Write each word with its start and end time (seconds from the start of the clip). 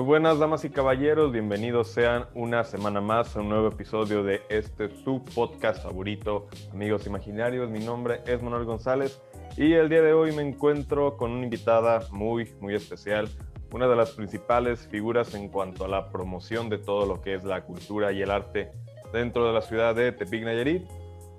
Muy 0.00 0.06
buenas 0.06 0.38
damas 0.38 0.64
y 0.64 0.70
caballeros, 0.70 1.30
bienvenidos 1.30 1.88
sean 1.88 2.24
una 2.34 2.64
semana 2.64 3.02
más 3.02 3.36
a 3.36 3.40
un 3.40 3.50
nuevo 3.50 3.68
episodio 3.68 4.24
de 4.24 4.40
este 4.48 4.88
su 5.04 5.22
podcast 5.34 5.82
favorito, 5.82 6.48
Amigos 6.72 7.06
Imaginarios. 7.06 7.68
Mi 7.68 7.80
nombre 7.80 8.22
es 8.26 8.42
Manuel 8.42 8.64
González 8.64 9.20
y 9.58 9.74
el 9.74 9.90
día 9.90 10.00
de 10.00 10.14
hoy 10.14 10.32
me 10.32 10.40
encuentro 10.40 11.18
con 11.18 11.32
una 11.32 11.44
invitada 11.44 12.00
muy, 12.12 12.50
muy 12.60 12.74
especial, 12.74 13.28
una 13.74 13.88
de 13.88 13.94
las 13.94 14.12
principales 14.12 14.88
figuras 14.88 15.34
en 15.34 15.50
cuanto 15.50 15.84
a 15.84 15.88
la 15.88 16.08
promoción 16.08 16.70
de 16.70 16.78
todo 16.78 17.04
lo 17.04 17.20
que 17.20 17.34
es 17.34 17.44
la 17.44 17.64
cultura 17.64 18.10
y 18.10 18.22
el 18.22 18.30
arte 18.30 18.72
dentro 19.12 19.46
de 19.48 19.52
la 19.52 19.60
ciudad 19.60 19.94
de 19.94 20.12
Tepic 20.12 20.44
Nayarit. 20.44 20.88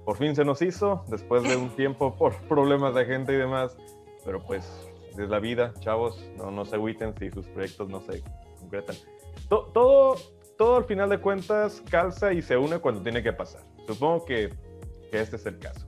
Por 0.05 0.17
fin 0.17 0.35
se 0.35 0.45
nos 0.45 0.61
hizo, 0.61 1.03
después 1.07 1.41
de 1.41 1.55
un 1.55 1.69
tiempo 1.75 2.15
por 2.15 2.35
problemas 2.43 2.93
de 2.93 3.05
gente 3.05 3.33
y 3.33 3.37
demás, 3.37 3.75
pero 4.23 4.39
pues 4.39 4.87
es 5.17 5.29
la 5.29 5.39
vida, 5.39 5.73
chavos, 5.79 6.23
no, 6.37 6.51
no 6.51 6.63
se 6.63 6.75
agüiten 6.75 7.15
si 7.17 7.31
sus 7.31 7.47
proyectos 7.47 7.89
no 7.89 8.01
se 8.01 8.21
concretan. 8.71 8.95
todo, 9.49 10.15
todo 10.57 10.77
al 10.77 10.85
final 10.85 11.09
de 11.09 11.17
cuentas 11.19 11.81
calza 11.89 12.33
y 12.33 12.41
se 12.41 12.57
une 12.57 12.79
cuando 12.79 13.01
tiene 13.01 13.21
que 13.21 13.33
pasar. 13.33 13.61
Supongo 13.85 14.25
que, 14.25 14.53
que 15.09 15.21
este 15.21 15.35
es 15.35 15.45
el 15.45 15.59
caso. 15.59 15.87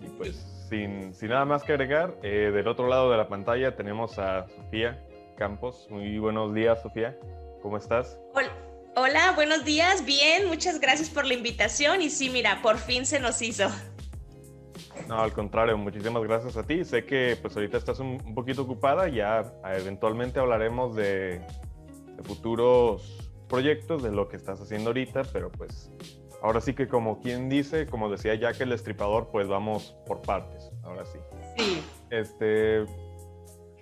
Y 0.00 0.08
pues 0.16 0.36
sin, 0.68 1.14
sin 1.14 1.30
nada 1.30 1.44
más 1.44 1.62
que 1.62 1.72
agregar, 1.72 2.16
eh, 2.22 2.50
del 2.52 2.68
otro 2.68 2.88
lado 2.88 3.10
de 3.10 3.16
la 3.16 3.28
pantalla 3.28 3.76
tenemos 3.76 4.18
a 4.18 4.48
Sofía 4.48 5.04
Campos. 5.36 5.86
Muy 5.90 6.18
buenos 6.18 6.54
días, 6.54 6.82
Sofía. 6.82 7.18
¿Cómo 7.62 7.76
estás? 7.76 8.18
Hola. 8.34 8.50
Hola, 8.96 9.32
buenos 9.36 9.64
días. 9.64 10.04
Bien, 10.04 10.48
muchas 10.48 10.80
gracias 10.80 11.08
por 11.08 11.24
la 11.24 11.34
invitación. 11.34 12.02
Y 12.02 12.10
sí, 12.10 12.30
mira, 12.30 12.60
por 12.62 12.78
fin 12.78 13.06
se 13.06 13.20
nos 13.20 13.40
hizo. 13.42 13.68
No, 15.06 15.20
al 15.20 15.32
contrario, 15.32 15.78
muchísimas 15.78 16.22
gracias 16.24 16.56
a 16.56 16.64
ti. 16.64 16.84
Sé 16.84 17.04
que 17.04 17.38
pues 17.40 17.54
ahorita 17.54 17.76
estás 17.76 18.00
un, 18.00 18.18
poquito 18.34 18.62
ocupada, 18.62 19.08
ya 19.08 19.52
eventualmente 19.76 20.40
hablaremos 20.40 20.96
de, 20.96 21.40
futuros 22.22 23.32
proyectos, 23.48 24.02
de 24.02 24.12
lo 24.12 24.28
que 24.28 24.36
estás 24.36 24.60
haciendo 24.60 24.90
ahorita, 24.90 25.22
pero 25.32 25.50
pues 25.50 25.90
ahora 26.42 26.60
sí 26.60 26.74
que 26.74 26.88
como 26.88 27.20
quien 27.20 27.48
dice, 27.48 27.86
como 27.86 28.10
decía 28.10 28.34
Jack 28.34 28.60
el 28.60 28.72
Estripador, 28.72 29.28
pues 29.30 29.48
vamos 29.48 29.96
por 30.06 30.22
partes, 30.22 30.70
ahora 30.82 31.04
sí. 31.06 31.18
Sí. 31.56 31.82
Este, 32.10 32.84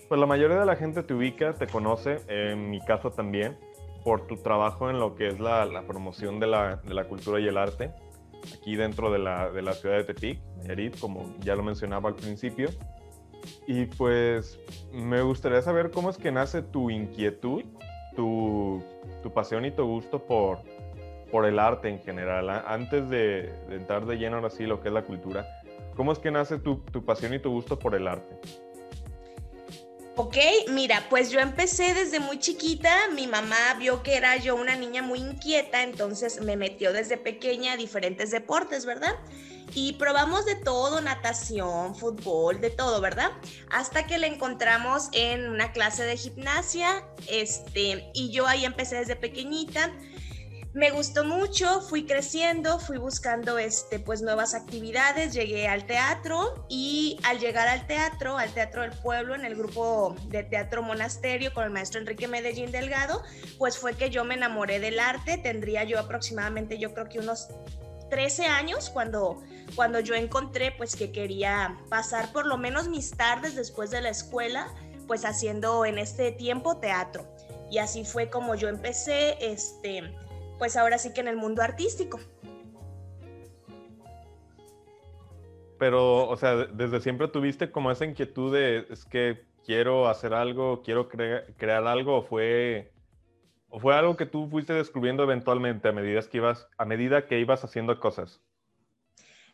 pues 0.08 0.20
la 0.20 0.26
mayoría 0.26 0.58
de 0.58 0.66
la 0.66 0.76
gente 0.76 1.02
te 1.02 1.14
ubica, 1.14 1.54
te 1.54 1.66
conoce, 1.66 2.20
en 2.28 2.70
mi 2.70 2.80
caso 2.80 3.10
también, 3.10 3.58
por 4.04 4.26
tu 4.26 4.36
trabajo 4.36 4.88
en 4.88 5.00
lo 5.00 5.16
que 5.16 5.26
es 5.26 5.40
la, 5.40 5.64
la 5.64 5.86
promoción 5.86 6.38
de 6.38 6.46
la, 6.46 6.76
de 6.76 6.94
la 6.94 7.08
cultura 7.08 7.40
y 7.40 7.48
el 7.48 7.56
arte 7.56 7.92
aquí 8.54 8.76
dentro 8.76 9.10
de 9.10 9.18
la, 9.18 9.50
de 9.50 9.62
la 9.62 9.72
ciudad 9.72 9.96
de 9.96 10.04
Tepic, 10.04 10.40
Nayarit, 10.58 10.98
como 10.98 11.34
ya 11.40 11.56
lo 11.56 11.62
mencionaba 11.62 12.08
al 12.08 12.14
principio. 12.14 12.68
Y 13.66 13.86
pues 13.86 14.58
me 14.92 15.22
gustaría 15.22 15.62
saber 15.62 15.90
cómo 15.90 16.10
es 16.10 16.16
que 16.16 16.32
nace 16.32 16.62
tu 16.62 16.90
inquietud, 16.90 17.64
tu, 18.16 18.82
tu 19.22 19.32
pasión 19.32 19.64
y 19.64 19.70
tu 19.70 19.86
gusto 19.86 20.18
por, 20.24 20.58
por 21.30 21.46
el 21.46 21.58
arte 21.58 21.88
en 21.88 22.02
general. 22.02 22.50
Antes 22.66 23.08
de, 23.08 23.52
entrar 23.70 24.06
de 24.06 24.16
lleno 24.16 24.36
ahora 24.36 24.50
sí 24.50 24.64
lo 24.64 24.80
que 24.80 24.88
es 24.88 24.94
la 24.94 25.02
cultura, 25.02 25.46
¿cómo 25.94 26.12
es 26.12 26.18
que 26.18 26.30
nace 26.30 26.58
tu, 26.58 26.78
tu 26.78 27.04
pasión 27.04 27.34
y 27.34 27.38
tu 27.38 27.50
gusto 27.50 27.78
por 27.78 27.94
el 27.94 28.08
arte? 28.08 28.36
Ok, 30.18 30.36
mira, 30.70 31.04
pues 31.10 31.30
yo 31.30 31.40
empecé 31.40 31.92
desde 31.92 32.20
muy 32.20 32.38
chiquita, 32.38 32.90
mi 33.14 33.26
mamá 33.26 33.74
vio 33.78 34.02
que 34.02 34.16
era 34.16 34.36
yo 34.38 34.56
una 34.56 34.74
niña 34.74 35.02
muy 35.02 35.18
inquieta, 35.18 35.82
entonces 35.82 36.40
me 36.40 36.56
metió 36.56 36.94
desde 36.94 37.18
pequeña 37.18 37.72
a 37.72 37.76
diferentes 37.76 38.30
deportes, 38.30 38.86
¿verdad? 38.86 39.14
Y 39.74 39.94
probamos 39.94 40.46
de 40.46 40.54
todo, 40.54 41.00
natación, 41.00 41.94
fútbol, 41.94 42.60
de 42.60 42.70
todo, 42.70 43.00
¿verdad? 43.00 43.30
Hasta 43.70 44.06
que 44.06 44.18
la 44.18 44.26
encontramos 44.26 45.08
en 45.12 45.48
una 45.48 45.72
clase 45.72 46.04
de 46.04 46.16
gimnasia, 46.16 47.04
este, 47.28 48.10
y 48.14 48.30
yo 48.30 48.46
ahí 48.46 48.64
empecé 48.64 48.96
desde 48.96 49.16
pequeñita 49.16 49.92
me 50.76 50.90
gustó 50.90 51.24
mucho, 51.24 51.80
fui 51.80 52.04
creciendo, 52.04 52.78
fui 52.78 52.98
buscando 52.98 53.56
este, 53.56 53.98
pues, 53.98 54.20
nuevas 54.20 54.52
actividades, 54.52 55.32
llegué 55.32 55.66
al 55.68 55.86
teatro 55.86 56.66
y 56.68 57.18
al 57.24 57.38
llegar 57.38 57.66
al 57.66 57.86
teatro, 57.86 58.36
al 58.36 58.52
Teatro 58.52 58.82
del 58.82 58.92
Pueblo, 58.92 59.34
en 59.34 59.46
el 59.46 59.56
grupo 59.56 60.14
de 60.26 60.44
Teatro 60.44 60.82
Monasterio 60.82 61.54
con 61.54 61.64
el 61.64 61.70
maestro 61.70 61.98
Enrique 61.98 62.28
Medellín 62.28 62.72
Delgado, 62.72 63.22
pues 63.56 63.78
fue 63.78 63.94
que 63.94 64.10
yo 64.10 64.24
me 64.24 64.34
enamoré 64.34 64.78
del 64.78 65.00
arte, 65.00 65.38
tendría 65.38 65.84
yo 65.84 65.98
aproximadamente, 65.98 66.78
yo 66.78 66.92
creo 66.92 67.08
que 67.08 67.20
unos 67.20 67.48
13 68.08 68.46
años 68.46 68.90
cuando, 68.90 69.42
cuando 69.74 70.00
yo 70.00 70.14
encontré 70.14 70.72
pues 70.72 70.96
que 70.96 71.12
quería 71.12 71.78
pasar 71.88 72.32
por 72.32 72.46
lo 72.46 72.58
menos 72.58 72.88
mis 72.88 73.10
tardes 73.10 73.54
después 73.54 73.90
de 73.90 74.00
la 74.00 74.10
escuela, 74.10 74.74
pues 75.06 75.24
haciendo 75.24 75.84
en 75.84 75.98
este 75.98 76.32
tiempo 76.32 76.78
teatro. 76.78 77.26
Y 77.70 77.78
así 77.78 78.04
fue 78.04 78.30
como 78.30 78.54
yo 78.54 78.68
empecé, 78.68 79.36
este 79.40 80.14
pues 80.58 80.76
ahora 80.76 80.98
sí 80.98 81.12
que 81.12 81.20
en 81.20 81.28
el 81.28 81.36
mundo 81.36 81.62
artístico. 81.62 82.18
Pero, 85.78 86.28
o 86.28 86.36
sea, 86.36 86.56
desde 86.56 87.00
siempre 87.00 87.28
tuviste 87.28 87.70
como 87.70 87.90
esa 87.90 88.06
inquietud 88.06 88.52
de, 88.52 88.86
es 88.88 89.04
que 89.04 89.44
quiero 89.64 90.08
hacer 90.08 90.32
algo, 90.32 90.82
quiero 90.82 91.08
crear 91.08 91.86
algo, 91.86 92.22
fue, 92.22 92.92
o 93.68 93.80
fue 93.80 93.94
algo 93.94 94.16
que 94.16 94.26
tú 94.26 94.48
fuiste 94.48 94.72
descubriendo 94.72 95.22
eventualmente 95.22 95.88
a 95.88 95.92
medida 95.92 96.20
que 96.22 96.38
ibas, 96.38 96.66
a 96.78 96.84
medida 96.84 97.26
que 97.26 97.38
ibas 97.38 97.64
haciendo 97.64 97.98
cosas. 98.00 98.40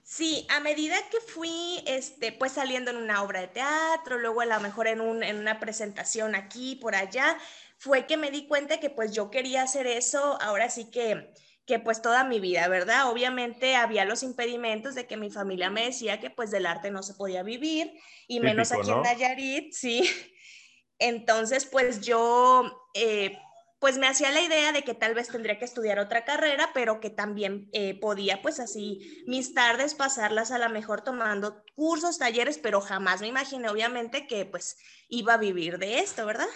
Sí, 0.04 0.46
a 0.50 0.60
medida 0.60 0.96
que 1.10 1.20
fui, 1.20 1.82
este, 1.86 2.32
pues 2.32 2.52
saliendo 2.52 2.90
en 2.90 2.96
una 2.96 3.22
obra 3.22 3.40
de 3.40 3.48
teatro, 3.48 4.18
luego 4.18 4.40
a 4.40 4.46
lo 4.46 4.58
mejor 4.60 4.88
en, 4.88 5.00
un, 5.00 5.22
en 5.22 5.36
una 5.36 5.60
presentación 5.60 6.34
aquí, 6.34 6.76
por 6.76 6.96
allá, 6.96 7.38
fue 7.78 8.06
que 8.06 8.16
me 8.16 8.30
di 8.30 8.46
cuenta 8.48 8.80
que 8.80 8.90
pues 8.90 9.12
yo 9.12 9.30
quería 9.30 9.62
hacer 9.62 9.86
eso, 9.86 10.40
ahora 10.42 10.70
sí 10.70 10.90
que, 10.90 11.32
que 11.66 11.78
pues 11.78 12.02
toda 12.02 12.24
mi 12.24 12.40
vida, 12.40 12.66
¿verdad? 12.66 13.10
Obviamente 13.10 13.76
había 13.76 14.04
los 14.04 14.24
impedimentos 14.24 14.96
de 14.96 15.06
que 15.06 15.16
mi 15.16 15.30
familia 15.30 15.70
me 15.70 15.84
decía 15.84 16.18
que 16.18 16.30
pues 16.30 16.50
del 16.50 16.66
arte 16.66 16.90
no 16.90 17.04
se 17.04 17.14
podía 17.14 17.44
vivir, 17.44 17.92
y 18.26 18.40
menos 18.40 18.72
aquí 18.72 18.90
en 18.90 19.02
Nayarit, 19.02 19.72
sí. 19.72 20.02
Entonces, 20.98 21.64
pues 21.64 22.00
yo, 22.00 22.88
eh, 22.94 23.36
pues 23.82 23.98
me 23.98 24.06
hacía 24.06 24.30
la 24.30 24.40
idea 24.40 24.70
de 24.70 24.84
que 24.84 24.94
tal 24.94 25.12
vez 25.12 25.26
tendría 25.26 25.58
que 25.58 25.64
estudiar 25.64 25.98
otra 25.98 26.24
carrera, 26.24 26.70
pero 26.72 27.00
que 27.00 27.10
también 27.10 27.68
eh, 27.72 27.98
podía, 27.98 28.40
pues 28.40 28.60
así, 28.60 29.24
mis 29.26 29.54
tardes 29.54 29.96
pasarlas 29.96 30.52
a 30.52 30.58
lo 30.60 30.70
mejor 30.70 31.00
tomando 31.00 31.64
cursos, 31.74 32.16
talleres, 32.16 32.58
pero 32.58 32.80
jamás 32.80 33.20
me 33.20 33.26
imaginé, 33.26 33.68
obviamente, 33.68 34.28
que 34.28 34.46
pues 34.46 34.78
iba 35.08 35.34
a 35.34 35.38
vivir 35.38 35.78
de 35.78 35.98
esto, 35.98 36.24
¿verdad? 36.24 36.46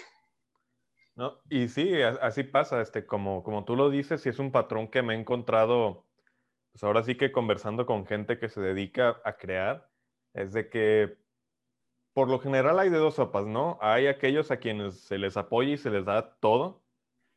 No, 1.15 1.41
y 1.49 1.67
sí, 1.67 2.01
así 2.01 2.43
pasa, 2.43 2.79
este, 2.79 3.05
como, 3.05 3.43
como 3.43 3.65
tú 3.65 3.75
lo 3.75 3.89
dices, 3.89 4.25
y 4.25 4.29
es 4.29 4.39
un 4.39 4.53
patrón 4.53 4.87
que 4.87 5.01
me 5.01 5.13
he 5.13 5.19
encontrado, 5.19 6.05
pues 6.71 6.81
ahora 6.85 7.03
sí 7.03 7.15
que 7.15 7.33
conversando 7.33 7.85
con 7.85 8.05
gente 8.05 8.39
que 8.39 8.47
se 8.47 8.61
dedica 8.61 9.19
a 9.25 9.35
crear, 9.35 9.89
es 10.33 10.53
de 10.53 10.69
que 10.69 11.17
por 12.13 12.29
lo 12.29 12.39
general 12.39 12.79
hay 12.79 12.89
de 12.89 12.99
dos 12.99 13.15
sopas, 13.15 13.45
¿no? 13.45 13.77
Hay 13.81 14.07
aquellos 14.07 14.49
a 14.49 14.61
quienes 14.61 15.01
se 15.01 15.17
les 15.17 15.35
apoya 15.35 15.73
y 15.73 15.77
se 15.77 15.89
les 15.89 16.05
da 16.05 16.37
todo 16.39 16.86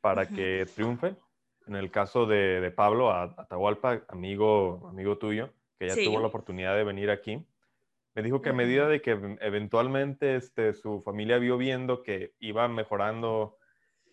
para 0.00 0.28
que 0.28 0.66
triunfen. 0.74 1.18
En 1.66 1.76
el 1.76 1.90
caso 1.90 2.26
de, 2.26 2.60
de 2.60 2.70
Pablo 2.70 3.12
Atahualpa, 3.12 4.02
amigo, 4.08 4.88
amigo 4.88 5.18
tuyo, 5.18 5.50
que 5.78 5.88
ya 5.88 5.94
tuvo 5.94 6.20
la 6.20 6.26
oportunidad 6.26 6.74
de 6.74 6.84
venir 6.84 7.10
aquí, 7.10 7.46
me 8.14 8.22
dijo 8.22 8.42
que 8.42 8.50
a 8.50 8.54
medida 8.54 8.88
de 8.88 9.00
que 9.00 9.12
eventualmente 9.40 10.36
este, 10.36 10.74
su 10.74 11.00
familia 11.02 11.38
vio 11.38 11.56
viendo 11.56 12.02
que 12.02 12.34
iba 12.40 12.66
mejorando 12.68 13.56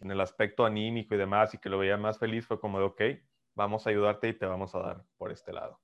en 0.02 0.12
el 0.12 0.22
aspecto 0.22 0.66
anímico 0.66 1.16
y 1.16 1.18
demás 1.18 1.54
y 1.54 1.58
que 1.58 1.70
lo 1.70 1.80
veía 1.80 1.98
más 1.98 2.20
feliz, 2.20 2.46
fue 2.46 2.60
como 2.60 2.80
de, 2.80 2.86
ok, 2.86 3.02
vamos 3.56 3.88
a 3.88 3.90
ayudarte 3.90 4.30
y 4.30 4.34
te 4.34 4.46
vamos 4.46 4.76
a 4.76 4.80
dar 4.80 5.04
por 5.18 5.32
este 5.32 5.52
lado. 5.52 5.80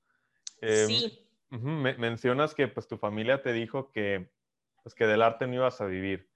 Em, 0.62 0.88
sí. 0.88 1.28
mencionas 1.50 2.54
que 2.54 2.68
pues 2.68 2.88
tu 2.88 2.98
familia 2.98 3.42
te 3.42 3.52
dijo 3.52 3.92
que, 3.92 4.30
pues, 4.84 4.94
que 4.94 5.08
del 5.08 5.24
arte 5.24 5.48
no 5.48 5.56
ibas 5.56 5.82
a 5.82 5.86
vivir. 5.86 6.30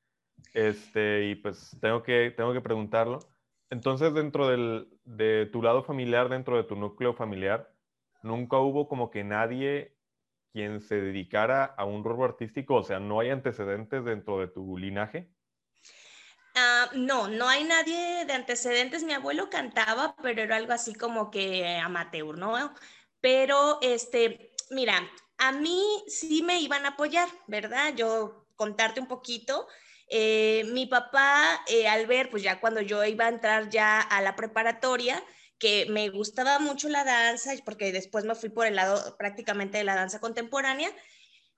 Este, 0.54 1.25
y 1.25 1.36
pues 1.36 1.78
tengo 1.80 2.02
que, 2.04 2.31
tengo 2.36 2.54
que 2.54 2.62
preguntarlo. 2.62 3.19
Entonces, 3.69 4.14
dentro 4.14 4.48
de 4.48 5.46
tu 5.52 5.62
lado 5.62 5.84
familiar, 5.84 6.30
dentro 6.30 6.58
de 6.58 6.64
tu 6.64 6.75
núcleo 6.75 7.14
familiar, 7.14 7.74
nunca 8.24 8.58
hubo 8.58 8.88
como 8.88 9.10
que 9.12 9.24
nadie 9.24 9.98
quien 10.54 10.81
se 10.81 11.00
dedicara 11.00 11.66
a 11.66 11.86
un 11.86 12.04
rubro 12.04 12.25
artístico, 12.25 12.75
o 12.75 12.84
sea, 12.84 13.00
no 13.00 13.19
hay 13.19 13.30
antecedentes 13.30 14.04
dentro 14.04 14.40
de 14.40 14.48
tu 14.48 14.78
linaje. 14.78 15.30
Ah, 16.56 16.90
no, 16.96 17.28
no 17.28 17.48
hay 17.48 17.64
nadie 17.64 18.25
de 18.25 18.34
antecedentes. 18.34 19.04
Mi 19.04 19.14
abuelo 19.14 19.50
cantaba, 19.50 20.16
pero 20.24 20.42
era 20.42 20.56
algo 20.56 20.74
así 20.74 20.96
como 20.96 21.30
que 21.30 21.78
amateur, 21.78 22.36
¿no? 22.36 22.74
Pero, 23.22 23.78
este, 23.84 24.52
mira, 24.72 25.08
a 25.38 25.52
mí 25.52 25.84
sí 26.08 26.42
me 26.42 26.60
iban 26.60 26.86
a 26.86 26.90
apoyar, 26.90 27.30
¿verdad? 27.46 27.94
Yo 27.96 28.48
contarte 28.56 29.00
un 29.00 29.08
poquito. 29.08 29.68
Eh, 30.09 30.63
mi 30.71 30.86
papá, 30.86 31.62
eh, 31.68 31.88
al 31.88 32.07
ver, 32.07 32.30
pues 32.30 32.44
ya 32.44 32.59
cuando 32.59 32.81
yo 32.81 33.04
iba 33.06 33.25
a 33.25 33.30
entrar 33.30 33.69
ya 33.69 34.00
a 34.01 34.21
la 34.21 34.36
preparatoria, 34.36 35.24
que 35.59 35.88
me 35.89 36.09
gustaba 36.09 36.59
mucho 36.59 36.88
la 36.88 37.04
danza, 37.04 37.51
porque 37.65 37.92
después 37.92 38.25
me 38.25 38.36
fui 38.36 38.50
por 38.50 38.68
el 38.68 38.75
lado 38.75 39.18
prácticamente 39.18 39.80
de 39.80 39.83
la 39.83 39.95
danza 39.95 40.19
contemporánea, 40.19 40.89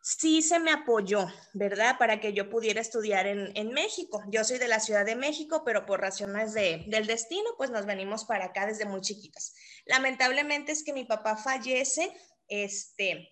sí 0.01 0.41
se 0.41 0.59
me 0.59 0.71
apoyó, 0.71 1.27
¿verdad? 1.53 1.97
Para 1.99 2.19
que 2.19 2.33
yo 2.33 2.49
pudiera 2.49 2.81
estudiar 2.81 3.27
en, 3.27 3.51
en 3.55 3.71
México. 3.73 4.23
Yo 4.29 4.43
soy 4.43 4.57
de 4.57 4.67
la 4.67 4.79
Ciudad 4.79 5.05
de 5.05 5.15
México, 5.15 5.63
pero 5.65 5.85
por 5.85 5.99
razones 5.99 6.53
de, 6.53 6.85
del 6.87 7.05
destino, 7.05 7.49
pues 7.57 7.69
nos 7.69 7.85
venimos 7.85 8.25
para 8.25 8.45
acá 8.45 8.65
desde 8.65 8.85
muy 8.85 9.01
chiquitas. 9.01 9.53
Lamentablemente 9.85 10.71
es 10.71 10.83
que 10.83 10.93
mi 10.93 11.03
papá 11.03 11.35
fallece, 11.35 12.11
este, 12.47 13.29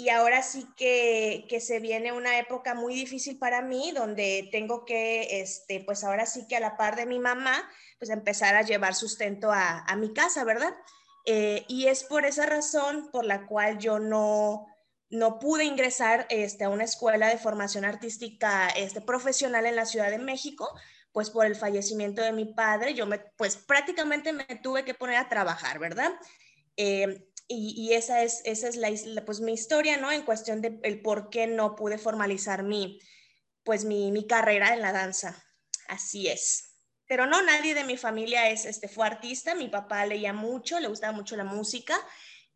y 0.00 0.08
ahora 0.08 0.42
sí 0.42 0.66
que, 0.76 1.46
que, 1.48 1.60
se 1.60 1.78
viene 1.78 2.12
una 2.12 2.38
época 2.38 2.74
muy 2.74 2.94
difícil 2.94 3.38
para 3.38 3.60
mí, 3.60 3.92
donde 3.92 4.48
tengo 4.50 4.84
que, 4.84 5.40
este, 5.40 5.80
pues 5.80 6.04
ahora 6.04 6.26
sí 6.26 6.46
que 6.48 6.56
a 6.56 6.60
la 6.60 6.76
par 6.76 6.96
de 6.96 7.06
mi 7.06 7.18
mamá, 7.18 7.68
pues 7.98 8.10
empezar 8.10 8.56
a 8.56 8.62
llevar 8.62 8.94
sustento 8.94 9.52
a, 9.52 9.84
a 9.86 9.96
mi 9.96 10.12
casa, 10.12 10.44
¿verdad? 10.44 10.74
Eh, 11.26 11.64
y 11.68 11.86
es 11.86 12.04
por 12.04 12.24
esa 12.24 12.46
razón 12.46 13.10
por 13.12 13.24
la 13.24 13.46
cual 13.46 13.78
yo 13.78 13.98
no, 13.98 14.66
no 15.10 15.38
pude 15.38 15.64
ingresar 15.64 16.26
este, 16.30 16.64
a 16.64 16.70
una 16.70 16.84
escuela 16.84 17.28
de 17.28 17.38
formación 17.38 17.84
artística 17.84 18.68
este, 18.70 19.00
profesional 19.00 19.66
en 19.66 19.76
la 19.76 19.84
Ciudad 19.84 20.10
de 20.10 20.18
México, 20.18 20.68
pues 21.12 21.30
por 21.30 21.44
el 21.44 21.56
fallecimiento 21.56 22.22
de 22.22 22.32
mi 22.32 22.46
padre, 22.46 22.94
yo 22.94 23.06
me, 23.06 23.18
pues 23.36 23.56
prácticamente 23.56 24.32
me 24.32 24.44
tuve 24.62 24.84
que 24.84 24.94
poner 24.94 25.16
a 25.16 25.28
trabajar, 25.28 25.78
¿verdad? 25.78 26.12
Eh, 26.76 27.28
y, 27.52 27.94
esa 27.94 28.22
es, 28.22 28.42
esa 28.44 28.68
es 28.68 28.76
la, 28.76 29.24
pues 29.24 29.40
mi 29.40 29.52
historia, 29.52 29.96
¿no? 29.96 30.12
En 30.12 30.22
cuestión 30.22 30.60
de 30.60 30.78
el 30.84 31.02
por 31.02 31.30
qué 31.30 31.48
no 31.48 31.74
pude 31.74 31.98
formalizar 31.98 32.62
mi, 32.62 33.00
pues 33.64 33.84
mi, 33.84 34.12
mi 34.12 34.26
carrera 34.26 34.72
en 34.72 34.80
la 34.80 34.92
danza. 34.92 35.44
Así 35.88 36.28
es. 36.28 36.76
Pero 37.08 37.26
no, 37.26 37.42
nadie 37.42 37.74
de 37.74 37.82
mi 37.82 37.96
familia 37.96 38.50
es, 38.50 38.66
este, 38.66 38.86
fue 38.86 39.04
artista. 39.04 39.56
Mi 39.56 39.66
papá 39.66 40.06
leía 40.06 40.32
mucho, 40.32 40.78
le 40.78 40.86
gustaba 40.86 41.12
mucho 41.12 41.36
la 41.36 41.42
música. 41.42 41.96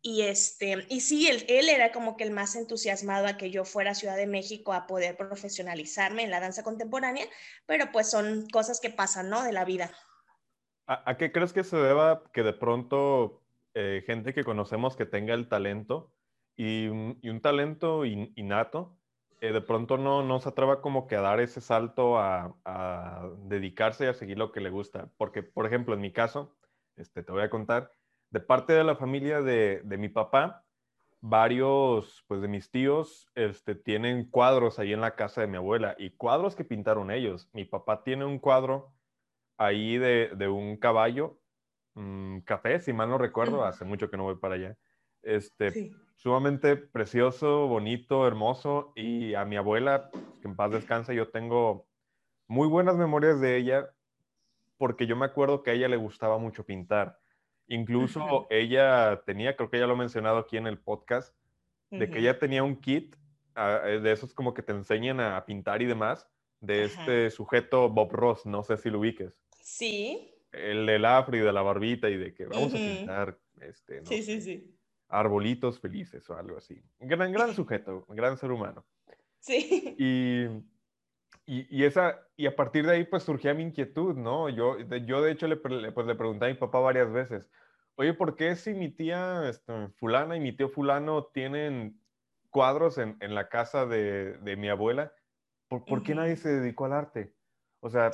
Y, 0.01 0.21
este, 0.21 0.85
y 0.87 1.01
sí, 1.01 1.27
él, 1.27 1.45
él 1.49 1.67
era 1.67 1.91
como 1.91 2.15
que 2.15 2.23
el 2.23 2.31
más 2.31 2.55
entusiasmado 2.55 3.27
a 3.27 3.35
que 3.35 3.51
yo 3.51 3.65
fuera 3.65 3.91
a 3.91 3.95
Ciudad 3.95 4.15
de 4.15 4.27
México 4.27 4.71
a 4.71 4.87
poder 4.87 5.17
profesionalizarme 5.17 6.23
en 6.23 6.31
la 6.31 6.39
danza 6.39 6.63
contemporánea, 6.63 7.25
pero 7.65 7.91
pues 7.91 8.09
son 8.09 8.47
cosas 8.47 8.79
que 8.79 8.91
pasan, 8.91 9.29
¿no? 9.29 9.43
De 9.43 9.51
la 9.51 9.65
vida. 9.65 9.91
¿A, 10.87 11.09
a 11.09 11.17
qué 11.17 11.33
crees 11.33 11.51
que 11.51 11.65
se 11.65 11.75
deba 11.75 12.23
que 12.31 12.43
de 12.43 12.53
pronto 12.53 13.44
eh, 13.75 14.03
gente 14.05 14.33
que 14.33 14.43
conocemos 14.43 14.95
que 14.95 15.05
tenga 15.05 15.33
el 15.33 15.47
talento 15.47 16.11
y, 16.55 16.85
y 17.21 17.29
un 17.29 17.41
talento 17.41 18.05
innato, 18.05 18.97
eh, 19.41 19.51
de 19.51 19.61
pronto 19.61 19.97
no, 19.97 20.23
no 20.23 20.39
se 20.39 20.49
atreva 20.49 20.81
como 20.81 21.07
que 21.07 21.17
a 21.17 21.21
dar 21.21 21.39
ese 21.41 21.61
salto 21.61 22.17
a, 22.17 22.55
a, 22.63 23.29
dedicarse 23.43 24.05
y 24.05 24.07
a 24.07 24.13
seguir 24.13 24.37
lo 24.37 24.51
que 24.51 24.61
le 24.61 24.69
gusta. 24.69 25.11
Porque, 25.17 25.43
por 25.43 25.65
ejemplo, 25.65 25.93
en 25.93 26.01
mi 26.01 26.11
caso, 26.11 26.55
este, 26.95 27.21
te 27.21 27.31
voy 27.31 27.43
a 27.43 27.49
contar, 27.49 27.91
de 28.31 28.39
parte 28.39 28.73
de 28.73 28.83
la 28.83 28.95
familia 28.95 29.41
de, 29.41 29.81
de 29.83 29.97
mi 29.97 30.09
papá, 30.09 30.63
varios 31.21 32.23
pues 32.27 32.41
de 32.41 32.47
mis 32.47 32.69
tíos 32.69 33.27
este, 33.35 33.75
tienen 33.75 34.29
cuadros 34.29 34.79
ahí 34.79 34.93
en 34.93 35.01
la 35.01 35.15
casa 35.15 35.41
de 35.41 35.47
mi 35.47 35.57
abuela 35.57 35.95
y 35.97 36.11
cuadros 36.11 36.55
que 36.55 36.63
pintaron 36.63 37.11
ellos. 37.11 37.49
Mi 37.51 37.65
papá 37.65 38.03
tiene 38.03 38.25
un 38.25 38.39
cuadro 38.39 38.93
ahí 39.57 39.97
de, 39.97 40.31
de 40.35 40.47
un 40.47 40.77
caballo 40.77 41.39
Mm, 41.95 42.39
café, 42.39 42.81
si 42.81 42.91
mal 42.91 43.09
no 43.09 43.17
recuerdo, 43.17 43.63
hace 43.63 43.85
mucho 43.85 44.09
que 44.09 44.17
no 44.17 44.23
voy 44.23 44.35
para 44.35 44.55
allá. 44.55 44.77
Este, 45.23 45.91
sumamente 46.17 46.75
precioso, 46.75 47.67
bonito, 47.67 48.27
hermoso, 48.27 48.91
y 48.95 49.33
a 49.33 49.45
mi 49.45 49.55
abuela, 49.55 50.09
que 50.41 50.47
en 50.47 50.55
paz 50.55 50.71
descanse, 50.71 51.15
yo 51.15 51.29
tengo 51.29 51.87
muy 52.47 52.67
buenas 52.67 52.97
memorias 52.97 53.39
de 53.39 53.55
ella, 53.55 53.89
porque 54.77 55.07
yo 55.07 55.15
me 55.15 55.25
acuerdo 55.25 55.63
que 55.63 55.71
a 55.71 55.73
ella 55.73 55.87
le 55.87 55.95
gustaba 55.95 56.37
mucho 56.37 56.65
pintar. 56.65 57.19
Incluso 57.67 58.45
ella 58.49 59.23
tenía, 59.25 59.55
creo 59.55 59.69
que 59.69 59.79
ya 59.79 59.87
lo 59.87 59.93
he 59.93 59.97
mencionado 59.97 60.37
aquí 60.37 60.57
en 60.57 60.67
el 60.67 60.77
podcast, 60.77 61.33
de 61.91 62.09
que 62.09 62.19
ella 62.19 62.37
tenía 62.39 62.61
un 62.61 62.75
kit 62.75 63.15
ah, 63.55 63.81
eh, 63.85 64.01
de 64.01 64.11
esos 64.11 64.33
como 64.33 64.53
que 64.53 64.61
te 64.61 64.73
enseñan 64.73 65.21
a 65.21 65.45
pintar 65.45 65.81
y 65.81 65.85
demás, 65.85 66.27
de 66.59 66.83
este 66.83 67.29
sujeto 67.29 67.89
Bob 67.89 68.11
Ross, 68.11 68.45
no 68.45 68.63
sé 68.63 68.75
si 68.75 68.89
lo 68.89 68.99
ubiques. 68.99 69.39
Sí 69.61 70.34
el 70.55 70.85
del 70.85 71.05
afro 71.05 71.37
y 71.37 71.39
de 71.39 71.53
la 71.53 71.61
barbita 71.61 72.09
y 72.09 72.17
de 72.17 72.33
que 72.33 72.45
vamos 72.45 72.73
a 72.73 72.77
pintar 72.77 73.37
este, 73.61 74.05
sí, 74.05 74.23
sí, 74.23 74.41
sí. 74.41 74.77
arbolitos 75.07 75.79
felices 75.79 76.29
o 76.29 76.37
algo 76.37 76.57
así. 76.57 76.81
Gran, 76.99 77.31
gran 77.31 77.53
sujeto, 77.55 78.05
gran 78.09 78.37
ser 78.37 78.51
humano. 78.51 78.85
Sí. 79.39 79.95
Y, 79.97 80.45
y, 81.45 81.67
y, 81.69 81.83
esa, 81.83 82.19
y 82.35 82.47
a 82.47 82.55
partir 82.55 82.85
de 82.85 82.93
ahí 82.93 83.03
pues 83.03 83.23
surgía 83.23 83.53
mi 83.53 83.63
inquietud, 83.63 84.15
¿no? 84.15 84.49
Yo, 84.49 84.79
yo 84.79 85.21
de 85.21 85.31
hecho 85.31 85.47
le, 85.47 85.57
pues, 85.57 85.73
le 86.07 86.15
pregunté 86.15 86.45
a 86.45 86.49
mi 86.49 86.55
papá 86.55 86.79
varias 86.79 87.11
veces, 87.11 87.49
oye, 87.95 88.13
¿por 88.13 88.35
qué 88.35 88.55
si 88.55 88.73
mi 88.73 88.89
tía 88.89 89.47
este, 89.47 89.89
fulana 89.97 90.35
y 90.35 90.39
mi 90.39 90.55
tío 90.55 90.69
fulano 90.69 91.25
tienen 91.25 91.99
cuadros 92.49 92.97
en, 92.97 93.17
en 93.19 93.35
la 93.35 93.49
casa 93.49 93.85
de, 93.85 94.37
de, 94.39 94.55
mi 94.55 94.69
abuela? 94.69 95.13
¿Por, 95.67 95.85
¿por 95.85 96.03
qué 96.03 96.15
nadie 96.15 96.35
se 96.35 96.49
dedicó 96.49 96.85
al 96.85 96.93
arte? 96.93 97.33
O 97.85 97.89
sea, 97.91 98.09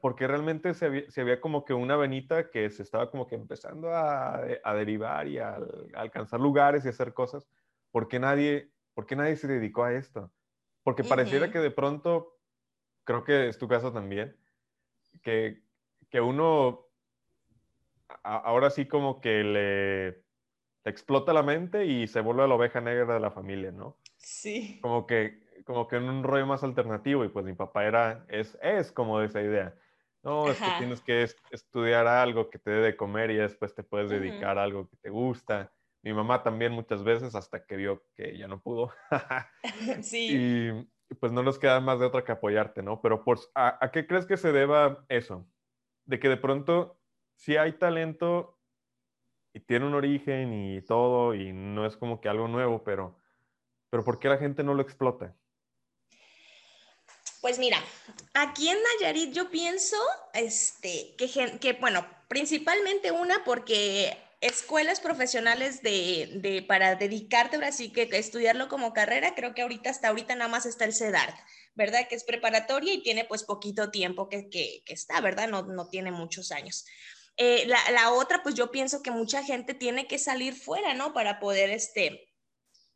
porque 0.00 0.26
realmente 0.26 0.74
se 0.74 0.86
había, 0.86 1.08
se 1.08 1.20
había, 1.20 1.40
como 1.40 1.64
que 1.64 1.72
una 1.72 1.94
venita 1.94 2.50
que 2.50 2.68
se 2.70 2.82
estaba 2.82 3.08
como 3.08 3.28
que 3.28 3.36
empezando 3.36 3.94
a, 3.94 4.34
a 4.64 4.74
derivar 4.74 5.28
y 5.28 5.38
a, 5.38 5.50
a, 5.50 5.60
alcanzar 5.94 6.40
lugares 6.40 6.84
y 6.84 6.88
hacer 6.88 7.14
cosas. 7.14 7.48
¿Por 7.92 8.08
qué 8.08 8.18
nadie, 8.18 8.72
por 8.94 9.06
qué 9.06 9.14
nadie 9.14 9.36
se 9.36 9.46
dedicó 9.46 9.84
a 9.84 9.92
esto? 9.92 10.32
Porque 10.82 11.04
pareciera 11.04 11.46
uh 11.46 11.48
-huh. 11.48 11.52
que 11.52 11.60
de 11.60 11.70
pronto, 11.70 12.36
creo 13.04 13.22
que 13.22 13.46
es 13.46 13.58
tu 13.58 13.68
caso 13.68 13.92
también, 13.92 14.36
que, 15.22 15.62
que 16.10 16.20
uno 16.20 16.88
a, 18.24 18.38
ahora 18.38 18.70
sí 18.70 18.88
como 18.88 19.20
que 19.20 19.44
le, 19.44 20.10
le 20.10 20.90
explota 20.90 21.32
la 21.32 21.44
mente 21.44 21.86
y 21.86 22.08
se 22.08 22.22
vuelve 22.22 22.48
la 22.48 22.56
oveja 22.56 22.80
negra 22.80 23.14
de 23.14 23.20
la 23.20 23.30
familia, 23.30 23.70
¿no? 23.70 23.98
Sí. 24.16 24.80
Como 24.82 25.06
que 25.06 25.41
como 25.64 25.88
que 25.88 25.96
en 25.96 26.04
un 26.08 26.22
rollo 26.24 26.46
más 26.46 26.62
alternativo 26.64 27.24
y 27.24 27.28
pues 27.28 27.44
mi 27.44 27.54
papá 27.54 27.84
era, 27.84 28.24
es, 28.28 28.58
es 28.62 28.92
como 28.92 29.18
de 29.18 29.26
esa 29.26 29.42
idea. 29.42 29.74
No, 30.22 30.44
Ajá. 30.46 30.52
es 30.52 30.58
que 30.58 30.78
tienes 30.78 31.00
que 31.02 31.26
estudiar 31.50 32.06
algo 32.06 32.48
que 32.48 32.58
te 32.58 32.70
dé 32.70 32.82
de 32.82 32.96
comer 32.96 33.30
y 33.30 33.36
después 33.36 33.74
te 33.74 33.82
puedes 33.82 34.10
dedicar 34.10 34.56
uh 34.56 34.58
-huh. 34.58 34.60
a 34.60 34.64
algo 34.64 34.88
que 34.88 34.96
te 34.96 35.10
gusta. 35.10 35.72
Mi 36.02 36.12
mamá 36.12 36.42
también 36.42 36.72
muchas 36.72 37.02
veces 37.02 37.34
hasta 37.34 37.64
que 37.64 37.76
vio 37.76 38.04
que 38.14 38.36
ya 38.38 38.46
no 38.48 38.60
pudo. 38.60 38.92
sí. 40.02 40.86
Y 41.10 41.14
pues 41.14 41.32
no 41.32 41.42
nos 41.42 41.58
queda 41.58 41.80
más 41.80 41.98
de 42.00 42.06
otra 42.06 42.24
que 42.24 42.32
apoyarte, 42.32 42.82
¿no? 42.82 43.00
Pero 43.02 43.24
por, 43.24 43.38
¿a, 43.54 43.84
¿a 43.84 43.90
qué 43.90 44.06
crees 44.06 44.26
que 44.26 44.36
se 44.36 44.52
deba 44.52 45.04
eso? 45.08 45.46
De 46.04 46.18
que 46.18 46.28
de 46.28 46.36
pronto 46.36 46.98
si 47.36 47.56
hay 47.56 47.72
talento 47.72 48.58
y 49.52 49.60
tiene 49.60 49.86
un 49.86 49.94
origen 49.94 50.52
y 50.52 50.80
todo 50.82 51.34
y 51.34 51.52
no 51.52 51.86
es 51.86 51.96
como 51.96 52.20
que 52.20 52.28
algo 52.28 52.48
nuevo, 52.48 52.84
pero, 52.84 53.18
pero 53.90 54.04
¿por 54.04 54.18
qué 54.18 54.28
la 54.28 54.38
gente 54.38 54.62
no 54.62 54.74
lo 54.74 54.82
explota? 54.82 55.36
Pues 57.42 57.58
mira, 57.58 57.82
aquí 58.34 58.68
en 58.68 58.78
Nayarit 58.80 59.32
yo 59.34 59.50
pienso 59.50 59.96
este, 60.32 61.16
que, 61.18 61.58
que, 61.58 61.72
bueno, 61.72 62.06
principalmente 62.28 63.10
una 63.10 63.42
porque 63.44 64.16
escuelas 64.40 65.00
profesionales 65.00 65.82
de, 65.82 66.30
de, 66.36 66.62
para 66.62 66.94
dedicarte 66.94 67.56
ahora 67.56 67.72
sí 67.72 67.90
que 67.90 68.08
estudiarlo 68.12 68.68
como 68.68 68.92
carrera, 68.92 69.34
creo 69.34 69.54
que 69.54 69.62
ahorita 69.62 69.90
hasta 69.90 70.06
ahorita 70.06 70.36
nada 70.36 70.48
más 70.48 70.66
está 70.66 70.84
el 70.84 70.94
CEDART, 70.94 71.36
¿verdad? 71.74 72.06
Que 72.08 72.14
es 72.14 72.22
preparatoria 72.22 72.94
y 72.94 73.02
tiene 73.02 73.24
pues 73.24 73.42
poquito 73.42 73.90
tiempo 73.90 74.28
que, 74.28 74.48
que, 74.48 74.84
está, 74.86 75.20
¿verdad? 75.20 75.48
No, 75.48 75.62
no 75.62 75.88
tiene 75.88 76.12
muchos 76.12 76.52
años. 76.52 76.86
Eh, 77.36 77.64
la, 77.66 77.90
la, 77.90 78.12
otra, 78.12 78.44
pues 78.44 78.54
yo 78.54 78.70
pienso 78.70 79.02
que 79.02 79.10
mucha 79.10 79.42
gente 79.42 79.74
tiene 79.74 80.06
que 80.06 80.20
salir 80.20 80.54
fuera, 80.54 80.94
¿no? 80.94 81.12
Para 81.12 81.40
poder, 81.40 81.70
este, 81.70 82.31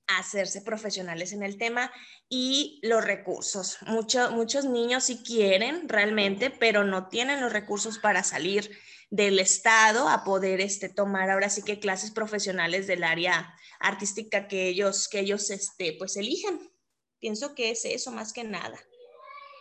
hacerse 0.08 0.62
profesionales 0.62 1.32
en 1.32 1.42
el 1.42 1.58
tema 1.58 1.90
y 2.28 2.80
los 2.82 3.04
recursos. 3.04 3.78
Mucho, 3.82 4.30
muchos 4.30 4.64
niños 4.64 5.04
sí 5.04 5.22
quieren 5.24 5.88
realmente, 5.88 6.50
pero 6.50 6.84
no 6.84 7.08
tienen 7.08 7.40
los 7.40 7.52
recursos 7.52 7.98
para 7.98 8.22
salir 8.22 8.70
del 9.10 9.38
Estado 9.38 10.08
a 10.08 10.24
poder 10.24 10.60
este, 10.60 10.88
tomar 10.88 11.30
ahora 11.30 11.50
sí 11.50 11.62
que 11.62 11.78
clases 11.78 12.10
profesionales 12.10 12.86
del 12.86 13.04
área 13.04 13.54
artística 13.78 14.48
que 14.48 14.68
ellos, 14.68 15.08
que 15.08 15.20
ellos 15.20 15.50
este, 15.50 15.94
pues 15.98 16.16
eligen. 16.16 16.70
Pienso 17.18 17.54
que 17.54 17.70
es 17.70 17.84
eso 17.84 18.10
más 18.10 18.32
que 18.32 18.44
nada. 18.44 18.78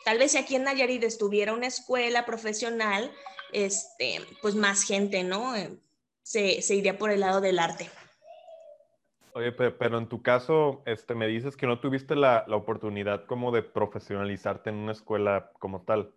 Tal 0.04 0.20
vez 0.20 0.34
si 0.34 0.38
aquí 0.38 0.56
en 0.56 0.64
Nayarit 0.64 1.04
estuviera 1.04 1.54
una 1.54 1.68
escuela 1.68 2.26
profesional, 2.26 3.12
este, 3.54 4.22
pues 4.42 4.54
más 4.56 4.84
gente, 4.84 5.24
¿no? 5.24 5.56
Eh, 5.56 5.80
se 6.24 6.76
iría 6.76 6.98
por 6.98 7.12
el 7.12 7.22
lado 7.22 7.42
del 7.42 7.60
arte. 7.60 7.90
Oye, 9.36 9.52
pero 9.52 9.98
en 9.98 10.08
tu 10.08 10.22
caso, 10.22 10.82
este, 10.86 11.14
me 11.14 11.28
dices 11.28 11.58
que 11.58 11.68
no 11.68 11.82
tuviste 11.82 12.16
la, 12.16 12.46
la, 12.48 12.56
oportunidad 12.56 13.26
como 13.26 13.52
de 13.52 13.64
profesionalizarte 13.64 14.70
en 14.70 14.78
una 14.78 14.94
escuela 14.94 15.52
como 15.60 15.84
tal. 15.84 16.14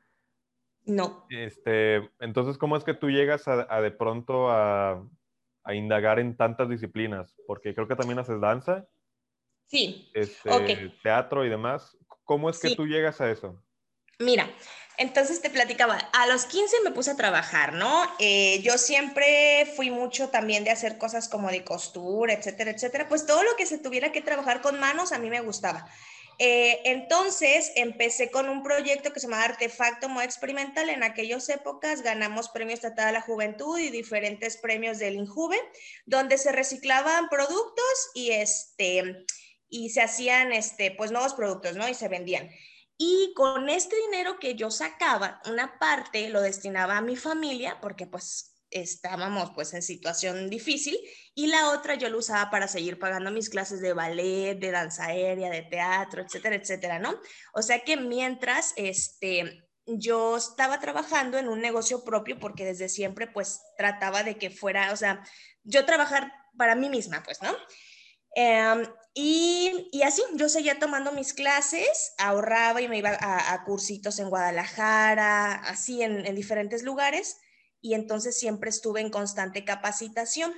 No. 0.84 1.26
Este, 1.28 2.08
entonces, 2.20 2.56
¿cómo 2.58 2.76
es 2.76 2.84
que 2.84 2.94
tú 2.94 3.10
llegas 3.10 3.48
a, 3.48 3.66
a 3.74 3.82
de 3.82 3.90
pronto 3.90 4.50
a, 4.50 5.04
a, 5.64 5.74
indagar 5.74 6.20
en 6.20 6.36
tantas 6.36 6.68
disciplinas? 6.68 7.34
Porque 7.48 7.74
creo 7.74 7.88
que 7.88 7.96
también 7.96 8.20
haces 8.20 8.40
danza. 8.40 8.86
Sí. 9.66 10.12
Este, 10.14 10.48
okay. 10.52 10.96
Teatro 11.02 11.44
y 11.44 11.48
demás. 11.48 11.98
¿Cómo 12.22 12.48
es 12.48 12.60
que 12.60 12.68
sí. 12.68 12.76
tú 12.76 12.86
llegas 12.86 13.20
a 13.20 13.32
eso? 13.32 13.60
Mira, 14.18 14.50
entonces 14.96 15.40
te 15.40 15.48
platicaba, 15.48 15.96
a 16.12 16.26
los 16.26 16.44
15 16.46 16.80
me 16.82 16.90
puse 16.90 17.12
a 17.12 17.16
trabajar, 17.16 17.72
¿no? 17.74 18.04
Eh, 18.18 18.60
yo 18.62 18.76
siempre 18.76 19.64
fui 19.76 19.90
mucho 19.92 20.28
también 20.30 20.64
de 20.64 20.72
hacer 20.72 20.98
cosas 20.98 21.28
como 21.28 21.50
de 21.50 21.62
costura, 21.62 22.32
etcétera, 22.32 22.72
etcétera. 22.72 23.08
Pues 23.08 23.26
todo 23.26 23.44
lo 23.44 23.54
que 23.54 23.64
se 23.64 23.78
tuviera 23.78 24.10
que 24.10 24.20
trabajar 24.20 24.60
con 24.60 24.80
manos 24.80 25.12
a 25.12 25.18
mí 25.20 25.30
me 25.30 25.40
gustaba. 25.40 25.88
Eh, 26.40 26.80
entonces 26.84 27.72
empecé 27.76 28.30
con 28.30 28.48
un 28.48 28.64
proyecto 28.64 29.12
que 29.12 29.20
se 29.20 29.28
llama 29.28 29.44
Artefacto 29.44 30.08
Moda 30.08 30.24
Experimental. 30.24 30.88
En 30.88 31.04
aquellas 31.04 31.48
épocas 31.48 32.02
ganamos 32.02 32.48
premios 32.48 32.80
Estatal 32.80 33.06
de 33.06 33.12
la 33.12 33.20
Juventud 33.20 33.78
y 33.78 33.90
diferentes 33.90 34.56
premios 34.56 34.98
del 34.98 35.14
INJUVE, 35.14 35.58
donde 36.06 36.38
se 36.38 36.50
reciclaban 36.50 37.28
productos 37.28 38.10
y, 38.14 38.32
este, 38.32 39.24
y 39.68 39.90
se 39.90 40.02
hacían 40.02 40.52
este, 40.52 40.90
pues, 40.90 41.12
nuevos 41.12 41.34
productos, 41.34 41.76
¿no? 41.76 41.88
Y 41.88 41.94
se 41.94 42.08
vendían. 42.08 42.50
Y 42.98 43.32
con 43.34 43.68
este 43.68 43.96
dinero 44.06 44.38
que 44.40 44.56
yo 44.56 44.70
sacaba, 44.70 45.40
una 45.46 45.78
parte 45.78 46.28
lo 46.28 46.40
destinaba 46.40 46.96
a 46.96 47.00
mi 47.00 47.16
familia, 47.16 47.80
porque 47.80 48.06
pues 48.06 48.56
estábamos 48.70 49.52
pues 49.54 49.72
en 49.72 49.82
situación 49.82 50.50
difícil 50.50 50.98
y 51.34 51.46
la 51.46 51.70
otra 51.70 51.94
yo 51.94 52.10
lo 52.10 52.18
usaba 52.18 52.50
para 52.50 52.68
seguir 52.68 52.98
pagando 52.98 53.30
mis 53.30 53.48
clases 53.48 53.80
de 53.80 53.92
ballet, 53.92 54.58
de 54.58 54.70
danza 54.70 55.06
aérea, 55.06 55.48
de 55.48 55.62
teatro, 55.62 56.22
etcétera, 56.22 56.56
etcétera, 56.56 56.98
¿no? 56.98 57.18
O 57.54 57.62
sea 57.62 57.80
que 57.80 57.96
mientras 57.96 58.74
este 58.76 59.64
yo 59.86 60.36
estaba 60.36 60.80
trabajando 60.80 61.38
en 61.38 61.48
un 61.48 61.60
negocio 61.60 62.04
propio 62.04 62.38
porque 62.38 62.64
desde 62.64 62.90
siempre 62.90 63.26
pues 63.26 63.62
trataba 63.78 64.22
de 64.22 64.36
que 64.36 64.50
fuera, 64.50 64.92
o 64.92 64.96
sea, 64.96 65.22
yo 65.62 65.86
trabajar 65.86 66.30
para 66.56 66.74
mí 66.74 66.90
misma, 66.90 67.22
pues, 67.22 67.40
¿no? 67.40 67.56
Em, 68.34 68.86
y, 69.14 70.02
así, 70.04 70.22
yo 70.34 70.48
seguía 70.48 70.78
tomando 70.78 71.12
mis 71.12 71.32
clases, 71.34 72.12
ahorraba 72.18 72.80
y 72.80 72.88
me 72.88 72.98
iba 72.98 73.16
a, 73.20 73.64
cursitos 73.64 74.18
en 74.18 74.30
Guadalajara, 74.30 75.54
así 75.54 76.02
en, 76.02 76.24
en 76.26 76.34
diferentes 76.34 76.82
lugares 76.82 77.38
y 77.80 77.94
entonces 77.94 78.38
siempre 78.38 78.70
estuve 78.70 79.00
en 79.00 79.10
constante 79.10 79.64
capacitación. 79.64 80.52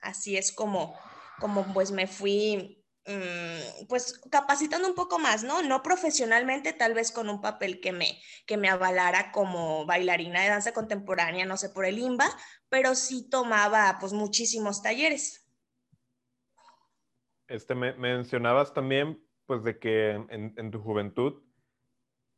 Así 0.00 0.36
es 0.36 0.52
como, 0.52 0.94
como 1.40 1.72
pues 1.72 1.90
me 1.90 2.06
fui 2.06 2.84
mm, 3.06 3.86
pues 3.88 4.20
capacitando 4.30 4.88
un 4.88 4.94
poco 4.94 5.18
más, 5.18 5.42
¿no? 5.42 5.62
No 5.62 5.82
profesionalmente, 5.82 6.72
tal 6.72 6.94
vez 6.94 7.10
con 7.10 7.28
un 7.28 7.40
papel 7.40 7.80
que 7.80 7.92
me, 7.92 8.20
que 8.46 8.56
me 8.56 8.68
avalara 8.68 9.32
como 9.32 9.86
bailarina 9.86 10.42
de 10.42 10.48
danza 10.48 10.72
contemporánea, 10.72 11.46
no 11.46 11.56
sé, 11.56 11.68
por 11.70 11.84
el 11.84 11.98
IMBA, 11.98 12.28
pero 12.68 12.94
sí 12.94 13.28
tomaba 13.28 13.98
pues 14.00 14.12
muchísimos 14.12 14.82
talleres. 14.82 15.47
Este, 17.48 17.74
me, 17.74 17.94
mencionabas 17.94 18.72
también 18.74 19.22
pues 19.46 19.64
de 19.64 19.78
que 19.78 20.10
en, 20.10 20.54
en, 20.56 20.70
tu 20.70 20.80
juventud, 20.80 21.42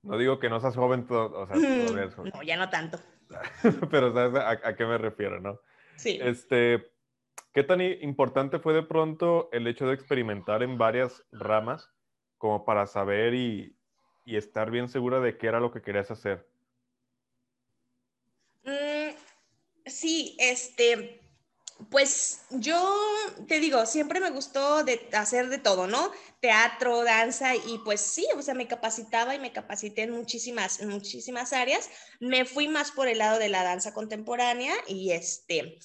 no 0.02 0.17
digo 0.17 0.38
que 0.38 0.49
no 0.49 0.61
seas 0.61 0.76
joven, 0.76 1.05
o 1.11 1.47
sea, 1.47 1.57
No, 1.57 2.43
ya 2.45 2.57
no 2.57 2.71
tanto. 2.71 3.00
pero 3.90 4.14
¿sabes 4.14 4.40
a, 4.40 4.76
qué 4.76 4.87
me 4.87 4.97
refiero, 4.97 5.40
no? 5.40 5.61
Sí. 5.97 6.21
Este, 6.23 6.93
¿Qué 7.52 7.64
tan 7.64 7.81
importante 7.81 8.61
fue 8.61 8.73
de 8.73 8.85
pronto 8.85 9.49
el 9.52 9.67
hecho 9.67 9.88
de 9.88 9.95
experimentar 9.95 10.62
en 10.62 10.79
varias 10.79 11.25
ramas 11.33 11.90
como 12.38 12.64
para 12.64 12.87
saber 12.87 13.35
y, 13.35 13.76
y 14.25 14.37
estar 14.37 14.71
bien 14.71 14.88
segura 14.88 15.19
de 15.19 15.37
qué 15.37 15.49
era 15.49 15.59
lo 15.59 15.73
que 15.73 15.83
querías 15.83 16.12
hacer? 16.12 16.49
Mm, 18.62 19.17
sí, 19.87 20.37
este, 20.38 21.20
pues 21.88 22.44
yo 22.50 22.78
te 23.49 23.60
digo, 23.60 23.87
siempre 23.87 24.20
me 24.20 24.30
gustó 24.30 24.84
de 24.84 25.08
hacer 25.12 25.49
de 25.49 25.58
todo, 25.58 25.87
¿no? 25.87 26.10
Teatro, 26.40 27.04
danza 27.04 27.54
y 27.56 27.78
pues 27.84 28.00
sí, 28.00 28.26
o 28.37 28.42
sea, 28.42 28.54
me 28.54 28.66
capacitaba 28.66 29.34
y 29.34 29.38
me 29.38 29.52
capacité 29.52 30.02
en 30.02 30.10
muchísimas, 30.10 30.82
muchísimas 30.82 31.52
áreas. 31.52 31.88
Me 32.20 32.44
fui 32.44 32.68
más 32.68 32.90
por 32.92 33.08
el 33.08 33.18
lado 33.18 33.38
de 33.38 33.49
la 33.49 33.62
danza 33.62 33.94
contemporánea 33.94 34.75
y 34.87 35.12
este, 35.12 35.78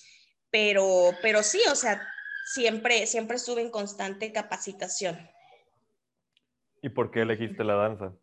pero, 0.49 1.11
pero 1.21 1.43
sí, 1.43 1.61
o 1.71 1.75
sea, 1.75 2.01
siempre, 2.45 3.07
siempre 3.07 3.37
estuve 3.37 3.61
en 3.61 3.71
constante 3.71 4.31
capacitación. 4.31 5.29
¿Y 6.81 6.89
por 6.89 7.11
qué 7.11 7.21
elegiste 7.21 7.63
la 7.63 7.75
danza? 7.75 8.13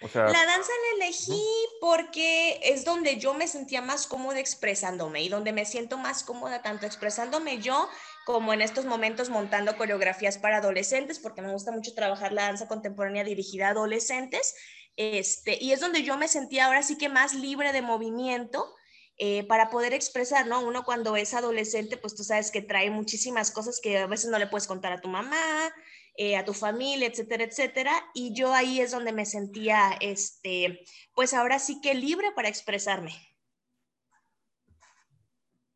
La 0.00 0.46
danza 0.46 0.70
la 0.70 1.04
elegí 1.04 1.42
porque 1.80 2.60
es 2.62 2.84
donde 2.84 3.18
yo 3.18 3.34
me 3.34 3.48
sentía 3.48 3.82
más 3.82 4.06
cómoda 4.06 4.38
expresándome 4.38 5.22
y 5.22 5.28
donde 5.28 5.52
me 5.52 5.64
siento 5.64 5.98
más 5.98 6.22
cómoda 6.22 6.62
tanto 6.62 6.86
expresándome 6.86 7.58
yo 7.58 7.88
como 8.24 8.52
en 8.52 8.60
estos 8.60 8.84
momentos 8.84 9.30
montando 9.30 9.76
coreografías 9.76 10.36
para 10.36 10.58
adolescentes, 10.58 11.18
porque 11.18 11.40
me 11.40 11.50
gusta 11.50 11.72
mucho 11.72 11.94
trabajar 11.94 12.32
la 12.32 12.42
danza 12.42 12.68
contemporánea 12.68 13.24
dirigida 13.24 13.68
a 13.68 13.70
adolescentes. 13.70 14.54
Este, 14.96 15.56
y 15.62 15.72
es 15.72 15.80
donde 15.80 16.02
yo 16.02 16.18
me 16.18 16.28
sentía 16.28 16.66
ahora 16.66 16.82
sí 16.82 16.98
que 16.98 17.08
más 17.08 17.32
libre 17.32 17.72
de 17.72 17.80
movimiento 17.82 18.74
eh, 19.16 19.44
para 19.44 19.70
poder 19.70 19.94
expresar, 19.94 20.46
¿no? 20.46 20.60
Uno 20.60 20.84
cuando 20.84 21.16
es 21.16 21.34
adolescente, 21.34 21.96
pues 21.96 22.14
tú 22.14 22.22
sabes 22.22 22.50
que 22.50 22.60
trae 22.60 22.90
muchísimas 22.90 23.50
cosas 23.50 23.80
que 23.82 23.96
a 23.96 24.06
veces 24.06 24.30
no 24.30 24.38
le 24.38 24.46
puedes 24.46 24.66
contar 24.66 24.92
a 24.92 25.00
tu 25.00 25.08
mamá, 25.08 25.72
eh, 26.20 26.36
a 26.36 26.44
tu 26.44 26.52
familia, 26.52 27.06
etcétera, 27.06 27.44
etcétera. 27.44 27.92
Y 28.12 28.34
yo 28.34 28.52
ahí 28.52 28.80
es 28.80 28.90
donde 28.90 29.12
me 29.12 29.24
sentía, 29.24 29.92
este, 30.00 30.84
pues 31.14 31.32
ahora 31.32 31.60
sí 31.60 31.80
que 31.80 31.94
libre 31.94 32.32
para 32.34 32.48
expresarme. 32.48 33.12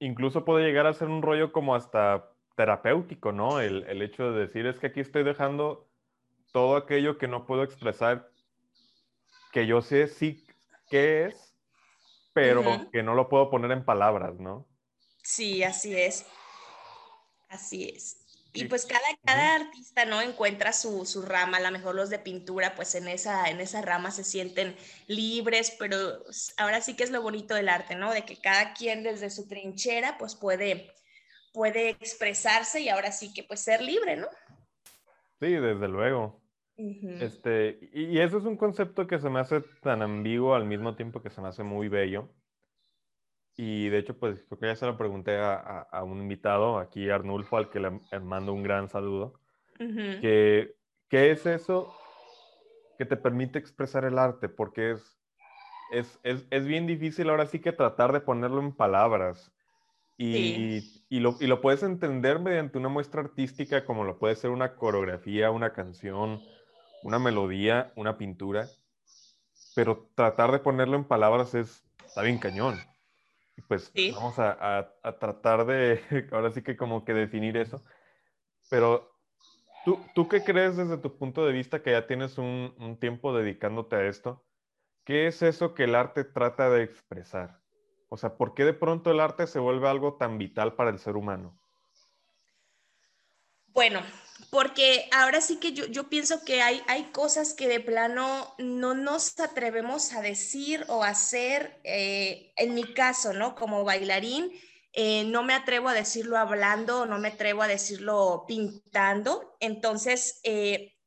Incluso 0.00 0.44
puede 0.44 0.66
llegar 0.66 0.88
a 0.88 0.94
ser 0.94 1.06
un 1.06 1.22
rollo 1.22 1.52
como 1.52 1.76
hasta 1.76 2.28
terapéutico, 2.56 3.30
¿no? 3.30 3.61
El, 3.61 3.84
el 3.84 4.02
hecho 4.02 4.32
de 4.32 4.46
decir 4.46 4.66
es 4.66 4.80
que 4.80 4.88
aquí 4.88 4.99
estoy 4.99 5.22
dejando 5.22 5.88
todo 6.50 6.75
aquello 6.75 7.18
que 7.18 7.28
no 7.28 7.46
puedo 7.46 7.62
expresar, 7.62 8.28
que 9.52 9.68
yo 9.68 9.80
sé 9.80 10.08
sí 10.08 10.44
qué 10.90 11.26
es, 11.26 11.56
pero 12.32 12.64
que 12.90 13.04
no 13.04 13.14
lo 13.14 13.28
puedo 13.28 13.49
poner 13.49 13.70
en 13.70 13.84
palabras, 13.84 14.40
¿no? 14.40 14.66
Sí, 15.22 15.62
así 15.62 15.94
es. 15.94 16.26
Así 17.49 17.88
es. 17.94 18.22
Y 18.54 18.64
pues 18.66 18.85
cada, 18.85 19.00
cada 19.25 19.54
artista, 19.54 20.04
¿no? 20.04 20.21
Encuentra 20.21 20.73
su, 20.73 21.06
su, 21.06 21.23
rama, 21.23 21.56
a 21.56 21.61
lo 21.61 21.71
mejor 21.71 21.94
los 21.94 22.11
de 22.11 22.18
pintura, 22.18 22.75
pues 22.75 22.94
en 22.94 23.09
esa, 23.09 23.49
en 23.49 23.61
esa 23.61 23.80
rama 23.80 24.11
se 24.11 24.25
sienten 24.25 24.76
libres, 25.06 25.75
pero 25.78 25.97
ahora 26.59 26.82
sí 26.82 26.94
que 26.94 27.04
es 27.04 27.11
lo 27.11 27.23
bonito 27.23 27.54
del 27.54 27.71
arte, 27.71 27.94
¿no? 27.94 28.12
De 28.12 28.25
que 28.26 28.37
cada 28.37 28.75
quien 28.75 29.02
desde 29.02 29.30
su 29.30 29.49
trinchera, 29.49 30.18
pues 30.18 30.35
puede, 30.35 30.92
puede 31.54 31.90
expresarse 31.90 32.80
y 32.80 32.90
ahora 32.90 33.11
sí 33.11 33.32
que 33.32 33.42
pues 33.42 33.61
ser 33.61 33.80
libre, 33.80 34.16
¿no? 34.16 34.28
Sí, 35.40 35.52
desde 35.52 35.88
luego. 35.88 36.42
este, 36.76 37.78
y, 37.94 38.04
y 38.04 38.21
eso 38.21 38.37
es 38.37 38.44
un 38.44 38.59
concepto 38.59 39.06
que 39.06 39.18
se 39.18 39.30
me 39.30 39.40
hace 39.40 39.62
tan 39.82 40.02
ambiguo 40.02 40.54
al 40.54 40.66
mismo 40.66 40.94
tiempo 40.94 41.23
que 41.23 41.30
se 41.30 41.40
me 41.40 41.49
hace 41.49 41.62
muy 41.62 41.88
bello 41.88 42.28
y 43.56 43.88
de 43.90 43.99
hecho, 43.99 44.18
pues 44.18 44.42
creo 44.49 44.59
que 44.59 44.66
ya 44.66 44.76
se 44.76 44.87
lo 44.87 44.97
pregunté 44.97 45.37
a, 45.37 45.56
a, 45.90 46.04
un 46.04 46.18
invitado, 46.23 46.78
aquí 46.78 47.11
Arnulfo, 47.11 47.59
al 47.59 47.68
que 47.68 47.80
le, 47.80 48.00
mando 48.21 48.52
un 48.52 48.62
gran 48.62 48.88
saludo, 48.88 49.35
que, 49.78 50.75
¿qué 51.09 51.32
es 51.32 51.44
eso 51.44 51.94
que 52.97 53.04
te 53.04 53.16
permite 53.16 53.59
expresar 53.59 54.04
el 54.04 54.18
arte? 54.18 54.49
Porque 54.49 54.92
es, 54.92 55.18
es, 55.90 56.21
es, 56.23 56.47
es, 56.50 56.66
bien 56.66 56.87
difícil 56.87 57.28
ahora 57.28 57.47
sí 57.47 57.59
que 57.59 57.73
tratar 57.73 58.12
de 58.12 58.21
ponerlo 58.21 58.61
en 58.61 58.73
palabras. 58.73 59.52
Y, 60.16 61.04
y, 61.09 61.18
lo, 61.18 61.37
y 61.40 61.49
lo 61.49 61.61
puedes 61.61 61.82
entender 61.82 62.38
mediante 62.38 62.78
una 62.78 62.88
muestra 62.88 63.23
artística 63.23 63.85
como 63.85 64.04
lo 64.04 64.18
puede 64.18 64.37
ser 64.37 64.50
una 64.50 64.76
coreografía, 64.76 65.50
una 65.50 65.73
canción, 65.73 66.40
una 67.02 67.18
melodía, 67.18 67.92
una 67.97 68.16
pintura. 68.16 68.68
Pero 69.75 70.09
tratar 70.14 70.52
de 70.52 70.61
ponerlo 70.61 70.97
en 70.97 71.04
palabras 71.04 71.54
es, 71.54 71.85
está 72.06 72.23
bien 72.23 72.38
cañón 72.38 72.78
pues 73.69 73.92
vamos 74.14 74.38
a, 74.38 74.95
tratar 75.21 75.66
de, 75.66 76.00
ahora 76.33 76.50
sí 76.50 76.62
que 76.62 76.76
como 76.76 77.04
que 77.04 77.14
definir 77.14 77.57
eso. 77.57 77.83
Pero, 78.71 79.11
¿tú, 79.85 79.99
¿tú 80.14 80.28
qué 80.28 80.42
crees 80.45 80.76
desde 80.76 80.99
tu 80.99 81.16
punto 81.16 81.45
de 81.47 81.52
vista 81.52 81.83
que 81.83 81.92
ya 81.92 82.07
tienes 82.07 82.38
un, 82.38 82.75
un 82.78 82.99
tiempo 82.99 83.37
dedicándote 83.37 83.97
a 83.97 84.07
esto? 84.07 84.45
¿Qué 85.04 85.26
es 85.26 85.42
eso 85.42 85.75
que 85.75 85.85
el 85.85 85.95
arte 85.95 86.25
trata 86.25 86.71
de 86.71 86.85
expresar? 86.85 87.61
O 88.09 88.16
sea, 88.16 88.37
¿por 88.37 88.54
qué 88.54 88.64
de 88.64 88.75
pronto 88.75 89.11
el 89.11 89.21
arte 89.21 89.47
se 89.47 89.59
vuelve 89.59 89.88
algo 89.88 90.14
tan 90.14 90.38
vital 90.38 90.75
para 90.75 90.90
el 90.90 90.99
ser 90.99 91.16
humano? 91.16 91.59
Bueno, 93.69 94.00
porque 94.53 95.09
ahora 95.12 95.41
sí 95.41 95.57
que 95.57 95.73
yo, 95.73 95.87
yo 95.87 96.09
pienso 96.11 96.45
que 96.45 96.61
hay, 96.61 96.83
hay 96.87 97.05
cosas 97.05 97.55
que 97.55 97.69
de 97.69 97.81
plano 97.81 98.55
no 98.59 98.95
nos 98.95 99.41
atrevemos 99.41 100.12
a 100.12 100.21
decir 100.21 100.85
o 100.89 101.05
hacer. 101.05 101.81
Eh, 101.85 102.53
en 102.57 102.75
mi 102.75 102.85
caso, 102.93 103.33
¿no? 103.33 103.55
Como 103.55 103.85
bailarín, 103.85 104.53
eh, 104.93 105.25
no 105.25 105.43
me 105.43 105.55
atrevo 105.55 105.89
a 105.89 105.95
decirlo 105.95 106.37
hablando, 106.37 107.07
no 107.07 107.19
me 107.19 107.29
atrevo 107.29 107.62
a 107.62 107.67
decirlo 107.67 108.45
pintando. 108.47 109.57
Entonces, 109.59 110.41
eh, 110.45 110.99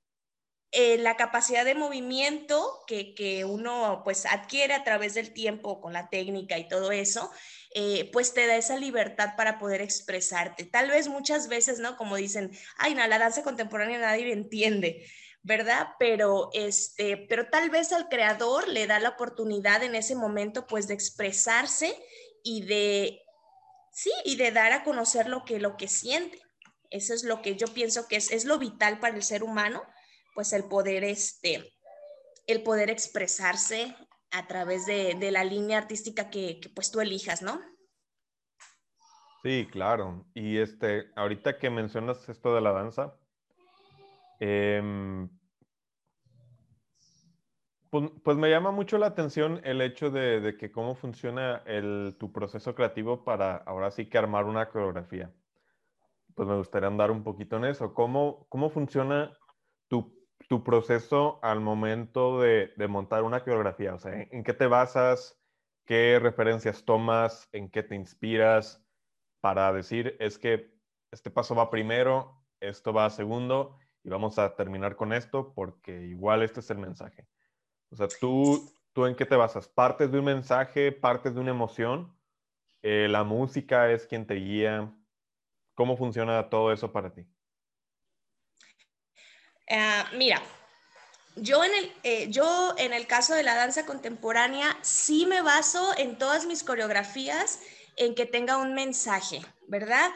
la 0.71 1.15
capacidad 1.15 1.63
de 1.63 1.75
movimiento 1.75 2.83
que, 2.87 3.13
que, 3.13 3.45
uno 3.45 4.01
pues 4.03 4.25
adquiere 4.25 4.73
a 4.73 4.83
través 4.83 5.13
del 5.13 5.33
tiempo 5.33 5.79
con 5.79 5.93
la 5.93 6.09
técnica 6.09 6.57
y 6.57 6.67
todo 6.67 6.91
eso, 6.91 7.31
eh, 7.77 8.09
pues 8.13 8.33
te 8.33 8.47
da 8.47 8.55
esa 8.55 8.77
libertad 8.77 9.35
para 9.35 9.59
poder 9.59 9.81
expresarte. 9.81 10.63
Tal 10.63 10.89
vez 10.89 11.09
muchas 11.09 11.49
veces, 11.49 11.79
¿no? 11.79 11.97
Como 11.97 12.15
dicen, 12.15 12.51
ay, 12.77 12.95
no, 12.95 13.05
la 13.05 13.19
danza 13.19 13.43
contemporánea 13.43 13.99
nadie 13.99 14.31
entiende. 14.31 15.05
¿verdad? 15.43 15.89
Pero, 15.99 16.49
este, 16.53 17.17
pero 17.29 17.49
tal 17.51 17.69
vez 17.69 17.91
al 17.91 18.09
creador 18.09 18.67
le 18.67 18.87
da 18.87 18.99
la 18.99 19.09
oportunidad 19.09 19.83
en 19.83 19.93
ese 19.93 20.15
momento, 20.15 20.65
pues, 20.65 20.87
de 20.87 20.95
expresarse 20.95 21.95
y 22.43 22.65
de, 22.65 23.21
sí, 23.91 24.11
y 24.23 24.37
de 24.37 24.51
dar 24.51 24.71
a 24.71 24.83
conocer 24.83 25.27
lo 25.27 25.45
que, 25.45 25.59
lo 25.59 25.77
que 25.77 25.87
siente. 25.87 26.41
Eso 26.89 27.13
es 27.13 27.23
lo 27.23 27.43
que 27.43 27.57
yo 27.57 27.67
pienso 27.67 28.07
que 28.07 28.15
es, 28.15 28.31
es 28.31 28.45
lo 28.45 28.57
vital 28.57 28.99
para 28.99 29.15
el 29.15 29.21
ser 29.21 29.43
humano, 29.43 29.83
pues 30.33 30.51
el 30.51 30.63
poder, 30.63 31.03
este, 31.03 31.75
el 32.47 32.63
poder 32.63 32.89
expresarse 32.89 33.95
a 34.35 34.47
través 34.47 34.85
de, 34.85 35.31
la 35.31 35.43
línea 35.43 35.77
artística 35.77 36.29
que, 36.29 36.59
pues 36.75 36.91
tú 36.91 36.99
elijas, 36.99 37.41
¿no? 37.41 37.61
Sí, 39.43 39.67
claro. 39.71 40.25
Y 40.33 40.57
este, 40.57 41.11
ahorita 41.15 41.57
que 41.57 41.69
mencionas 41.69 42.27
esto 42.27 42.53
de 42.53 42.61
la 42.61 42.71
danza, 42.71 43.15
pues, 47.89 48.11
pues, 48.23 48.37
me 48.37 48.49
llama 48.49 48.71
mucho 48.71 48.97
la 48.97 49.07
atención 49.07 49.61
el 49.63 49.81
hecho 49.81 50.11
de, 50.11 50.57
que 50.59 50.71
cómo 50.71 50.95
funciona 50.95 51.63
el, 51.65 52.17
tu 52.19 52.33
proceso 52.33 52.75
creativo 52.75 53.23
para 53.23 53.55
ahora 53.57 53.91
sí 53.91 54.09
que 54.09 54.17
armar 54.17 54.45
una 54.45 54.67
coreografía. 54.69 55.31
Pues 56.33 56.49
me 56.49 56.57
gustaría 56.57 56.89
andar 56.89 57.11
un 57.11 57.23
poquito 57.23 57.55
en 57.55 57.65
eso. 57.65 57.93
¿Cómo, 57.93 58.47
cómo 58.49 58.69
funciona 58.69 59.31
tu, 59.87 60.14
tu 60.47 60.63
proceso 60.63 61.39
al 61.41 61.59
momento 61.59 62.39
de, 62.39 62.73
montar 62.87 63.23
una 63.23 63.41
coreografía? 63.41 63.93
O 63.93 63.99
sea, 63.99 64.13
¿en, 64.13 64.43
qué 64.43 64.53
te 64.53 64.67
basas? 64.67 65.39
¿Qué 65.85 66.19
referencias 66.21 66.83
tomas? 66.85 67.49
¿En 67.51 67.69
qué 67.69 67.83
te 67.83 67.95
inspiras 67.95 68.83
para 69.41 69.71
decir, 69.73 70.17
es 70.19 70.39
que 70.39 70.73
este 71.11 71.29
paso 71.29 71.55
va 71.55 71.69
primero, 71.69 72.43
esto 72.59 72.93
va 72.93 73.09
segundo 73.09 73.77
y 74.03 74.09
vamos 74.09 74.39
a 74.39 74.55
terminar 74.55 74.95
con 74.95 75.13
esto 75.13 75.53
porque 75.53 76.07
igual 76.07 76.41
este 76.41 76.61
es 76.61 76.69
el 76.71 76.79
mensaje? 76.79 77.27
O 77.91 77.95
sea, 77.95 78.07
¿tú, 78.07 78.71
¿tú 78.93 79.05
en 79.05 79.15
qué 79.15 79.25
te 79.25 79.35
basas? 79.35 79.67
¿Partes 79.67 80.11
de 80.11 80.19
un 80.19 80.25
mensaje? 80.25 80.91
¿Partes 80.91 81.35
de 81.35 81.41
una 81.41 81.51
emoción? 81.51 82.15
Eh, 82.81 83.07
¿La 83.09 83.23
música 83.23 83.91
es 83.91 84.07
quien 84.07 84.25
te 84.25 84.35
guía? 84.35 84.91
¿Cómo 85.75 85.97
funciona 85.97 86.49
todo 86.49 86.71
eso 86.71 86.91
para 86.91 87.13
ti? 87.13 87.27
Ah, 89.69 90.09
mira, 90.13 90.41
yo 91.35 91.63
en, 91.63 91.73
el, 91.73 91.93
eh, 92.03 92.27
yo 92.29 92.75
en 92.77 92.93
el 92.93 93.07
caso 93.07 93.33
de 93.33 93.43
la 93.43 93.55
danza 93.55 93.85
contemporánea 93.85 94.77
sí 94.81 95.25
me 95.25 95.41
baso 95.41 95.93
en 95.97 96.17
todas 96.17 96.45
mis 96.45 96.63
coreografías 96.63 97.59
en 97.97 98.15
que 98.15 98.25
tenga 98.25 98.57
un 98.57 98.73
mensaje, 98.73 99.41
¿verdad? 99.67 100.09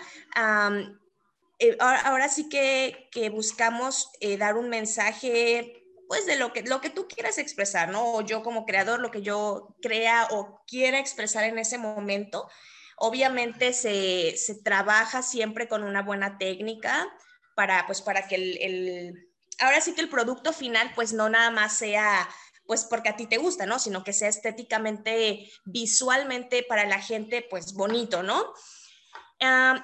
Eh, 1.60 1.78
ahora, 1.80 2.30
sí 2.30 2.48
que, 2.48 3.10
que 3.12 3.30
buscamos 3.30 4.12
dar 4.38 4.56
un 4.56 4.70
mensaje 4.70 5.80
pues 6.10 6.26
de 6.26 6.38
lo 6.38 6.52
que, 6.52 6.64
lo 6.64 6.82
que 6.82 6.90
tú 6.90 7.08
quieras 7.08 7.38
expresar, 7.38 7.90
¿no? 7.90 8.14
O 8.14 8.22
yo 8.22 8.42
como 8.42 8.66
creador, 8.66 9.00
lo 9.00 9.12
que 9.12 9.22
yo 9.22 9.76
crea 9.80 10.28
o 10.32 10.60
quiera 10.66 10.98
expresar 11.00 11.44
en 11.44 11.60
ese 11.60 11.78
momento. 11.78 12.50
Obviamente 12.98 13.74
se, 13.74 14.36
se 14.36 14.56
trabaja 14.56 15.22
siempre 15.22 15.68
con 15.68 15.84
una 15.84 16.02
buena 16.02 16.40
técnica 16.40 17.08
para, 17.56 17.86
pues, 17.86 18.02
para 18.02 18.28
que 18.28 18.36
el, 18.36 19.29
ahora 19.60 19.82
sí 19.82 19.94
que 19.94 20.02
el 20.02 20.10
producto 20.10 20.54
final, 20.54 20.92
pues 20.96 21.14
no 21.14 21.30
nada 21.30 21.52
más 21.52 21.78
sea 21.78 22.28
pues 22.70 22.86
porque 22.86 23.10
a 23.10 23.16
ti 23.16 23.26
te 23.26 23.38
gusta, 23.38 23.66
¿no? 23.66 23.80
Sino 23.80 24.04
que 24.04 24.14
sea 24.14 24.28
estéticamente, 24.28 25.52
visualmente 25.66 26.62
para 26.62 26.86
la 26.86 27.02
gente, 27.02 27.44
pues 27.50 27.74
bonito, 27.74 28.22
¿no? 28.22 28.54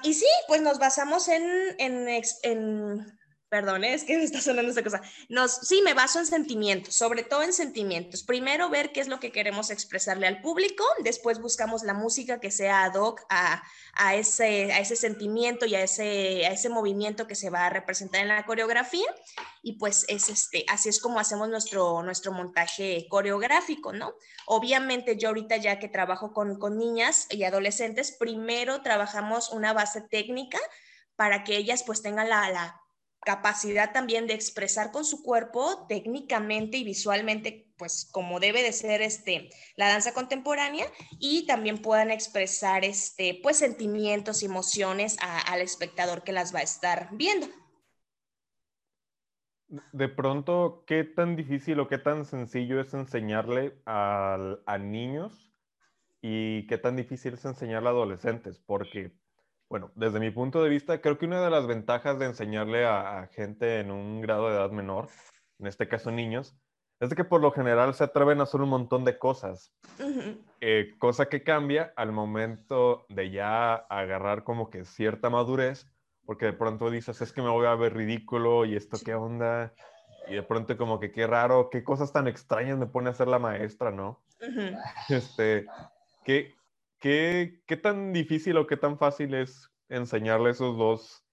y 0.02 0.14
sí, 0.14 0.26
pues 0.46 0.60
nos 0.62 0.78
basamos 0.78 1.26
en, 1.28 1.42
en, 1.78 2.06
en 2.42 3.15
Perdón, 3.48 3.84
es 3.84 4.02
que 4.02 4.16
me 4.16 4.24
está 4.24 4.40
sonando 4.40 4.70
esta 4.70 4.82
cosa. 4.82 5.00
Nos, 5.28 5.52
sí, 5.52 5.80
me 5.82 5.94
baso 5.94 6.18
en 6.18 6.26
sentimientos, 6.26 6.96
sobre 6.96 7.22
todo 7.22 7.44
en 7.44 7.52
sentimientos. 7.52 8.24
Primero 8.24 8.68
ver 8.70 8.90
qué 8.90 8.98
es 8.98 9.06
lo 9.06 9.20
que 9.20 9.30
queremos 9.30 9.70
expresarle 9.70 10.26
al 10.26 10.40
público, 10.40 10.84
después 11.04 11.40
buscamos 11.40 11.84
la 11.84 11.94
música 11.94 12.40
que 12.40 12.50
sea 12.50 12.82
ad 12.82 12.96
hoc 12.96 13.24
a, 13.28 13.62
a, 13.94 14.16
ese, 14.16 14.72
a 14.72 14.80
ese 14.80 14.96
sentimiento 14.96 15.64
y 15.64 15.76
a 15.76 15.82
ese, 15.82 16.44
a 16.44 16.50
ese 16.50 16.68
movimiento 16.68 17.28
que 17.28 17.36
se 17.36 17.48
va 17.48 17.66
a 17.66 17.70
representar 17.70 18.20
en 18.20 18.28
la 18.28 18.44
coreografía. 18.44 19.06
Y 19.62 19.74
pues 19.74 20.06
es 20.08 20.28
este, 20.28 20.64
así 20.66 20.88
es 20.88 21.00
como 21.00 21.20
hacemos 21.20 21.48
nuestro, 21.48 22.02
nuestro 22.02 22.32
montaje 22.32 23.06
coreográfico, 23.08 23.92
¿no? 23.92 24.14
Obviamente 24.46 25.16
yo 25.18 25.28
ahorita 25.28 25.56
ya 25.56 25.78
que 25.78 25.88
trabajo 25.88 26.32
con, 26.32 26.58
con 26.58 26.78
niñas 26.78 27.28
y 27.30 27.44
adolescentes, 27.44 28.10
primero 28.10 28.82
trabajamos 28.82 29.50
una 29.50 29.72
base 29.72 30.00
técnica 30.00 30.58
para 31.14 31.44
que 31.44 31.56
ellas 31.56 31.84
pues 31.84 32.02
tengan 32.02 32.28
la, 32.28 32.50
la 32.50 32.82
capacidad 33.26 33.92
también 33.92 34.28
de 34.28 34.34
expresar 34.34 34.92
con 34.92 35.04
su 35.04 35.24
cuerpo 35.24 35.84
técnicamente 35.88 36.76
y 36.76 36.84
visualmente, 36.84 37.66
pues 37.76 38.08
como 38.12 38.38
debe 38.38 38.62
de 38.62 38.72
ser 38.72 39.02
este, 39.02 39.50
la 39.74 39.88
danza 39.88 40.14
contemporánea 40.14 40.86
y 41.18 41.44
también 41.44 41.82
puedan 41.82 42.12
expresar 42.12 42.84
este, 42.84 43.40
pues 43.42 43.56
sentimientos 43.56 44.42
y 44.42 44.46
emociones 44.46 45.16
al 45.20 45.60
espectador 45.60 46.22
que 46.22 46.30
las 46.30 46.54
va 46.54 46.60
a 46.60 46.62
estar 46.62 47.08
viendo. 47.14 47.48
De 49.92 50.08
pronto, 50.08 50.84
¿qué 50.86 51.02
tan 51.02 51.34
difícil 51.34 51.80
o 51.80 51.88
qué 51.88 51.98
tan 51.98 52.24
sencillo 52.26 52.80
es 52.80 52.94
enseñarle 52.94 53.82
a, 53.86 54.38
a 54.66 54.78
niños 54.78 55.52
y 56.22 56.64
qué 56.68 56.78
tan 56.78 56.94
difícil 56.94 57.34
es 57.34 57.44
enseñarle 57.44 57.88
a 57.88 57.90
adolescentes? 57.90 58.60
Porque 58.60 59.10
bueno, 59.68 59.90
desde 59.94 60.20
mi 60.20 60.30
punto 60.30 60.62
de 60.62 60.68
vista, 60.68 61.00
creo 61.00 61.18
que 61.18 61.26
una 61.26 61.42
de 61.42 61.50
las 61.50 61.66
ventajas 61.66 62.18
de 62.18 62.26
enseñarle 62.26 62.86
a, 62.86 63.28
gente 63.32 63.80
en 63.80 63.90
un 63.90 64.20
grado 64.20 64.48
de 64.48 64.54
edad 64.54 64.70
menor, 64.70 65.08
en 65.58 65.66
este 65.66 65.88
caso 65.88 66.10
niños, 66.10 66.56
es 67.00 67.14
que 67.14 67.24
por 67.24 67.40
lo 67.40 67.50
general 67.50 67.94
se 67.94 68.04
atreven 68.04 68.40
a 68.40 68.44
hacer 68.44 68.60
un 68.60 68.70
montón 68.70 69.04
de 69.04 69.18
cosas. 69.18 69.74
Eh, 70.60 70.94
cosa 70.98 71.26
que 71.26 71.42
cambia 71.42 71.92
al 71.96 72.12
momento 72.12 73.04
de 73.08 73.30
ya 73.30 73.74
agarrar 73.74 74.44
como 74.44 74.70
que 74.70 74.84
cierta 74.84 75.28
madurez, 75.28 75.86
porque 76.24 76.46
de 76.46 76.52
pronto 76.52 76.90
dices, 76.90 77.20
es 77.20 77.32
que 77.32 77.42
me 77.42 77.50
voy 77.50 77.66
a 77.66 77.74
ver 77.74 77.94
ridículo 77.94 78.64
y 78.64 78.76
esto 78.76 78.98
qué 79.04 79.14
onda, 79.14 79.74
y 80.28 80.34
de 80.34 80.42
pronto 80.42 80.76
como 80.76 80.98
que 80.98 81.12
qué 81.12 81.26
raro, 81.26 81.70
qué 81.70 81.84
cosas 81.84 82.12
tan 82.12 82.28
extrañas 82.28 82.78
me 82.78 82.86
pone 82.86 83.08
a 83.08 83.12
hacer 83.12 83.28
la 83.28 83.38
maestra, 83.38 83.90
¿no? 83.90 84.22
Este, 85.08 85.66
¿qué, 87.00 87.62
¿qué, 87.66 87.76
tan 87.76 88.12
difícil 88.12 88.56
o 88.56 88.66
qué 88.66 88.76
tan 88.76 88.98
fácil 88.98 89.34
es 89.34 89.70
enseñarle 89.88 90.50
esos 90.50 90.76
dos 90.76 91.24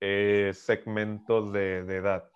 eh, 0.00 0.52
segmentos 0.54 1.52
de, 1.52 1.78
edad? 1.78 2.30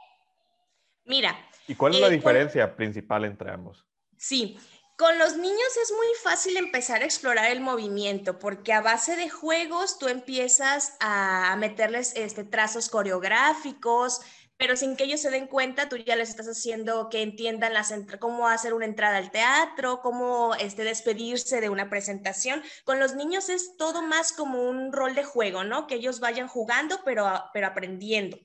Mira. 1.05 1.37
¿Y 1.67 1.75
cuál 1.75 1.95
es 1.95 2.01
la 2.01 2.09
eh, 2.09 2.13
diferencia 2.13 2.77
principal 2.77 3.25
entre 3.25 3.51
ambos? 3.51 3.87
Sí, 4.17 4.59
con 4.97 5.19
los 5.19 5.37
niños 5.37 5.77
es 5.83 5.93
muy 5.93 6.07
fácil 6.23 6.57
empezar 6.57 7.03
a 7.03 7.05
explorar 7.05 7.51
el 7.51 7.61
movimiento 7.61 8.39
porque 8.39 8.73
a 8.73 8.81
base 8.81 9.17
de 9.17 9.29
juegos 9.29 9.99
tú 9.99 10.07
empiezas 10.07 10.97
a 11.01 11.57
meterles 11.59 12.15
este, 12.15 12.45
trazos 12.45 12.89
coreográficos, 12.89 14.21
pero 14.57 14.77
sin 14.77 14.97
que 14.97 15.05
ellos 15.05 15.21
se 15.21 15.31
den 15.31 15.47
cuenta, 15.47 15.89
tú 15.89 15.97
ya 15.97 16.17
les 16.17 16.31
estás 16.31 16.47
haciendo 16.47 17.09
que 17.09 17.23
entiendan 17.23 17.75
las 17.75 17.93
cómo 18.19 18.49
hacer 18.49 18.73
una 18.75 18.85
entrada 18.85 19.17
al 19.17 19.31
teatro, 19.31 20.01
cómo 20.01 20.55
este, 20.55 20.85
despedirse 20.85 21.61
de 21.61 21.71
una 21.71 21.91
presentación. 21.91 22.63
Con 22.85 23.01
los 23.01 23.15
niños 23.15 23.49
es 23.49 23.77
todo 23.77 24.03
más 24.03 24.33
como 24.33 24.63
un 24.63 24.93
rol 24.93 25.15
de 25.15 25.25
juego, 25.25 25.65
¿no? 25.65 25.87
Que 25.87 25.97
ellos 25.97 26.21
vayan 26.21 26.49
jugando, 26.49 27.01
pero, 27.05 27.27
pero 27.53 27.67
aprendiendo. 27.67 28.39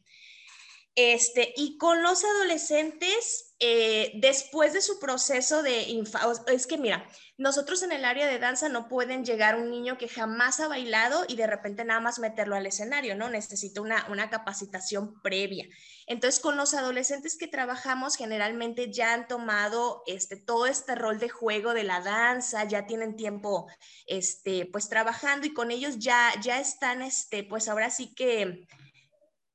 Este, 1.02 1.54
y 1.56 1.78
con 1.78 2.04
los 2.04 2.26
adolescentes, 2.26 3.56
eh, 3.60 4.12
después 4.16 4.74
de 4.74 4.82
su 4.82 5.00
proceso 5.00 5.64
de 5.64 5.84
infancia, 5.84 6.44
es 6.54 6.68
que 6.68 6.78
mira, 6.78 7.08
nosotros 7.38 7.84
en 7.84 7.94
el 7.94 8.04
área 8.04 8.28
de 8.28 8.38
danza 8.38 8.68
no 8.68 8.90
pueden 8.90 9.24
llegar 9.24 9.56
un 9.56 9.72
niño 9.72 9.98
que 9.98 10.10
jamás 10.10 10.60
ha 10.60 10.68
bailado 10.68 11.24
y 11.30 11.38
de 11.38 11.48
repente 11.48 11.86
nada 11.86 12.02
más 12.02 12.20
meterlo 12.20 12.58
al 12.58 12.66
escenario, 12.66 13.16
¿no? 13.16 13.30
Necesita 13.30 13.80
una, 13.80 14.08
una 14.10 14.30
capacitación 14.30 15.22
previa. 15.22 15.70
Entonces, 16.06 16.42
con 16.42 16.58
los 16.58 16.74
adolescentes 16.74 17.38
que 17.38 17.48
trabajamos, 17.48 18.18
generalmente 18.18 18.92
ya 18.92 19.14
han 19.14 19.30
tomado 19.30 20.04
este, 20.06 20.36
todo 20.36 20.68
este 20.68 20.96
rol 20.96 21.18
de 21.18 21.30
juego 21.30 21.74
de 21.74 21.86
la 21.86 22.02
danza, 22.02 22.66
ya 22.66 22.88
tienen 22.88 23.16
tiempo, 23.16 23.68
este, 24.06 24.66
pues 24.66 24.90
trabajando 24.90 25.48
y 25.48 25.54
con 25.54 25.72
ellos 25.72 25.98
ya, 25.98 26.34
ya 26.42 26.60
están, 26.60 27.02
este, 27.02 27.46
pues 27.46 27.70
ahora 27.70 27.90
sí 27.90 28.14
que 28.14 28.68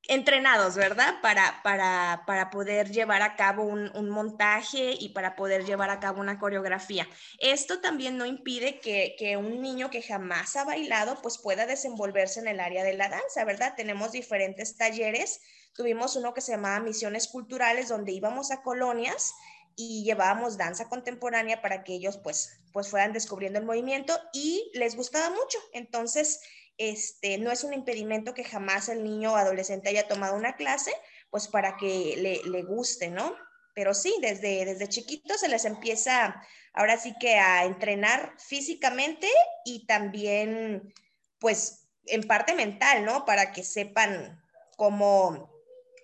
entrenados, 0.09 0.77
¿verdad? 0.77 1.21
Para, 1.23 1.61
para, 1.63 2.25
para, 2.27 2.51
poder 2.51 2.91
llevar 2.91 3.23
a 3.23 3.37
cabo 3.37 3.65
un, 3.65 3.91
un, 3.97 4.11
montaje 4.11 4.97
y 4.99 5.11
para 5.11 5.35
poder 5.35 5.65
llevar 5.65 5.91
a 5.91 6.01
cabo 6.01 6.21
una 6.21 6.39
coreografía. 6.39 7.09
Esto 7.39 7.81
también 7.81 8.19
no 8.19 8.27
impide 8.27 8.81
que, 8.81 9.17
que, 9.19 9.37
un 9.37 9.63
niño 9.63 9.91
que 9.91 10.03
jamás 10.03 10.57
ha 10.57 10.65
bailado 10.65 11.21
pues 11.23 11.39
pueda 11.39 11.67
desenvolverse 11.67 12.41
en 12.41 12.49
el 12.49 12.61
área 12.61 12.85
de 12.85 12.95
la 12.95 13.09
danza, 13.09 13.45
¿verdad? 13.45 13.75
Tenemos 13.77 14.13
diferentes 14.13 14.77
talleres. 14.77 15.41
Tuvimos 15.75 16.17
uno 16.17 16.35
que 16.35 16.41
se 16.41 16.53
llamaba 16.53 16.81
Misiones 16.81 17.29
Culturales, 17.29 17.89
donde 17.89 18.13
íbamos 18.13 18.51
a 18.51 18.63
colonias 18.63 19.35
y 19.77 20.05
llevábamos 20.05 20.57
danza 20.57 20.89
contemporánea 20.89 21.61
para 21.61 21.83
que 21.83 21.95
ellos 21.95 22.19
pues, 22.19 22.61
pues 22.73 22.89
fueran 22.89 23.13
descubriendo 23.13 23.59
el 23.59 23.65
movimiento 23.65 24.19
y 24.33 24.71
les 24.75 24.97
gustaba 24.97 25.31
mucho. 25.31 25.59
Entonces, 25.73 26.41
este, 26.79 27.39
no 27.39 27.51
es 27.51 27.65
un 27.65 27.73
impedimento 27.73 28.35
que 28.35 28.45
jamás 28.45 28.89
el 28.89 29.05
niño 29.05 29.33
o 29.33 29.37
adolescente 29.37 29.89
haya 29.89 30.09
tomado 30.09 30.37
una 30.37 30.57
clase, 30.57 30.93
pues 31.31 31.49
para 31.49 31.77
que 31.77 32.41
le, 32.45 32.63
guste, 32.63 33.11
¿no? 33.11 33.35
Pero 33.75 33.95
sí, 33.95 34.15
desde, 34.21 34.65
desde 34.65 34.89
chiquitos 34.89 35.41
se 35.41 35.49
les 35.49 35.65
empieza 35.65 36.43
ahora 36.73 36.97
sí 36.97 37.15
que 37.19 37.37
a 37.37 37.65
entrenar 37.65 38.35
físicamente 38.39 39.29
y 39.65 39.87
también, 39.87 40.93
pues, 41.39 41.89
en 42.07 42.23
parte 42.23 42.55
mental, 42.55 43.05
¿no? 43.05 43.25
Para 43.25 43.53
que 43.53 43.65
sepan 43.65 44.43
cómo, 44.77 45.51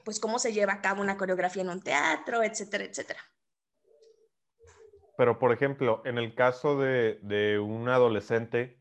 pues 0.04 0.20
cómo 0.20 0.38
se 0.38 0.52
lleva 0.52 0.74
a 0.74 0.80
cabo 0.80 1.02
una 1.02 1.16
coreografía 1.16 1.62
en 1.62 1.70
un 1.70 1.82
teatro, 1.82 2.42
etcétera, 2.42 2.84
etcétera. 2.84 3.20
Pero, 5.20 5.38
por 5.38 5.52
ejemplo, 5.52 6.00
en 6.06 6.16
el 6.16 6.34
caso 6.34 6.78
de, 6.78 7.58
un 7.62 7.90
adolescente, 7.90 8.79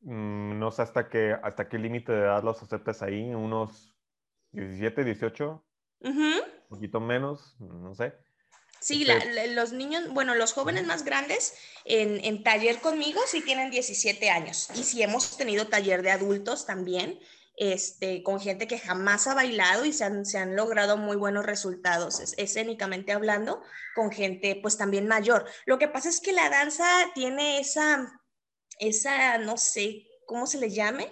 no 0.00 0.70
sé 0.70 0.82
hasta 0.82 1.08
qué, 1.08 1.36
hasta 1.42 1.68
qué 1.68 1.78
límite 1.78 2.12
de 2.12 2.20
edad 2.20 2.42
los 2.42 2.62
aceptes 2.62 3.02
ahí, 3.02 3.34
unos 3.34 3.96
17, 4.52 5.04
18, 5.04 5.64
un 6.00 6.42
poquito 6.68 7.00
menos, 7.00 7.56
no 7.60 7.94
sé. 7.94 8.14
Sí, 8.80 9.06
este 9.08 9.48
los 9.48 9.72
niños, 9.72 10.12
bueno, 10.12 10.34
los 10.34 10.52
jóvenes 10.52 10.86
más 10.86 11.04
grandes 11.04 11.54
en, 11.84 12.22
en, 12.24 12.44
taller 12.44 12.78
conmigo 12.80 13.20
sí 13.26 13.40
tienen 13.40 13.70
17 13.70 14.30
años 14.30 14.68
y 14.74 14.84
sí 14.84 15.02
hemos 15.02 15.36
tenido 15.36 15.66
taller 15.66 16.02
de 16.02 16.10
adultos 16.10 16.66
también, 16.66 17.18
este, 17.56 18.22
con 18.22 18.38
gente 18.38 18.68
que 18.68 18.78
jamás 18.78 19.26
ha 19.26 19.34
bailado 19.34 19.86
y 19.86 19.92
se 19.92 20.04
han, 20.04 20.26
se 20.26 20.38
han 20.38 20.56
logrado 20.56 20.98
muy 20.98 21.16
buenos 21.16 21.46
resultados 21.46 22.20
escénicamente 22.36 23.12
hablando, 23.12 23.62
con 23.94 24.12
gente 24.12 24.58
pues 24.60 24.76
también 24.76 25.08
mayor. 25.08 25.46
Lo 25.64 25.78
que 25.78 25.88
pasa 25.88 26.10
es 26.10 26.20
que 26.20 26.32
la 26.32 26.50
danza 26.50 26.86
tiene 27.14 27.58
esa, 27.58 28.20
esa, 28.78 29.38
no 29.38 29.56
sé 29.56 30.06
cómo 30.26 30.46
se 30.46 30.58
le 30.58 30.70
llame, 30.70 31.08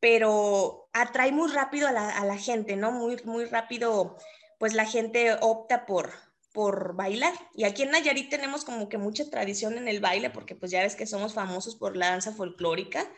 pero 0.00 0.88
atrae 0.92 1.32
muy 1.32 1.50
rápido 1.50 1.88
a 1.88 1.92
la, 1.92 2.10
a 2.10 2.24
la 2.24 2.36
gente, 2.36 2.76
¿no? 2.76 2.92
Muy, 2.92 3.16
muy 3.24 3.44
rápido, 3.46 4.16
pues 4.58 4.74
la 4.74 4.86
gente 4.86 5.36
opta 5.40 5.86
por, 5.86 6.12
por 6.52 6.94
bailar. 6.94 7.32
Y 7.54 7.64
aquí 7.64 7.82
en 7.82 7.90
Nayarit 7.90 8.30
tenemos 8.30 8.64
como 8.64 8.88
que 8.88 8.98
mucha 8.98 9.28
tradición 9.30 9.76
en 9.76 9.88
el 9.88 10.00
baile, 10.00 10.30
porque 10.30 10.54
pues 10.54 10.70
ya 10.70 10.82
ves 10.82 10.94
que 10.94 11.06
somos 11.06 11.34
famosos 11.34 11.76
por 11.76 11.96
la 11.96 12.10
danza 12.10 12.32
folclórica. 12.32 13.10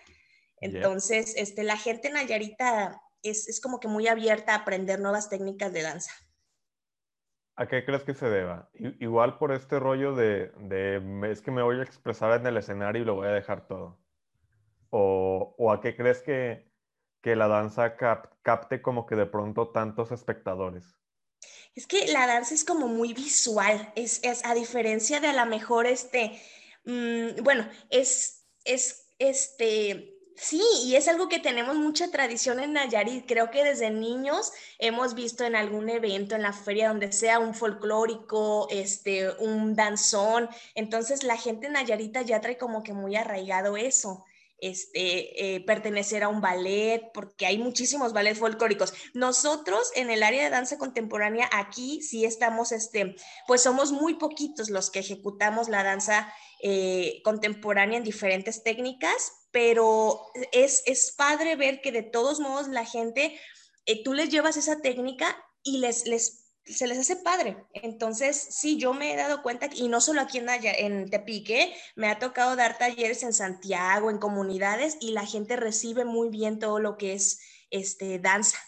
Entonces, 0.61 1.35
este, 1.37 1.63
la 1.63 1.77
gente 1.77 2.11
nayarita 2.11 3.01
es, 3.23 3.49
es 3.49 3.61
como 3.61 3.79
que 3.79 3.89
muy 3.89 4.09
abierta 4.09 4.53
a 4.53 4.59
aprender 4.59 5.01
nuevas 5.01 5.29
técnicas 5.29 5.73
de 5.73 5.83
danza. 5.83 6.13
¿A 7.57 7.66
qué 7.66 7.85
crees 7.87 8.03
que 8.03 8.12
se 8.12 8.29
deba? 8.29 8.69
Igual 9.01 9.38
por 9.38 9.51
este 9.51 9.81
rollo 9.81 10.14
de, 10.14 10.53
de, 10.59 11.31
es 11.31 11.40
que 11.40 11.51
me 11.51 11.62
voy 11.62 11.81
a 11.81 11.83
expresar 11.83 12.38
en 12.38 12.47
el 12.47 12.59
escenario 12.59 13.03
y 13.03 13.05
lo 13.07 13.14
voy 13.14 13.29
a 13.29 13.33
dejar 13.33 13.66
todo. 13.66 13.99
¿O, 14.90 15.55
o 15.57 15.73
a 15.73 15.81
qué 15.81 15.97
crees 15.97 16.21
que, 16.21 16.71
que 17.23 17.35
la 17.35 17.49
danza 17.49 17.97
capte 17.97 18.83
como 18.83 19.07
que 19.07 19.16
de 19.16 19.27
pronto 19.27 19.69
tantos 19.71 20.12
espectadores? 20.12 20.99
Es 21.75 21.87
que 21.87 22.07
la 22.12 22.27
danza 22.27 22.55
es 22.55 22.64
como 22.64 22.88
muy 22.88 23.14
visual, 23.14 23.92
es, 23.97 24.23
es 24.23 24.45
a 24.45 24.55
diferencia 24.55 25.21
de 25.21 25.29
a 25.29 25.45
lo 25.45 25.51
mejor 25.51 25.87
este, 25.87 26.40
mmm, 26.85 27.42
bueno, 27.42 27.66
es, 27.90 28.47
es 28.64 29.14
este, 29.19 30.16
Sí, 30.38 30.62
y 30.85 30.96
es 30.96 31.09
algo 31.09 31.29
que 31.29 31.38
tenemos 31.38 31.77
mucha 31.77 32.11
tradición 32.11 32.61
en 32.61 32.75
Nayarit. 32.75 33.25
Creo 33.27 33.51
que 33.51 33.64
desde 33.64 33.90
niños 33.90 34.53
hemos 34.79 35.14
visto 35.14 35.44
en 35.44 35.57
algún 35.57 35.88
evento, 35.88 36.35
en 36.35 36.42
la 36.42 36.53
feria, 36.53 36.88
donde 36.88 37.11
sea 37.12 37.38
un 37.38 37.55
folclórico, 37.55 38.68
este, 38.70 39.31
un 39.38 39.75
danzón. 39.75 40.51
Entonces 40.75 41.25
la 41.25 41.38
gente 41.38 41.70
Nayarita 41.70 42.20
ya 42.20 42.40
trae 42.42 42.59
como 42.59 42.83
que 42.83 42.92
muy 42.92 43.16
arraigado 43.16 43.79
eso. 43.79 44.25
Este, 44.59 45.57
eh, 45.57 45.61
pertenecer 45.61 46.22
a 46.22 46.29
un 46.29 46.40
ballet, 46.40 47.11
porque 47.12 47.44
hay 47.44 47.59
muchísimos 47.59 48.14
ballets 48.14 48.38
folclóricos. 48.38 48.94
Nosotros 49.12 49.90
en 49.94 50.11
el 50.11 50.22
área 50.22 50.44
de 50.44 50.51
danza 50.51 50.79
contemporánea, 50.79 51.49
aquí 51.53 52.01
sí 52.01 52.25
estamos, 52.25 52.72
este, 52.72 53.16
pues 53.46 53.62
somos 53.62 53.92
muy 53.92 54.14
poquitos 54.14 54.70
los 54.70 54.90
que 54.90 55.01
ejecutamos 55.01 55.68
la 55.68 55.85
danza 55.85 56.33
eh, 56.62 57.21
contemporánea 57.25 57.99
en 57.99 58.05
diferentes 58.05 58.62
técnicas, 58.62 59.33
pero 59.51 60.21
es, 60.53 60.83
es 60.87 61.12
padre 61.12 61.57
ver 61.57 61.81
que 61.81 61.92
de 61.92 62.03
todos 62.03 62.40
modos 62.40 62.69
la 62.69 62.85
gente, 62.85 63.38
eh, 63.87 64.03
tú 64.03 64.12
les 64.12 64.29
llevas 64.29 64.57
esa 64.57 64.81
técnica 64.81 65.37
y 65.62 65.79
les, 65.79 66.07
les, 66.07 66.53
se 66.64 66.87
les 66.87 66.99
hace 66.99 67.16
padre. 67.16 67.57
Entonces, 67.73 68.37
sí, 68.51 68.77
yo 68.77 68.92
me 68.92 69.12
he 69.12 69.16
dado 69.16 69.42
cuenta, 69.42 69.69
y 69.73 69.88
no 69.88 70.01
solo 70.01 70.21
aquí 70.21 70.38
en, 70.38 70.49
en 70.49 71.11
Tepique, 71.11 71.75
me 71.95 72.09
ha 72.09 72.19
tocado 72.19 72.57
dar 72.57 72.79
talleres 72.79 73.23
en 73.23 73.33
Santiago, 73.33 74.11
en 74.11 74.19
comunidades, 74.19 74.97
y 75.01 75.12
la 75.12 75.25
gente 75.25 75.57
recibe 75.57 76.05
muy 76.05 76.29
bien 76.29 76.59
todo 76.59 76.79
lo 76.79 76.97
que 76.97 77.14
es 77.14 77.40
este, 77.71 78.19
danza. 78.19 78.59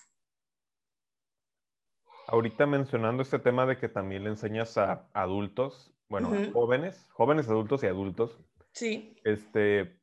Ahorita 2.27 2.67
mencionando 2.67 3.23
este 3.23 3.39
tema 3.39 3.65
de 3.65 3.79
que 3.79 3.89
también 3.89 4.25
le 4.25 4.31
enseñas 4.31 4.77
a 4.77 5.09
adultos, 5.15 5.93
bueno, 6.09 6.31
jóvenes, 6.53 7.09
jóvenes 7.13 7.49
adultos 7.49 7.83
y 7.83 7.87
adultos. 7.87 8.39
Sí. 8.73 9.17
Este, 9.25 10.01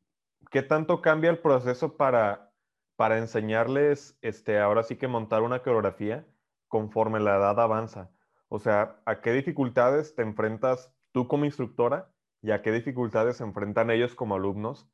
¿qué 0.51 0.61
tanto 0.61 1.01
cambia 1.01 1.29
el 1.29 1.39
proceso 1.39 1.97
para, 1.97 2.53
para 2.95 3.17
enseñarles, 3.17 4.17
este, 4.21 4.59
ahora 4.59 4.83
sí 4.83 4.97
que 4.97 5.07
montar 5.07 5.41
una 5.41 5.59
coreografía 5.59 6.25
conforme 6.67 7.19
la 7.19 7.37
edad 7.37 7.59
avanza? 7.59 8.11
O 8.49 8.59
sea, 8.59 9.01
¿a 9.05 9.21
qué 9.21 9.31
dificultades 9.33 10.15
te 10.15 10.21
enfrentas 10.21 10.93
tú 11.11 11.27
como 11.27 11.45
instructora 11.45 12.11
y 12.41 12.51
a 12.51 12.61
qué 12.61 12.71
dificultades 12.71 13.37
se 13.37 13.43
enfrentan 13.43 13.89
ellos 13.89 14.13
como 14.13 14.35
alumnos 14.35 14.87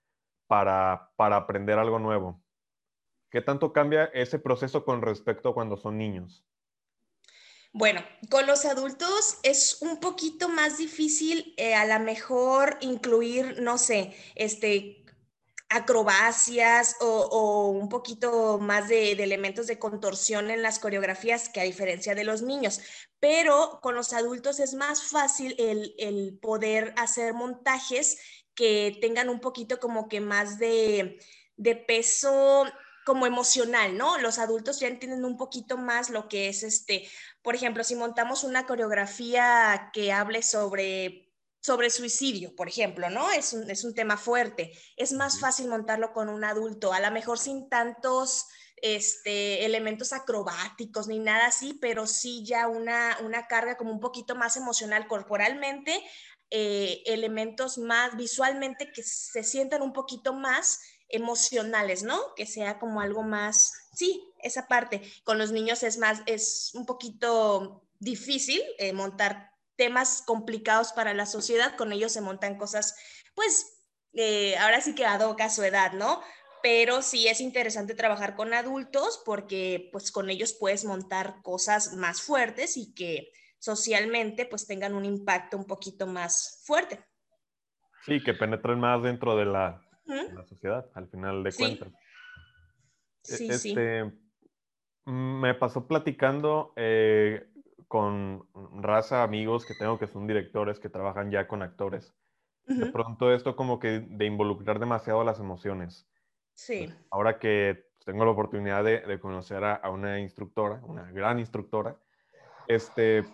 para, 0.47 1.11
para 1.17 1.35
aprender 1.35 1.77
algo 1.77 1.99
nuevo? 1.99 2.41
¿Qué 3.29 3.41
tanto 3.41 3.73
cambia 3.73 4.05
ese 4.05 4.39
proceso 4.39 4.83
con 4.85 5.01
respecto 5.01 5.49
a 5.49 5.53
cuando 5.53 5.77
son 5.77 5.97
niños? 5.97 6.45
Bueno, 7.73 8.03
con 8.29 8.47
los 8.47 8.65
adultos 8.65 9.37
es 9.43 9.81
un 9.81 9.99
poquito 10.01 10.49
más 10.49 10.77
difícil 10.77 11.53
eh, 11.55 11.73
a 11.73 11.85
lo 11.85 12.03
mejor 12.03 12.77
incluir, 12.81 13.61
no 13.61 13.77
sé, 13.77 14.13
este, 14.35 15.01
acrobacias 15.71 16.97
o, 16.99 17.69
un 17.69 17.87
poquito 17.87 18.59
más 18.59 18.89
de, 18.89 19.13
elementos 19.13 19.67
de 19.67 19.79
contorsión 19.79 20.51
en 20.51 20.61
las 20.61 20.79
coreografías 20.79 21.47
que 21.47 21.61
a 21.61 21.63
diferencia 21.63 22.13
de 22.13 22.25
los 22.25 22.41
niños. 22.41 22.81
Pero 23.19 23.79
con 23.81 23.95
los 23.95 24.11
adultos 24.11 24.59
es 24.59 24.73
más 24.73 25.03
fácil 25.03 25.55
el, 25.57 26.37
poder 26.41 26.93
hacer 26.97 27.33
montajes 27.33 28.17
que 28.53 28.97
tengan 28.99 29.29
un 29.29 29.39
poquito 29.39 29.79
como 29.79 30.09
que 30.09 30.19
más 30.19 30.59
de, 30.59 31.19
de 31.55 31.75
peso 31.77 32.65
como 33.05 33.25
emocional, 33.25 33.97
¿no? 33.97 34.17
Los 34.17 34.39
adultos 34.39 34.79
ya 34.79 34.87
entienden 34.87 35.25
un 35.25 35.37
poquito 35.37 35.77
más 35.77 36.09
lo 36.09 36.27
que 36.27 36.49
es 36.49 36.63
este, 36.63 37.09
por 37.41 37.55
ejemplo, 37.55 37.83
si 37.83 37.95
montamos 37.95 38.43
una 38.43 38.65
coreografía 38.65 39.89
que 39.93 40.11
hable 40.11 40.43
sobre 40.43 41.31
sobre 41.63 41.91
suicidio, 41.91 42.55
por 42.55 42.67
ejemplo, 42.67 43.09
¿no? 43.11 43.31
Es 43.31 43.53
un, 43.53 43.69
es 43.69 43.83
un 43.83 43.93
tema 43.93 44.17
fuerte. 44.17 44.71
Es 44.97 45.13
más 45.13 45.39
fácil 45.39 45.67
montarlo 45.67 46.11
con 46.11 46.27
un 46.27 46.43
adulto, 46.43 46.91
a 46.91 46.99
lo 46.99 47.11
mejor 47.11 47.37
sin 47.37 47.69
tantos 47.69 48.47
este, 48.81 49.63
elementos 49.63 50.11
acrobáticos 50.11 51.07
ni 51.07 51.19
nada 51.19 51.47
así, 51.47 51.77
pero 51.79 52.07
sí 52.07 52.43
ya 52.43 52.67
una, 52.67 53.17
una 53.23 53.45
carga 53.45 53.77
como 53.77 53.91
un 53.91 53.99
poquito 53.99 54.35
más 54.35 54.57
emocional 54.57 55.07
corporalmente, 55.07 56.01
eh, 56.49 57.03
elementos 57.05 57.77
más 57.77 58.17
visualmente 58.17 58.91
que 58.91 59.03
se 59.03 59.43
sientan 59.43 59.83
un 59.83 59.93
poquito 59.93 60.33
más 60.33 60.79
emocionales, 61.09 62.01
¿no? 62.03 62.19
Que 62.35 62.47
sea 62.47 62.79
como 62.79 63.01
algo 63.01 63.21
más, 63.21 63.71
sí, 63.93 64.30
esa 64.43 64.67
parte. 64.67 65.01
Con 65.23 65.37
los 65.37 65.51
niños 65.51 65.83
es 65.83 65.97
más, 65.97 66.21
es 66.25 66.71
un 66.73 66.85
poquito 66.85 67.87
difícil 67.99 68.61
eh, 68.77 68.93
montar 68.93 69.51
temas 69.75 70.21
complicados 70.25 70.93
para 70.93 71.13
la 71.13 71.25
sociedad, 71.25 71.75
con 71.75 71.91
ellos 71.91 72.11
se 72.11 72.21
montan 72.21 72.57
cosas, 72.57 72.95
pues, 73.33 73.81
eh, 74.13 74.57
ahora 74.57 74.81
sí 74.81 74.93
que 74.93 75.03
dado 75.03 75.35
a 75.39 75.49
su 75.49 75.63
edad, 75.63 75.93
¿no? 75.93 76.21
Pero 76.61 77.01
sí 77.01 77.27
es 77.27 77.41
interesante 77.41 77.95
trabajar 77.95 78.35
con 78.35 78.53
adultos 78.53 79.21
porque 79.25 79.89
pues 79.91 80.11
con 80.11 80.29
ellos 80.29 80.53
puedes 80.53 80.85
montar 80.85 81.41
cosas 81.41 81.93
más 81.93 82.21
fuertes 82.21 82.77
y 82.77 82.93
que 82.93 83.31
socialmente 83.57 84.45
pues 84.45 84.67
tengan 84.67 84.93
un 84.93 85.05
impacto 85.05 85.57
un 85.57 85.65
poquito 85.65 86.05
más 86.05 86.61
fuerte. 86.65 87.03
Sí, 88.05 88.21
que 88.23 88.33
penetren 88.33 88.79
más 88.79 89.01
dentro 89.01 89.35
de 89.35 89.45
la, 89.45 89.81
sociedad, 90.47 90.85
al 90.93 91.07
final 91.09 91.43
de 91.43 91.53
cuentas. 91.53 91.93
Sí, 93.23 93.47
e, 93.49 93.57
sí. 93.57 93.75
Este, 95.01 95.11
me 95.11 95.53
pasó 95.53 95.87
platicando 95.87 96.73
eh, 96.75 97.47
con 97.87 98.45
raza 98.81 99.23
amigos 99.23 99.65
que 99.65 99.73
tengo 99.75 99.97
que 99.97 100.07
son 100.07 100.27
directores 100.27 100.79
que 100.79 100.89
trabajan 100.89 101.31
ya 101.31 101.47
con 101.47 101.61
actores. 101.61 102.13
De 102.67 102.85
pronto 102.85 103.33
esto 103.33 103.55
como 103.55 103.79
que 103.79 103.99
de 103.99 104.25
involucrar 104.25 104.79
demasiado 104.79 105.23
las 105.23 105.39
emociones. 105.39 106.07
Sí. 106.53 106.93
Ahora 107.09 107.39
que 107.39 107.85
tengo 108.05 108.23
la 108.23 108.31
oportunidad 108.31 108.83
de, 108.83 109.19
conocer 109.19 109.63
a, 109.63 109.89
una 109.89 110.19
instructora, 110.19 110.79
una 110.85 111.11
gran 111.11 111.39
instructora, 111.39 111.97
este, 112.67 113.25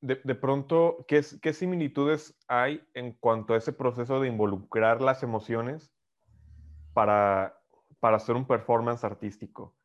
de, 0.00 0.20
de 0.22 0.34
pronto, 0.36 1.04
¿qué, 1.06 1.22
¿qué 1.42 1.52
similitudes 1.52 2.38
hay 2.46 2.82
en 2.94 3.12
cuanto 3.12 3.52
a 3.52 3.58
ese 3.58 3.72
proceso 3.72 4.20
de 4.20 4.28
involucrar 4.28 5.02
las 5.02 5.22
emociones 5.22 5.92
para, 6.94 7.57
para 8.00 8.16
hacer 8.16 8.36
un 8.36 8.46
performance 8.46 9.04
artístico? 9.04 9.76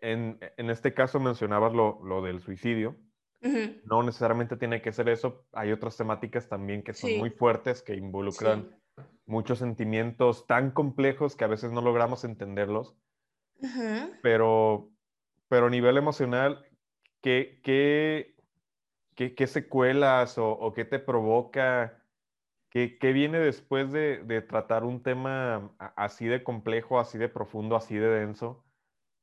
en, 0.00 0.38
este 0.70 0.94
caso 0.94 1.20
mencionabas 1.20 1.72
lo, 1.72 2.22
del 2.22 2.40
suicidio. 2.40 2.96
No 3.84 4.02
necesariamente 4.02 4.56
tiene 4.56 4.82
que 4.82 4.92
ser 4.92 5.08
eso. 5.08 5.46
Hay 5.52 5.70
otras 5.70 5.96
temáticas 5.96 6.48
también 6.48 6.82
que 6.82 6.94
son 6.94 7.16
muy 7.18 7.30
fuertes, 7.30 7.82
que 7.82 7.94
involucran 7.94 8.76
muchos 9.24 9.58
sentimientos 9.60 10.46
tan 10.46 10.72
complejos 10.72 11.36
que 11.36 11.44
a 11.44 11.48
veces 11.48 11.70
no 11.70 11.80
logramos 11.80 12.24
entenderlos. 12.24 12.96
Pero, 14.22 14.90
pero 15.48 15.66
a 15.66 15.70
nivel 15.70 15.96
emocional, 15.96 16.66
¿qué, 17.20 17.60
qué, 17.62 18.34
qué, 19.14 19.46
secuelas 19.46 20.38
o, 20.38 20.72
qué 20.74 20.84
te 20.84 20.98
provoca? 20.98 22.02
¿Qué, 23.00 23.12
viene 23.14 23.38
después 23.38 23.90
de, 23.90 24.44
tratar 24.46 24.84
un 24.84 25.02
tema 25.02 25.74
así 25.96 26.26
de 26.26 26.44
complejo, 26.44 27.00
así 27.00 27.16
de 27.16 27.30
profundo, 27.30 27.74
así 27.74 27.96
de 27.96 28.06
denso 28.06 28.66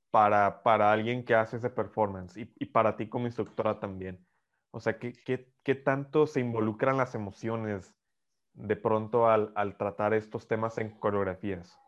para, 0.10 0.64
para 0.64 0.92
alguien 0.92 1.24
que 1.24 1.36
hace 1.36 1.58
ese 1.58 1.70
performance 1.70 2.36
y, 2.36 2.66
para 2.66 2.98
ti 2.98 3.08
como 3.08 3.28
instructora 3.28 3.80
también? 3.80 4.26
O 4.72 4.80
sea, 4.80 4.98
¿qué, 4.98 5.14
qué, 5.14 5.54
qué 5.62 5.76
tanto 5.76 6.26
se 6.26 6.40
involucran 6.40 6.98
las 6.98 7.14
emociones 7.14 7.94
de 8.54 8.76
pronto 8.76 9.30
al 9.30 9.78
tratar 9.78 10.16
estos 10.16 10.48
temas 10.48 10.80
en 10.80 10.90
coreografías? 10.98 11.80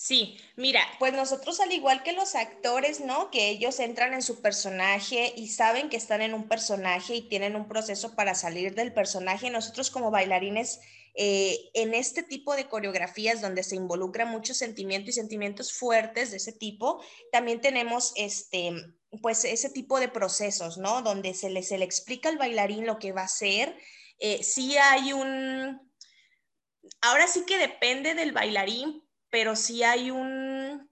Sí, 0.00 0.38
mira, 0.54 0.80
pues 1.00 1.12
nosotros 1.12 1.58
al 1.58 1.72
igual 1.72 2.04
que 2.04 2.12
los 2.12 2.36
actores, 2.36 3.00
¿no? 3.00 3.32
Que 3.32 3.48
ellos 3.48 3.80
entran 3.80 4.14
en 4.14 4.22
su 4.22 4.40
personaje 4.40 5.32
y 5.36 5.48
saben 5.48 5.88
que 5.88 5.96
están 5.96 6.22
en 6.22 6.34
un 6.34 6.46
personaje 6.46 7.16
y 7.16 7.28
tienen 7.28 7.56
un 7.56 7.66
proceso 7.66 8.14
para 8.14 8.36
salir 8.36 8.76
del 8.76 8.94
personaje. 8.94 9.50
Nosotros 9.50 9.90
como 9.90 10.12
bailarines, 10.12 10.78
eh, 11.14 11.70
en 11.74 11.94
este 11.94 12.22
tipo 12.22 12.54
de 12.54 12.68
coreografías 12.68 13.40
donde 13.40 13.64
se 13.64 13.74
involucra 13.74 14.24
mucho 14.24 14.54
sentimiento 14.54 15.10
y 15.10 15.14
sentimientos 15.14 15.72
fuertes 15.72 16.30
de 16.30 16.36
ese 16.36 16.52
tipo, 16.52 17.02
también 17.32 17.60
tenemos 17.60 18.12
este, 18.14 18.70
pues 19.20 19.44
ese 19.44 19.68
tipo 19.68 19.98
de 19.98 20.06
procesos, 20.08 20.78
¿no? 20.78 21.02
Donde 21.02 21.34
se 21.34 21.50
le, 21.50 21.64
se 21.64 21.76
le 21.76 21.84
explica 21.84 22.28
al 22.28 22.38
bailarín 22.38 22.86
lo 22.86 23.00
que 23.00 23.10
va 23.10 23.22
a 23.22 23.24
hacer. 23.24 23.76
Eh, 24.20 24.44
sí 24.44 24.76
hay 24.76 25.12
un... 25.12 25.90
Ahora 27.00 27.26
sí 27.26 27.44
que 27.46 27.58
depende 27.58 28.14
del 28.14 28.30
bailarín, 28.30 29.07
pero 29.30 29.56
sí 29.56 29.82
hay 29.82 30.10
un, 30.10 30.90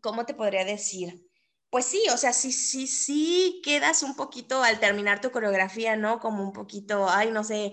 ¿cómo 0.00 0.26
te 0.26 0.34
podría 0.34 0.64
decir? 0.64 1.26
Pues 1.70 1.86
sí, 1.86 2.04
o 2.12 2.18
sea, 2.18 2.32
sí, 2.34 2.52
sí, 2.52 2.86
sí 2.86 3.62
quedas 3.64 4.02
un 4.02 4.14
poquito 4.14 4.62
al 4.62 4.78
terminar 4.78 5.20
tu 5.20 5.30
coreografía, 5.30 5.96
¿no? 5.96 6.20
Como 6.20 6.42
un 6.42 6.52
poquito, 6.52 7.08
ay, 7.08 7.30
no 7.30 7.44
sé, 7.44 7.72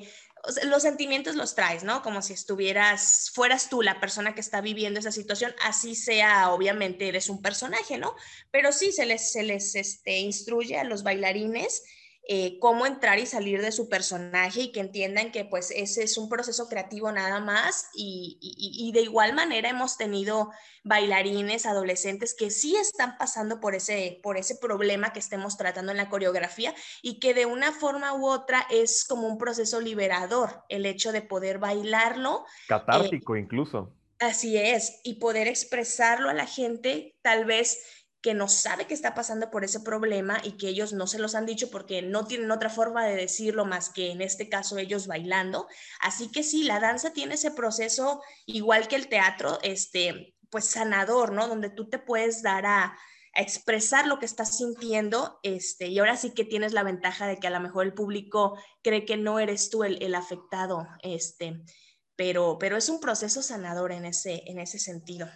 los 0.66 0.84
sentimientos 0.84 1.36
los 1.36 1.56
traes, 1.56 1.84
¿no? 1.84 2.02
Como 2.02 2.22
si 2.22 2.34
estuvieras, 2.34 3.32
fueras 3.34 3.70
tú 3.70 3.82
la 3.82 4.00
persona 4.00 4.34
que 4.34 4.42
está 4.42 4.62
viviendo 4.62 5.00
esa 5.00 5.12
situación, 5.12 5.54
así 5.64 5.96
sea, 5.96 6.52
obviamente 6.52 7.08
eres 7.08 7.30
un 7.30 7.42
personaje, 7.42 7.98
¿no? 7.98 8.16
Pero 8.52 8.72
sí 8.72 8.92
se 8.92 9.06
les, 9.06 9.32
se 9.32 9.44
les 9.44 9.76
este, 9.76 10.20
instruye 10.20 10.78
a 10.78 10.84
los 10.84 11.04
bailarines 11.04 11.84
eh, 12.32 12.60
cómo 12.60 12.86
entrar 12.86 13.18
y 13.18 13.26
salir 13.26 13.60
de 13.60 13.72
su 13.72 13.90
personaje 13.90 14.62
y 14.62 14.72
que 14.72 14.82
entiendan 14.82 15.32
que 15.32 15.46
pues 15.46 15.72
ese 15.72 16.04
es 16.04 16.16
un 16.16 16.30
proceso 16.30 16.70
creativo 16.70 17.12
nada 17.12 17.40
más 17.40 17.90
y, 17.92 18.92
de 18.94 19.02
igual 19.02 19.34
manera 19.34 19.70
hemos 19.70 19.98
tenido 19.98 20.52
bailarines, 20.84 21.66
adolescentes 21.66 22.36
que 22.38 22.52
sí 22.52 22.76
están 22.76 23.18
pasando 23.18 23.60
por 23.60 23.74
ese, 23.74 24.20
por 24.22 24.38
ese 24.38 24.56
problema 24.58 25.12
que 25.12 25.18
estemos 25.18 25.58
tratando 25.58 25.92
en 25.92 25.98
la 25.98 26.10
coreografía 26.10 26.76
y 27.02 27.20
que 27.20 27.34
de 27.34 27.48
una 27.48 27.72
forma 27.72 28.14
u 28.14 28.28
otra 28.28 28.64
es 28.70 29.06
como 29.06 29.28
un 29.28 29.40
proceso 29.40 29.82
liberador 29.82 30.64
el 30.70 30.86
hecho 30.86 31.12
de 31.12 31.24
poder 31.24 31.58
bailarlo. 31.58 32.46
Catártico 32.68 33.38
incluso. 33.38 33.96
Así 34.20 34.58
es, 34.58 35.00
y 35.04 35.16
poder 35.16 35.48
expresarlo 35.48 36.30
a 36.30 36.34
la 36.34 36.46
gente 36.46 37.16
tal 37.22 37.46
vez 37.46 37.99
que 38.22 38.34
no 38.34 38.48
sabe 38.48 38.86
que 38.86 38.94
está 38.94 39.16
pasando 39.16 39.50
por 39.50 39.64
ese 39.64 39.80
problema 39.80 40.40
y 40.44 40.58
que 40.58 40.68
ellos 40.68 40.92
no 40.92 41.08
se 41.08 41.20
los 41.20 41.36
han 41.36 41.46
dicho 41.46 41.70
porque 41.72 42.02
no 42.02 42.26
tienen 42.26 42.52
otra 42.52 42.70
forma 42.70 43.06
de 43.06 43.16
decirlo 43.16 43.66
más 43.66 43.90
que 43.90 44.12
en 44.12 44.22
este 44.22 44.50
caso 44.50 44.78
ellos 44.78 45.08
bailando. 45.08 45.68
Así 46.02 46.30
que 46.32 46.44
sí, 46.44 46.64
la 46.64 46.80
danza 46.80 47.14
tiene 47.14 47.36
ese 47.36 47.52
proceso 47.52 48.22
igual 48.46 48.88
que 48.88 48.98
el 48.98 49.08
teatro, 49.08 49.60
este, 49.62 50.36
pues 50.50 50.66
sanador, 50.66 51.32
¿no? 51.32 51.48
Donde 51.48 51.70
tú 51.70 51.90
te 51.90 52.00
puedes 52.00 52.42
dar 52.42 52.66
a, 52.66 52.98
expresar 53.36 54.08
lo 54.08 54.18
que 54.18 54.26
estás 54.26 54.58
sintiendo, 54.58 55.40
este, 55.44 55.88
y 55.88 56.00
ahora 56.00 56.18
sí 56.18 56.34
que 56.34 56.44
tienes 56.44 56.74
la 56.74 56.84
ventaja 56.84 57.28
de 57.28 57.38
que 57.38 57.48
a 57.48 57.52
lo 57.52 57.60
mejor 57.60 57.86
el 57.86 57.94
público 57.94 58.58
cree 58.82 59.06
que 59.06 59.18
no 59.18 59.40
eres 59.40 59.70
tú 59.70 59.84
el, 59.84 60.02
el 60.02 60.16
afectado, 60.16 60.88
este, 61.04 61.62
pero, 62.16 62.58
pero 62.60 62.76
es 62.76 62.90
un 62.90 63.00
proceso 63.00 63.42
sanador 63.44 63.92
en 63.92 64.06
ese, 64.06 64.44
en 64.48 64.60
ese 64.60 64.80
sentido. 64.80 65.30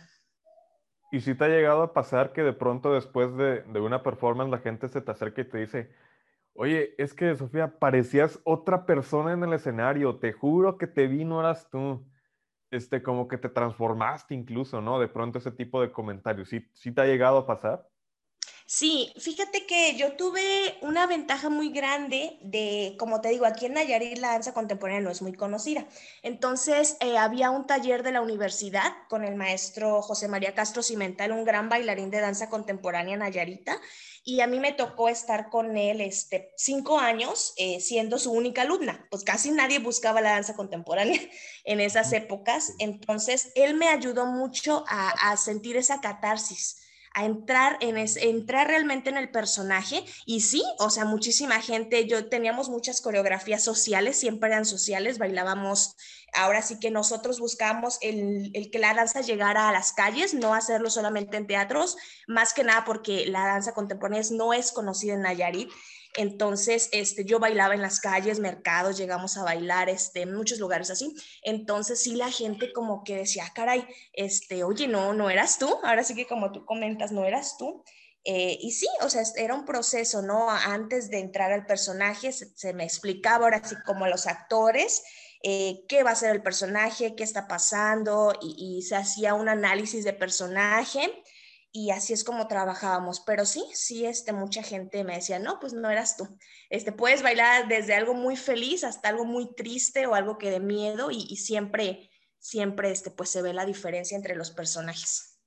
¿Y 1.13 1.21
si 1.21 1.35
te 1.35 1.45
ha 1.45 1.47
llegado 1.47 1.83
a 1.83 1.93
pasar 1.93 2.33
que 2.33 2.41
de 2.41 2.53
pronto 2.53 2.91
después 2.91 3.37
de, 3.37 3.61
de, 3.61 3.79
una 3.79 4.01
performance 4.01 4.49
la 4.49 4.57
gente 4.57 4.87
se 4.87 4.99
te 4.99 5.11
acerca 5.11 5.41
y 5.41 5.45
te 5.45 5.59
dice, 5.59 5.91
oye, 6.53 6.95
es 6.97 7.13
que 7.13 7.35
Sofía, 7.35 7.77
parecías 7.77 8.39
otra 8.45 8.87
persona 8.87 9.31
en 9.31 9.43
el 9.43 9.53
escenario, 9.53 10.17
te 10.17 10.33
juro 10.33 10.79
que 10.79 10.87
te 10.87 11.05
vi, 11.05 11.23
no 11.23 11.39
eras 11.39 11.69
tú, 11.69 12.03
este, 12.71 13.03
como 13.03 13.27
que 13.27 13.37
te 13.37 13.49
transformaste 13.49 14.33
incluso, 14.33 14.81
¿no? 14.81 14.99
De 14.99 15.07
pronto 15.07 15.37
ese 15.37 15.51
tipo 15.51 15.81
de 15.81 15.91
comentarios, 15.91 16.49
¿sí, 16.49 16.67
sí 16.73 16.91
te 16.91 17.01
ha 17.01 17.05
llegado 17.05 17.37
a 17.37 17.45
pasar? 17.45 17.87
Sí, 18.65 19.13
fíjate 19.17 19.65
que 19.65 19.95
yo 19.97 20.15
tuve 20.15 20.77
una 20.81 21.05
ventaja 21.05 21.49
muy 21.49 21.69
grande 21.69 22.37
de, 22.41 22.95
como 22.97 23.19
te 23.19 23.29
digo, 23.29 23.45
aquí 23.45 23.65
en 23.65 23.73
Nayarit 23.73 24.17
la 24.17 24.29
danza 24.29 24.53
contemporánea 24.53 25.01
no 25.01 25.11
es 25.11 25.21
muy 25.21 25.33
conocida. 25.33 25.85
Entonces, 26.21 26.95
eh, 27.01 27.17
había 27.17 27.51
un 27.51 27.67
taller 27.67 28.03
de 28.03 28.13
la 28.13 28.21
universidad 28.21 28.93
con 29.09 29.25
el 29.25 29.35
maestro 29.35 30.01
José 30.01 30.29
María 30.29 30.55
Castro 30.55 30.81
Cimental, 30.81 31.33
un 31.33 31.43
gran 31.43 31.67
bailarín 31.67 32.09
de 32.09 32.21
danza 32.21 32.49
contemporánea 32.49 33.17
nayarita, 33.17 33.79
y 34.23 34.39
a 34.39 34.47
mí 34.47 34.59
me 34.61 34.71
tocó 34.71 35.09
estar 35.09 35.49
con 35.49 35.75
él 35.75 35.99
este, 35.99 36.53
cinco 36.55 36.99
años 36.99 37.53
eh, 37.57 37.81
siendo 37.81 38.17
su 38.17 38.31
única 38.31 38.61
alumna. 38.61 39.05
Pues 39.11 39.25
casi 39.25 39.51
nadie 39.51 39.79
buscaba 39.79 40.21
la 40.21 40.31
danza 40.31 40.55
contemporánea 40.55 41.19
en 41.65 41.81
esas 41.81 42.13
épocas. 42.13 42.73
Entonces, 42.79 43.51
él 43.55 43.75
me 43.75 43.89
ayudó 43.89 44.25
mucho 44.25 44.85
a, 44.87 45.09
a 45.31 45.37
sentir 45.37 45.75
esa 45.75 45.99
catarsis 45.99 46.79
a 47.13 47.25
entrar, 47.25 47.77
en 47.79 47.97
entrar 47.97 48.67
realmente 48.67 49.09
en 49.09 49.17
el 49.17 49.29
personaje. 49.29 50.03
Y 50.25 50.41
sí, 50.41 50.63
o 50.79 50.89
sea, 50.89 51.05
muchísima 51.05 51.61
gente, 51.61 52.07
yo 52.07 52.27
teníamos 52.27 52.69
muchas 52.69 53.01
coreografías 53.01 53.63
sociales, 53.63 54.19
siempre 54.19 54.49
eran 54.49 54.65
sociales, 54.65 55.19
bailábamos, 55.19 55.95
ahora 56.33 56.61
sí 56.61 56.79
que 56.79 56.89
nosotros 56.89 57.39
buscábamos 57.39 57.99
el, 58.01 58.51
el 58.53 58.71
que 58.71 58.79
la 58.79 58.93
danza 58.93 59.21
llegara 59.21 59.69
a 59.69 59.71
las 59.71 59.93
calles, 59.93 60.33
no 60.33 60.53
hacerlo 60.53 60.89
solamente 60.89 61.37
en 61.37 61.47
teatros, 61.47 61.97
más 62.27 62.53
que 62.53 62.63
nada 62.63 62.83
porque 62.85 63.25
la 63.27 63.45
danza 63.45 63.73
contemporánea 63.73 64.23
no 64.31 64.53
es 64.53 64.71
conocida 64.71 65.13
en 65.13 65.21
Nayarit. 65.21 65.69
Entonces, 66.15 66.89
este, 66.91 67.25
yo 67.25 67.39
bailaba 67.39 67.73
en 67.73 67.81
las 67.81 67.99
calles, 67.99 68.39
mercados, 68.39 68.97
llegamos 68.97 69.35
a 69.37 69.43
bailar 69.43 69.89
este, 69.89 70.25
muchos 70.25 70.59
lugares 70.59 70.91
así. 70.91 71.15
Entonces, 71.41 72.01
sí, 72.01 72.15
la 72.15 72.29
gente 72.29 72.71
como 72.71 73.03
que 73.03 73.17
decía, 73.17 73.45
ah, 73.47 73.53
caray, 73.53 73.85
este, 74.13 74.63
oye, 74.63 74.87
no, 74.87 75.13
no 75.13 75.29
eras 75.29 75.57
tú. 75.57 75.79
Ahora 75.83 76.03
sí 76.03 76.13
que 76.13 76.27
como 76.27 76.51
tú 76.51 76.65
comentas, 76.65 77.11
no 77.11 77.25
eras 77.25 77.57
tú. 77.57 77.83
Eh, 78.25 78.57
y 78.61 78.71
sí, 78.71 78.87
o 79.01 79.09
sea, 79.09 79.23
era 79.35 79.55
un 79.55 79.65
proceso, 79.65 80.21
¿no? 80.21 80.49
Antes 80.49 81.09
de 81.09 81.19
entrar 81.19 81.51
al 81.51 81.65
personaje, 81.65 82.31
se, 82.31 82.73
me 82.73 82.83
explicaba 82.83 83.45
ahora 83.45 83.63
sí 83.63 83.75
como 83.85 84.05
a 84.05 84.09
los 84.09 84.27
actores. 84.27 85.03
Eh, 85.41 85.83
qué 85.89 86.03
va 86.03 86.11
a 86.11 86.15
ser 86.15 86.33
el 86.35 86.43
personaje, 86.43 87.15
qué 87.15 87.23
está 87.23 87.47
pasando, 87.47 88.33
y 88.41 88.81
se 88.83 88.95
hacía 88.95 89.33
un 89.33 89.49
análisis 89.49 90.05
de 90.05 90.13
personaje 90.13 91.11
y 91.75 91.89
así 91.89 92.13
es 92.13 92.23
como 92.23 92.47
trabajábamos. 92.47 93.19
Pero 93.19 93.45
sí, 93.45 93.65
sí, 93.73 94.05
este, 94.05 94.31
mucha 94.31 94.61
gente 94.61 95.03
me 95.03 95.15
decía, 95.15 95.39
no, 95.39 95.59
pues 95.59 95.73
no 95.73 95.89
eras 95.89 96.15
tú. 96.15 96.27
Este, 96.69 96.91
puedes 96.91 97.23
bailar 97.23 97.67
desde 97.67 97.95
algo 97.95 98.13
muy 98.13 98.37
feliz 98.37 98.83
hasta 98.83 99.09
algo 99.09 99.25
muy 99.25 99.53
triste 99.55 100.05
o 100.05 100.13
algo 100.13 100.37
que 100.37 100.51
de 100.51 100.59
miedo 100.59 101.09
y, 101.09 101.35
siempre, 101.37 102.11
siempre, 102.37 102.91
este, 102.91 103.09
pues 103.09 103.31
se 103.31 103.41
ve 103.41 103.53
la 103.53 103.65
diferencia 103.65 104.15
entre 104.15 104.35
los 104.35 104.51
personajes. 104.51 105.41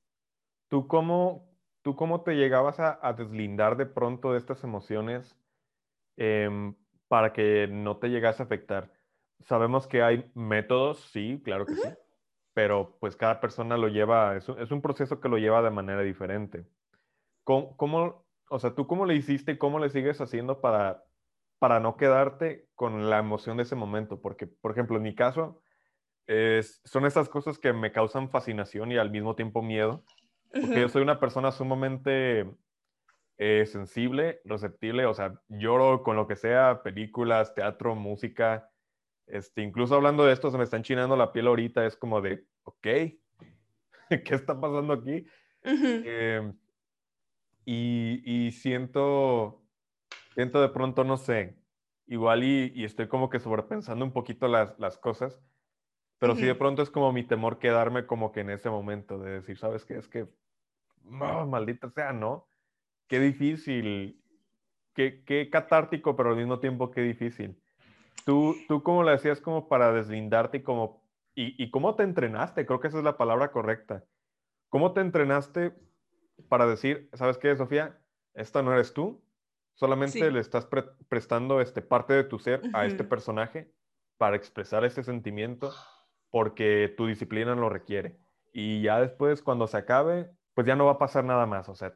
¿Tú 0.69 0.89
cómo, 0.89 1.49
tú 1.83 1.95
cómo 1.95 2.23
te 2.23 2.33
llegabas 2.33 2.81
a, 2.81 3.13
deslindar 3.17 3.77
de 3.77 3.87
pronto 3.87 4.33
de 4.33 4.39
estas 4.39 4.65
emociones 4.65 5.37
em, 6.17 6.75
para 7.07 7.33
que 7.33 7.69
no 7.71 7.99
te 7.99 8.09
llegase 8.09 8.43
a 8.43 8.47
afectar? 8.47 8.91
Sabemos 9.45 9.87
que 9.87 10.03
hay 10.03 10.29
métodos, 10.35 11.09
sí, 11.13 11.41
claro 11.45 11.67
que 11.67 11.77
sí 11.77 11.89
pero 12.57 12.97
pues 13.01 13.17
cada 13.17 13.39
persona 13.39 13.77
lo 13.77 13.89
lleva, 13.89 14.35
es 14.35 14.49
un, 14.49 14.59
es 14.59 14.71
un 14.71 14.81
proceso 14.81 15.21
que 15.21 15.29
lo 15.29 15.37
lleva 15.37 15.61
de 15.61 15.69
manera 15.69 16.01
diferente. 16.01 16.67
¿Cómo, 17.45 17.77
¿Cómo, 17.77 18.25
o 18.49 18.59
sea, 18.59 18.75
tú 18.75 18.87
cómo 18.87 19.05
le 19.05 19.15
hiciste 19.15 19.53
y 19.53 19.59
cómo 19.59 19.79
le 19.79 19.91
sigues 19.91 20.23
haciendo 20.23 20.63
para, 20.63 21.05
para 21.59 21.81
no 21.81 21.99
quedarte 21.99 22.67
con 22.75 23.11
la 23.11 23.19
emoción 23.19 23.59
de 23.59 23.65
ese 23.65 23.77
momento? 23.77 24.23
Porque, 24.23 24.47
por 24.47 24.71
ejemplo, 24.71 24.97
en 24.97 25.03
mi 25.03 25.15
caso, 25.15 25.61
es, 26.27 26.81
son 26.87 27.05
estas 27.05 27.29
cosas 27.29 27.59
que 27.59 27.75
me 27.75 27.93
causan 27.93 28.31
fascinación 28.31 28.91
y 28.91 28.97
al 28.97 29.11
mismo 29.11 29.35
tiempo 29.35 29.61
miedo, 29.61 30.03
porque 30.51 30.81
yo 30.81 30.89
soy 30.89 31.03
una 31.03 31.21
persona 31.21 31.53
sumamente 31.53 32.51
eh, 33.37 33.67
sensible, 33.67 34.41
receptible, 34.47 35.05
o 35.05 35.13
sea, 35.13 35.43
lloro 35.49 36.03
con 36.03 36.17
lo 36.17 36.27
que 36.27 36.37
sea, 36.37 36.83
películas, 36.83 37.55
teatro, 37.55 37.95
música, 37.95 38.71
este, 39.27 39.63
incluso 39.63 39.95
hablando 39.95 40.25
de 40.25 40.33
esto, 40.33 40.51
se 40.51 40.59
me 40.59 40.65
está 40.65 40.77
enchinando 40.77 41.17
la 41.17 41.33
piel 41.33 41.47
ahorita, 41.47 41.87
es 41.87 41.97
como 41.97 42.21
de, 42.21 42.45
ok, 42.65 42.83
¿qué 42.83 44.35
está 44.35 44.61
pasando 44.61 44.93
aquí? 44.93 45.27
Em, 45.63 46.57
y, 47.65 48.51
siento, 48.53 49.63
siento 50.35 50.61
de 50.61 50.69
pronto, 50.69 51.03
no 51.05 51.17
sé, 51.17 51.59
igual 52.07 52.45
y, 52.45 52.85
estoy 52.85 53.09
como 53.09 53.29
que 53.31 53.41
sobrepensando 53.41 54.05
un 54.05 54.13
poquito 54.13 54.47
las, 54.47 54.79
las 54.79 54.97
cosas, 54.99 55.43
pero 56.19 56.35
sí 56.35 56.47
de 56.47 56.55
pronto 56.55 56.83
es 56.83 56.91
como 56.91 57.13
mi 57.13 57.25
temor 57.25 57.59
quedarme 57.59 58.07
como 58.07 58.33
que 58.33 58.41
en 58.41 58.51
ese 58.51 58.71
momento 58.71 59.19
de 59.19 59.33
decir, 59.33 59.59
¿sabes 59.59 59.85
qué? 59.85 59.99
Es 59.99 60.09
que, 60.09 60.29
maldita 61.03 61.91
sea, 61.91 62.13
¿no? 62.13 62.49
qué 63.07 63.21
difícil, 63.21 64.21
qué, 64.95 65.23
qué 65.25 65.49
catártico, 65.51 66.17
pero 66.17 66.31
al 66.31 66.37
mismo 66.37 66.59
tiempo 66.59 66.91
qué 66.91 67.03
difícil. 67.03 67.61
¿Tú, 68.25 68.57
¿Tú 68.69 68.83
cómo 68.83 69.03
lo 69.03 69.11
hacías 69.11 69.41
como 69.41 69.69
para 69.69 69.93
deslindarte 69.93 70.59
y, 70.59 70.63
como, 70.63 71.03
y, 71.35 71.63
y 71.63 71.71
cómo 71.71 71.95
te 71.95 72.03
entrenaste? 72.03 72.67
Creo 72.67 72.81
que 72.81 72.89
esa 72.89 72.99
es 72.99 73.05
la 73.05 73.17
palabra 73.17 73.53
correcta. 73.53 74.05
¿Cómo 74.69 74.93
te 74.93 75.01
entrenaste 75.01 75.75
para 76.49 76.67
decir, 76.67 77.09
¿sabes 77.15 77.39
qué, 77.39 77.57
Sofía? 77.57 77.99
Esta 78.35 78.63
no 78.63 78.73
eres 78.73 78.93
tú, 78.93 79.23
solamente 79.75 80.31
le 80.31 80.41
estás 80.41 80.67
prestando 81.09 81.61
este, 81.61 81.83
parte 81.83 82.15
de 82.15 82.25
tu 82.25 82.39
ser 82.39 82.63
a 82.73 82.85
este 82.87 83.05
personaje 83.05 83.73
para 84.19 84.37
expresar 84.37 84.85
ese 84.85 85.03
sentimiento 85.03 85.73
porque 86.31 86.93
tu 86.97 87.07
disciplina 87.07 87.55
lo 87.55 87.69
requiere. 87.69 88.19
Y 88.53 88.83
ya 88.83 89.01
después, 89.01 89.43
cuando 89.43 89.67
se 89.67 89.77
acabe, 89.77 90.31
pues 90.55 90.67
ya 90.67 90.77
no 90.77 90.87
va 90.87 90.93
a 90.93 90.99
pasar 90.99 91.25
nada 91.25 91.47
más, 91.47 91.69
o 91.69 91.75
sea, 91.75 91.95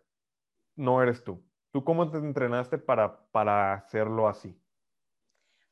no 0.76 1.02
eres 1.02 1.24
tú. 1.24 1.42
¿Tú 1.72 1.84
cómo 1.84 2.10
te 2.10 2.18
entrenaste 2.18 2.78
para, 2.78 3.26
para 3.30 3.74
hacerlo 3.74 4.28
así? 4.28 4.58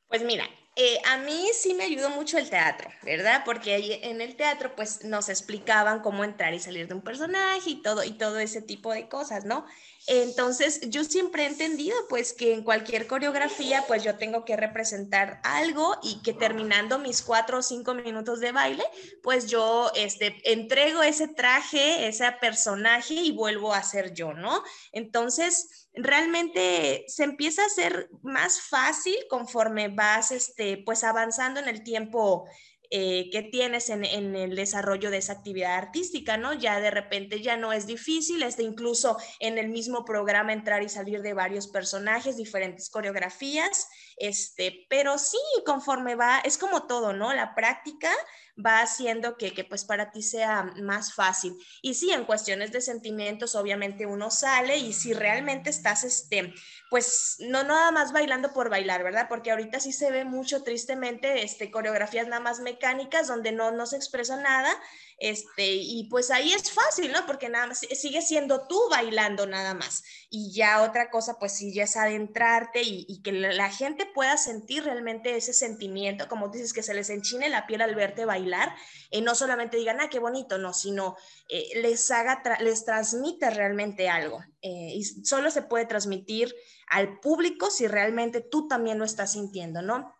Pues 0.09 0.23
mira, 0.23 0.45
eh, 0.77 0.99
a 1.07 1.19
mí 1.19 1.49
sí 1.53 1.75
me 1.75 1.85
ayudó 1.85 2.09
mucho 2.11 2.39
el 2.39 2.49
teatro, 2.49 2.89
¿verdad? 3.03 3.43
Porque 3.45 4.01
en 4.05 4.21
el 4.23 4.37
teatro 4.37 4.75
pues 4.75 5.05
nos 5.05 5.29
explicaban 5.29 6.01
cómo 6.01 6.25
entrar 6.25 6.55
y 6.55 6.61
salir 6.61 6.89
de 6.89 6.95
un 6.95 7.03
personaje 7.03 7.71
y 7.71 7.83
todo, 7.83 8.05
y 8.05 8.13
todo 8.13 8.39
ese 8.39 8.63
tipo 8.63 8.93
de 8.93 9.09
cosas, 9.09 9.45
¿no? 9.45 9.67
Entonces 10.11 10.81
yo 10.89 11.05
siempre 11.05 11.43
he 11.43 11.47
entendido 11.47 11.95
pues 12.09 12.33
que 12.33 12.55
en 12.55 12.65
cualquier 12.65 13.07
coreografía 13.07 13.85
pues 13.87 14.03
yo 14.03 14.17
tengo 14.17 14.43
que 14.47 14.57
representar 14.57 15.39
algo 15.45 15.99
y 16.03 16.23
que 16.23 16.33
terminando 16.33 16.99
mis 16.99 17.21
cuatro 17.21 17.59
o 17.59 17.63
cinco 17.63 17.93
minutos 17.93 18.41
de 18.41 18.53
baile 18.53 18.85
pues 19.23 19.49
yo 19.49 19.93
este, 19.95 20.41
entrego 20.51 21.03
ese 21.03 21.29
traje, 21.29 22.09
ese 22.09 22.25
personaje 22.41 23.13
y 23.13 23.33
vuelvo 23.33 23.75
a 23.75 23.83
ser 23.83 24.15
yo, 24.15 24.33
¿no? 24.33 24.63
Entonces 24.93 25.89
realmente 25.93 27.05
se 27.09 27.25
empieza 27.25 27.63
a 27.63 27.67
hacer 27.67 28.09
más 28.23 28.63
fácil 28.63 29.17
conforme 29.29 29.89
vas 29.89 30.33
este, 30.33 30.83
pues 30.87 31.05
avanzando 31.05 31.61
en 31.61 31.69
el 31.69 31.83
tiempo 31.83 32.49
eh, 32.91 33.29
que 33.31 33.43
tienes 33.43 33.91
en, 33.91 34.05
el 34.05 34.57
desarrollo 34.57 35.11
de 35.11 35.19
esa 35.19 35.35
actividad 35.35 35.77
artística, 35.77 36.39
¿no? 36.39 36.55
Ya 36.55 36.81
de 36.81 36.91
repente 36.91 37.43
ya 37.43 37.57
no 37.57 37.73
es 37.73 37.87
difícil, 37.87 38.43
este, 38.43 38.63
incluso 38.63 39.19
en 39.41 39.59
el 39.59 39.69
mismo 39.69 40.07
programa 40.07 40.55
entrar 40.55 40.83
y 40.83 40.89
salir 40.89 41.21
de 41.21 41.35
varios 41.35 41.69
personajes, 41.69 42.39
diferentes 42.39 42.89
coreografías, 42.89 43.89
este, 44.17 44.87
pero 44.89 45.19
sí, 45.19 45.39
conforme 45.67 46.15
va, 46.15 46.41
es 46.41 46.57
como 46.57 46.87
todo, 46.87 47.13
¿no? 47.13 47.35
La 47.35 47.55
práctica 47.55 48.11
va 48.65 48.81
haciendo 48.81 49.37
que, 49.37 49.53
que, 49.53 49.65
pues 49.65 49.85
para 49.85 50.11
ti 50.11 50.23
sea 50.23 50.73
más 50.81 51.15
fácil. 51.15 51.57
Y 51.83 51.95
sí, 51.95 52.11
en 52.11 52.25
cuestiones 52.25 52.73
de 52.73 52.81
sentimientos, 52.81 53.55
obviamente 53.55 54.07
uno 54.07 54.31
sale 54.31 54.79
y 54.79 54.93
si 54.93 55.13
realmente 55.13 55.71
estás, 55.71 56.05
este, 56.05 56.55
pues 56.91 57.37
no 57.41 57.65
nada 57.65 57.91
más 57.91 58.13
bailando 58.13 58.53
por 58.53 58.71
bailar, 58.71 59.03
¿verdad? 59.03 59.27
Porque 59.29 59.51
ahorita 59.51 59.81
sí 59.81 59.93
se 59.93 60.11
ve 60.11 60.25
mucho 60.25 60.63
tristemente, 60.63 61.43
este, 61.43 61.71
coreografías 61.71 62.27
nada 62.27 62.41
más 62.41 62.61
mecánicas 62.61 63.29
donde 63.29 63.53
no, 63.53 63.71
no 63.73 63.87
se 63.87 63.97
expresa 63.97 64.37
nada 64.37 64.75
este, 65.21 65.75
y 65.75 66.05
pues 66.05 66.31
ahí 66.31 66.53
es 66.53 66.71
fácil, 66.71 67.11
¿no? 67.11 67.27
Porque 67.27 67.49
nada 67.49 67.67
más 67.67 67.81
sigue 67.81 68.23
siendo 68.23 68.69
tú 68.69 68.81
bailando 68.89 69.47
nada 69.47 69.75
más. 69.75 70.05
Y 70.31 70.53
ya 70.53 70.83
otra 70.83 71.11
cosa, 71.11 71.39
pues 71.41 71.53
sí, 71.57 71.75
ya 71.75 71.85
es 71.85 71.97
adentrarte 71.97 72.83
y, 72.85 73.21
que 73.23 73.33
la, 73.33 73.69
gente 73.69 74.07
pueda 74.07 74.37
sentir 74.37 74.85
realmente 74.85 75.37
ese 75.37 75.53
sentimiento, 75.53 76.29
como 76.29 76.49
dices, 76.49 76.73
que 76.73 76.85
se 76.85 76.95
les 76.95 77.11
enchine 77.11 77.49
la 77.49 77.67
piel 77.67 77.83
al 77.83 77.97
verte 77.97 78.25
bailar, 78.27 78.73
y 79.11 79.21
no 79.21 79.35
solamente 79.35 79.77
digan, 79.77 80.01
ah, 80.01 80.09
qué 80.09 80.21
bonito, 80.21 80.57
no, 80.57 80.73
sino 80.73 81.17
eh, 81.49 81.69
les 81.83 82.11
haga, 82.13 82.41
les 82.61 82.85
transmite 82.85 83.51
realmente 83.51 84.09
algo. 84.09 84.41
Eh, 84.63 84.93
y 84.95 85.05
solo 85.05 85.51
se 85.51 85.63
puede 85.63 85.87
transmitir 85.87 86.55
al 86.91 87.21
público 87.21 87.71
si 87.71 87.87
realmente 87.87 88.41
tú 88.41 88.69
también 88.69 88.99
lo 88.99 89.05
estás 89.05 89.33
sintiendo, 89.33 89.83
¿no? 89.83 90.15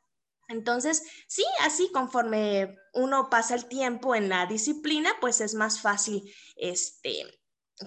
Entonces, 0.49 1.03
sí, 1.27 1.45
así 1.61 1.91
conforme 1.93 2.77
uno 2.95 3.29
pasa 3.29 3.55
el 3.55 3.67
tiempo 3.67 4.15
en 4.15 4.29
la 4.29 4.47
disciplina, 4.47 5.11
pues 5.21 5.43
es 5.43 5.55
más 5.55 5.81
fácil, 5.81 6.23
este, 6.57 7.23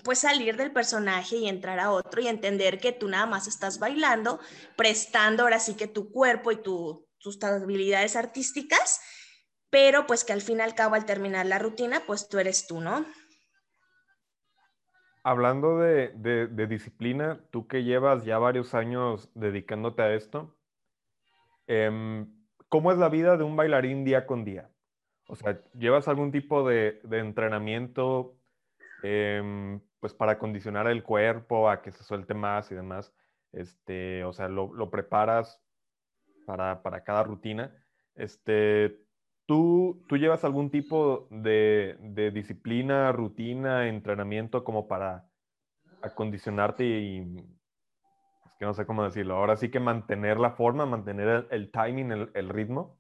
pues 0.04 0.20
salir 0.20 0.56
del 0.58 0.72
personaje 0.72 1.38
y 1.38 1.48
entrar 1.48 1.80
a 1.80 1.92
otro 1.92 2.22
y 2.22 2.28
entender 2.28 2.80
que 2.80 2.92
tú 2.92 3.08
nada 3.08 3.26
más 3.26 3.48
estás 3.48 3.80
bailando, 3.80 4.40
prestando 4.78 5.44
ahora 5.44 5.60
sí 5.60 5.74
que 5.74 5.88
tu 5.88 6.12
cuerpo 6.12 6.52
y 6.52 6.62
tus 6.62 7.44
habilidades 7.44 8.16
artísticas, 8.16 9.02
pero 9.72 10.06
pues 10.06 10.24
que 10.24 10.34
al 10.34 10.42
fin 10.42 10.60
y 10.60 10.62
al 10.62 10.76
cabo 10.76 10.96
al 10.96 11.06
terminar 11.06 11.48
la 11.48 11.58
rutina, 11.60 12.04
pues 12.06 12.30
tú 12.30 12.38
eres 12.38 12.68
tú, 12.68 12.80
¿no? 12.80 13.06
Hablando 15.24 15.80
de 15.80 16.68
disciplina, 16.68 17.40
tú 17.52 17.68
que 17.68 17.84
llevas 17.84 18.26
ya 18.26 18.40
varios 18.40 18.74
años 18.74 19.30
dedicándote 19.36 20.02
a 20.02 20.14
esto, 20.14 20.56
eh, 21.74 22.26
¿cómo 22.68 22.92
es 22.92 22.98
la 22.98 23.08
vida 23.08 23.38
de 23.38 23.46
un 23.46 23.56
bailarín 23.56 24.04
día 24.04 24.26
con 24.26 24.44
día? 24.44 24.70
O 25.28 25.36
sea, 25.36 25.62
¿llevas 25.74 26.10
algún 26.10 26.32
tipo 26.32 26.68
de, 26.68 27.00
entrenamiento 27.10 28.36
em, 29.04 29.80
pues 30.02 30.14
para 30.14 30.38
condicionar 30.38 30.88
el 30.88 31.02
cuerpo 31.02 31.70
a 31.70 31.82
que 31.82 31.92
se 31.92 32.04
suelte 32.04 32.34
más 32.34 32.70
y 32.72 32.76
demás? 32.76 33.14
Este, 33.54 34.26
o 34.26 34.34
sea, 34.34 34.50
lo, 34.50 34.90
preparas 34.90 35.62
para, 36.46 37.04
cada 37.06 37.24
rutina. 37.24 37.74
Este, 38.16 39.00
¿tú, 39.52 40.02
¿Tú 40.08 40.16
llevas 40.16 40.46
algún 40.46 40.72
tipo 40.72 41.28
de, 41.30 42.32
disciplina, 42.34 43.12
rutina, 43.12 43.90
entrenamiento 43.90 44.64
como 44.64 44.88
para 44.88 45.28
acondicionarte 46.02 46.86
y 46.86 47.36
que 48.58 48.66
no 48.66 48.74
sé 48.74 48.86
cómo 48.86 49.04
decirlo. 49.04 49.36
Ahora 49.36 49.58
sí 49.58 49.70
que 49.70 49.82
mantener 49.82 50.40
la 50.40 50.52
forma, 50.52 50.86
mantener 50.86 51.50
el, 51.52 51.70
timing, 51.70 52.30
el, 52.34 52.48
ritmo. 52.48 52.98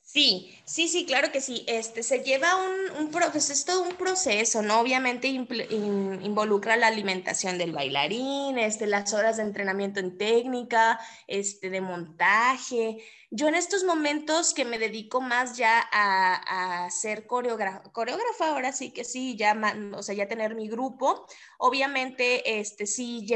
Sí, 0.00 0.56
sí, 0.64 0.88
sí, 0.88 1.04
claro 1.04 1.30
que 1.30 1.42
sí. 1.42 1.66
Este 1.68 2.02
se 2.02 2.20
lleva 2.20 2.48
un, 2.56 3.04
un 3.04 3.10
pues 3.10 3.50
es 3.50 3.66
todo 3.66 3.82
un 3.82 3.96
proceso, 3.96 4.62
¿no? 4.62 4.80
Obviamente 4.80 5.28
involucra 5.28 6.78
la 6.78 6.86
alimentación 6.86 7.58
del 7.58 7.72
bailarín, 7.72 8.56
este, 8.56 8.86
las 8.86 9.12
horas 9.12 9.36
de 9.36 9.42
entrenamiento 9.42 10.00
en 10.00 10.16
técnica, 10.16 10.98
este, 11.26 11.68
de 11.68 11.82
montaje, 11.82 13.02
yo 13.34 13.48
en 13.48 13.54
estos 13.54 13.82
momentos 13.82 14.52
que 14.52 14.66
me 14.66 14.78
dedico 14.78 15.22
más 15.22 15.56
ya 15.56 15.88
a, 15.90 16.90
ser 16.90 17.26
coreógrafa, 17.26 18.50
ahora 18.50 18.72
sí 18.72 18.92
que 18.92 19.04
sí, 19.04 19.36
ya, 19.36 19.58
o 19.96 20.02
sea, 20.02 20.14
ya 20.14 20.28
tener 20.28 20.54
mi 20.54 20.68
grupo, 20.68 21.26
obviamente, 21.56 22.60
este, 22.60 22.86
sí, 22.86 23.26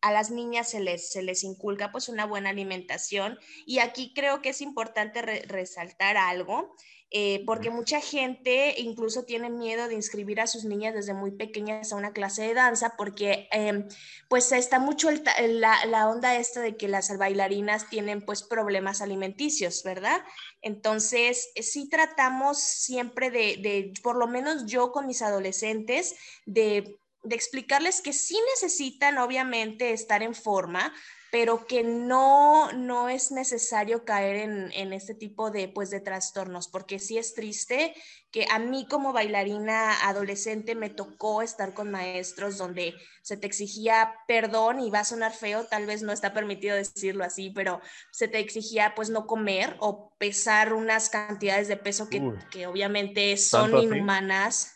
a 0.00 0.10
las 0.10 0.32
niñas 0.32 0.70
se 0.70 0.80
les, 0.80 1.12
se 1.12 1.22
les 1.22 1.44
inculca 1.44 1.92
pues 1.92 2.08
una 2.08 2.26
buena 2.26 2.50
alimentación 2.50 3.38
y 3.64 3.78
aquí 3.78 4.12
creo 4.12 4.42
que 4.42 4.48
es 4.48 4.60
importante 4.60 5.22
resaltar 5.22 6.16
algo 6.16 6.74
eh, 7.10 7.42
porque 7.46 7.70
mucha 7.70 8.00
gente 8.00 8.74
incluso 8.78 9.24
tiene 9.24 9.48
miedo 9.48 9.88
de 9.88 9.94
inscribir 9.94 10.40
a 10.40 10.46
sus 10.46 10.64
niñas 10.64 10.94
desde 10.94 11.14
muy 11.14 11.30
pequeñas 11.30 11.92
a 11.92 11.96
una 11.96 12.12
clase 12.12 12.42
de 12.42 12.54
danza, 12.54 12.94
porque 12.98 13.48
em, 13.50 13.88
pues 14.28 14.52
está 14.52 14.78
mucho 14.78 15.10
la, 15.10 15.86
la, 15.86 16.08
onda 16.08 16.36
esta 16.36 16.60
de 16.60 16.76
que 16.76 16.88
las 16.88 17.16
bailarinas 17.16 17.88
tienen 17.88 18.20
pues 18.20 18.42
problemas 18.42 19.00
alimenticios, 19.00 19.82
¿verdad? 19.84 20.22
Entonces, 20.60 21.50
sí 21.60 21.88
tratamos 21.88 22.58
siempre 22.58 23.30
de, 23.30 23.56
de 23.56 23.92
por 24.02 24.16
lo 24.16 24.26
menos 24.26 24.66
yo 24.66 24.92
con 24.92 25.06
mis 25.06 25.22
adolescentes, 25.22 26.14
de 26.44 26.98
de 27.22 27.34
explicarles 27.34 28.00
que 28.00 28.12
sí 28.12 28.38
necesitan 28.54 29.18
obviamente 29.18 29.92
estar 29.92 30.22
en 30.22 30.34
forma, 30.34 30.92
pero 31.30 31.66
que 31.66 31.82
no, 31.82 32.72
no 32.72 33.08
es 33.08 33.30
necesario 33.30 34.04
caer 34.04 34.36
en, 34.36 34.72
en, 34.72 34.92
este 34.92 35.14
tipo 35.14 35.50
de, 35.50 35.68
pues, 35.68 35.90
de 35.90 36.00
trastornos, 36.00 36.68
porque 36.68 36.98
sí 36.98 37.18
es 37.18 37.34
triste 37.34 37.94
que 38.30 38.46
a 38.50 38.58
mí 38.58 38.86
como 38.88 39.12
bailarina 39.12 40.06
adolescente 40.06 40.74
me 40.74 40.90
tocó 40.90 41.42
estar 41.42 41.74
con 41.74 41.90
maestros 41.90 42.58
donde 42.58 42.94
se 43.22 43.36
te 43.36 43.46
exigía 43.46 44.14
perdón 44.26 44.80
y 44.80 44.90
va 44.90 45.00
a 45.00 45.04
sonar 45.04 45.32
feo, 45.32 45.64
tal 45.64 45.86
vez 45.86 46.02
no 46.02 46.12
está 46.12 46.34
permitido 46.34 46.76
decirlo 46.76 47.24
así, 47.24 47.50
pero 47.50 47.80
se 48.12 48.28
te 48.28 48.38
exigía 48.38 48.94
pues 48.94 49.10
no 49.10 49.26
comer 49.26 49.76
o 49.80 50.14
pesar 50.18 50.72
unas 50.72 51.08
cantidades 51.08 51.68
de 51.68 51.76
peso 51.76 52.08
que, 52.08 52.22
que 52.50 52.66
obviamente 52.66 53.36
son 53.36 53.76
inhumanas. 53.78 54.74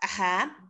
Ajá. 0.00 0.61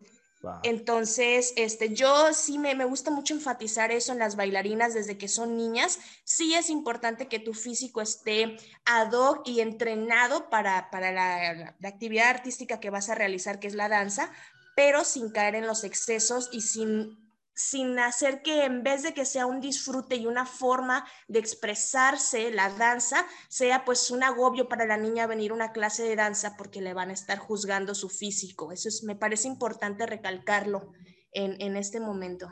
Entonces, 0.62 1.53
este, 1.57 1.95
yo 1.95 2.32
sí 2.32 2.59
me, 2.59 2.74
gusta 2.84 3.11
mucho 3.11 3.34
enfatizar 3.34 3.93
eso 3.93 4.12
en 4.12 4.18
las 4.18 4.34
bailarinas 4.34 4.95
desde 4.95 5.16
que 5.16 5.28
son 5.28 5.57
niñas. 5.57 6.01
Sí 6.24 6.55
es 6.55 6.68
importante 6.68 7.28
que 7.28 7.38
tu 7.38 7.55
físico 7.55 8.01
esté 8.01 8.57
ad 8.84 9.12
hoc 9.12 9.47
y 9.47 9.61
entrenado 9.61 10.51
para, 10.51 10.88
la, 10.93 11.74
la 11.78 11.88
actividad 11.88 12.30
artística 12.30 12.80
que 12.80 12.90
vas 12.90 13.09
a 13.09 13.14
realizar, 13.14 13.61
que 13.61 13.68
es 13.68 13.74
la 13.74 13.88
danza, 13.88 14.32
pero 14.74 15.05
sin 15.05 15.30
caer 15.30 15.55
en 15.55 15.66
los 15.66 15.84
excesos 15.84 16.49
y 16.53 16.62
sin 16.62 17.22
sin 17.55 17.99
hacer 17.99 18.43
que 18.43 18.65
en 18.65 18.83
vez 18.83 19.03
de 19.03 19.13
que 19.13 19.25
sea 19.25 19.47
un 19.47 19.61
disfrute 19.61 20.17
y 20.17 20.27
una 20.27 20.47
forma 20.47 21.05
de 21.29 21.39
expresarse 21.39 22.51
la 22.51 22.71
danza, 22.71 23.27
sea 23.49 23.85
pues 23.85 24.11
un 24.11 24.23
agobio 24.23 24.69
para 24.69 24.87
la 24.87 24.97
niña 24.97 25.27
venir 25.27 25.51
a 25.51 25.55
una 25.55 25.73
clase 25.73 26.03
de 26.03 26.17
danza 26.17 26.57
porque 26.57 26.81
le 26.81 26.95
van 26.95 27.11
a 27.11 27.15
estar 27.15 27.39
juzgando 27.39 27.95
su 27.95 28.09
físico. 28.09 28.73
Eso 28.73 28.89
es, 28.89 29.05
me 29.05 29.17
parece 29.17 29.49
importante 29.49 30.07
recalcarlo 30.07 30.93
en, 31.33 31.77
este 31.77 32.01
momento. 32.01 32.49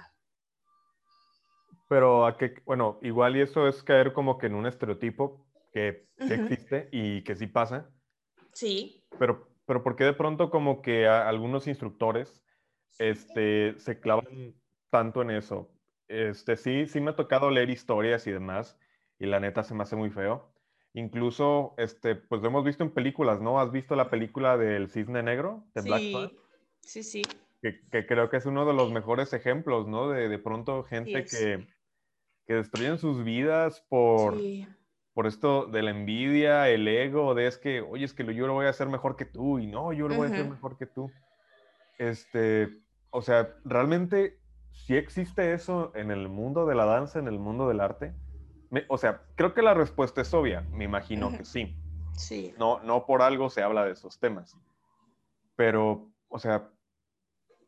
Pero 1.89 2.27
a 2.27 2.37
qué, 2.37 2.55
bueno, 2.65 2.99
igual 3.03 3.37
y 3.37 3.43
eso 3.43 3.69
es 3.69 3.83
caer 3.83 4.13
como 4.13 4.39
que 4.39 4.47
en 4.47 4.55
un 4.55 4.67
estereotipo 4.67 5.47
que, 5.73 6.09
existe 6.19 6.89
y 6.93 7.23
que 7.25 7.37
sí 7.37 7.47
pasa. 7.47 7.91
Sí. 8.53 9.05
Pero, 9.19 9.49
pero 9.67 9.83
¿por 9.83 9.97
qué 9.97 10.05
de 10.05 10.13
pronto 10.13 10.51
como 10.51 10.83
que 10.83 11.07
algunos 11.07 11.67
instructores 11.67 12.43
este, 12.99 13.79
se 13.79 14.01
clavan 14.01 14.55
tanto 14.91 15.23
en 15.23 15.31
eso? 15.31 15.71
Este, 16.09 16.57
sí, 16.57 16.87
sí 16.87 17.01
me 17.01 17.11
ha 17.11 17.17
tocado 17.17 17.51
leer 17.51 17.71
historias 17.71 18.27
y 18.27 18.33
demás, 18.33 18.79
y 19.19 19.27
la 19.27 19.41
neta 19.41 19.63
se 19.63 19.75
me 19.75 19.85
hace 19.85 19.97
muy 19.97 20.11
feo. 20.11 20.53
Incluso, 20.93 21.75
este, 21.79 22.17
pues 22.17 22.43
lo 22.43 22.49
hemos 22.49 22.65
visto 22.65 22.83
en 22.83 22.91
películas, 22.91 23.41
¿no? 23.41 23.61
¿Has 23.61 23.71
visto 23.71 23.95
la 23.95 24.11
película 24.11 24.57
del 24.57 24.91
Cisne 24.91 25.23
Negro 25.23 25.65
de 25.75 25.83
Black 25.83 26.33
Sí, 26.81 27.03
sí, 27.03 27.23
sí. 27.23 27.23
Que, 27.63 28.07
creo 28.07 28.29
que 28.31 28.39
es 28.39 28.47
uno 28.47 28.67
de 28.67 28.73
los 28.73 28.91
mejores 28.91 29.33
ejemplos, 29.33 29.87
¿no? 29.87 30.09
De, 30.09 30.29
de 30.29 30.39
pronto 30.39 30.83
gente 30.83 31.25
que, 31.25 31.69
que 32.47 32.55
destruyen 32.55 32.99
sus 32.99 33.23
vidas 33.23 33.85
por, 33.89 34.35
por 35.13 35.27
esto 35.29 35.67
de 35.67 35.83
la 35.83 35.91
envidia, 35.91 36.69
el 36.71 36.89
ego, 36.89 37.35
de 37.37 37.47
es 37.47 37.59
que, 37.59 37.83
oye, 37.83 38.05
es 38.05 38.15
que 38.15 38.25
yo 38.35 38.49
lo 38.49 38.55
voy 38.55 38.67
a 38.67 38.71
hacer 38.71 38.89
mejor 38.89 39.15
que 39.15 39.27
tú, 39.27 39.61
y 39.61 39.69
no, 39.69 39.93
yo 39.93 40.09
lo 40.09 40.17
voy 40.17 40.27
a 40.27 40.31
hacer 40.31 40.49
mejor 40.49 40.77
que 40.77 40.87
tú. 40.87 41.13
Este, 41.99 42.69
o 43.11 43.23
sea, 43.23 43.55
realmente 43.65 44.40
si 44.73 44.97
existe 44.97 45.53
eso 45.53 45.93
en 45.95 46.11
el 46.11 46.29
mundo 46.29 46.67
de 46.67 46.75
la 46.75 46.85
danza, 46.85 47.19
en 47.19 47.29
el 47.29 47.39
mundo 47.39 47.69
del 47.69 47.81
arte? 47.81 48.15
o 48.89 48.99
sea, 48.99 49.23
creo 49.35 49.53
que 49.53 49.63
la 49.63 49.75
respuesta 49.75 50.21
es 50.21 50.33
obvia, 50.33 50.61
me 50.71 50.85
imagino 50.85 51.37
que 51.37 51.45
sí. 51.45 51.77
Sí. 52.17 52.55
No, 52.57 52.81
no 52.85 53.05
por 53.05 53.23
algo 53.23 53.51
se 53.51 53.63
habla 53.63 53.85
de 53.85 53.93
esos 53.93 54.21
temas. 54.21 54.57
Pero, 55.57 56.13
o 56.29 56.39
sea, 56.39 56.71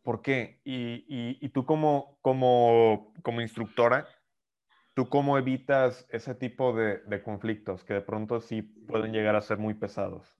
¿por 0.03 0.22
qué? 0.22 0.61
Y, 0.64 1.48
tú 1.48 1.66
como, 1.66 2.18
como, 2.22 3.12
como 3.22 3.40
instructora, 3.40 4.07
¿tú 4.94 5.09
cómo 5.09 5.38
evitas 5.38 6.07
ese 6.11 6.34
tipo 6.34 6.72
de, 6.72 6.98
de 6.98 7.22
conflictos 7.22 7.82
que 7.84 7.94
de 7.94 8.00
pronto 8.00 8.40
sí 8.40 8.62
pueden 8.62 9.12
llegar 9.12 9.34
a 9.34 9.42
ser 9.42 9.59
muy 9.59 9.74
pesados? 9.74 10.36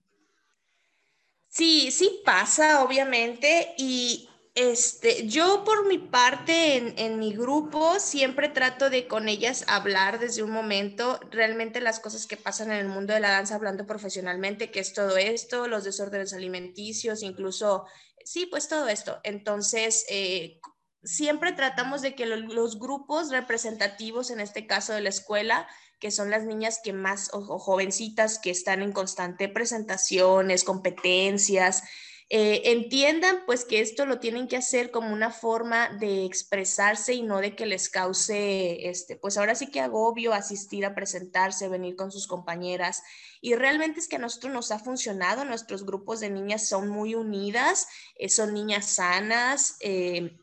Sí, 1.47 1.91
sí 1.91 2.21
pasa, 2.25 2.83
obviamente, 2.83 3.75
y, 3.77 4.27
este, 4.55 5.27
yo 5.27 5.63
por 5.63 5.87
mi 5.87 5.97
parte 5.97 7.03
en, 7.03 7.17
mi 7.17 7.33
grupo 7.33 7.99
siempre 7.99 8.49
trato 8.49 8.91
de 8.91 9.07
con 9.07 9.27
ellas 9.27 9.65
hablar 9.67 10.19
desde 10.19 10.43
un 10.43 10.51
momento 10.51 11.19
realmente 11.31 11.81
las 11.81 11.99
cosas 11.99 12.27
que 12.27 12.37
pasan 12.37 12.71
en 12.71 12.77
el 12.77 12.87
mundo 12.87 13.13
de 13.13 13.19
la 13.19 13.31
danza 13.31 13.55
hablando 13.55 13.87
profesionalmente, 13.87 14.69
que 14.69 14.79
es 14.79 14.93
todo 14.93 15.17
esto, 15.17 15.67
los 15.67 15.83
desórdenes 15.83 16.33
alimenticios, 16.33 17.23
incluso, 17.23 17.85
sí, 18.23 18.45
pues 18.45 18.67
todo 18.67 18.87
esto. 18.89 19.19
Entonces, 19.23 20.05
eh, 20.07 20.59
siempre 21.03 21.53
tratamos 21.53 22.03
de 22.03 22.13
que 22.13 22.27
los 22.27 22.77
grupos 22.77 23.31
representativos, 23.31 24.29
en 24.29 24.39
este 24.39 24.67
caso 24.67 24.93
de 24.93 25.01
la 25.01 25.09
escuela, 25.09 25.67
que 25.99 26.11
son 26.11 26.29
las 26.29 26.43
niñas 26.43 26.79
que 26.83 26.93
más, 26.93 27.31
o 27.33 27.57
jovencitas 27.57 28.37
que 28.37 28.51
están 28.51 28.83
en 28.83 28.91
constante 28.91 29.47
presentaciones, 29.49 30.63
competencias, 30.63 31.83
eh, 32.29 32.61
entiendan 32.71 33.43
pues 33.45 33.65
que 33.65 33.79
esto 33.79 34.05
lo 34.05 34.19
tienen 34.19 34.47
que 34.47 34.57
hacer 34.57 34.91
como 34.91 35.13
una 35.13 35.29
forma 35.31 35.89
de 35.89 36.25
expresarse 36.25 37.13
y 37.13 37.21
no 37.21 37.39
de 37.39 37.55
que 37.55 37.65
les 37.65 37.89
cause, 37.89 38.89
este, 38.89 39.15
pues 39.15 39.37
ahora 39.37 39.55
sí 39.55 39.67
que 39.67 39.81
agobio 39.81 40.33
asistir 40.33 40.85
a 40.85 40.95
presentarse, 40.95 41.67
venir 41.67 41.95
con 41.95 42.11
sus 42.11 42.27
compañeras. 42.27 43.03
Y 43.41 43.55
realmente 43.55 43.99
es 43.99 44.07
que 44.07 44.15
a 44.15 44.19
nosotros 44.19 44.53
nos 44.53 44.71
ha 44.71 44.79
funcionado, 44.79 45.45
nuestros 45.45 45.85
grupos 45.85 46.19
de 46.21 46.29
niñas 46.29 46.67
son 46.67 46.89
muy 46.89 47.15
unidas, 47.15 47.87
eh, 48.15 48.29
son 48.29 48.53
niñas 48.53 48.85
sanas. 48.87 49.77
Eh, 49.81 50.39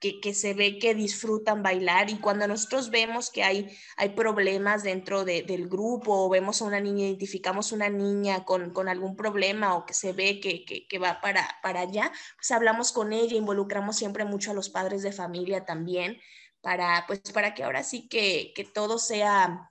que, 0.00 0.34
se 0.34 0.54
ve 0.54 0.78
que 0.78 0.94
disfrutan 0.94 1.62
bailar 1.62 2.08
y 2.08 2.18
cuando 2.18 2.48
nosotros 2.48 2.88
vemos 2.90 3.30
que 3.30 3.44
hay, 3.44 3.78
hay 3.98 4.10
problemas 4.10 4.82
dentro 4.82 5.24
del 5.24 5.68
grupo 5.68 6.24
o 6.24 6.30
vemos 6.30 6.62
a 6.62 6.64
una 6.64 6.80
niña, 6.80 7.06
identificamos 7.06 7.70
una 7.70 7.90
niña 7.90 8.44
con, 8.44 8.88
algún 8.88 9.14
problema 9.14 9.76
o 9.76 9.84
que 9.84 9.92
se 9.92 10.12
ve 10.14 10.40
que, 10.40 10.98
va 10.98 11.20
para, 11.20 11.46
para 11.62 11.80
allá, 11.80 12.10
pues 12.36 12.50
hablamos 12.50 12.92
con 12.92 13.12
ella, 13.12 13.36
involucramos 13.36 13.96
siempre 13.96 14.24
mucho 14.24 14.52
a 14.52 14.54
los 14.54 14.70
padres 14.70 15.02
de 15.02 15.12
familia 15.12 15.66
también 15.66 16.18
para, 16.62 17.04
pues, 17.06 17.20
para 17.32 17.54
que 17.54 17.64
ahora 17.64 17.82
sí 17.82 18.08
que, 18.08 18.52
que 18.54 18.64
todo 18.64 18.98
sea 18.98 19.70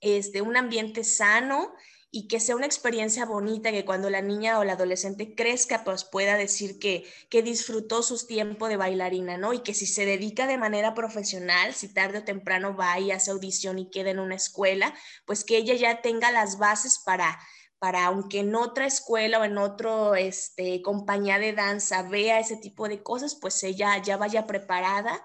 este, 0.00 0.42
un 0.42 0.56
ambiente 0.56 1.04
sano 1.04 1.72
y 2.10 2.28
que 2.28 2.40
sea 2.40 2.56
una 2.56 2.66
experiencia 2.66 3.26
bonita, 3.26 3.70
que 3.70 3.84
cuando 3.84 4.08
la 4.08 4.22
niña 4.22 4.58
o 4.58 4.64
la 4.64 4.72
adolescente 4.74 5.34
crezca, 5.34 5.84
pues 5.84 6.04
pueda 6.04 6.36
decir 6.36 6.78
que, 6.78 7.04
que 7.28 7.42
disfrutó 7.42 8.02
sus 8.02 8.26
tiempos 8.26 8.68
de 8.70 8.76
bailarina, 8.76 9.36
¿no? 9.36 9.52
Y 9.52 9.60
que 9.60 9.74
si 9.74 9.86
se 9.86 10.06
dedica 10.06 10.46
de 10.46 10.56
manera 10.56 10.94
profesional, 10.94 11.74
si 11.74 11.92
tarde 11.92 12.18
o 12.18 12.24
temprano 12.24 12.76
va 12.76 12.98
y 12.98 13.10
hace 13.10 13.30
audición 13.30 13.78
y 13.78 13.90
queda 13.90 14.10
en 14.10 14.20
una 14.20 14.36
escuela, 14.36 14.94
pues 15.26 15.44
que 15.44 15.58
ella 15.58 15.74
ya 15.74 16.00
tenga 16.00 16.30
las 16.32 16.58
bases 16.58 16.98
para 17.04 17.38
para 17.78 18.06
aunque 18.06 18.40
en 18.40 18.54
otra 18.54 18.86
escuela 18.86 19.38
o 19.38 19.44
en 19.44 19.56
otro 19.58 20.14
este, 20.14 20.82
compañía 20.82 21.38
de 21.38 21.52
danza 21.52 22.02
vea 22.02 22.40
ese 22.40 22.56
tipo 22.56 22.88
de 22.88 23.02
cosas, 23.02 23.36
pues 23.36 23.62
ella 23.62 23.96
ya 24.02 24.16
vaya 24.16 24.46
preparada 24.46 25.22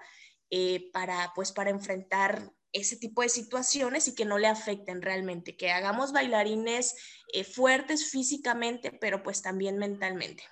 eh, 0.50 0.90
para, 0.92 1.32
pues, 1.34 1.52
para 1.52 1.70
enfrentar 1.70 2.52
ese 2.74 2.96
tipo 2.96 3.22
de 3.22 3.28
situaciones 3.28 4.08
y 4.08 4.14
que 4.14 4.24
no 4.24 4.36
le 4.36 4.48
afecten 4.48 5.00
realmente, 5.00 5.56
que 5.56 5.70
hagamos 5.70 6.12
bailarines 6.12 6.94
eh, 7.32 7.44
fuertes 7.44 8.10
físicamente, 8.10 8.90
pero 8.90 9.22
pues 9.22 9.40
también 9.40 9.78
mentalmente. 9.78 10.42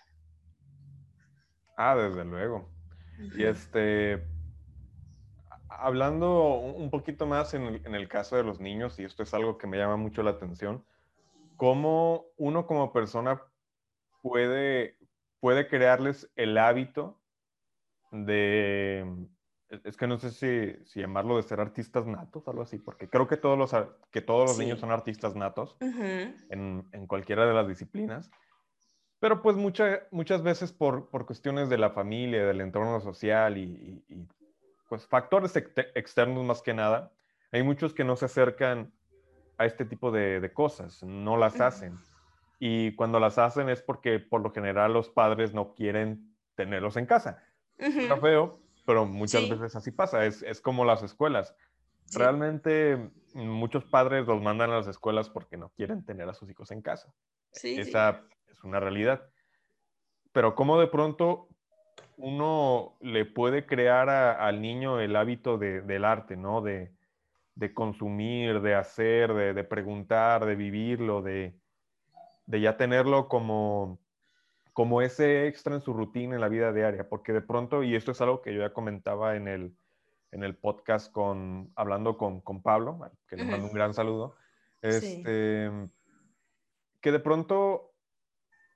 Ah, 1.77 1.97
desde 1.97 2.25
luego. 2.25 2.71
Y 3.37 3.45
este, 3.45 4.25
hablando 5.69 6.55
un 6.55 6.91
poquito 6.91 7.27
más 7.27 7.55
en 7.55 7.63
el, 7.63 7.87
en 7.87 7.95
el, 7.95 8.09
caso 8.09 8.37
de 8.37 8.45
los 8.45 8.61
niños, 8.61 8.99
y 8.99 9.05
esto 9.05 9.25
es 9.25 9.35
algo 9.35 9.59
que 9.59 9.67
me 9.67 9.79
llama 9.79 9.97
mucho 9.97 10.23
la 10.23 10.31
atención, 10.31 10.85
¿cómo 11.57 12.27
uno 12.37 12.67
como 12.67 12.93
persona 12.93 13.43
puede, 14.23 14.97
puede 15.41 15.67
crearles 15.67 16.31
el 16.37 16.57
hábito 16.57 17.21
de 18.13 19.05
es 19.85 19.97
que 19.97 20.07
no 20.07 20.19
sé 20.19 20.31
si, 20.85 21.01
llamarlo 21.01 21.37
de 21.37 21.43
ser 21.43 21.61
artistas 21.61 22.07
natos, 22.07 22.47
algo 22.47 22.63
así, 22.63 22.79
porque 22.79 23.09
creo 23.09 23.27
que 23.27 23.37
todos 23.37 23.59
los, 23.59 23.75
que 24.11 24.21
todos 24.21 24.49
los 24.49 24.59
niños 24.59 24.81
son 24.81 24.91
artistas 24.91 25.35
natos 25.35 25.77
en, 25.81 27.07
cualquiera 27.07 27.47
de 27.47 27.55
las 27.55 27.67
disciplinas, 27.67 28.31
pero 29.19 29.41
pues 29.41 29.57
muchas 29.57 30.43
veces 30.43 30.73
por, 30.73 31.09
cuestiones 31.09 31.69
de 31.71 31.79
la 31.79 31.91
familia, 31.91 32.47
del 32.47 32.61
entorno 32.61 33.01
social 33.01 33.57
y, 33.57 34.27
pues 34.89 35.07
factores 35.07 35.57
externos 35.57 36.45
más 36.45 36.61
que 36.61 36.75
nada, 36.75 37.13
hay 37.51 37.63
muchos 37.63 37.95
que 37.95 38.05
no 38.05 38.17
se 38.17 38.27
acercan 38.27 38.93
a 39.57 39.65
este 39.65 39.87
tipo 39.87 40.11
de, 40.11 40.51
cosas, 40.53 41.03
no 41.03 41.37
las 41.37 41.61
hacen. 41.61 41.99
Y 42.59 42.95
cuando 42.95 43.19
las 43.19 43.39
hacen 43.39 43.69
es 43.71 43.81
porque 43.81 44.19
por 44.21 44.43
lo 44.43 44.53
general 44.53 44.93
los 44.93 45.09
padres 45.09 45.55
no 45.55 45.75
quieren 45.75 46.35
tenerlos 46.55 46.97
en 46.97 47.07
casa. 47.07 47.43
Está 47.79 48.17
feo, 48.19 48.62
pero 48.85 49.07
muchas 49.07 49.49
veces 49.49 49.77
así 49.77 49.91
pasa, 49.91 50.27
es, 50.27 50.43
es 50.43 50.61
como 50.61 50.85
las 50.85 51.03
escuelas. 51.03 51.55
Realmente 52.15 53.11
muchos 53.35 53.85
padres 53.85 54.27
los 54.27 54.43
mandan 54.43 54.71
a 54.71 54.77
las 54.77 54.87
escuelas 54.87 55.31
porque 55.31 55.57
no 55.57 55.71
quieren 55.71 56.05
tener 56.05 56.29
a 56.29 56.35
sus 56.35 56.51
hijos 56.51 56.71
en 56.71 56.83
casa. 56.83 57.13
Esa 57.53 58.25
es 58.49 58.65
una 58.65 58.81
realidad. 58.81 59.29
Pero 60.33 60.55
cómo 60.55 60.81
de 60.81 60.89
pronto 60.89 61.49
uno 62.17 62.97
le 63.01 63.25
puede 63.25 63.67
crear 63.67 64.09
al 64.09 64.61
niño 64.61 65.01
el 65.01 65.17
hábito 65.17 65.59
de, 65.59 65.83
del 65.83 66.05
arte, 66.05 66.37
¿no? 66.37 66.61
De, 66.61 66.93
de 67.55 67.75
consumir, 67.75 68.61
de 68.61 68.75
hacer, 68.75 69.33
de, 69.35 69.55
de, 69.55 69.65
preguntar, 69.65 70.45
de 70.47 70.55
vivirlo, 70.55 71.23
de, 71.23 71.55
de 72.47 72.61
ya 72.61 72.77
tenerlo 72.77 73.29
como, 73.29 73.99
como 74.73 75.03
ese 75.03 75.47
extra 75.47 75.75
en 75.75 75.83
su 75.83 75.93
rutina, 75.93 76.35
en 76.35 76.41
la 76.41 76.49
vida 76.49 76.73
diaria, 76.73 77.09
porque 77.09 77.33
de 77.33 77.43
pronto, 77.43 77.83
y 77.83 77.95
esto 77.95 78.13
es 78.13 78.21
algo 78.21 78.41
que 78.41 78.55
yo 78.55 78.61
ya 78.61 78.73
comentaba 78.73 79.37
en 79.37 79.49
el, 79.49 79.77
en 80.31 80.43
el 80.43 80.57
podcast 80.57 81.13
con, 81.13 81.71
hablando 81.77 82.17
con, 82.17 82.41
con 82.41 82.63
Pablo, 82.63 82.99
que 83.29 83.37
le 83.37 83.45
mando 83.45 83.67
un 83.67 83.75
gran 83.75 83.93
saludo, 83.93 84.35
este, 84.81 85.71
que 87.01 87.13
de 87.13 87.21
pronto 87.21 87.93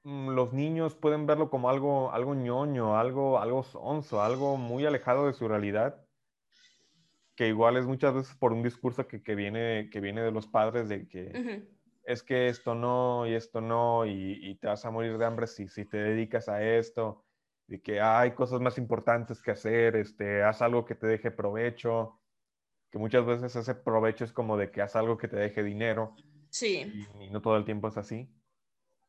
mm, 0.05 0.31
los 0.31 0.53
niños 0.53 0.95
pueden 0.95 1.27
verlo 1.27 1.49
como 1.49 1.71
algo, 1.71 2.13
algo 2.13 2.35
ñoño, 2.35 2.99
algo, 2.99 3.39
algo 3.39 3.63
sonso, 3.63 4.23
algo 4.23 4.59
muy 4.59 4.85
alejado 4.85 5.27
de 5.27 5.33
su 5.33 5.49
realidad, 5.49 6.05
que 7.37 7.49
igual 7.49 7.79
es 7.79 7.87
muchas 7.87 8.15
veces 8.15 8.35
por 8.37 8.53
un 8.53 8.63
discurso 8.63 9.09
que, 9.09 9.23
que 9.23 9.35
viene, 9.35 9.89
que 9.91 10.01
viene 10.01 10.21
de 10.21 10.31
los 10.31 10.47
padres 10.47 10.89
de 10.91 11.09
que 11.09 11.67
es 12.07 12.23
que 12.23 12.49
esto 12.49 12.75
no 12.75 13.27
y 13.27 13.35
esto 13.35 13.61
no 13.61 14.07
y, 14.07 14.57
te 14.61 14.69
vas 14.69 14.85
a 14.85 14.91
morir 14.91 15.19
de 15.19 15.25
hambre 15.25 15.47
si, 15.47 15.69
si 15.69 15.85
te 15.85 15.99
dedicas 15.99 16.49
a 16.49 16.63
esto 16.63 17.25
y 17.69 17.81
que 17.81 18.01
hay 18.01 18.33
cosas 18.33 18.61
más 18.61 18.79
importantes 18.79 19.43
que 19.43 19.51
hacer, 19.51 19.97
este, 19.97 20.43
haz 20.43 20.63
algo 20.63 20.85
que 20.85 20.95
te 20.95 21.07
deje 21.07 21.33
provecho, 21.33 22.21
que 22.91 22.99
muchas 22.99 23.27
veces 23.27 23.57
ese 23.57 23.75
provecho 23.75 24.25
es 24.25 24.33
como 24.33 24.57
de 24.57 24.71
que 24.71 24.83
haz 24.83 24.95
algo 24.95 25.19
que 25.19 25.27
te 25.27 25.37
deje 25.37 25.65
dinero. 25.65 26.15
Sí. 26.51 27.07
Y, 27.19 27.29
no 27.31 27.43
todo 27.43 27.57
el 27.57 27.65
tiempo 27.65 27.89
es 27.89 27.97
así, 27.97 28.33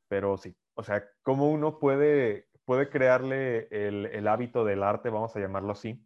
pero 0.08 0.38
sí, 0.38 0.56
o 0.74 0.84
sea, 0.84 1.08
¿cómo 1.22 1.52
uno 1.52 1.78
puede, 1.78 2.50
puede 2.66 2.90
crearle 2.90 3.68
el, 3.70 4.28
hábito 4.28 4.66
del 4.66 4.82
arte, 4.82 5.10
vamos 5.10 5.36
a 5.36 5.40
llamarlo 5.40 5.72
así, 5.72 6.04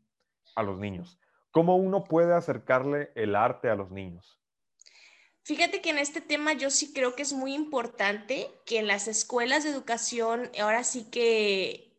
a 0.56 0.64
los 0.64 0.78
niños? 0.78 1.20
¿Cómo 1.52 1.78
uno 1.78 2.04
puede 2.04 2.34
acercarle 2.34 3.12
el 3.16 3.36
arte 3.36 3.70
a 3.70 3.76
los 3.76 3.92
niños? 3.92 4.41
Fíjate 5.44 5.82
que 5.82 5.90
en 5.90 5.98
este 5.98 6.22
tema 6.22 6.54
yo 6.54 6.70
sí 6.70 6.94
creo 6.94 7.16
que 7.16 7.24
es 7.24 7.34
muy 7.34 7.54
importante 7.54 8.48
que 8.66 8.80
en 8.80 8.88
las 8.88 9.08
escuelas 9.08 9.64
de 9.64 9.72
educación, 9.72 10.52
ahora 10.60 10.84
sí 10.84 11.06
que 11.12 11.92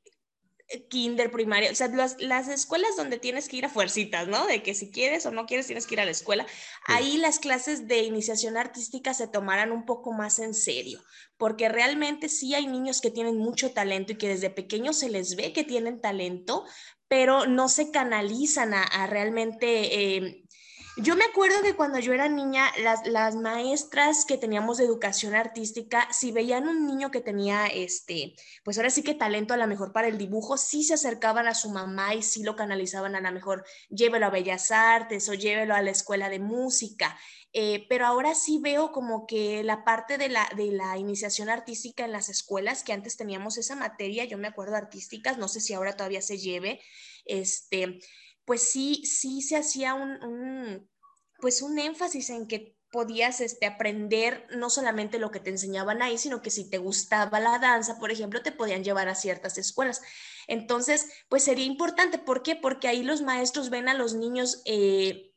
kinder, 0.88 1.30
primaria, 1.30 1.70
o 1.70 1.74
sea, 1.74 1.88
las, 1.88 2.48
escuelas 2.48 2.96
donde 2.96 3.18
tienes 3.18 3.48
que 3.48 3.56
ir 3.56 3.64
a 3.64 3.68
fuercitas, 3.68 4.28
¿no? 4.28 4.46
De 4.46 4.62
que 4.62 4.74
si 4.74 4.90
quieres 4.90 5.26
o 5.26 5.30
no 5.30 5.46
quieres 5.46 5.66
tienes 5.66 5.86
que 5.86 5.94
ir 5.94 6.00
a 6.00 6.04
la 6.04 6.10
escuela. 6.10 6.46
Ahí 6.86 7.18
las 7.18 7.38
clases 7.38 7.88
de 7.88 8.02
iniciación 8.02 8.56
artística 8.56 9.14
se 9.14 9.28
tomarán 9.28 9.72
un 9.72 9.84
poco 9.84 10.12
más 10.12 10.38
en 10.38 10.54
serio, 10.54 11.00
porque 11.36 11.68
realmente 11.68 12.28
sí 12.28 12.54
hay 12.54 12.66
niños 12.66 13.00
que 13.00 13.10
tienen 13.10 13.36
mucho 13.38 13.72
talento 13.72 14.12
y 14.12 14.16
que 14.16 14.28
desde 14.28 14.50
pequeños 14.50 14.98
se 14.98 15.10
les 15.10 15.36
ve 15.36 15.52
que 15.52 15.64
tienen 15.64 16.00
talento, 16.00 16.64
pero 17.08 17.46
no 17.46 17.68
se 17.68 17.90
canalizan 17.90 18.72
a, 18.74 19.06
realmente 19.06 20.16
eh, 20.16 20.44
yo 20.96 21.16
me 21.16 21.24
acuerdo 21.24 21.62
que 21.62 21.74
cuando 21.74 21.98
yo 21.98 22.12
era 22.12 22.28
niña, 22.28 22.70
las, 22.78 23.34
maestras 23.34 24.26
que 24.26 24.36
teníamos 24.36 24.76
de 24.76 24.84
educación 24.84 25.34
artística, 25.34 26.06
si 26.12 26.32
veían 26.32 26.68
un 26.68 26.86
niño 26.86 27.10
que 27.10 27.20
tenía, 27.20 27.66
este, 27.66 28.34
pues 28.62 28.76
ahora 28.76 28.90
sí 28.90 29.02
que 29.02 29.14
talento 29.14 29.54
a 29.54 29.56
lo 29.56 29.66
mejor 29.66 29.92
para 29.92 30.08
el 30.08 30.18
dibujo, 30.18 30.58
sí 30.58 30.84
se 30.84 30.94
acercaban 30.94 31.46
a 31.46 31.54
su 31.54 31.70
mamá 31.70 32.14
y 32.14 32.22
sí 32.22 32.42
lo 32.42 32.56
canalizaban 32.56 33.16
a 33.16 33.20
lo 33.20 33.32
mejor, 33.32 33.64
llévelo 33.88 34.26
a 34.26 34.30
Bellas 34.30 34.70
Artes 34.70 35.28
o 35.30 35.34
llévelo 35.34 35.74
a 35.74 35.82
la 35.82 35.90
escuela 35.90 36.28
de 36.28 36.40
música. 36.40 37.18
Eh, 37.54 37.86
pero 37.88 38.06
ahora 38.06 38.34
sí 38.34 38.60
veo 38.62 38.92
como 38.92 39.26
que 39.26 39.62
la 39.62 39.84
parte 39.84 40.16
de 40.16 40.30
la, 40.30 40.50
de 40.56 40.72
la 40.72 40.96
iniciación 40.96 41.50
artística 41.50 42.04
en 42.04 42.12
las 42.12 42.28
escuelas, 42.28 42.82
que 42.82 42.92
antes 42.92 43.16
teníamos 43.16 43.58
esa 43.58 43.76
materia, 43.76 44.24
yo 44.24 44.38
me 44.38 44.48
acuerdo 44.48 44.76
artísticas, 44.76 45.38
no 45.38 45.48
sé 45.48 45.60
si 45.60 45.74
ahora 45.74 45.96
todavía 45.96 46.22
se 46.22 46.38
lleve, 46.38 46.80
este, 47.26 48.00
pues 48.44 48.70
sí, 48.70 49.04
sí 49.04 49.42
se 49.42 49.56
hacía 49.56 49.94
un, 49.94 50.88
pues 51.38 51.62
un 51.62 51.78
énfasis 51.78 52.30
en 52.30 52.46
que 52.46 52.76
podías 52.92 53.40
este, 53.40 53.64
aprender 53.66 54.46
no 54.54 54.68
solamente 54.68 55.18
lo 55.18 55.30
que 55.30 55.40
te 55.40 55.50
enseñaban 55.50 56.02
ahí, 56.02 56.18
sino 56.18 56.42
que 56.42 56.50
si 56.50 56.68
te 56.68 56.76
gustaba 56.76 57.40
la 57.40 57.58
danza, 57.58 57.98
por 57.98 58.12
ejemplo, 58.12 58.42
te 58.42 58.52
podían 58.52 58.84
llevar 58.84 59.08
a 59.08 59.14
ciertas 59.14 59.56
escuelas. 59.56 60.02
Entonces, 60.46 61.08
pues 61.28 61.42
sería 61.42 61.64
importante. 61.64 62.18
¿Por 62.18 62.42
qué? 62.42 62.54
Porque 62.54 62.88
ahí 62.88 63.02
los 63.02 63.22
maestros 63.22 63.70
ven 63.70 63.88
a 63.88 63.94
los 63.94 64.14
niños 64.14 64.60
eh, 64.66 65.31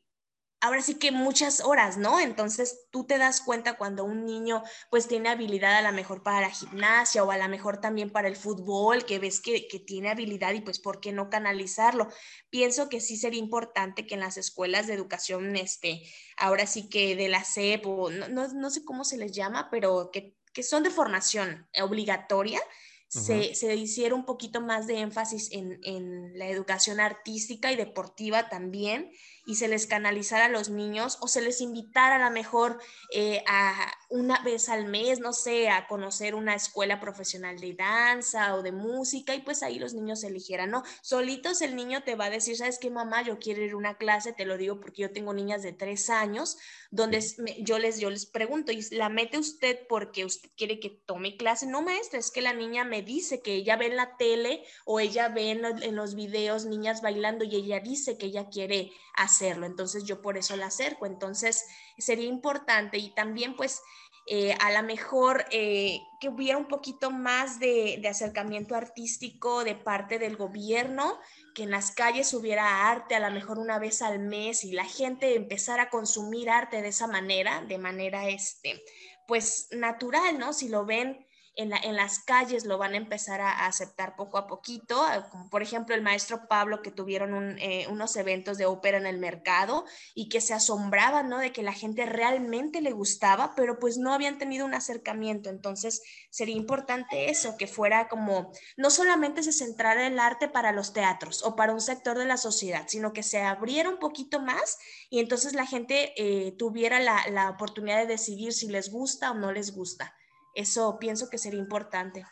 ahora 0.66 0.82
sí 0.82 0.96
que 0.96 1.12
muchas 1.12 1.60
horas, 1.60 1.96
¿no? 1.96 2.20
Entonces 2.20 2.86
tú 2.90 3.06
te 3.06 3.18
das 3.18 3.40
cuenta 3.40 3.76
cuando 3.76 4.04
un 4.04 4.24
niño 4.24 4.62
pues 4.90 5.06
tiene 5.06 5.28
habilidad 5.28 5.76
a 5.76 5.82
lo 5.82 5.92
mejor 5.92 6.22
para 6.22 6.40
la 6.40 6.50
gimnasia 6.50 7.22
o 7.22 7.30
a 7.30 7.38
lo 7.38 7.48
mejor 7.48 7.80
también 7.80 8.10
para 8.10 8.28
el 8.28 8.36
fútbol, 8.36 9.04
que 9.04 9.18
ves 9.18 9.40
que, 9.40 9.66
tiene 9.86 10.10
habilidad 10.10 10.54
y 10.54 10.60
pues 10.60 10.78
¿por 10.80 11.00
qué 11.00 11.12
no 11.12 11.30
canalizarlo? 11.30 12.08
Pienso 12.50 12.88
que 12.88 13.00
sí 13.00 13.16
sería 13.16 13.38
importante 13.38 14.06
que 14.06 14.14
en 14.14 14.20
las 14.20 14.36
escuelas 14.36 14.86
de 14.86 14.94
educación, 14.94 15.54
este, 15.56 16.02
ahora 16.36 16.66
sí 16.66 16.88
que 16.88 17.14
de 17.14 17.28
la 17.28 17.44
SEP 17.44 17.86
o 17.86 18.10
no, 18.10 18.70
sé 18.70 18.84
cómo 18.84 19.04
se 19.04 19.18
les 19.18 19.32
llama, 19.32 19.68
pero 19.70 20.10
que, 20.12 20.34
que 20.52 20.62
son 20.62 20.82
de 20.82 20.90
formación 20.90 21.68
obligatoria, 21.80 22.60
se, 23.08 23.54
se, 23.54 23.74
hiciera 23.76 24.14
un 24.14 24.24
poquito 24.24 24.60
más 24.60 24.86
de 24.88 24.98
énfasis 24.98 25.52
en, 25.52 25.78
en, 25.84 26.36
la 26.36 26.48
educación 26.48 26.98
artística 26.98 27.70
y 27.70 27.76
deportiva 27.76 28.48
también, 28.48 29.12
y 29.46 29.54
se 29.54 29.68
les 29.68 29.86
canalizara 29.86 30.46
a 30.46 30.48
los 30.48 30.68
niños 30.68 31.18
o 31.20 31.28
se 31.28 31.40
les 31.40 31.60
invitara 31.60 32.16
a 32.16 32.28
lo 32.28 32.34
mejor 32.34 32.78
eh, 33.12 33.42
a 33.46 33.92
una 34.10 34.42
vez 34.42 34.68
al 34.68 34.86
mes, 34.86 35.20
no 35.20 35.32
sé, 35.32 35.68
a 35.68 35.86
conocer 35.86 36.34
una 36.34 36.54
escuela 36.54 37.00
profesional 37.00 37.58
de 37.58 37.74
danza 37.74 38.54
o 38.56 38.62
de 38.62 38.72
música 38.72 39.34
y 39.34 39.42
pues 39.42 39.62
ahí 39.62 39.78
los 39.78 39.94
niños 39.94 40.24
eligieran, 40.24 40.70
¿no? 40.70 40.82
Solitos 41.00 41.62
el 41.62 41.76
niño 41.76 42.02
te 42.02 42.16
va 42.16 42.26
a 42.26 42.30
decir, 42.30 42.56
¿sabes 42.56 42.78
qué, 42.78 42.90
mamá? 42.90 43.22
Yo 43.22 43.38
quiero 43.38 43.62
ir 43.62 43.72
a 43.72 43.76
una 43.76 43.96
clase, 43.96 44.32
te 44.32 44.44
lo 44.44 44.58
digo 44.58 44.80
porque 44.80 45.02
yo 45.02 45.12
tengo 45.12 45.32
niñas 45.32 45.62
de 45.62 45.72
tres 45.72 46.10
años, 46.10 46.58
donde 46.90 47.24
yo 47.60 47.78
les, 47.78 48.00
yo 48.00 48.10
les 48.10 48.26
pregunto, 48.26 48.72
¿y 48.72 48.82
la 48.90 49.08
mete 49.08 49.38
usted 49.38 49.78
porque 49.88 50.24
usted 50.24 50.50
quiere 50.56 50.80
que 50.80 50.90
tome 50.90 51.36
clase? 51.36 51.66
No, 51.66 51.82
maestra, 51.82 52.18
es 52.18 52.32
que 52.32 52.42
la 52.42 52.52
niña 52.52 52.84
me 52.84 53.02
dice 53.02 53.42
que 53.42 53.54
ella 53.54 53.76
ve 53.76 53.86
en 53.86 53.96
la 53.96 54.16
tele 54.16 54.64
o 54.84 54.98
ella 54.98 55.28
ve 55.28 55.50
en, 55.50 55.64
en 55.64 55.94
los 55.94 56.16
videos 56.16 56.64
niñas 56.64 57.00
bailando 57.00 57.44
y 57.44 57.54
ella 57.54 57.78
dice 57.78 58.18
que 58.18 58.26
ella 58.26 58.48
quiere 58.48 58.90
hacerlo. 59.36 59.66
Entonces 59.66 60.04
yo 60.04 60.22
por 60.22 60.38
eso 60.38 60.56
la 60.56 60.66
acerco. 60.66 61.06
Entonces 61.06 61.66
sería 61.98 62.26
importante 62.26 62.98
y 62.98 63.14
también 63.14 63.54
pues 63.56 63.82
eh, 64.28 64.54
a 64.58 64.72
lo 64.72 64.82
mejor 64.84 65.44
eh, 65.52 66.00
que 66.20 66.28
hubiera 66.28 66.58
un 66.58 66.66
poquito 66.66 67.12
más 67.12 67.60
de, 67.60 68.02
acercamiento 68.08 68.74
artístico 68.74 69.62
de 69.62 69.76
parte 69.76 70.18
del 70.18 70.36
gobierno, 70.36 71.18
que 71.54 71.62
en 71.62 71.70
las 71.70 71.92
calles 71.92 72.34
hubiera 72.34 72.90
arte 72.90 73.14
a 73.14 73.20
lo 73.20 73.30
mejor 73.30 73.58
una 73.58 73.78
vez 73.78 74.02
al 74.02 74.18
mes 74.18 74.64
y 74.64 74.72
la 74.72 74.84
gente 74.84 75.36
empezara 75.36 75.84
a 75.84 75.90
consumir 75.90 76.50
arte 76.50 76.82
de 76.82 76.88
esa 76.88 77.06
manera, 77.06 77.64
de 77.68 77.78
manera 77.78 78.28
este, 78.28 78.82
pues 79.28 79.68
natural, 79.70 80.38
¿no? 80.38 80.52
Si 80.52 80.68
lo 80.68 80.84
ven 80.84 81.25
en, 81.56 81.96
las 81.96 82.18
calles 82.18 82.66
lo 82.66 82.76
van 82.76 82.92
a 82.92 82.98
empezar 82.98 83.40
a, 83.40 83.66
aceptar 83.66 84.14
poco 84.14 84.36
a 84.36 84.46
poquito, 84.46 85.02
ah, 85.02 85.28
como 85.30 85.48
por 85.48 85.62
ejemplo 85.62 85.94
el 85.94 86.02
maestro 86.02 86.46
Pablo 86.48 86.82
que 86.82 86.90
tuvieron 86.90 87.58
eh, 87.58 87.86
unos 87.88 88.14
eventos 88.16 88.58
de 88.58 88.66
ópera 88.66 88.98
en 88.98 89.06
el 89.06 89.18
mercado 89.18 89.86
y 90.14 90.28
que 90.28 90.42
se 90.42 90.52
asombraban, 90.52 91.28
¿no? 91.30 91.38
De 91.38 91.52
que 91.52 91.62
la 91.62 91.72
gente 91.72 92.04
realmente 92.04 92.82
le 92.82 92.92
gustaba, 92.92 93.54
pero 93.56 93.78
pues 93.78 93.96
no 93.96 94.12
habían 94.12 94.36
tenido 94.38 94.66
un 94.66 94.74
acercamiento. 94.74 95.48
Entonces 95.48 96.02
sería 96.30 96.56
importante 96.56 97.30
eso, 97.30 97.56
que 97.56 97.66
fuera 97.66 98.08
como, 98.08 98.52
no 98.76 98.90
solamente 98.90 99.42
se 99.42 99.52
centrara 99.52 100.06
el 100.06 100.18
arte 100.18 100.48
para 100.48 100.72
los 100.72 100.92
teatros 100.92 101.42
o 101.42 101.56
para 101.56 101.72
un 101.72 101.80
sector 101.80 102.18
de 102.18 102.26
la 102.26 102.36
sociedad, 102.36 102.84
sino 102.86 103.14
que 103.14 103.22
se 103.22 103.40
abriera 103.40 103.88
un 103.88 103.98
poquito 103.98 104.40
más 104.40 104.78
y 105.08 105.20
entonces 105.20 105.54
la 105.54 105.66
gente 105.66 106.12
eh, 106.16 106.52
tuviera 106.58 107.00
la 107.00 107.50
oportunidad 107.50 107.98
de 107.98 108.06
decidir 108.06 108.52
si 108.52 108.68
les 108.68 108.90
gusta 108.90 109.30
o 109.30 109.34
no 109.34 109.52
les 109.52 109.74
gusta. 109.74 110.14
Eso 110.56 110.98
pienso 110.98 111.28
que 111.28 111.36
sería 111.36 111.60
importante. 111.60 112.24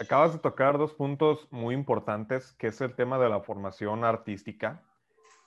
Acabas 0.00 0.32
de 0.32 0.40
tocar 0.40 0.76
dos 0.76 0.92
puntos 0.92 1.46
muy 1.52 1.72
importantes, 1.72 2.52
que 2.58 2.66
es 2.66 2.80
el 2.80 2.96
tema 2.96 3.16
de 3.20 3.28
la 3.28 3.40
formación 3.40 4.04
artística. 4.04 4.82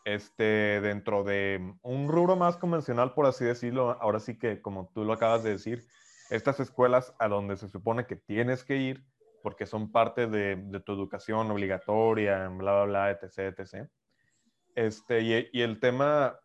Este, 0.05 0.79
dentro 0.79 1.25
de 1.25 1.75
un 1.81 2.07
rubro 2.07 2.37
más 2.37 2.55
convencional, 2.55 3.13
por 3.13 3.25
así 3.25 3.43
decirlo, 3.43 3.97
ahora 4.01 4.21
sí 4.21 4.37
que, 4.37 4.61
como 4.61 4.89
tú 4.93 5.03
lo 5.03 5.11
acabas 5.11 5.43
de 5.43 5.49
decir, 5.51 5.85
estas 6.29 6.61
escuelas 6.61 7.13
a 7.19 7.27
donde 7.27 7.57
se 7.57 7.67
supone 7.67 8.05
que 8.05 8.15
tienes 8.15 8.63
que 8.63 8.77
ir, 8.77 9.05
porque 9.41 9.65
son 9.65 9.91
parte 9.91 10.27
de, 10.27 10.55
tu 10.85 10.93
educación 10.93 11.51
obligatoria, 11.51 12.47
bla, 12.47 12.83
bla, 12.83 12.85
bla, 12.85 13.11
etc., 13.11 13.59
etc. 13.59 13.89
Este, 14.75 15.49
y, 15.51 15.61
el 15.61 15.81
tema 15.81 16.39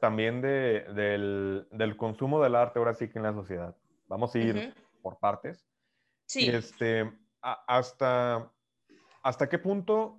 también 0.00 0.40
de, 0.40 0.86
del, 0.94 1.68
del, 1.70 1.96
consumo 1.98 2.42
del 2.42 2.54
arte, 2.54 2.78
ahora 2.78 2.94
sí 2.94 3.08
que 3.08 3.18
en 3.18 3.24
la 3.24 3.34
sociedad. 3.34 3.76
Vamos 4.06 4.34
a 4.34 4.38
ir 4.38 4.74
por 5.02 5.18
partes. 5.18 5.66
Sí. 6.26 6.48
Este, 6.48 7.12
hasta, 7.40 8.50
¿Hasta 9.24 9.48
qué 9.48 9.58
punto 9.58 10.18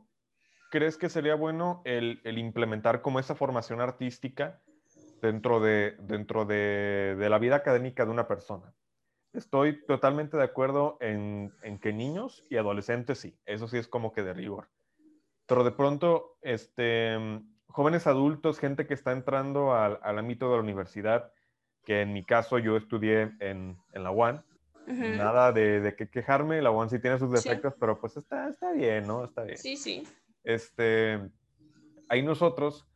crees 0.72 0.98
que 0.98 1.10
sería 1.10 1.36
bueno 1.36 1.84
el, 1.86 2.20
implementar 2.26 3.04
como 3.04 3.20
esa 3.20 3.36
formación 3.36 3.80
artística 3.80 4.64
dentro, 5.22 5.60
de, 5.60 5.96
dentro 6.00 6.44
de, 6.46 7.16
la 7.30 7.38
vida 7.38 7.58
académica 7.58 8.04
de 8.04 8.10
una 8.10 8.28
persona? 8.28 8.74
Estoy 9.32 9.86
totalmente 9.86 10.38
de 10.38 10.44
acuerdo 10.44 10.98
en, 11.02 11.54
que 11.84 11.94
niños 11.94 12.44
y 12.50 12.58
adolescentes 12.58 13.20
sí, 13.20 13.38
eso 13.46 13.68
sí 13.68 13.78
es 13.78 13.88
como 13.88 14.12
que 14.12 14.24
de 14.24 14.34
rigor. 14.34 14.72
Pero 15.46 15.64
de 15.64 15.72
pronto, 15.72 16.40
este, 16.42 17.16
jóvenes 17.68 18.08
adultos, 18.08 18.58
gente 18.58 18.88
que 18.88 18.96
está 18.96 19.12
entrando 19.12 19.76
al, 19.76 20.00
al 20.02 20.18
ámbito 20.18 20.50
de 20.50 20.56
la 20.56 20.64
universidad, 20.64 21.32
que 21.86 22.02
en 22.02 22.14
mi 22.14 22.26
caso 22.26 22.58
yo 22.58 22.76
estudié 22.78 23.32
en, 23.40 23.78
en 23.94 24.04
la 24.04 24.12
UAN. 24.12 24.44
Nada 24.88 25.52
de, 25.52 25.82
de 25.82 25.96
que 25.96 26.10
quejarme, 26.10 26.62
la 26.62 26.70
UAN 26.70 26.90
sí 26.90 27.00
tiene 27.00 27.18
sus 27.18 27.32
defectos, 27.32 27.74
pero 27.80 28.00
pues 28.00 28.18
está, 28.18 28.50
está 28.50 28.72
bien, 28.72 29.08
¿no? 29.08 29.24
Está 29.24 29.44
bien. 29.44 29.58
Sí, 29.58 29.78
sí. 29.78 30.04
Este, 30.44 31.20
ahí 32.08 32.22
nosotros 32.22 32.88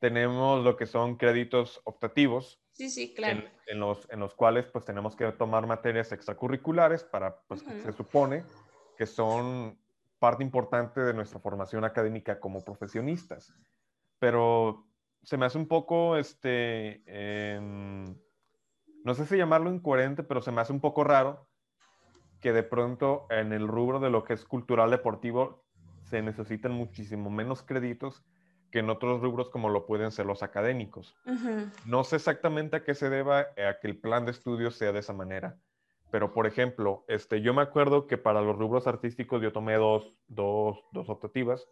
tenemos 0.00 0.64
lo 0.64 0.76
que 0.76 0.86
son 0.86 1.16
créditos 1.16 1.80
optativos. 1.84 2.60
Sí, 2.72 2.90
sí, 2.90 3.12
claro. 3.14 3.42
En, 3.66 3.80
los, 3.80 4.08
en 4.10 4.20
los 4.20 4.34
cuales 4.34 4.66
pues 4.66 4.84
tenemos 4.84 5.16
que 5.16 5.30
tomar 5.32 5.66
materias 5.66 6.12
extracurriculares 6.12 7.02
para, 7.04 7.40
pues 7.48 7.60
se 7.60 7.92
supone 7.92 8.44
que 8.96 9.06
son 9.06 9.78
parte 10.18 10.44
importante 10.44 11.00
de 11.00 11.14
nuestra 11.14 11.40
formación 11.40 11.84
académica 11.84 12.38
como 12.38 12.64
profesionistas. 12.64 13.52
Pero 14.18 14.86
se 15.22 15.36
me 15.36 15.46
hace 15.46 15.58
un 15.58 15.66
poco, 15.66 16.16
este, 16.16 17.02
em, 17.06 18.04
no 19.04 19.14
sé 19.14 19.26
si 19.26 19.36
llamarlo 19.36 19.72
incoherente, 19.72 20.22
pero 20.22 20.42
se 20.42 20.52
me 20.52 20.60
hace 20.60 20.72
un 20.72 20.80
poco 20.80 21.04
raro 21.04 21.46
que 22.40 22.52
de 22.52 22.62
pronto 22.62 23.26
en 23.30 23.52
el 23.52 23.68
rubro 23.68 24.00
de 24.00 24.10
lo 24.10 24.24
que 24.24 24.34
es 24.34 24.44
cultural 24.44 24.90
deportivo 24.90 25.64
se 26.02 26.22
necesiten 26.22 26.72
muchísimo 26.72 27.30
menos 27.30 27.62
créditos 27.62 28.22
que 28.70 28.80
en 28.80 28.90
otros 28.90 29.20
rubros 29.20 29.50
como 29.50 29.68
lo 29.68 29.86
pueden 29.86 30.10
ser 30.10 30.26
los 30.26 30.42
académicos. 30.42 31.14
No 31.84 32.04
sé 32.04 32.16
exactamente 32.16 32.76
a 32.76 32.84
qué 32.84 32.94
se 32.94 33.10
deba 33.10 33.40
a 33.40 33.78
que 33.80 33.86
el 33.86 33.98
plan 33.98 34.24
de 34.24 34.32
estudios 34.32 34.76
sea 34.76 34.92
de 34.92 35.00
esa 35.00 35.12
manera, 35.12 35.58
pero 36.10 36.32
por 36.32 36.46
ejemplo, 36.46 37.04
este, 37.08 37.42
yo 37.42 37.54
me 37.54 37.62
acuerdo 37.62 38.06
que 38.06 38.18
para 38.18 38.40
los 38.40 38.56
rubros 38.56 38.86
artísticos 38.86 39.40
yo 39.40 39.52
tomé 39.52 39.74
dos, 39.74 40.14
dos, 40.26 40.78
dos 40.92 41.08
optativas. 41.08 41.66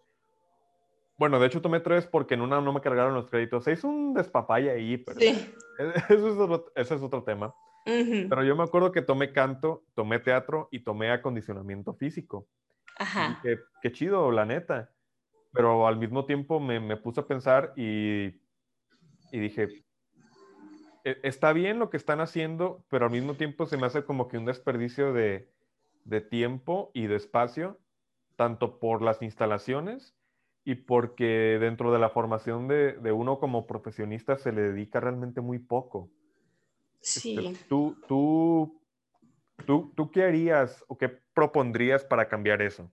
Bueno, 1.20 1.38
de 1.38 1.48
hecho 1.48 1.60
tomé 1.60 1.80
tres 1.80 2.06
porque 2.06 2.32
en 2.32 2.40
una 2.40 2.62
no 2.62 2.72
me 2.72 2.80
cargaron 2.80 3.12
los 3.12 3.28
créditos. 3.28 3.64
Se 3.64 3.72
hizo 3.72 3.86
un 3.86 4.14
despapaya 4.14 4.72
ahí, 4.72 4.96
pero 4.96 5.20
sí. 5.20 5.52
eso 6.08 6.28
es 6.28 6.38
otro, 6.38 6.72
ese 6.74 6.94
es 6.94 7.02
otro 7.02 7.22
tema. 7.24 7.54
Pero 7.84 8.42
yo 8.42 8.56
me 8.56 8.62
acuerdo 8.62 8.90
que 8.90 9.02
tomé 9.02 9.30
canto, 9.30 9.84
tomé 9.94 10.18
teatro 10.20 10.68
y 10.70 10.82
tomé 10.82 11.10
acondicionamiento 11.10 11.92
físico. 11.92 12.48
Ajá. 12.98 13.38
Qué, 13.42 13.92
chido, 13.92 14.32
la 14.32 14.46
neta. 14.46 14.92
Pero 15.52 15.86
al 15.86 15.98
mismo 15.98 16.24
tiempo 16.24 16.58
me, 16.58 16.80
me 16.80 16.96
puse 16.96 17.20
a 17.20 17.26
pensar 17.26 17.74
y, 17.76 18.40
y 19.30 19.38
dije, 19.38 19.68
e, 21.04 21.20
está 21.22 21.52
bien 21.52 21.78
lo 21.78 21.90
que 21.90 21.98
están 21.98 22.20
haciendo, 22.20 22.82
pero 22.88 23.04
al 23.04 23.12
mismo 23.12 23.34
tiempo 23.34 23.66
se 23.66 23.76
me 23.76 23.84
hace 23.84 24.06
como 24.06 24.26
que 24.26 24.38
un 24.38 24.46
desperdicio 24.46 25.12
de, 25.12 25.50
de 26.04 26.22
tiempo 26.22 26.90
y 26.94 27.08
de 27.08 27.16
espacio, 27.16 27.78
tanto 28.36 28.78
por 28.78 29.02
las 29.02 29.20
instalaciones 29.20 30.16
y 30.64 30.74
porque 30.74 31.58
dentro 31.60 31.92
de 31.92 31.98
la 31.98 32.10
formación 32.10 32.68
de, 32.68 32.92
de 32.92 33.12
uno 33.12 33.38
como 33.38 33.66
profesionista 33.66 34.36
se 34.36 34.52
le 34.52 34.62
dedica 34.62 35.00
realmente 35.00 35.40
muy 35.40 35.58
poco. 35.58 36.10
Sí. 37.00 37.38
Este, 37.38 37.64
¿Tú, 37.68 37.96
tú, 38.06 38.80
tú, 39.66 39.92
¿Tú 39.96 40.10
qué 40.10 40.24
harías 40.24 40.84
o 40.88 40.98
qué 40.98 41.08
propondrías 41.08 42.04
para 42.04 42.28
cambiar 42.28 42.60
eso? 42.62 42.90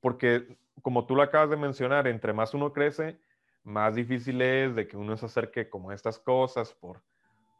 Porque 0.00 0.56
como 0.82 1.06
tú 1.06 1.16
lo 1.16 1.22
acabas 1.22 1.50
de 1.50 1.56
mencionar, 1.56 2.06
entre 2.06 2.32
más 2.32 2.54
uno 2.54 2.72
crece, 2.72 3.18
más 3.64 3.94
difícil 3.94 4.40
es 4.40 4.74
de 4.74 4.86
que 4.86 4.96
uno 4.96 5.16
se 5.16 5.26
acerque 5.26 5.68
como 5.68 5.90
a 5.90 5.94
estas 5.94 6.18
cosas 6.18 6.72
por 6.72 7.02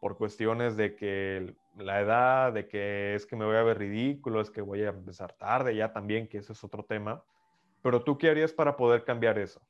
por 0.01 0.17
cuestiones 0.17 0.77
de 0.77 0.97
que 0.97 1.55
la 1.77 2.01
edad, 2.01 2.53
de 2.55 2.67
que 2.67 3.15
es 3.15 3.27
que 3.27 3.37
me 3.37 3.45
voy 3.45 3.57
a 3.57 3.63
ver 3.63 3.79
ridículo, 3.79 4.41
es 4.41 4.51
que 4.51 4.63
voy 4.63 4.83
a 4.83 4.89
empezar 4.89 5.35
tarde 5.35 5.77
ya 5.77 5.93
también, 5.93 6.27
que 6.27 6.39
ese 6.39 6.55
es 6.55 6.65
otro 6.65 6.85
tema. 6.85 7.23
Pero 7.83 8.03
tú 8.03 8.19
qué 8.19 8.31
harías 8.31 8.53
para 8.53 8.77
poder 8.77 9.05
cambiar 9.05 9.39
eso? 9.39 9.61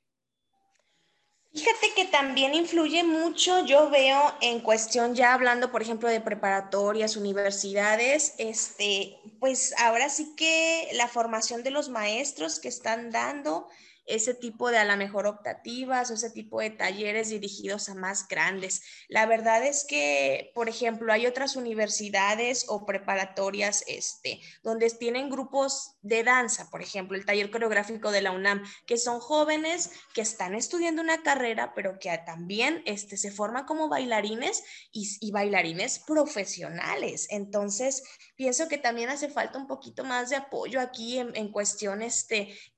Fíjate 1.53 1.93
que 1.97 2.05
también 2.05 2.55
influye 2.55 3.03
mucho, 3.03 3.67
yo 3.67 3.91
veo 3.91 4.21
en 4.41 4.61
cuestión 4.61 5.17
ya 5.17 5.35
hablando, 5.35 5.73
por 5.73 5.83
ejemplo, 5.83 6.09
de 6.09 6.21
preparatorias, 6.21 7.17
universidades, 7.17 8.35
este, 8.39 9.19
pues 9.41 9.75
ahora 9.77 10.09
sí 10.11 10.37
que 10.37 10.91
la 10.93 11.09
formación 11.09 11.65
de 11.65 11.73
los 11.73 11.89
maestros 11.89 12.61
que 12.61 12.69
están 12.69 13.11
dando 13.11 13.69
ese 14.11 14.35
tipo 14.35 14.71
de 14.71 14.79
a 14.79 14.85
la 14.85 14.97
mejor 14.97 15.27
optativas 15.27 16.11
o 16.11 16.15
ese 16.15 16.31
tipo 16.31 16.61
de 16.61 16.71
talleres 16.71 17.29
dirigidos 17.29 17.89
a 17.89 17.95
más 17.95 18.27
grandes. 18.29 18.83
La 19.09 19.27
verdad 19.27 19.65
es 19.65 19.85
que, 19.85 20.51
por 20.55 20.69
ejemplo, 20.69 21.13
hay 21.13 21.27
otras 21.27 21.57
universidades 21.57 22.65
o 22.69 22.87
preparatorias 22.87 23.85
este, 23.87 24.41
donde 24.63 24.91
tienen 24.91 25.31
grupos 25.31 25.97
de 26.03 26.25
danza, 26.25 26.69
por 26.71 26.83
ejemplo, 26.83 27.17
el 27.17 27.25
taller 27.25 27.51
coreográfico 27.51 28.11
de 28.11 28.23
la 28.23 28.33
UNAM, 28.33 28.65
que 28.87 28.97
son 28.97 29.21
jóvenes 29.21 29.91
que 30.15 30.23
están 30.23 30.55
estudiando 30.55 31.03
una 31.03 31.23
carrera, 31.23 31.73
pero 31.75 31.99
que 31.99 32.11
también 32.27 32.83
este, 32.87 33.17
se 33.17 33.31
forman 33.31 33.67
como 33.67 33.89
bailarines 33.89 34.63
y, 34.93 35.31
bailarines 35.31 36.01
profesionales. 36.01 37.29
Entonces, 37.31 38.03
pienso 38.35 38.67
que 38.67 38.79
también 38.79 39.11
hace 39.11 39.29
falta 39.29 39.59
un 39.59 39.69
poquito 39.69 40.05
más 40.05 40.31
de 40.31 40.37
apoyo 40.37 40.81
aquí 40.81 41.19
en, 41.19 41.37
en 41.37 41.53
cuestión 41.53 42.01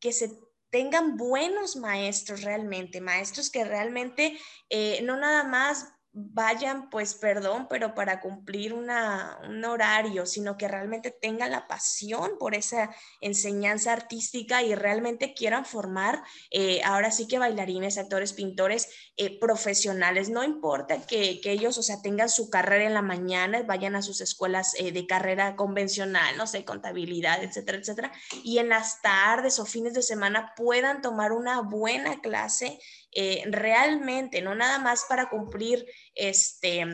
que 0.01 0.13
se 0.13 0.39
tengan 0.73 1.19
buenos 1.19 1.77
maestros 1.77 2.43
realmente, 2.43 3.03
maestros 3.03 3.51
que 3.51 3.63
realmente 3.63 4.39
eh, 4.71 5.01
no 5.03 5.19
nada 5.19 5.45
más 5.45 5.95
vayan, 6.15 6.91
pues 6.91 7.15
perdón, 7.15 7.67
pero 7.71 7.95
para 7.95 8.21
cumplir 8.21 8.75
una, 8.75 9.39
un 9.49 9.65
horario, 9.65 10.27
sino 10.27 10.59
que 10.59 10.69
realmente 10.69 11.11
tengan 11.11 11.51
la 11.51 11.67
pasión 11.67 12.33
por 12.39 12.55
esa 12.55 12.95
enseñanza 13.21 13.93
artística 13.93 14.63
y 14.63 14.75
realmente 14.75 15.33
quieran 15.33 15.65
formar, 15.65 16.23
eh, 16.51 16.83
ahora 16.85 17.11
sí 17.11 17.27
que 17.27 17.39
bailarines, 17.39 17.97
actores, 17.97 18.35
pintores 18.35 18.89
eh, 19.17 19.39
profesionales. 19.41 20.29
No 20.29 20.45
importa 20.45 21.01
que, 21.07 21.41
que, 21.41 21.53
ellos, 21.53 21.79
o 21.79 21.83
sea, 21.83 22.03
tengan 22.03 22.29
su 22.29 22.51
carrera 22.51 22.85
en 22.85 22.95
la 22.95 23.03
mañana, 23.03 23.63
vayan 23.63 23.97
a 23.97 24.03
sus 24.03 24.21
escuelas 24.21 24.75
eh, 24.79 24.93
de 24.93 25.07
carrera 25.07 25.57
convencional, 25.57 26.37
no 26.37 26.47
sé, 26.47 26.65
contabilidad, 26.67 27.43
etcétera, 27.43 27.79
etcétera, 27.79 28.13
y 28.45 28.59
en 28.59 28.69
las 28.69 29.01
tardes 29.01 29.59
o 29.59 29.65
fines 29.65 29.95
de 29.95 30.03
semana 30.03 30.53
puedan 30.57 31.01
tomar 31.01 31.33
una 31.33 31.63
buena 31.63 32.21
clase 32.21 32.79
eh, 33.13 33.45
realmente, 33.47 34.41
no 34.41 34.55
nada 34.55 34.79
más 34.79 35.05
para 35.09 35.29
cumplir, 35.29 35.87
este, 36.15 36.87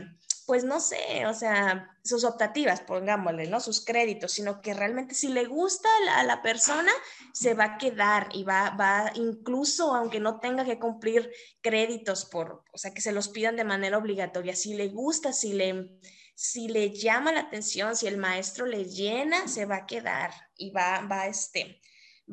pues 0.49 0.64
no 0.64 0.81
sé, 0.81 1.27
o 1.27 1.35
sea, 1.35 1.95
sus 2.03 2.25
optativas, 2.25 2.81
pongámosle, 2.81 3.49
¿no? 3.49 3.61
Sus 3.61 3.85
créditos, 3.85 4.33
sino 4.33 4.62
que 4.62 4.73
realmente 4.73 5.14
si 5.14 5.29
le 5.29 5.45
gusta 5.45 5.89
a 6.16 6.25
la, 6.25 6.43
persona, 6.43 6.91
se 7.35 7.53
va 7.53 7.64
a 7.64 7.77
quedar 7.79 8.31
y 8.33 8.45
va, 8.45 8.71
va, 8.71 9.12
incluso 9.14 9.95
aunque 9.95 10.21
no 10.21 10.41
tenga 10.41 10.64
que 10.64 10.79
cumplir 10.79 11.31
créditos 11.61 12.25
por, 12.25 12.64
o 12.73 12.79
sea, 12.79 12.95
que 12.95 13.03
se 13.03 13.12
los 13.12 13.29
pidan 13.29 13.57
de 13.57 13.64
manera 13.64 13.99
obligatoria, 13.99 14.57
si 14.57 14.73
le 14.73 14.89
gusta, 14.89 15.35
si 15.35 15.53
le, 15.53 15.91
si 16.35 16.69
le 16.69 16.91
llama 16.91 17.31
la 17.31 17.41
atención, 17.41 17.95
si 17.95 18.07
el 18.07 18.16
maestro 18.16 18.64
le 18.64 18.87
llena, 18.87 19.49
se 19.49 19.66
va 19.66 19.77
a 19.77 19.87
quedar 19.87 20.31
y 20.57 20.71
va, 20.71 21.01
va, 21.03 21.27
este, 21.27 21.79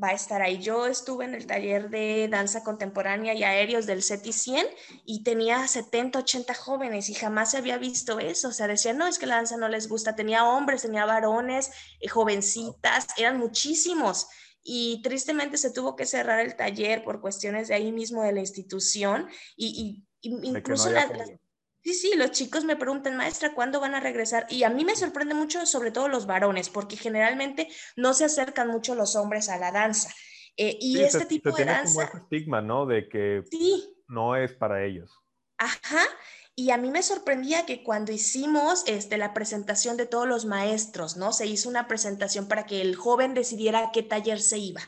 va 0.02 0.10
a 0.10 0.14
estar 0.14 0.41
ahí. 0.41 0.60
Yo 0.60 0.88
estuve 0.88 1.26
en 1.26 1.36
el 1.36 1.48
taller 1.48 1.89
de 1.89 2.28
danza 2.30 2.64
contemporánea 2.64 3.34
y 3.34 3.43
aéreos 3.43 3.86
del 3.86 4.04
CETI 4.04 4.34
100 4.34 4.68
y 5.06 5.24
tenía 5.24 5.68
70, 5.68 6.20
80 6.20 6.54
jóvenes 6.54 7.10
y 7.10 7.14
jamás 7.14 7.52
se 7.52 7.58
había 7.58 7.78
visto 7.78 8.20
eso. 8.20 8.50
O 8.50 8.52
sea, 8.52 8.68
decían, 8.68 8.98
no, 8.98 9.08
es 9.08 9.20
que 9.20 9.26
la 9.26 9.36
danza 9.36 9.58
no 9.58 9.70
les 9.70 9.88
gusta. 9.88 10.16
Tenía 10.16 10.46
hombres, 10.46 10.82
tenía 10.82 11.06
varones, 11.06 11.72
eh, 12.00 12.08
jovencitas, 12.08 13.08
eran 13.18 13.38
muchísimos. 13.38 14.28
Y 14.64 15.02
tristemente 15.04 15.58
se 15.58 15.72
tuvo 15.72 15.96
que 15.96 16.06
cerrar 16.06 16.39
el 16.39 16.56
taller 16.56 17.04
por 17.04 17.22
cuestiones 17.22 17.68
de 17.68 17.76
ahí 17.76 17.91
mismo 17.91 18.24
de 18.24 18.34
la 18.34 18.39
institución 18.39 19.28
y, 19.56 20.04
incluso 20.22 20.89
las 20.89 21.10
Sí, 21.86 21.94
sí, 21.94 22.14
los 22.16 22.32
chicos 22.32 22.64
me 22.64 22.76
preguntan, 22.76 23.16
maestra, 23.16 23.54
¿cuándo 23.54 23.80
van 23.80 23.94
a 23.94 24.00
regresar? 24.00 24.48
Y 24.50 24.64
a 24.64 24.72
mí 24.72 24.84
me 24.84 24.96
sorprende 24.96 25.36
mucho, 25.36 25.68
sobre 25.68 25.92
todo 25.92 26.08
los 26.08 26.26
varones, 26.26 26.68
porque 26.68 26.98
generalmente 26.98 27.68
no 27.96 28.16
se 28.16 28.26
acercan 28.26 28.70
mucho 28.70 28.96
los 28.96 29.16
hombres 29.16 29.50
a 29.50 29.60
la 29.60 29.72
danza. 29.72 30.10
Eh, 30.58 30.80
y 30.82 31.00
este 31.00 31.26
tipo 31.26 31.52
de 31.52 31.66
danza. 31.66 32.08
Como 32.08 32.08
ese 32.08 32.18
estigma, 32.24 32.60
¿no? 32.60 32.88
De 32.88 33.08
que 33.08 33.44
no 34.08 34.36
es 34.36 34.52
para 34.54 34.84
ellos. 34.84 35.12
Ajá. 35.60 36.02
Y 36.56 36.72
a 36.72 36.78
mí 36.78 36.90
me 36.90 37.04
sorprendía 37.04 37.68
que 37.68 37.84
cuando 37.84 38.12
hicimos 38.12 38.84
este, 38.88 39.20
la 39.20 39.36
presentación 39.36 39.96
de 39.96 40.08
todos 40.08 40.28
los 40.28 40.46
maestros, 40.46 41.18
¿no? 41.18 41.34
Se 41.34 41.46
hizo 41.46 41.70
una 41.70 41.88
presentación 41.88 42.48
para 42.48 42.66
que 42.66 42.82
el 42.82 42.96
joven 42.96 43.36
decidiera 43.36 43.80
a 43.80 43.92
qué 43.92 44.02
taller 44.02 44.42
se 44.42 44.58
iba 44.58 44.82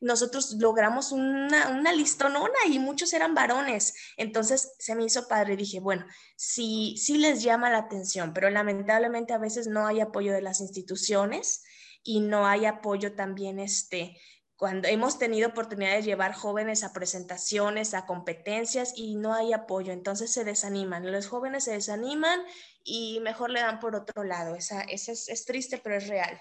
nosotros 0.00 0.56
logramos 0.58 1.12
una, 1.12 1.68
una 1.68 1.92
listonona 1.92 2.54
y 2.68 2.78
muchos 2.78 3.12
eran 3.12 3.34
varones. 3.34 3.94
Entonces 4.16 4.74
se 4.78 4.94
me 4.94 5.04
hizo 5.04 5.28
padre. 5.28 5.56
Dije, 5.56 5.80
bueno, 5.80 6.06
sí, 6.36 6.96
sí 6.98 7.18
les 7.18 7.42
llama 7.42 7.70
la 7.70 7.78
atención, 7.78 8.32
pero 8.32 8.50
lamentablemente 8.50 9.32
a 9.32 9.38
veces 9.38 9.66
no 9.66 9.86
hay 9.86 10.00
apoyo 10.00 10.32
de 10.32 10.42
las 10.42 10.60
instituciones 10.60 11.64
y 12.02 12.20
no 12.20 12.46
hay 12.46 12.66
apoyo 12.66 13.14
también 13.14 13.58
este, 13.58 14.18
cuando 14.56 14.88
hemos 14.88 15.18
tenido 15.18 15.48
oportunidad 15.48 15.94
de 15.96 16.02
llevar 16.02 16.34
jóvenes 16.34 16.84
a 16.84 16.92
presentaciones, 16.92 17.94
a 17.94 18.06
competencias 18.06 18.92
y 18.96 19.16
no 19.16 19.34
hay 19.34 19.52
apoyo, 19.52 19.92
entonces 19.92 20.32
se 20.32 20.44
desaniman. 20.44 21.10
Los 21.10 21.26
jóvenes 21.26 21.64
se 21.64 21.72
desaniman 21.72 22.40
y 22.84 23.20
mejor 23.20 23.50
le 23.50 23.60
dan 23.60 23.80
por 23.80 23.96
otro 23.96 24.22
lado. 24.22 24.54
Esa, 24.54 24.82
esa 24.82 25.12
es, 25.12 25.28
es 25.28 25.44
triste, 25.44 25.78
pero 25.78 25.96
es 25.96 26.06
real 26.08 26.40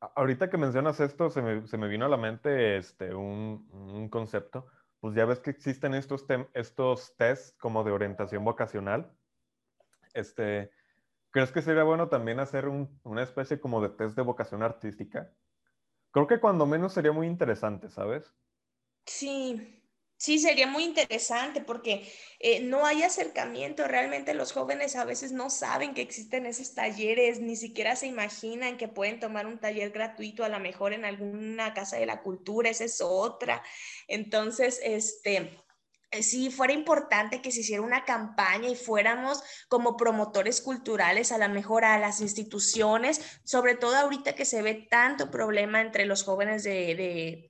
ahorita 0.00 0.50
que 0.50 0.56
mencionas 0.56 1.00
esto, 1.00 1.30
se 1.30 1.42
me, 1.42 1.66
se 1.66 1.76
me, 1.76 1.88
vino 1.88 2.06
a 2.06 2.08
la 2.08 2.16
mente 2.16 2.76
este, 2.76 3.14
un, 3.14 3.68
un, 3.72 4.08
concepto. 4.08 4.66
Pues 5.00 5.14
ya 5.14 5.24
ves 5.24 5.40
que 5.40 5.50
existen 5.50 5.94
estos, 5.94 6.26
estos 6.54 7.16
tests 7.16 7.56
como 7.58 7.84
de 7.84 7.92
orientación 7.92 8.44
vocacional. 8.44 9.12
Este, 10.14 10.70
¿Crees 11.30 11.52
que 11.52 11.62
sería 11.62 11.84
bueno 11.84 12.08
también 12.08 12.40
hacer 12.40 12.68
un, 12.68 13.00
una 13.04 13.22
especie 13.22 13.60
como 13.60 13.80
de 13.80 13.90
test 13.90 14.16
de 14.16 14.22
vocación 14.22 14.62
artística? 14.62 15.32
Creo 16.10 16.26
que 16.26 16.40
cuando 16.40 16.66
menos 16.66 16.92
sería 16.92 17.12
muy 17.12 17.26
interesante, 17.26 17.88
¿sabes? 17.88 18.34
Sí, 19.06 19.79
Sí, 20.20 20.38
sería 20.38 20.66
muy 20.66 20.84
interesante 20.84 21.62
porque 21.62 22.06
eh, 22.40 22.60
no 22.60 22.84
hay 22.84 23.02
acercamiento. 23.02 23.88
Realmente 23.88 24.34
los 24.34 24.52
jóvenes 24.52 24.94
a 24.94 25.06
veces 25.06 25.32
no 25.32 25.48
saben 25.48 25.94
que 25.94 26.02
existen 26.02 26.44
esos 26.44 26.74
talleres, 26.74 27.40
ni 27.40 27.56
siquiera 27.56 27.96
se 27.96 28.06
imaginan 28.06 28.76
que 28.76 28.86
pueden 28.86 29.18
tomar 29.18 29.46
un 29.46 29.58
taller 29.58 29.90
gratuito 29.92 30.44
a 30.44 30.50
lo 30.50 30.60
mejor 30.60 30.92
en 30.92 31.06
alguna 31.06 31.72
casa 31.72 31.96
de 31.96 32.04
la 32.04 32.20
cultura, 32.20 32.68
esa 32.68 32.84
es 32.84 33.00
otra. 33.00 33.62
Entonces, 34.08 34.78
este, 34.82 35.58
eh, 36.10 36.22
sí 36.22 36.50
fuera 36.50 36.74
importante 36.74 37.40
que 37.40 37.50
se 37.50 37.60
hiciera 37.60 37.80
una 37.80 38.04
campaña 38.04 38.68
y 38.68 38.76
fuéramos 38.76 39.42
como 39.68 39.96
promotores 39.96 40.60
culturales 40.60 41.32
a 41.32 41.38
lo 41.38 41.48
mejor 41.48 41.86
a 41.86 41.98
las 41.98 42.20
instituciones, 42.20 43.40
sobre 43.44 43.74
todo 43.74 43.96
ahorita 43.96 44.34
que 44.34 44.44
se 44.44 44.60
ve 44.60 44.86
tanto 44.90 45.30
problema 45.30 45.80
entre 45.80 46.04
los 46.04 46.24
jóvenes 46.24 46.62
de, 46.62 47.49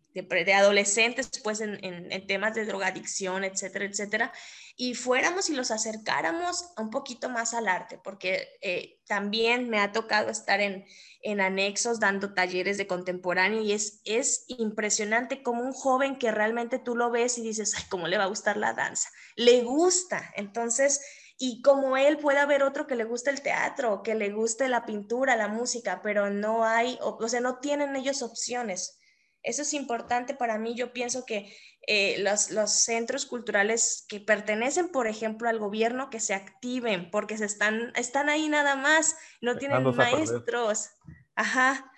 adolescentes, 0.55 1.31
pues 1.43 1.61
en, 1.61 1.79
en, 1.83 2.27
temas 2.27 2.55
de 2.55 2.65
drogadicción, 2.65 3.45
etcétera, 3.45 3.85
etcétera, 3.85 4.33
y 4.77 4.95
fuéramos 4.95 5.51
y 5.51 5.55
los 5.55 5.71
acercáramos 5.71 6.73
un 6.77 6.91
poquito 6.91 7.29
más 7.29 7.55
al 7.55 7.69
arte, 7.69 7.99
porque 8.03 8.49
eh, 8.63 9.01
también 9.07 9.69
me 9.69 9.81
ha 9.81 9.93
tocado 9.93 10.31
estar 10.31 10.61
en, 10.61 10.85
en 11.23 11.41
anexos 11.41 12.01
dando 12.01 12.35
talleres 12.35 12.79
de 12.79 12.87
contemporáneo 12.87 13.63
y 13.63 13.73
es, 13.73 14.01
es 14.05 14.45
impresionante 14.49 15.43
como 15.43 15.63
un 15.63 15.73
joven 15.73 16.19
que 16.19 16.31
realmente 16.31 16.79
tú 16.79 16.97
lo 16.97 17.11
ves 17.11 17.39
y 17.39 17.43
dices, 17.43 17.75
ay, 17.77 17.85
¿cómo 17.89 18.09
le 18.09 18.19
va 18.19 18.25
a 18.25 18.29
gustar 18.29 18.57
la 18.57 18.73
danza? 18.73 19.11
Le 19.37 19.63
gusta, 19.63 20.33
entonces 20.37 21.01
y 21.43 21.63
como 21.63 21.97
él 21.97 22.19
puede 22.19 22.39
haber 22.39 22.63
otro 22.63 22.87
que 22.87 22.97
le 22.97 23.05
guste 23.05 23.31
el 23.31 23.41
teatro, 23.41 24.03
que 24.03 24.15
le 24.15 24.31
guste 24.31 24.69
la 24.69 24.85
pintura, 24.85 25.37
la 25.37 25.49
música, 25.49 26.03
pero 26.03 26.29
no 26.29 26.67
hay, 26.67 26.99
o, 27.01 27.27
sea, 27.29 27.41
no 27.41 27.61
tienen 27.61 27.97
ellos 27.97 28.21
opciones. 28.21 28.99
Eso 29.43 29.63
es 29.63 29.73
importante 29.75 30.35
para 30.35 30.59
mí. 30.59 30.75
Yo 30.75 30.93
pienso 30.93 31.25
que 31.25 31.55
eh, 31.87 32.19
los, 32.19 32.51
los, 32.51 32.71
centros 32.73 33.27
culturales 33.27 34.05
que 34.09 34.21
pertenecen, 34.21 34.91
por 34.91 35.07
ejemplo, 35.07 35.49
al 35.49 35.59
gobierno, 35.59 36.11
que 36.11 36.21
se 36.21 36.35
activen, 36.35 37.11
porque 37.11 37.39
se 37.39 37.47
están, 37.47 37.93
están 37.97 38.29
ahí 38.29 38.49
nada 38.49 38.77
más, 38.77 39.17
no 39.41 39.57
tienen 39.57 39.83
maestros. 39.95 40.91
Ajá. 41.35 41.91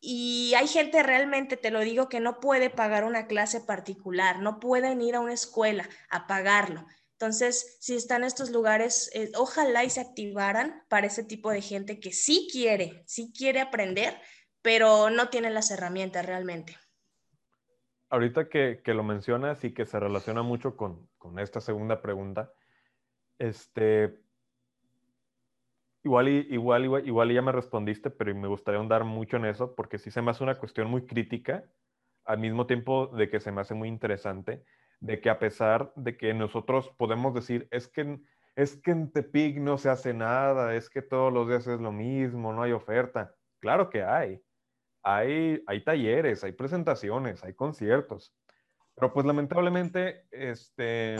Y 0.00 0.54
hay 0.56 0.68
gente 0.68 1.02
realmente, 1.02 1.56
te 1.56 1.70
lo 1.70 1.80
digo, 1.80 2.08
que 2.08 2.20
no 2.20 2.40
puede 2.40 2.70
pagar 2.70 3.04
una 3.04 3.26
clase 3.26 3.60
particular, 3.60 4.40
no 4.40 4.60
pueden 4.60 5.02
ir 5.02 5.16
a 5.16 5.20
una 5.20 5.34
escuela 5.34 5.88
a 6.08 6.26
pagarlo. 6.26 6.86
Entonces, 7.20 7.78
si 7.80 7.96
están 7.96 8.22
estos 8.22 8.50
lugares, 8.50 9.10
eh, 9.12 9.32
ojalá 9.34 9.82
y 9.82 9.90
se 9.90 10.00
activaran 10.00 10.84
para 10.88 11.08
ese 11.08 11.24
tipo 11.24 11.50
de 11.50 11.60
gente 11.60 11.98
que 11.98 12.12
sí 12.12 12.48
quiere, 12.50 13.02
sí 13.06 13.32
quiere 13.36 13.60
aprender, 13.60 14.16
pero 14.62 15.10
no 15.10 15.28
tiene 15.28 15.50
las 15.50 15.70
herramientas 15.70 16.24
realmente. 16.26 16.76
Ahorita 18.10 18.48
que, 18.48 18.80
lo 18.86 19.02
mencionas 19.02 19.62
y 19.64 19.74
que 19.74 19.84
se 19.84 20.00
relaciona 20.00 20.42
mucho 20.42 20.76
con, 20.76 21.08
esta 21.38 21.60
segunda 21.60 22.00
pregunta, 22.00 22.52
este, 23.38 24.18
igual, 26.02 26.28
igual, 26.28 26.84
igual, 26.84 27.06
igual 27.06 27.32
ya 27.32 27.42
me 27.42 27.52
respondiste, 27.52 28.10
pero 28.10 28.34
me 28.34 28.48
gustaría 28.48 28.78
ahondar 28.78 29.04
mucho 29.04 29.36
en 29.36 29.44
eso 29.44 29.74
porque 29.74 29.98
sí 29.98 30.10
se 30.10 30.22
me 30.22 30.30
hace 30.30 30.42
una 30.42 30.58
cuestión 30.58 30.88
muy 30.88 31.06
crítica, 31.06 31.64
al 32.24 32.38
mismo 32.38 32.66
tiempo 32.66 33.08
de 33.08 33.28
que 33.28 33.40
se 33.40 33.52
me 33.52 33.60
hace 33.60 33.74
muy 33.74 33.88
interesante 33.88 34.64
de 35.00 35.20
que 35.20 35.30
a 35.30 35.38
pesar 35.38 35.92
de 35.96 36.16
que 36.16 36.34
nosotros 36.34 36.90
podemos 36.96 37.34
decir, 37.34 37.68
es 37.70 37.88
que, 37.88 38.20
es 38.56 38.76
que 38.76 38.90
en 38.90 39.12
Tepic 39.12 39.58
no 39.58 39.78
se 39.78 39.90
hace 39.90 40.12
nada, 40.12 40.74
es 40.74 40.90
que 40.90 41.02
todos 41.02 41.32
los 41.32 41.48
días 41.48 41.66
es 41.66 41.80
lo 41.80 41.92
mismo, 41.92 42.52
no 42.52 42.62
hay 42.62 42.72
oferta. 42.72 43.34
Claro 43.60 43.90
que 43.90 44.02
hay. 44.02 44.42
Hay, 45.10 45.62
hay 45.66 45.84
talleres, 45.84 46.44
hay 46.44 46.52
presentaciones, 46.52 47.42
hay 47.44 47.54
conciertos. 47.54 48.34
Pero 48.94 49.12
pues 49.12 49.24
lamentablemente, 49.24 50.26
este, 50.30 51.16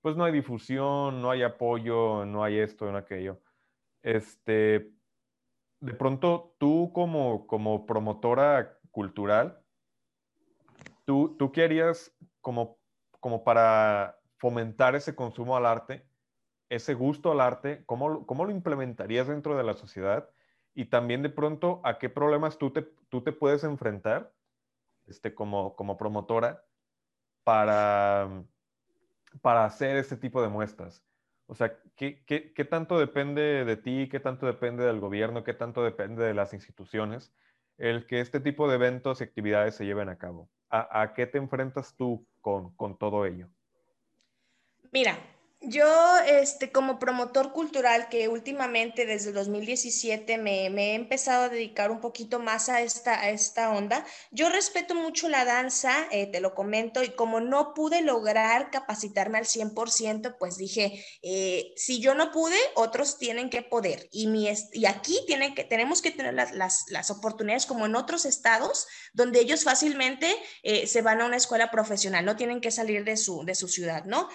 pues 0.00 0.16
no 0.16 0.24
hay 0.24 0.32
difusión, 0.32 1.20
no 1.20 1.30
hay 1.30 1.42
apoyo, 1.42 2.24
no 2.24 2.44
hay 2.44 2.58
esto, 2.58 2.90
no 2.90 2.98
aquello. 2.98 3.40
Este, 4.02 4.92
de 5.80 5.94
pronto 5.94 6.54
tú 6.58 6.92
como, 6.94 7.46
como 7.46 7.84
promotora 7.84 8.78
cultural, 8.90 9.60
¿tú, 11.04 11.36
tú 11.38 11.50
qué 11.52 11.64
harías 11.64 12.14
como 12.40 12.78
como 13.24 13.42
para 13.42 14.18
fomentar 14.36 14.94
ese 14.94 15.14
consumo 15.14 15.56
al 15.56 15.64
arte, 15.64 16.06
ese 16.68 16.92
gusto 16.92 17.32
al 17.32 17.40
arte, 17.40 17.82
¿cómo, 17.86 18.26
cómo 18.26 18.44
lo 18.44 18.50
implementarías 18.50 19.28
dentro 19.28 19.56
de 19.56 19.64
la 19.64 19.72
sociedad? 19.72 20.28
Y 20.74 20.86
también 20.86 21.22
de 21.22 21.30
pronto, 21.30 21.80
¿a 21.84 21.98
qué 21.98 22.08
problemas 22.08 22.58
tú 22.58 22.72
te, 22.72 22.82
tú 23.08 23.22
te 23.22 23.32
puedes 23.32 23.62
enfrentar 23.64 24.32
este, 25.06 25.34
como, 25.34 25.76
como 25.76 25.96
promotora 25.96 26.64
para, 27.44 28.44
para 29.40 29.64
hacer 29.64 29.96
este 29.96 30.16
tipo 30.16 30.42
de 30.42 30.48
muestras? 30.48 31.04
O 31.46 31.54
sea, 31.54 31.78
¿qué, 31.94 32.24
qué, 32.24 32.52
qué 32.52 32.64
tanto 32.64 32.98
depende 32.98 33.64
de 33.64 33.76
ti? 33.76 34.08
¿Qué 34.10 34.18
tanto 34.18 34.46
depende 34.46 34.84
del 34.84 34.98
gobierno? 34.98 35.44
¿Qué 35.44 35.54
tanto 35.54 35.84
depende 35.84 36.24
de 36.24 36.34
las 36.34 36.54
instituciones? 36.54 37.32
El 37.76 38.06
que 38.06 38.20
este 38.20 38.40
tipo 38.40 38.68
de 38.68 38.76
eventos 38.76 39.20
y 39.20 39.24
actividades 39.24 39.76
se 39.76 39.84
lleven 39.84 40.08
a 40.08 40.18
cabo. 40.18 40.48
¿A, 40.70 41.02
a 41.02 41.14
qué 41.14 41.26
te 41.26 41.38
enfrentas 41.38 41.94
tú 41.96 42.26
con, 42.40 42.74
con 42.74 42.98
todo 42.98 43.26
ello? 43.26 43.48
Mira, 44.90 45.18
yo, 45.68 46.18
este, 46.26 46.70
como 46.70 46.98
promotor 46.98 47.52
cultural, 47.52 48.08
que 48.08 48.28
últimamente 48.28 49.06
desde 49.06 49.32
2017 49.32 50.38
me, 50.38 50.70
me, 50.70 50.92
he 50.92 50.94
empezado 50.94 51.44
a 51.44 51.48
dedicar 51.48 51.90
un 51.90 52.00
poquito 52.00 52.38
más 52.38 52.68
a 52.68 52.82
esta, 52.82 53.20
a 53.20 53.30
esta 53.30 53.70
onda, 53.70 54.04
yo 54.30 54.48
respeto 54.48 54.94
mucho 54.94 55.28
la 55.28 55.44
danza, 55.44 56.06
eh, 56.10 56.26
te 56.26 56.40
lo 56.40 56.54
comento, 56.54 57.02
y 57.02 57.10
como 57.10 57.40
no 57.40 57.74
pude 57.74 58.02
lograr 58.02 58.70
capacitarme 58.70 59.38
al 59.38 59.46
100%, 59.46 60.36
pues 60.38 60.56
dije, 60.56 61.04
eh, 61.22 61.72
si 61.76 62.00
yo 62.00 62.14
no 62.14 62.30
pude, 62.30 62.56
otros 62.74 63.18
tienen 63.18 63.50
que 63.50 63.62
poder. 63.62 64.08
Y, 64.12 64.26
mi, 64.26 64.48
y 64.72 64.86
aquí 64.86 65.18
tienen 65.26 65.54
que, 65.54 65.64
tenemos 65.64 66.02
que 66.02 66.10
tener 66.10 66.34
las, 66.34 66.52
las, 66.52 66.84
las 66.88 67.10
oportunidades 67.10 67.66
como 67.66 67.86
en 67.86 67.96
otros 67.96 68.24
estados, 68.24 68.86
donde 69.12 69.40
ellos 69.40 69.64
fácilmente 69.64 70.34
eh, 70.62 70.86
se 70.86 71.02
van 71.02 71.20
a 71.20 71.26
una 71.26 71.36
escuela 71.36 71.70
profesional, 71.70 72.24
no 72.24 72.36
tienen 72.36 72.60
que 72.60 72.70
salir 72.70 73.04
de 73.04 73.16
su, 73.16 73.44
de 73.44 73.54
su 73.54 73.68
ciudad, 73.68 74.04
¿no? 74.04 74.28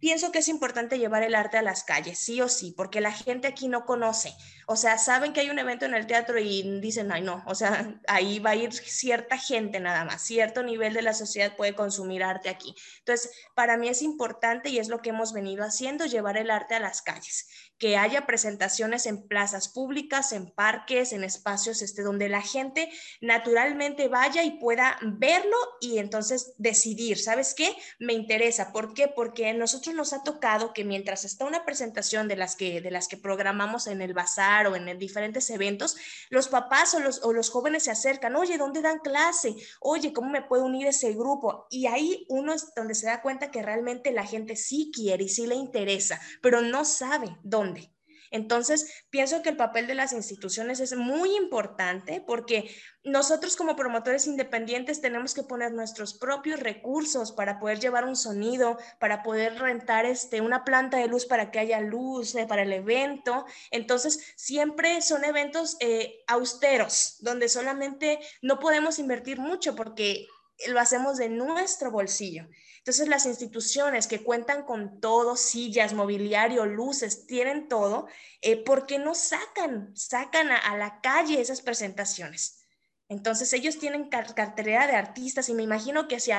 Pienso 0.00 0.32
que 0.32 0.38
es 0.40 0.48
importante 0.48 0.98
llevar 0.98 1.22
el 1.22 1.34
arte 1.34 1.58
a 1.58 1.62
las 1.62 1.84
calles, 1.84 2.18
sí 2.18 2.40
o 2.40 2.48
sí, 2.48 2.74
porque 2.76 3.00
la 3.00 3.12
gente 3.12 3.48
aquí 3.48 3.68
no 3.68 3.84
conoce. 3.84 4.34
O 4.68 4.74
sea, 4.74 4.98
saben 4.98 5.32
que 5.32 5.40
hay 5.40 5.50
un 5.50 5.60
evento 5.60 5.86
en 5.86 5.94
el 5.94 6.08
teatro 6.08 6.40
y 6.40 6.80
dicen, 6.80 7.12
ay, 7.12 7.22
no, 7.22 7.42
o 7.46 7.54
sea, 7.54 7.94
ahí 8.08 8.40
va 8.40 8.50
a 8.50 8.56
ir 8.56 8.72
cierta 8.72 9.38
gente 9.38 9.78
nada 9.78 10.04
más, 10.04 10.22
cierto 10.22 10.64
nivel 10.64 10.92
de 10.92 11.02
la 11.02 11.14
sociedad 11.14 11.56
puede 11.56 11.74
consumir 11.74 12.24
arte 12.24 12.48
aquí. 12.48 12.74
Entonces, 12.98 13.30
para 13.54 13.76
mí 13.76 13.88
es 13.88 14.02
importante 14.02 14.68
y 14.68 14.78
es 14.78 14.88
lo 14.88 15.02
que 15.02 15.10
hemos 15.10 15.32
venido 15.32 15.64
haciendo, 15.64 16.06
llevar 16.06 16.36
el 16.36 16.50
arte 16.50 16.74
a 16.74 16.80
las 16.80 17.00
calles 17.00 17.48
que 17.78 17.96
haya 17.96 18.26
presentaciones 18.26 19.04
en 19.06 19.28
plazas 19.28 19.68
públicas, 19.68 20.32
en 20.32 20.50
parques, 20.50 21.12
en 21.12 21.24
espacios 21.24 21.82
este, 21.82 22.02
donde 22.02 22.28
la 22.28 22.40
gente 22.40 22.90
naturalmente 23.20 24.08
vaya 24.08 24.44
y 24.44 24.58
pueda 24.58 24.98
verlo 25.02 25.56
y 25.80 25.98
entonces 25.98 26.54
decidir, 26.56 27.18
¿sabes 27.18 27.54
qué? 27.54 27.76
Me 27.98 28.14
interesa. 28.14 28.72
¿Por 28.72 28.94
qué? 28.94 29.08
Porque 29.08 29.48
a 29.48 29.52
nosotros 29.52 29.94
nos 29.94 30.14
ha 30.14 30.22
tocado 30.22 30.72
que 30.72 30.84
mientras 30.84 31.24
está 31.24 31.44
una 31.44 31.66
presentación 31.66 32.28
de 32.28 32.36
las 32.36 32.56
que, 32.56 32.80
de 32.80 32.90
las 32.90 33.08
que 33.08 33.18
programamos 33.18 33.86
en 33.86 34.00
el 34.00 34.14
bazar 34.14 34.55
o 34.66 34.76
en 34.76 34.98
diferentes 34.98 35.50
eventos, 35.50 35.96
los 36.30 36.48
papás 36.48 36.94
o 36.94 37.00
los, 37.00 37.22
o 37.24 37.32
los 37.32 37.50
jóvenes 37.50 37.84
se 37.84 37.90
acercan, 37.90 38.36
oye, 38.36 38.58
¿dónde 38.58 38.80
dan 38.80 39.00
clase? 39.00 39.56
Oye, 39.80 40.12
¿cómo 40.12 40.30
me 40.30 40.42
puedo 40.42 40.64
unir 40.64 40.86
a 40.86 40.90
ese 40.90 41.12
grupo? 41.14 41.66
Y 41.70 41.86
ahí 41.86 42.26
uno 42.28 42.52
es 42.52 42.72
donde 42.76 42.94
se 42.94 43.06
da 43.06 43.22
cuenta 43.22 43.50
que 43.50 43.62
realmente 43.62 44.12
la 44.12 44.24
gente 44.24 44.54
sí 44.54 44.92
quiere 44.94 45.24
y 45.24 45.28
sí 45.28 45.46
le 45.46 45.56
interesa, 45.56 46.20
pero 46.40 46.62
no 46.62 46.84
sabe 46.84 47.36
dónde 47.42 47.95
entonces, 48.30 49.04
pienso 49.10 49.42
que 49.42 49.50
el 49.50 49.56
papel 49.56 49.86
de 49.86 49.94
las 49.94 50.12
instituciones 50.12 50.80
es 50.80 50.96
muy 50.96 51.36
importante 51.36 52.22
porque 52.26 52.70
nosotros 53.04 53.54
como 53.54 53.76
promotores 53.76 54.26
independientes 54.26 55.00
tenemos 55.00 55.32
que 55.32 55.44
poner 55.44 55.72
nuestros 55.72 56.14
propios 56.14 56.58
recursos 56.58 57.30
para 57.30 57.60
poder 57.60 57.78
llevar 57.78 58.04
un 58.04 58.16
sonido, 58.16 58.78
para 58.98 59.22
poder 59.22 59.58
rentar 59.58 60.06
este, 60.06 60.40
una 60.40 60.64
planta 60.64 60.98
de 60.98 61.06
luz 61.06 61.24
para 61.26 61.50
que 61.50 61.60
haya 61.60 61.80
luz 61.80 62.34
eh, 62.34 62.46
para 62.46 62.62
el 62.62 62.72
evento. 62.72 63.46
Entonces, 63.70 64.34
siempre 64.36 65.00
son 65.02 65.24
eventos 65.24 65.76
eh, 65.80 66.24
austeros, 66.26 67.18
donde 67.20 67.48
solamente 67.48 68.18
no 68.42 68.58
podemos 68.58 68.98
invertir 68.98 69.38
mucho 69.38 69.76
porque 69.76 70.26
lo 70.68 70.80
hacemos 70.80 71.16
de 71.18 71.28
nuestro 71.28 71.90
bolsillo. 71.90 72.48
Entonces 72.78 73.08
las 73.08 73.26
instituciones 73.26 74.06
que 74.06 74.22
cuentan 74.22 74.64
con 74.64 75.00
todo, 75.00 75.36
sillas, 75.36 75.92
mobiliario, 75.92 76.66
luces, 76.66 77.26
tienen 77.26 77.68
todo, 77.68 78.06
eh, 78.40 78.62
¿por 78.62 78.86
qué 78.86 78.98
no 78.98 79.14
sacan, 79.14 79.90
sacan 79.96 80.50
a, 80.50 80.76
la 80.76 81.00
calle 81.00 81.40
esas 81.40 81.62
presentaciones? 81.62 82.64
Entonces 83.08 83.52
ellos 83.52 83.78
tienen 83.78 84.08
cartera 84.08 84.86
de 84.86 84.96
artistas 84.96 85.48
y 85.48 85.54
me 85.54 85.62
imagino 85.62 86.08
que 86.08 86.20
si 86.20 86.30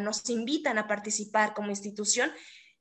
nos 0.00 0.28
invitan 0.28 0.78
a 0.78 0.86
participar 0.86 1.54
como 1.54 1.70
institución, 1.70 2.30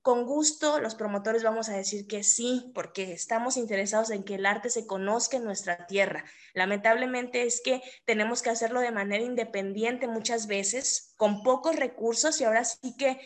con 0.02 0.26
gusto 0.26 0.80
los 0.80 0.96
promotores 0.96 1.44
vamos 1.44 1.70
a 1.70 1.76
decir 1.76 2.08
que 2.08 2.24
sí, 2.24 2.72
porque 2.74 3.12
estamos 3.12 3.58
interesados 3.58 4.12
en 4.12 4.24
que 4.24 4.36
el 4.36 4.46
arte 4.46 4.70
se 4.70 4.88
conozca 4.88 5.38
en 5.38 5.44
nuestra 5.44 5.86
tierra. 5.88 6.26
Lamentablemente 6.54 7.44
es 7.44 7.62
que 7.62 7.82
tenemos 8.06 8.42
que 8.42 8.50
hacerlo 8.50 8.80
de 8.80 8.92
manera 8.92 9.24
independiente 9.24 10.08
muchas 10.08 10.48
veces, 10.48 11.14
con 11.18 11.44
pocos 11.44 11.76
recursos 11.76 12.40
y 12.40 12.46
ahora 12.46 12.64
sí 12.64 12.96
que 12.98 13.20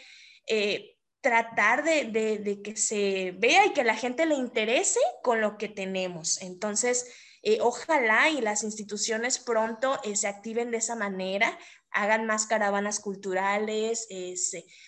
eh, 0.47 0.97
tratar 1.21 1.84
de, 1.84 2.61
que 2.63 2.76
se 2.76 3.34
vea 3.38 3.65
y 3.65 3.74
que 3.74 3.86
la 3.86 3.95
gente 3.95 4.26
le 4.26 4.36
interese 4.36 4.99
con 5.21 5.39
lo 5.39 5.57
que 5.57 5.69
tenemos. 5.69 6.41
Entonces, 6.41 7.13
eh, 7.43 7.59
ojalá 7.61 8.30
y 8.30 8.41
las 8.41 8.63
instituciones 8.63 9.39
pronto 9.39 9.99
eh, 10.03 10.17
se 10.17 10.28
activen 10.28 10.69
de 10.71 10.78
esa 10.78 10.95
manera 10.95 11.57
hagan 11.93 12.25
más 12.25 12.45
caravanas 12.47 12.99
culturales. 12.99 14.07
Eh, 14.09 14.35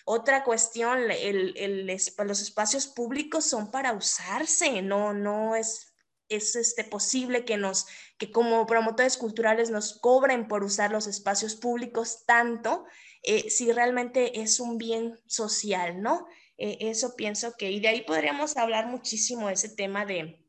otra 0.04 0.44
cuestión, 0.44 1.10
el, 1.10 1.86
los 1.86 2.40
espacios 2.40 2.86
públicos 2.86 3.44
son 3.44 3.70
para 3.70 3.92
usarse, 3.92 4.82
no, 4.82 5.12
no 5.12 5.56
es 5.56 5.92
es 6.28 6.56
este, 6.56 6.84
posible 6.84 7.44
que 7.44 7.56
nos, 7.56 7.86
que 8.18 8.30
como 8.30 8.66
promotores 8.66 9.16
culturales 9.16 9.70
nos 9.70 10.00
cobren 10.00 10.48
por 10.48 10.64
usar 10.64 10.90
los 10.90 11.06
espacios 11.06 11.54
públicos 11.54 12.24
tanto 12.26 12.84
eh, 13.22 13.50
si 13.50 13.72
realmente 13.72 14.40
es 14.40 14.60
un 14.60 14.78
bien 14.78 15.18
social, 15.26 16.00
¿no? 16.00 16.26
Eh, 16.58 16.78
eso 16.80 17.16
pienso 17.16 17.56
que, 17.56 17.70
y 17.70 17.80
de 17.80 17.88
ahí 17.88 18.02
podríamos 18.02 18.56
hablar 18.56 18.86
muchísimo 18.86 19.48
de 19.48 19.54
ese 19.54 19.68
tema 19.68 20.06
de, 20.06 20.46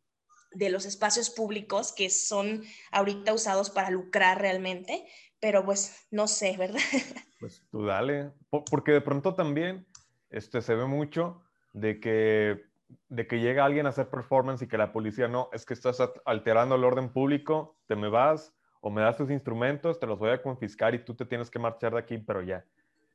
de 0.51 0.69
los 0.69 0.85
espacios 0.85 1.29
públicos 1.29 1.91
que 1.91 2.09
son 2.09 2.63
ahorita 2.91 3.33
usados 3.33 3.69
para 3.69 3.89
lucrar 3.89 4.39
realmente, 4.39 5.05
pero 5.47 5.63
pues 5.63 6.05
no 6.11 6.27
sé, 6.27 6.57
¿verdad? 6.57 6.81
Pues 7.39 7.65
tú 7.71 7.85
dale, 7.85 8.31
porque 8.49 8.91
de 8.91 8.99
pronto 8.99 9.33
también 9.33 9.85
este, 10.29 10.61
se 10.61 10.75
ve 10.75 10.85
mucho 10.85 11.41
de 11.71 12.01
que, 12.01 12.65
de 13.07 13.27
que 13.27 13.39
llega 13.39 13.63
alguien 13.63 13.85
a 13.85 13.89
hacer 13.89 14.09
performance 14.09 14.63
y 14.63 14.67
que 14.67 14.77
la 14.77 14.91
policía 14.91 15.29
no, 15.29 15.47
es 15.53 15.65
que 15.65 15.73
estás 15.73 16.01
alterando 16.25 16.75
el 16.75 16.83
orden 16.83 17.13
público, 17.13 17.77
te 17.85 17.95
me 17.95 18.09
vas 18.09 18.53
o 18.81 18.89
me 18.89 19.03
das 19.03 19.15
tus 19.15 19.29
instrumentos, 19.29 20.01
te 20.01 20.07
los 20.07 20.19
voy 20.19 20.31
a 20.31 20.41
confiscar 20.41 20.95
y 20.95 21.05
tú 21.05 21.15
te 21.15 21.25
tienes 21.25 21.49
que 21.49 21.59
marchar 21.59 21.93
de 21.93 21.99
aquí, 21.99 22.17
pero 22.17 22.41
ya. 22.41 22.65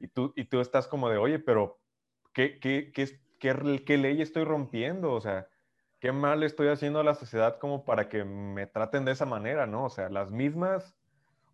Y 0.01 0.09
tú, 0.09 0.33
y 0.35 0.45
tú 0.45 0.61
estás 0.61 0.89
como 0.89 1.11
de, 1.11 1.19
oye, 1.19 1.39
pero 1.39 1.81
¿qué, 2.33 2.59
qué, 2.61 2.93
qué, 2.95 3.21
qué, 3.39 3.83
qué 3.85 3.99
ley 3.99 4.23
estoy 4.23 4.45
rompiendo? 4.45 5.13
O 5.13 5.21
sea, 5.21 5.49
¿qué 6.01 6.13
mal 6.13 6.45
estoy 6.45 6.69
haciendo 6.69 7.01
a 7.01 7.05
la 7.05 7.15
sociedad 7.15 7.59
como 7.59 7.85
para 7.85 8.09
que 8.09 8.25
me 8.25 8.67
traten 8.67 9.05
de 9.05 9.13
esa 9.13 9.27
manera, 9.27 9.67
no? 9.67 9.85
O 9.85 9.91
sea, 9.91 10.09
las 10.09 10.31
mismas 10.31 10.97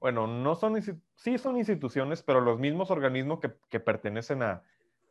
bueno, 0.01 0.27
no 0.27 0.55
son, 0.55 0.81
sí 1.17 1.39
son 1.39 1.57
instituciones, 1.57 2.23
pero 2.23 2.41
los 2.41 2.59
mismos 2.59 2.91
organismos 2.91 3.41
que, 3.41 3.81
pertenecen 3.81 4.43
a, 4.43 4.63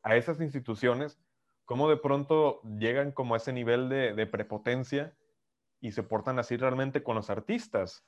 esas 0.04 0.40
instituciones, 0.40 1.20
cómo 1.66 1.90
de 1.90 1.98
pronto 1.98 2.62
llegan 2.80 3.12
como 3.12 3.34
a 3.34 3.38
ese 3.38 3.52
nivel 3.52 3.90
de, 3.90 4.26
prepotencia 4.28 5.14
y 5.82 5.92
se 5.92 6.04
portan 6.04 6.40
así 6.40 6.56
realmente 6.56 7.04
con 7.04 7.16
los 7.16 7.30
artistas. 7.30 8.06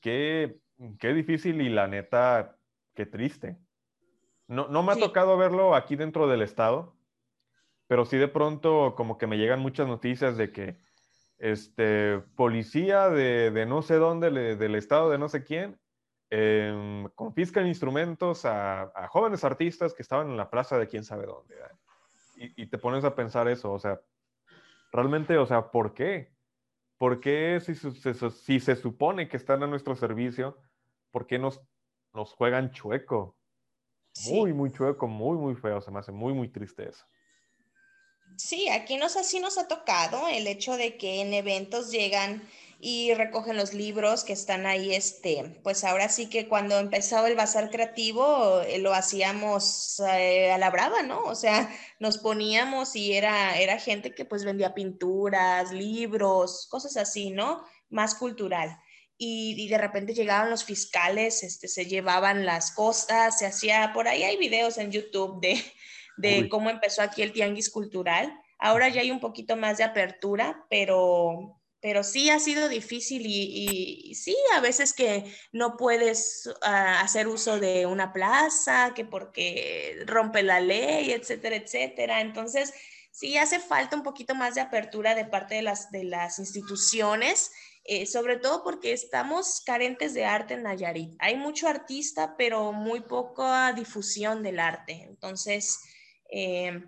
Qué, 0.00 0.60
qué 1.00 1.12
difícil 1.12 1.60
y 1.60 1.68
la 1.68 1.88
neta, 1.88 2.56
qué 2.94 3.04
triste. 3.04 3.58
No, 4.46 4.68
no 4.68 4.82
me 4.82 4.92
ha 4.92 4.96
tocado 4.96 5.36
verlo 5.36 5.74
aquí 5.74 5.96
dentro 5.96 6.28
del 6.28 6.42
Estado, 6.42 6.94
pero 7.88 8.04
sí 8.04 8.16
de 8.16 8.28
pronto 8.28 8.94
como 8.96 9.18
que 9.18 9.26
me 9.26 9.38
llegan 9.38 9.60
muchas 9.60 9.88
noticias 9.88 10.36
de 10.36 10.52
que 10.52 10.78
este, 11.38 12.20
policía 12.36 13.10
de, 13.10 13.66
no 13.66 13.82
sé 13.82 13.96
dónde, 13.96 14.30
del 14.56 14.74
Estado 14.76 15.10
de 15.10 15.18
no 15.18 15.28
sé 15.28 15.44
quién, 15.44 15.78
Em, 16.30 17.08
confiscan 17.14 17.66
instrumentos 17.66 18.44
a, 18.44 19.08
jóvenes 19.10 19.44
artistas 19.44 19.94
que 19.94 20.02
estaban 20.02 20.30
en 20.30 20.36
la 20.36 20.50
plaza 20.50 20.78
de 20.78 20.88
quién 20.88 21.04
sabe 21.04 21.26
dónde. 21.26 21.54
Y, 22.36 22.66
te 22.66 22.78
pones 22.78 23.04
a 23.04 23.14
pensar 23.14 23.46
eso, 23.46 23.72
o 23.72 23.78
sea, 23.78 24.00
realmente, 24.90 25.38
o 25.38 25.46
sea, 25.46 25.70
¿por 25.70 25.94
qué? 25.94 26.34
¿Por 26.98 27.20
qué 27.20 27.60
si, 27.60 27.74
si 27.74 28.60
se 28.60 28.76
supone 28.76 29.28
que 29.28 29.36
están 29.36 29.62
a 29.62 29.68
nuestro 29.68 29.94
servicio, 29.94 30.58
por 31.12 31.26
qué 31.26 31.38
nos, 31.38 31.60
nos 32.12 32.32
juegan 32.32 32.72
chueco? 32.72 33.36
Muy, 34.26 34.52
muy 34.52 34.72
chueco, 34.72 35.06
muy, 35.06 35.36
muy 35.36 35.54
feo, 35.54 35.80
se 35.80 35.90
me 35.90 36.00
hace 36.00 36.10
muy, 36.10 36.32
muy 36.32 36.48
triste 36.48 36.88
eso. 36.88 37.04
Sí, 38.36 38.68
aquí 38.68 38.96
nos 38.96 39.16
así 39.16 39.38
nos 39.38 39.58
ha 39.58 39.68
tocado 39.68 40.26
el 40.28 40.46
hecho 40.48 40.76
de 40.76 40.96
que 40.96 41.20
en 41.20 41.34
eventos 41.34 41.92
llegan 41.92 42.42
y 42.86 43.14
recogen 43.14 43.56
los 43.56 43.72
libros 43.72 44.24
que 44.24 44.34
están 44.34 44.66
ahí, 44.66 44.94
este, 44.94 45.58
pues 45.62 45.84
ahora 45.84 46.10
sí 46.10 46.28
que 46.28 46.48
cuando 46.48 46.78
empezó 46.78 47.26
el 47.26 47.34
bazar 47.34 47.70
creativo 47.70 48.60
eh, 48.60 48.78
lo 48.78 48.92
hacíamos 48.92 50.00
eh, 50.00 50.52
a 50.52 50.58
la 50.58 50.68
brava, 50.68 51.02
¿no? 51.02 51.22
O 51.22 51.34
sea, 51.34 51.74
nos 51.98 52.18
poníamos 52.18 52.94
y 52.94 53.14
era, 53.14 53.58
era 53.58 53.78
gente 53.78 54.14
que 54.14 54.26
pues 54.26 54.44
vendía 54.44 54.74
pinturas, 54.74 55.72
libros, 55.72 56.66
cosas 56.70 56.98
así, 56.98 57.30
¿no? 57.30 57.64
Más 57.88 58.14
cultural. 58.16 58.76
Y, 59.16 59.66
de 59.66 59.78
repente 59.78 60.12
llegaban 60.12 60.50
los 60.50 60.64
fiscales, 60.64 61.42
este, 61.42 61.68
se 61.68 61.86
llevaban 61.86 62.44
las 62.44 62.70
cosas, 62.72 63.38
se 63.38 63.46
hacía, 63.46 63.92
por 63.94 64.08
ahí 64.08 64.24
hay 64.24 64.36
videos 64.36 64.76
en 64.76 64.90
YouTube 64.90 65.40
de, 65.40 65.64
de 66.18 66.50
cómo 66.50 66.68
empezó 66.68 67.00
aquí 67.00 67.22
el 67.22 67.32
tianguis 67.32 67.70
cultural. 67.70 68.38
Ahora 68.58 68.90
ya 68.90 69.00
hay 69.00 69.10
un 69.10 69.20
poquito 69.20 69.56
más 69.56 69.78
de 69.78 69.84
apertura, 69.84 70.66
pero, 70.68 71.58
pero 71.84 72.02
sí 72.02 72.30
ha 72.30 72.40
sido 72.40 72.70
difícil 72.70 73.26
y, 73.26 74.14
sí, 74.14 74.34
a 74.56 74.60
veces 74.60 74.94
que 74.94 75.30
no 75.52 75.76
puedes 75.76 76.48
ah, 76.62 77.02
hacer 77.02 77.28
uso 77.28 77.60
de 77.60 77.84
una 77.84 78.10
plaza, 78.10 78.94
que 78.94 79.04
porque 79.04 80.02
rompe 80.06 80.42
la 80.42 80.60
ley, 80.60 81.12
etcétera, 81.12 81.56
etcétera. 81.56 82.22
Entonces, 82.22 82.72
sí 83.10 83.36
hace 83.36 83.60
falta 83.60 83.96
un 83.96 84.02
poquito 84.02 84.34
más 84.34 84.54
de 84.54 84.62
apertura 84.62 85.14
de 85.14 85.26
parte 85.26 85.56
de 85.56 85.62
las, 85.62 85.90
de 85.90 86.04
las 86.04 86.38
instituciones, 86.38 87.52
eh, 87.84 88.06
sobre 88.06 88.38
todo 88.38 88.64
porque 88.64 88.94
estamos 88.94 89.60
carentes 89.60 90.14
de 90.14 90.24
arte 90.24 90.54
en 90.54 90.62
Nayarit. 90.62 91.14
Hay 91.18 91.36
mucho 91.36 91.68
artista, 91.68 92.34
pero 92.38 92.72
muy 92.72 93.00
poca 93.00 93.74
difusión 93.74 94.42
del 94.42 94.58
arte. 94.58 95.02
Entonces, 95.02 95.80
eh, 96.30 96.82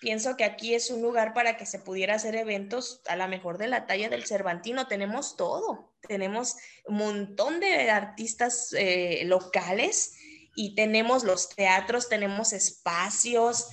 pienso 0.00 0.36
que 0.36 0.44
aquí 0.44 0.74
es 0.74 0.90
un 0.90 1.02
lugar 1.02 1.34
para 1.34 1.56
que 1.56 1.66
se 1.66 1.78
pudiera 1.78 2.14
hacer 2.14 2.34
eventos 2.34 3.02
a 3.06 3.16
la 3.16 3.28
mejor 3.28 3.58
de 3.58 3.68
la 3.68 3.86
talla 3.86 4.08
del 4.08 4.26
Cervantino. 4.26 4.88
Tenemos 4.88 5.36
todo, 5.36 5.92
tenemos 6.08 6.56
un 6.86 6.96
montón 6.96 7.60
de 7.60 7.90
artistas 7.90 8.74
eh, 8.76 9.22
locales 9.26 10.16
y 10.56 10.74
tenemos 10.74 11.22
los 11.22 11.50
teatros, 11.50 12.08
tenemos 12.08 12.52
espacios, 12.52 13.68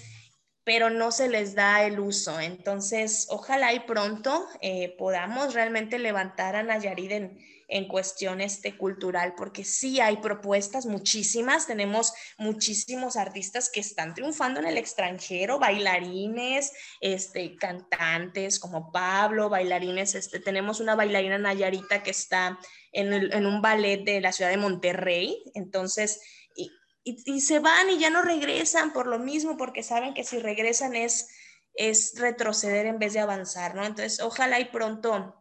pero 0.63 0.89
no 0.89 1.11
se 1.11 1.29
les 1.29 1.55
da 1.55 1.83
el 1.85 1.99
uso. 1.99 2.39
Entonces, 2.39 3.27
ojalá 3.29 3.73
y 3.73 3.79
pronto 3.81 4.45
eh, 4.61 4.95
podamos 4.97 5.53
realmente 5.53 5.97
levantar 5.97 6.55
a 6.55 6.63
Nayarit 6.63 7.11
en 7.11 7.56
en 7.67 7.87
cuestión 7.87 8.39
este, 8.39 8.77
cultural, 8.77 9.33
porque 9.35 9.63
sí 9.63 9.99
hay 9.99 10.17
propuestas, 10.17 10.85
muchísimas, 10.85 11.67
tenemos 11.67 12.13
muchísimos 12.37 13.17
artistas 13.17 13.69
que 13.69 13.81
están 13.81 14.13
triunfando 14.13 14.59
en 14.61 14.67
el 14.67 14.77
extranjero, 14.77 15.59
bailarines, 15.59 16.71
este, 17.01 17.57
cantantes 17.57 18.59
como 18.59 18.91
Pablo, 18.91 19.49
bailarines, 19.49 20.15
este, 20.15 20.39
tenemos 20.39 20.79
una 20.79 20.95
bailarina 20.95 21.37
Nayarita 21.37 22.03
que 22.03 22.11
está 22.11 22.57
en, 22.93 23.45
un 23.45 23.61
ballet 23.61 24.03
de 24.03 24.21
la 24.21 24.31
ciudad 24.31 24.51
de 24.51 24.57
Monterrey, 24.57 25.43
entonces... 25.53 26.21
Y, 26.55 27.23
y, 27.25 27.39
se 27.39 27.59
van 27.59 27.89
y 27.89 27.99
ya 27.99 28.09
no 28.09 28.21
regresan 28.21 28.91
por 28.91 29.07
lo 29.07 29.17
mismo, 29.17 29.55
porque 29.55 29.81
saben 29.81 30.13
que 30.13 30.25
si 30.25 30.39
regresan 30.39 30.93
es, 30.93 31.29
es 31.73 32.15
retroceder 32.17 32.85
en 32.85 32.99
vez 32.99 33.13
de 33.13 33.21
avanzar, 33.21 33.75
¿no? 33.75 33.85
Entonces, 33.85 34.19
ojalá 34.19 34.59
y 34.59 34.65
pronto 34.65 35.33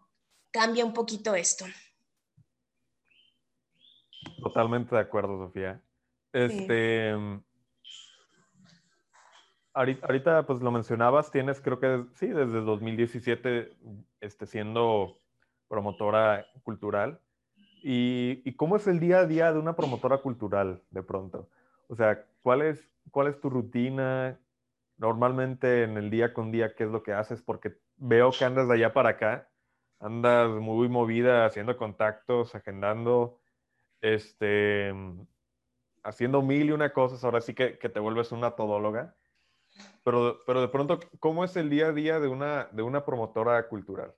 cambie 0.53 0.85
un 0.85 0.93
poquito 0.93 1.35
esto. 1.35 1.67
Totalmente 4.41 4.95
de 4.95 5.01
acuerdo, 5.01 5.39
Sofía. 5.39 5.81
Este, 6.33 7.15
ahorita, 9.73 10.47
pues 10.47 10.61
lo 10.61 10.71
mencionabas, 10.71 11.31
tienes 11.31 11.61
creo 11.61 11.79
que 11.79 12.05
sí, 12.15 12.29
desde 12.29 12.61
2017 12.61 13.73
este, 14.21 14.47
siendo 14.47 15.19
promotora 15.69 16.47
cultural. 16.63 17.21
¿Y, 17.83 18.53
cómo 18.55 18.77
es 18.77 18.87
el 18.87 18.99
día 18.99 19.21
a 19.21 19.27
día 19.27 19.53
de 19.53 19.59
una 19.59 19.77
promotora 19.77 20.19
cultural 20.19 20.83
de 20.91 21.03
pronto? 21.03 21.49
O 21.89 21.95
sea, 21.95 22.25
¿cuál 22.43 22.63
es, 22.63 22.91
cuál 23.11 23.29
es 23.29 23.41
tu 23.41 23.49
rutina? 23.49 24.41
Normalmente 24.97 25.85
en 25.85 25.97
el 25.97 26.11
día 26.11 26.33
con 26.33 26.51
día, 26.51 26.75
¿qué 26.75 26.85
es 26.85 26.91
lo 26.91 27.03
que 27.03 27.13
haces? 27.13 27.43
Porque 27.43 27.77
veo 27.97 28.31
que 28.33 28.45
andas 28.45 28.67
de 28.67 28.75
allá 28.75 28.93
para 28.93 29.11
acá, 29.11 29.49
andas 30.01 30.51
muy 30.51 30.89
movida 30.89 31.47
haciendo 31.47 31.77
contactos, 31.77 32.55
agendando 32.55 33.39
este, 34.01 34.93
haciendo 36.03 36.43
mil 36.43 36.69
y 36.69 36.73
una 36.73 36.93
cosas, 36.93 37.25
ahora 37.25 37.41
sí 37.41 37.55
que, 37.55 37.73
te 37.73 38.01
vuelves 38.01 38.33
una 38.33 38.53
todóloga. 38.53 39.17
Pero, 40.05 40.39
pero 40.47 40.61
de 40.61 40.69
pronto, 40.69 41.01
¿cómo 41.21 41.45
es 41.45 41.57
el 41.57 41.69
día 41.69 41.89
a 41.89 41.93
día 41.93 42.21
de 42.21 42.29
una, 42.29 42.69
de 42.73 42.83
una 42.83 43.05
promotora 43.05 43.69
cultural? 43.69 44.15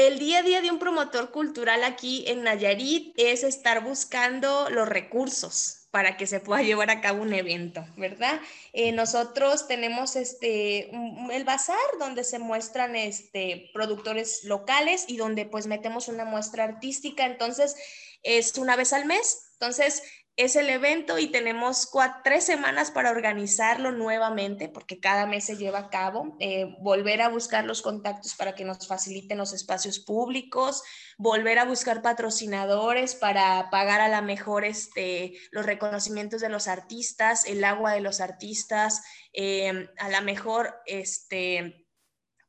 El 0.00 0.18
día 0.18 0.38
a 0.38 0.42
día 0.42 0.62
de 0.62 0.70
un 0.70 0.78
promotor 0.78 1.30
cultural 1.30 1.84
aquí 1.84 2.24
en 2.26 2.42
Nayarit 2.42 3.12
es 3.18 3.44
estar 3.44 3.84
buscando 3.84 4.70
los 4.70 4.88
recursos, 4.88 5.88
para 5.90 6.16
que 6.16 6.26
se 6.26 6.40
pueda 6.40 6.62
llevar 6.68 6.88
a 6.88 7.02
cabo 7.02 7.20
un 7.20 7.34
evento, 7.34 7.84
¿verdad? 7.98 8.40
Eh, 8.72 8.92
nosotros 8.92 9.68
tenemos 9.68 10.16
este, 10.16 10.90
el 11.30 11.44
bazar 11.44 11.76
donde 11.98 12.24
se 12.24 12.38
muestran 12.38 12.96
este, 12.96 13.68
productores 13.74 14.44
locales 14.44 15.04
y 15.06 15.18
donde 15.18 15.44
pues 15.44 15.66
metemos 15.66 16.08
una 16.08 16.24
muestra 16.24 16.64
artística, 16.64 17.26
entonces 17.26 17.76
es 18.22 18.56
una 18.56 18.76
vez 18.76 18.94
al 18.94 19.04
mes, 19.04 19.50
entonces 19.52 20.02
es 20.36 20.56
el 20.56 20.70
evento 20.70 21.18
y 21.18 21.26
tenemos 21.26 21.86
cuatro, 21.86 22.20
tres 22.24 22.44
semanas 22.44 22.90
para 22.90 23.10
organizarlo 23.10 23.92
nuevamente, 23.92 24.68
porque 24.68 24.98
cada 24.98 25.26
mes 25.26 25.44
se 25.44 25.56
lleva 25.56 25.78
a 25.80 25.90
cabo, 25.90 26.36
eh, 26.40 26.74
volver 26.80 27.20
a 27.20 27.28
buscar 27.28 27.64
los 27.64 27.82
contactos 27.82 28.34
para 28.34 28.54
que 28.54 28.64
nos 28.64 28.86
faciliten 28.86 29.38
los 29.38 29.52
espacios 29.52 29.98
públicos, 29.98 30.82
volver 31.18 31.58
a 31.58 31.64
buscar 31.64 32.00
patrocinadores 32.00 33.14
para 33.14 33.68
pagar 33.70 34.00
a 34.00 34.08
la 34.08 34.22
mejor 34.22 34.64
este, 34.64 35.34
los 35.50 35.66
reconocimientos 35.66 36.40
de 36.40 36.48
los 36.48 36.68
artistas, 36.68 37.44
el 37.44 37.62
agua 37.64 37.92
de 37.92 38.00
los 38.00 38.20
artistas, 38.20 39.02
eh, 39.32 39.88
a 39.98 40.08
la 40.08 40.22
mejor 40.22 40.74
este, 40.86 41.86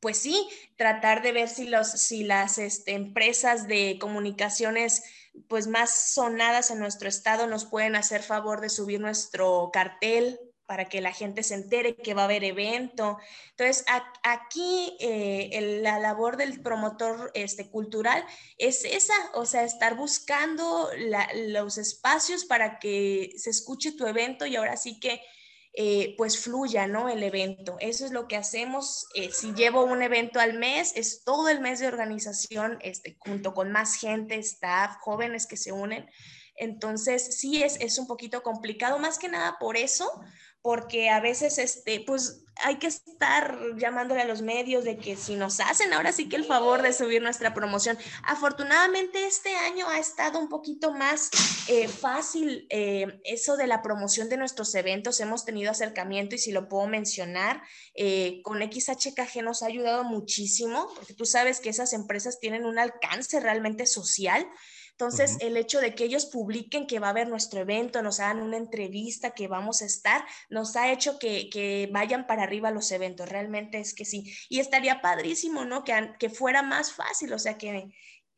pues 0.02 0.18
sí, 0.18 0.48
tratar 0.76 1.22
de 1.22 1.30
ver 1.30 1.48
si, 1.48 1.68
los, 1.68 1.88
si 1.88 2.24
las 2.24 2.58
este, 2.58 2.92
empresas 2.92 3.68
de 3.68 3.98
comunicaciones 4.00 5.04
pues 5.48 5.66
más 5.66 6.12
sonadas 6.12 6.70
en 6.70 6.78
nuestro 6.78 7.08
estado 7.08 7.46
nos 7.46 7.64
pueden 7.64 7.96
hacer 7.96 8.22
favor 8.22 8.60
de 8.60 8.68
subir 8.68 9.00
nuestro 9.00 9.70
cartel 9.72 10.38
para 10.66 10.88
que 10.88 11.02
la 11.02 11.12
gente 11.12 11.42
se 11.42 11.54
entere 11.54 11.96
que 11.96 12.14
va 12.14 12.22
a 12.22 12.24
haber 12.24 12.44
evento. 12.44 13.18
Entonces, 13.50 13.84
aquí 14.22 14.96
eh, 15.00 15.80
la 15.82 15.98
labor 15.98 16.38
del 16.38 16.62
promotor 16.62 17.30
este, 17.34 17.68
cultural 17.68 18.24
es 18.56 18.84
esa, 18.84 19.12
o 19.34 19.44
sea, 19.44 19.64
estar 19.64 19.96
buscando 19.96 20.88
los 21.34 21.76
espacios 21.76 22.46
para 22.46 22.78
que 22.78 23.32
se 23.36 23.50
escuche 23.50 23.92
tu 23.92 24.06
evento 24.06 24.46
y 24.46 24.56
ahora 24.56 24.78
sí 24.78 24.98
que 24.98 25.20
eh, 25.74 26.14
pues 26.18 26.38
fluya, 26.38 26.86
¿no? 26.86 27.08
El 27.08 27.22
evento. 27.22 27.76
Eso 27.80 28.04
es 28.04 28.12
lo 28.12 28.28
que 28.28 28.36
hacemos. 28.36 29.06
Eh, 29.14 29.30
si 29.32 29.54
llevo 29.54 29.84
un 29.84 30.02
evento 30.02 30.38
al 30.38 30.58
mes, 30.58 30.92
es 30.96 31.24
todo 31.24 31.48
el 31.48 31.60
mes 31.60 31.80
de 31.80 31.86
organización, 31.86 32.78
este, 32.82 33.16
junto 33.18 33.54
con 33.54 33.72
más 33.72 33.94
gente, 33.94 34.36
staff, 34.36 34.96
jóvenes 35.00 35.46
que 35.46 35.56
se 35.56 35.72
unen. 35.72 36.08
Entonces, 36.56 37.38
sí 37.38 37.62
es, 37.62 37.76
es 37.80 37.98
un 37.98 38.06
poquito 38.06 38.42
complicado, 38.42 38.98
más 38.98 39.18
que 39.18 39.28
nada 39.28 39.56
por 39.58 39.76
eso, 39.76 40.10
porque 40.62 41.10
a 41.10 41.20
veces, 41.20 41.58
este, 41.58 42.00
pues 42.06 42.42
hay 42.56 42.78
que 42.78 42.86
estar 42.86 43.58
llamándole 43.76 44.20
a 44.20 44.26
los 44.26 44.42
medios 44.42 44.84
de 44.84 44.96
que 44.96 45.16
si 45.16 45.34
nos 45.34 45.58
hacen 45.60 45.92
ahora 45.92 46.12
sí 46.12 46.28
que 46.28 46.36
el 46.36 46.44
favor 46.44 46.82
de 46.82 46.92
subir 46.92 47.22
nuestra 47.22 47.54
promoción. 47.54 47.98
Afortunadamente 48.24 49.26
este 49.26 49.54
año 49.56 49.88
ha 49.88 49.98
estado 49.98 50.38
un 50.38 50.48
poquito 50.48 50.92
más 50.92 51.30
eh, 51.68 51.88
fácil 51.88 52.66
eh, 52.70 53.20
eso 53.24 53.56
de 53.56 53.66
la 53.66 53.82
promoción 53.82 54.28
de 54.28 54.36
nuestros 54.36 54.74
eventos. 54.74 55.20
Hemos 55.20 55.44
tenido 55.44 55.70
acercamiento 55.70 56.34
y 56.34 56.38
si 56.38 56.52
lo 56.52 56.68
puedo 56.68 56.86
mencionar, 56.86 57.62
eh, 57.94 58.40
con 58.42 58.60
XHKG 58.60 59.42
nos 59.42 59.62
ha 59.62 59.66
ayudado 59.66 60.04
muchísimo, 60.04 60.88
porque 60.94 61.14
tú 61.14 61.24
sabes 61.24 61.60
que 61.60 61.70
esas 61.70 61.92
empresas 61.92 62.38
tienen 62.38 62.64
un 62.64 62.78
alcance 62.78 63.40
realmente 63.40 63.86
social. 63.86 64.46
Entonces, 64.92 65.36
el 65.40 65.56
hecho 65.56 65.80
de 65.80 65.94
que 65.94 66.04
ellos 66.04 66.26
publiquen 66.26 66.86
que 66.86 67.00
va 67.00 67.08
a 67.08 67.10
haber 67.10 67.28
nuestro 67.28 67.60
evento, 67.60 68.02
nos 68.02 68.20
hagan 68.20 68.42
una 68.42 68.56
entrevista, 68.56 69.32
que 69.32 69.48
vamos 69.48 69.82
a 69.82 69.86
estar, 69.86 70.24
nos 70.48 70.76
ha 70.76 70.92
hecho 70.92 71.18
que, 71.18 71.88
vayan 71.92 72.26
para 72.26 72.44
arriba 72.44 72.70
los 72.70 72.90
eventos. 72.92 73.28
Realmente 73.28 73.80
es 73.80 73.94
que 73.94 74.04
sí. 74.04 74.32
Y 74.48 74.60
estaría 74.60 75.00
padrísimo, 75.00 75.64
¿no? 75.64 75.82
Que, 75.82 76.12
que 76.18 76.30
fuera 76.30 76.62
más 76.62 76.92
fácil, 76.92 77.32
o 77.32 77.38
sea, 77.38 77.58
que, 77.58 77.92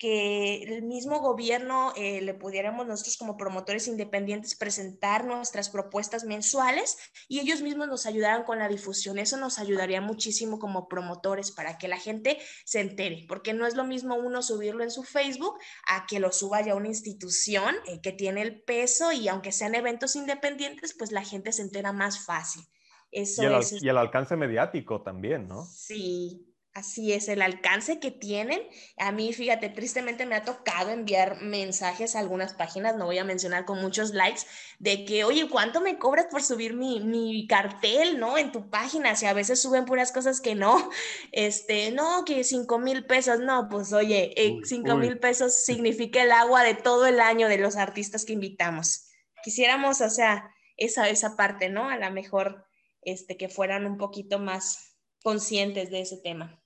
que 0.05 0.65
el 0.65 0.83
mismo 0.83 1.21
gobierno 1.21 1.95
eh, 1.97 2.21
le 2.21 2.35
pudiéramos 2.35 2.87
nosotros 2.87 3.17
como 3.17 3.39
promotores 3.39 3.89
independientes 3.89 4.55
presentar 4.55 5.25
nuestras 5.25 5.71
propuestas 5.71 6.25
mensuales 6.25 6.99
y 7.27 7.41
ellos 7.41 7.63
mismos 7.63 7.89
nos 7.89 8.05
ayudaran 8.05 8.45
con 8.45 8.59
la 8.59 8.69
difusión. 8.69 9.19
Eso 9.19 9.39
nos 9.39 9.59
ayudaría 9.59 10.03
muchísimo 10.03 10.59
como 10.59 10.89
promotores 10.89 11.53
para 11.53 11.79
que 11.79 11.89
la 11.89 11.97
gente 11.97 12.37
se 12.67 12.81
entere, 12.81 13.25
porque 13.27 13.55
no 13.55 13.67
es 13.67 13.77
lo 13.77 13.85
mismo 13.85 14.15
uno 14.15 14.43
subirlo 14.43 14.85
en 14.85 14.91
su 14.91 15.05
Facebook 15.05 15.57
a 15.89 16.05
que 16.05 16.21
lo 16.21 16.33
suba 16.33 16.61
ya 16.61 16.75
una 16.75 16.89
institución 16.89 17.75
eh, 17.87 18.03
que 18.03 18.13
tiene 18.13 18.43
el 18.43 18.63
peso 18.63 19.11
y 19.11 19.29
aunque 19.29 19.53
sean 19.53 19.75
eventos 19.75 20.17
independientes, 20.17 20.95
pues 20.99 21.13
la 21.13 21.25
gente 21.25 21.51
se 21.51 21.63
entera 21.63 21.95
más 21.95 22.27
fácil. 22.27 22.63
Eso 23.11 23.43
y, 23.43 23.47
el, 23.47 23.55
es, 23.55 23.83
y 23.83 23.89
el 23.89 23.97
alcance 23.97 24.37
mediático 24.37 25.01
también, 25.01 25.49
¿no? 25.49 25.65
Sí, 25.65 26.54
Así 26.75 27.13
es, 27.13 27.29
el 27.29 27.41
alcance 27.41 28.01
que 28.01 28.11
tienen. 28.11 28.61
A 28.97 29.13
mí, 29.13 29.33
fíjate, 29.33 29.69
tristemente 29.69 30.27
me 30.27 30.35
ha 30.35 30.45
tocado 30.45 30.91
enviar 30.91 31.41
mensajes 31.41 32.17
a 32.17 32.19
algunas 32.19 32.53
páginas, 32.53 32.97
no 32.97 33.05
voy 33.05 33.19
a 33.19 33.25
mencionar 33.25 33.65
con 33.65 33.81
muchos 33.81 34.13
likes, 34.13 34.41
de 34.81 35.05
que, 35.05 35.23
oye, 35.23 35.49
¿cuánto 35.49 35.81
me 35.81 35.99
cobras 36.01 36.27
por 36.27 36.43
subir 36.43 36.75
mi, 36.75 36.99
mi 36.99 37.47
cartel, 37.47 38.19
no? 38.19 38.37
En 38.37 38.51
tu 38.51 38.71
página, 38.71 39.15
si 39.15 39.27
a 39.27 39.33
veces 39.33 39.63
suben 39.63 39.85
puras 39.85 40.11
cosas 40.11 40.41
que 40.41 40.57
no, 40.57 40.91
este, 41.33 41.93
no, 41.93 42.25
que 42.25 42.43
cinco 42.43 42.81
mil 42.81 43.07
pesos, 43.07 43.39
no, 43.39 43.69
pues 43.69 43.93
oye, 43.93 44.33
eh, 44.37 44.59
cinco 44.65 44.97
mil 44.97 45.21
pesos 45.21 45.55
significa 45.65 46.25
el 46.25 46.33
agua 46.33 46.65
de 46.65 46.75
todo 46.75 47.07
el 47.07 47.21
año 47.21 47.47
de 47.47 47.59
los 47.59 47.77
artistas 47.77 48.25
que 48.25 48.33
invitamos. 48.33 49.07
Quisiéramos, 49.45 50.01
o 50.01 50.11
sea, 50.11 50.51
esa, 50.77 51.09
esa 51.09 51.37
parte, 51.37 51.69
¿no? 51.69 51.89
A 51.89 51.99
lo 51.99 52.11
mejor, 52.11 52.67
este, 53.03 53.37
que 53.37 53.49
fueran 53.49 53.87
un 53.87 53.97
poquito 53.97 54.41
más 54.41 54.97
conscientes 55.23 55.91
de 55.91 56.01
ese 56.01 56.17
tema. 56.17 56.64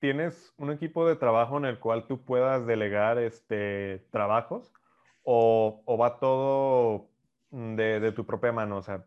¿Tienes 0.00 0.52
un 0.56 0.72
equipo 0.72 1.06
de 1.06 1.14
trabajo 1.14 1.58
en 1.58 1.66
el 1.66 1.78
cual 1.78 2.06
tú 2.06 2.24
puedas 2.24 2.66
delegar 2.66 3.18
este, 3.18 4.04
trabajos 4.10 4.72
o, 5.22 5.84
va 6.00 6.18
todo 6.18 7.08
de, 7.50 8.12
tu 8.12 8.26
propia 8.26 8.50
mano? 8.50 8.78
O 8.78 8.82
sea, 8.82 9.04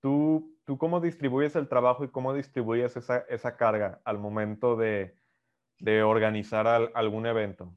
¿tú, 0.00 0.54
¿tú 0.64 0.76
cómo 0.76 1.00
distribuyes 1.00 1.56
el 1.56 1.68
trabajo 1.68 2.04
y 2.04 2.08
cómo 2.08 2.34
distribuyes 2.34 2.96
esa, 2.96 3.56
carga 3.56 4.00
al 4.04 4.18
momento 4.18 4.76
de, 4.76 5.16
organizar 6.04 6.66
algún 6.94 7.26
evento? 7.26 7.72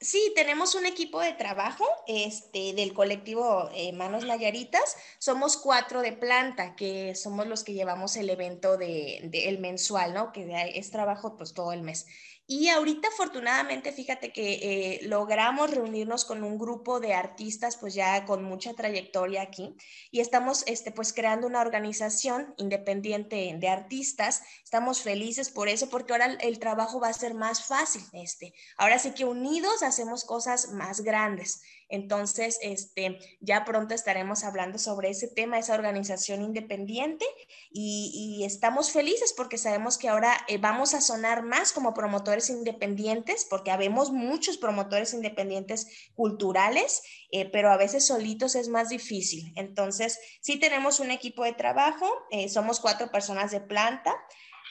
Sí, 0.00 0.32
tenemos 0.34 0.74
un 0.74 0.84
equipo 0.86 1.20
de 1.20 1.32
trabajo 1.32 1.84
este, 2.06 2.74
del 2.74 2.92
colectivo 2.92 3.70
eh, 3.72 3.92
Manos 3.92 4.24
Nayaritas. 4.24 4.96
Somos 5.18 5.56
cuatro 5.56 6.02
de 6.02 6.12
planta, 6.12 6.76
que 6.76 7.14
somos 7.14 7.46
los 7.46 7.64
que 7.64 7.72
llevamos 7.72 8.16
el 8.16 8.28
evento 8.28 8.76
de, 8.76 9.30
el 9.32 9.58
mensual, 9.60 10.12
¿no? 10.12 10.32
Que 10.32 10.72
es 10.74 10.90
trabajo 10.90 11.36
pues 11.36 11.54
todo 11.54 11.72
el 11.72 11.82
mes. 11.82 12.06
Y 12.46 12.68
ahorita 12.68 13.08
afortunadamente, 13.08 13.90
fíjate 13.90 14.30
que 14.30 14.52
eh, 14.54 15.00
logramos 15.04 15.70
reunirnos 15.70 16.26
con 16.26 16.44
un 16.44 16.58
grupo 16.58 17.00
de 17.00 17.14
artistas, 17.14 17.78
pues 17.78 17.94
ya 17.94 18.26
con 18.26 18.44
mucha 18.44 18.74
trayectoria 18.74 19.40
aquí, 19.40 19.74
y 20.10 20.20
estamos 20.20 20.62
este, 20.66 20.92
pues 20.92 21.14
creando 21.14 21.46
una 21.46 21.62
organización 21.62 22.54
independiente 22.58 23.56
de 23.58 23.68
artistas. 23.68 24.42
Estamos 24.62 25.00
felices 25.00 25.48
por 25.48 25.68
eso, 25.68 25.88
porque 25.88 26.12
ahora 26.12 26.36
el, 26.40 26.58
trabajo 26.58 27.00
va 27.00 27.08
a 27.08 27.14
ser 27.14 27.32
más 27.32 27.64
fácil. 27.64 28.02
Este. 28.12 28.52
Ahora 28.76 28.98
sí 28.98 29.12
que 29.12 29.24
unidos 29.24 29.82
hacemos 29.82 30.24
cosas 30.24 30.72
más 30.72 31.00
grandes. 31.00 31.62
Entonces, 31.88 32.58
este, 32.62 33.18
ya 33.40 33.64
pronto 33.64 33.94
estaremos 33.94 34.44
hablando 34.44 34.78
sobre 34.78 35.10
ese 35.10 35.28
tema, 35.28 35.58
esa 35.58 35.74
organización 35.74 36.42
independiente, 36.42 37.24
y, 37.70 38.42
estamos 38.44 38.92
felices 38.92 39.32
porque 39.36 39.58
sabemos 39.58 39.96
que 39.96 40.08
ahora 40.08 40.36
eh, 40.48 40.58
vamos 40.58 40.94
a 40.94 41.00
sonar 41.00 41.42
más 41.42 41.72
como 41.72 41.94
promotores 41.94 42.50
independientes, 42.50 43.46
porque 43.48 43.70
habemos 43.70 44.12
muchos 44.12 44.58
promotores 44.58 45.14
independientes 45.14 45.88
culturales, 46.14 47.02
eh, 47.30 47.48
pero 47.50 47.70
a 47.70 47.76
veces 47.76 48.06
solitos 48.06 48.54
es 48.54 48.68
más 48.68 48.88
difícil. 48.88 49.52
Entonces, 49.56 50.18
sí 50.40 50.58
tenemos 50.58 51.00
un 51.00 51.10
equipo 51.10 51.44
de 51.44 51.52
trabajo, 51.52 52.08
eh, 52.30 52.48
somos 52.48 52.80
cuatro 52.80 53.10
personas 53.10 53.50
de 53.50 53.60
planta, 53.60 54.14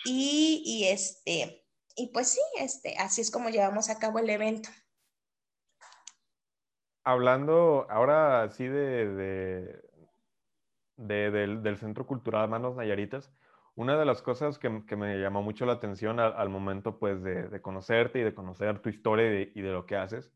y, 0.05 0.61
y 0.65 0.85
este, 0.89 1.63
y 1.95 2.07
pues 2.07 2.29
sí, 2.29 2.41
este, 2.59 2.95
así 2.97 3.21
es 3.21 3.31
como 3.31 3.49
llevamos 3.49 3.89
a 3.89 3.99
cabo 3.99 4.19
el 4.19 4.29
evento 4.29 4.69
hablando 7.03 7.85
ahora 7.89 8.49
sí 8.49 8.67
de, 8.67 9.81
del, 10.97 11.77
Centro 11.77 12.05
Cultural 12.05 12.49
Manos 12.49 12.75
Nayaritas, 12.75 13.31
una 13.75 13.97
de 13.97 14.05
las 14.05 14.21
cosas 14.21 14.59
que, 14.59 14.69
me 14.69 15.19
llamó 15.19 15.41
mucho 15.41 15.65
la 15.65 15.73
atención 15.73 16.19
al, 16.19 16.49
momento 16.49 16.99
pues 16.99 17.23
de, 17.23 17.61
conocerte 17.61 18.19
y 18.19 18.23
de 18.23 18.33
conocer 18.33 18.79
tu 18.79 18.89
historia 18.89 19.41
y 19.53 19.61
de, 19.61 19.71
lo 19.71 19.85
que 19.85 19.95
haces, 19.95 20.31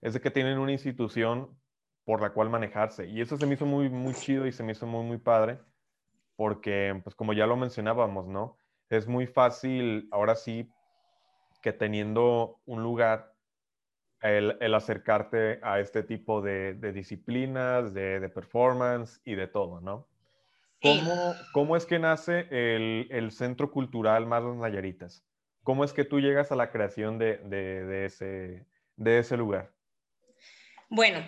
es 0.00 0.14
de 0.14 0.20
que 0.20 0.30
tienen 0.30 0.58
una 0.58 0.72
institución 0.72 1.56
por 2.04 2.20
la 2.20 2.30
cual 2.30 2.50
manejarse. 2.50 3.06
Y 3.06 3.20
eso 3.20 3.36
se 3.36 3.46
me 3.46 3.54
hizo 3.54 3.66
muy, 3.66 3.88
muy 3.88 4.14
chido 4.14 4.46
y 4.46 4.52
se 4.52 4.62
me 4.62 4.72
hizo 4.72 4.86
muy, 4.86 5.04
muy 5.04 5.18
padre, 5.18 5.60
porque 6.36 7.00
pues 7.02 7.14
como 7.14 7.32
ya 7.32 7.46
lo 7.46 7.56
mencionábamos, 7.56 8.26
¿no? 8.26 8.58
Es 8.90 9.06
muy 9.06 9.26
fácil 9.26 10.08
ahora 10.10 10.34
sí 10.34 10.70
que 11.62 11.72
teniendo 11.72 12.60
un 12.66 12.82
lugar 12.82 13.33
el, 14.24 14.74
acercarte 14.74 15.60
a 15.62 15.80
este 15.80 16.02
tipo 16.02 16.40
de, 16.40 16.74
disciplinas, 16.92 17.92
de, 17.92 18.28
performance 18.30 19.20
y 19.24 19.34
de 19.34 19.46
todo, 19.46 19.80
¿no? 19.80 20.08
¿Cómo, 20.80 21.34
¿Cómo, 21.52 21.76
es 21.76 21.86
que 21.86 21.98
nace 21.98 22.46
el, 22.50 23.30
Centro 23.32 23.70
Cultural 23.70 24.26
Manos 24.26 24.56
Nayaritas? 24.56 25.24
¿Cómo 25.62 25.84
es 25.84 25.92
que 25.92 26.04
tú 26.04 26.20
llegas 26.20 26.52
a 26.52 26.56
la 26.56 26.70
creación 26.70 27.18
de, 27.18 27.38
de, 27.38 28.06
ese, 28.06 28.66
de 28.96 29.18
ese 29.18 29.36
lugar? 29.36 29.72
Bueno, 30.88 31.18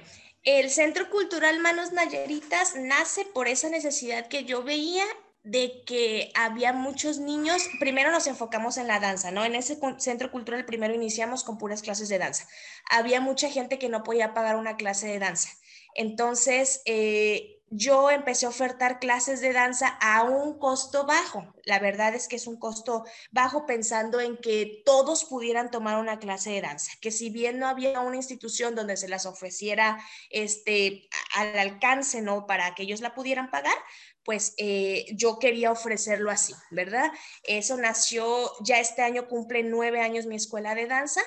el 0.42 0.70
Centro 0.70 1.10
Cultural 1.10 1.60
Manos 1.60 1.92
Nayaritas 1.92 2.76
nace 2.76 3.26
por 3.34 3.48
esa 3.48 3.68
necesidad 3.68 4.28
que 4.28 4.44
yo 4.44 4.62
veía 4.62 5.04
de 5.46 5.84
que 5.86 6.32
había 6.34 6.72
muchos 6.72 7.18
niños, 7.18 7.68
primero 7.78 8.10
nos 8.10 8.26
enfocamos 8.26 8.78
en 8.78 8.88
la 8.88 8.98
danza, 8.98 9.30
¿no? 9.30 9.44
En 9.44 9.54
ese 9.54 9.78
centro 9.98 10.32
cultural 10.32 10.64
primero 10.64 10.92
iniciamos 10.92 11.44
con 11.44 11.56
puras 11.56 11.82
clases 11.82 12.08
de 12.08 12.18
danza. 12.18 12.48
Había 12.90 13.20
mucha 13.20 13.48
gente 13.48 13.78
que 13.78 13.88
no 13.88 14.02
podía 14.02 14.34
pagar 14.34 14.56
una 14.56 14.76
clase 14.76 15.06
de 15.06 15.20
danza. 15.20 15.50
Entonces, 15.94 16.82
eh, 16.84 17.56
yo 17.70 18.10
empecé 18.10 18.46
a 18.46 18.50
ofertar 18.50 19.00
clases 19.00 19.40
de 19.40 19.52
danza 19.52 19.88
a 20.00 20.22
un 20.22 20.58
costo 20.58 21.04
bajo. 21.04 21.52
La 21.64 21.80
verdad 21.80 22.14
es 22.14 22.28
que 22.28 22.36
es 22.36 22.46
un 22.46 22.58
costo 22.58 23.04
bajo 23.32 23.66
pensando 23.66 24.20
en 24.20 24.36
que 24.36 24.82
todos 24.84 25.24
pudieran 25.24 25.72
tomar 25.72 25.98
una 25.98 26.20
clase 26.20 26.50
de 26.50 26.60
danza, 26.60 26.92
que 27.00 27.10
si 27.10 27.28
bien 27.28 27.58
no 27.58 27.66
había 27.66 28.00
una 28.00 28.16
institución 28.16 28.76
donde 28.76 28.96
se 28.96 29.08
las 29.08 29.26
ofreciera 29.26 29.98
este, 30.30 31.08
al 31.34 31.58
alcance, 31.58 32.22
¿no? 32.22 32.46
Para 32.46 32.74
que 32.74 32.84
ellos 32.84 33.00
la 33.00 33.14
pudieran 33.14 33.50
pagar, 33.50 33.76
pues 34.26 34.54
eh, 34.58 35.06
yo 35.14 35.38
quería 35.38 35.70
ofrecerlo 35.70 36.30
así, 36.30 36.52
¿verdad? 36.70 37.10
Eso 37.44 37.76
nació, 37.76 38.50
ya 38.64 38.80
este 38.80 39.00
año 39.00 39.28
cumple 39.28 39.62
nueve 39.62 40.00
años 40.00 40.26
mi 40.26 40.34
escuela 40.34 40.74
de 40.74 40.86
danza 40.86 41.22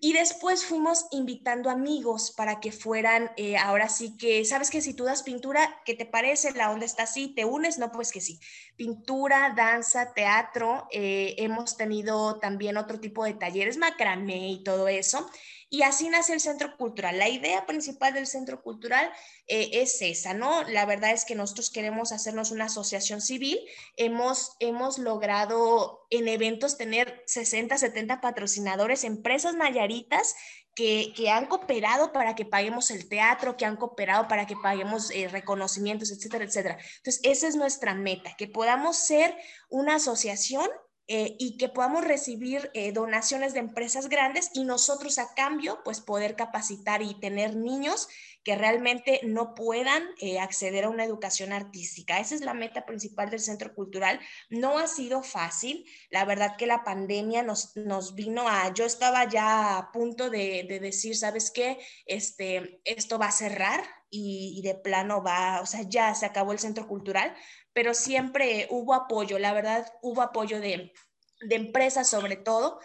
y 0.00 0.12
después 0.12 0.64
fuimos 0.64 1.06
invitando 1.10 1.70
amigos 1.70 2.32
para 2.36 2.60
que 2.60 2.70
fueran, 2.70 3.32
eh, 3.36 3.56
ahora 3.56 3.88
sí 3.88 4.16
que, 4.16 4.44
¿sabes 4.44 4.70
que 4.70 4.80
si 4.80 4.94
tú 4.94 5.04
das 5.04 5.24
pintura, 5.24 5.80
qué 5.84 5.94
te 5.94 6.06
parece? 6.06 6.52
¿La 6.52 6.70
onda 6.70 6.86
está 6.86 7.02
así? 7.02 7.34
¿Te 7.34 7.44
unes? 7.44 7.78
No, 7.78 7.90
pues 7.90 8.12
que 8.12 8.20
sí. 8.20 8.38
Pintura, 8.76 9.54
danza, 9.56 10.12
teatro, 10.14 10.86
eh, 10.92 11.34
hemos 11.38 11.76
tenido 11.76 12.38
también 12.38 12.76
otro 12.76 13.00
tipo 13.00 13.24
de 13.24 13.34
talleres, 13.34 13.76
macramé 13.76 14.50
y 14.50 14.62
todo 14.62 14.86
eso. 14.86 15.28
Y 15.70 15.82
así 15.82 16.08
nace 16.08 16.32
el 16.32 16.40
Centro 16.40 16.76
Cultural. 16.78 17.18
La 17.18 17.28
idea 17.28 17.66
principal 17.66 18.14
del 18.14 18.26
Centro 18.26 18.62
Cultural 18.62 19.12
eh, 19.46 19.68
es 19.74 20.00
esa, 20.00 20.32
¿no? 20.32 20.62
La 20.64 20.86
verdad 20.86 21.12
es 21.12 21.26
que 21.26 21.34
nosotros 21.34 21.70
queremos 21.70 22.10
hacernos 22.10 22.50
una 22.50 22.66
asociación 22.66 23.20
civil. 23.20 23.58
Hemos, 23.96 24.56
hemos 24.60 24.98
logrado 24.98 26.06
en 26.08 26.28
eventos 26.28 26.78
tener 26.78 27.22
60, 27.26 27.76
70 27.76 28.22
patrocinadores, 28.22 29.04
empresas 29.04 29.56
mayaritas 29.56 30.34
que, 30.74 31.12
que, 31.14 31.28
han 31.28 31.46
cooperado 31.46 32.12
para 32.12 32.34
que 32.34 32.46
paguemos 32.46 32.90
el 32.90 33.08
teatro, 33.08 33.56
que 33.56 33.66
han 33.66 33.76
cooperado 33.76 34.26
para 34.26 34.46
que 34.46 34.56
paguemos 34.56 35.10
eh, 35.10 35.28
reconocimientos, 35.28 36.10
etcétera, 36.10 36.44
etcétera. 36.44 36.78
Entonces, 36.98 37.20
esa 37.24 37.48
es 37.48 37.56
nuestra 37.56 37.94
meta, 37.94 38.34
que 38.38 38.46
podamos 38.46 38.96
ser 38.96 39.36
una 39.68 39.96
asociación 39.96 40.70
eh, 41.10 41.36
y 41.38 41.56
que 41.56 41.70
podamos 41.70 42.04
recibir 42.04 42.70
eh, 42.74 42.92
donaciones 42.92 43.54
de 43.54 43.60
empresas 43.60 44.10
grandes 44.10 44.50
y 44.52 44.64
nosotros 44.64 45.18
a 45.18 45.34
cambio 45.34 45.80
pues 45.82 46.02
poder 46.02 46.36
capacitar 46.36 47.00
y 47.00 47.18
tener 47.18 47.56
niños 47.56 48.08
que 48.44 48.56
realmente 48.56 49.20
no 49.24 49.54
puedan 49.54 50.02
eh, 50.20 50.38
acceder 50.38 50.84
a 50.84 50.90
una 50.90 51.04
educación 51.04 51.52
artística. 51.52 52.20
Esa 52.20 52.34
es 52.34 52.42
la 52.42 52.52
meta 52.52 52.84
principal 52.84 53.30
del 53.30 53.40
Centro 53.40 53.74
Cultural. 53.74 54.20
No 54.50 54.78
ha 54.78 54.86
sido 54.86 55.22
fácil. 55.22 55.86
La 56.10 56.26
verdad 56.26 56.56
que 56.56 56.66
la 56.66 56.84
pandemia 56.84 57.42
nos, 57.42 57.76
nos 57.76 58.14
vino 58.14 58.46
a, 58.46 58.72
yo 58.74 58.84
estaba 58.84 59.26
ya 59.28 59.78
a 59.78 59.92
punto 59.92 60.28
de, 60.28 60.66
de 60.68 60.78
decir, 60.78 61.16
¿sabes 61.16 61.50
qué? 61.50 61.78
Este, 62.04 62.80
esto 62.84 63.18
va 63.18 63.28
a 63.28 63.32
cerrar 63.32 63.82
y, 64.10 64.54
y 64.58 64.62
de 64.62 64.74
plano 64.74 65.22
va, 65.22 65.60
o 65.60 65.66
sea, 65.66 65.82
ya 65.82 66.14
se 66.14 66.26
acabó 66.26 66.52
el 66.52 66.58
Centro 66.58 66.86
Cultural, 66.86 67.34
pero 67.72 67.94
siempre 67.94 68.66
hubo 68.70 68.94
apoyo, 68.94 69.38
la 69.38 69.52
verdad, 69.52 69.92
hubo 70.02 70.22
apoyo 70.22 70.60
de, 70.60 70.92
de 71.40 71.56
empresas 71.56 72.08
sobre 72.08 72.36
todo. 72.36 72.80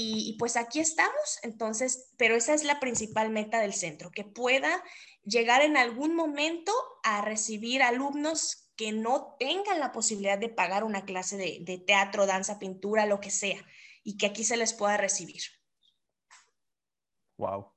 Y, 0.00 0.36
pues 0.38 0.56
aquí 0.56 0.78
estamos, 0.78 1.40
entonces, 1.42 2.12
pero 2.16 2.36
esa 2.36 2.54
es 2.54 2.62
la 2.62 2.78
principal 2.78 3.30
meta 3.30 3.58
del 3.60 3.72
centro, 3.72 4.12
que 4.12 4.22
pueda 4.22 4.84
llegar 5.24 5.60
en 5.60 5.76
algún 5.76 6.14
momento 6.14 6.72
a 7.02 7.20
recibir 7.20 7.82
alumnos 7.82 8.70
que 8.76 8.92
no 8.92 9.34
tengan 9.40 9.80
la 9.80 9.90
posibilidad 9.90 10.38
de 10.38 10.50
pagar 10.50 10.84
una 10.84 11.04
clase 11.04 11.36
de, 11.36 11.58
de 11.62 11.78
teatro, 11.78 12.26
danza, 12.26 12.60
pintura, 12.60 13.06
lo 13.06 13.18
que 13.18 13.30
sea, 13.30 13.66
y 14.04 14.16
que 14.18 14.26
aquí 14.26 14.44
se 14.44 14.56
les 14.56 14.72
pueda 14.72 14.96
recibir. 14.98 15.42
Wow. 17.36 17.72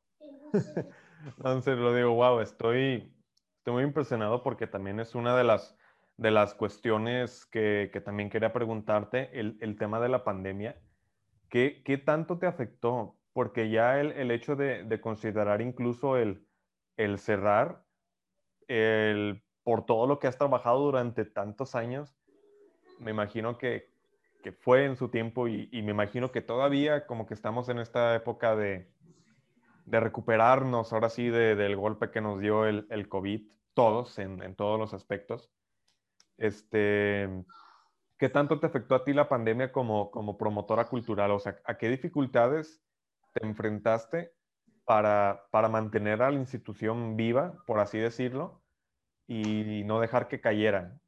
Entonces 1.26 1.78
lo 1.78 1.94
digo, 1.94 2.14
wow, 2.14 2.40
estoy, 2.40 3.14
estoy 3.58 3.74
muy 3.74 3.84
impresionado 3.84 4.44
porque 4.44 4.68
también 4.68 5.00
es 5.00 5.16
una 5.16 5.36
de 5.36 5.44
las 5.44 5.78
de 6.22 6.30
las 6.30 6.54
cuestiones 6.54 7.48
que, 7.48 7.90
también 8.06 8.30
quería 8.30 8.54
preguntarte, 8.54 9.40
el, 9.40 9.76
tema 9.80 10.00
de 10.00 10.08
la 10.08 10.24
pandemia, 10.24 10.80
¿qué, 11.50 11.82
¿qué, 11.84 11.98
tanto 11.98 12.38
te 12.38 12.46
afectó? 12.46 13.18
Porque 13.34 13.72
ya 13.72 14.00
el, 14.00 14.30
hecho 14.30 14.56
de, 14.56 15.02
considerar 15.02 15.62
incluso 15.62 16.18
el, 16.18 16.46
el 16.96 17.18
cerrar, 17.18 17.84
el, 18.68 19.44
por 19.64 19.88
todo 19.88 20.06
lo 20.06 20.20
que 20.20 20.28
has 20.28 20.38
trabajado 20.38 20.82
durante 20.82 21.26
tantos 21.26 21.74
años, 21.74 22.16
me 23.00 23.10
imagino 23.10 23.58
que, 23.58 23.90
fue 24.60 24.86
en 24.86 24.96
su 24.96 25.10
tiempo 25.10 25.48
y, 25.48 25.70
me 25.72 25.92
imagino 25.92 26.32
que 26.32 26.42
todavía 26.42 27.08
como 27.08 27.26
que 27.26 27.34
estamos 27.34 27.68
en 27.70 27.80
esta 27.80 28.16
época 28.16 28.56
de, 28.56 28.92
recuperarnos, 30.00 30.94
ahora 30.94 31.10
sí, 31.10 31.30
del 31.30 31.76
golpe 31.76 32.12
que 32.12 32.22
nos 32.22 32.40
dio 32.40 32.66
el, 32.66 32.88
el 32.90 33.10
COVID, 33.10 33.52
todos, 33.74 34.18
en, 34.20 34.42
en 34.42 34.56
todos 34.56 34.80
los 34.80 34.94
aspectos. 34.94 35.52
Este, 36.38 37.30
¿Qué 38.18 38.30
tanto 38.30 38.60
te 38.60 38.68
afectó 38.68 38.96
a 38.96 39.04
ti 39.04 39.14
la 39.14 39.28
pandemia 39.28 39.72
como, 39.72 40.12
como 40.12 40.38
promotora 40.38 40.86
cultural? 40.86 41.32
O 41.32 41.40
sea, 41.40 41.58
¿a 41.66 41.78
qué 41.78 41.90
dificultades 41.90 42.84
te 43.34 43.46
enfrentaste 43.46 44.32
para, 44.86 45.48
para 45.52 45.70
mantener 45.70 46.22
a 46.22 46.30
la 46.30 46.38
institución 46.38 47.18
viva, 47.18 47.56
por 47.66 47.80
así 47.80 47.98
decirlo, 47.98 48.62
y 49.28 49.84
no 49.86 50.00
dejar 50.00 50.28
que 50.28 50.40
cayeran? 50.40 51.01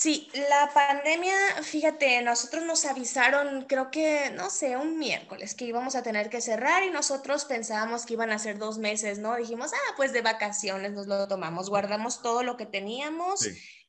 Sí, 0.00 0.30
la 0.32 0.70
pandemia, 0.72 1.34
fíjate, 1.64 2.22
nosotros 2.22 2.62
nos 2.62 2.84
avisaron, 2.84 3.64
creo 3.64 3.90
que, 3.90 4.30
no 4.30 4.48
sé, 4.48 4.76
un 4.76 4.96
miércoles 4.96 5.56
que 5.56 5.64
íbamos 5.64 5.96
a 5.96 6.04
tener 6.04 6.30
que 6.30 6.40
cerrar 6.40 6.84
y 6.84 6.90
nosotros 6.90 7.46
pensábamos 7.46 8.06
que 8.06 8.12
iban 8.12 8.30
a 8.30 8.38
ser 8.38 8.58
dos 8.58 8.78
meses, 8.78 9.18
¿no? 9.18 9.34
Dijimos, 9.34 9.72
ah, 9.72 9.94
pues 9.96 10.12
de 10.12 10.22
vacaciones 10.22 10.92
nos 10.92 11.08
lo 11.08 11.26
tomamos, 11.26 11.68
guardamos 11.68 12.22
todo 12.22 12.44
lo 12.44 12.56
que 12.56 12.64
teníamos. 12.64 13.44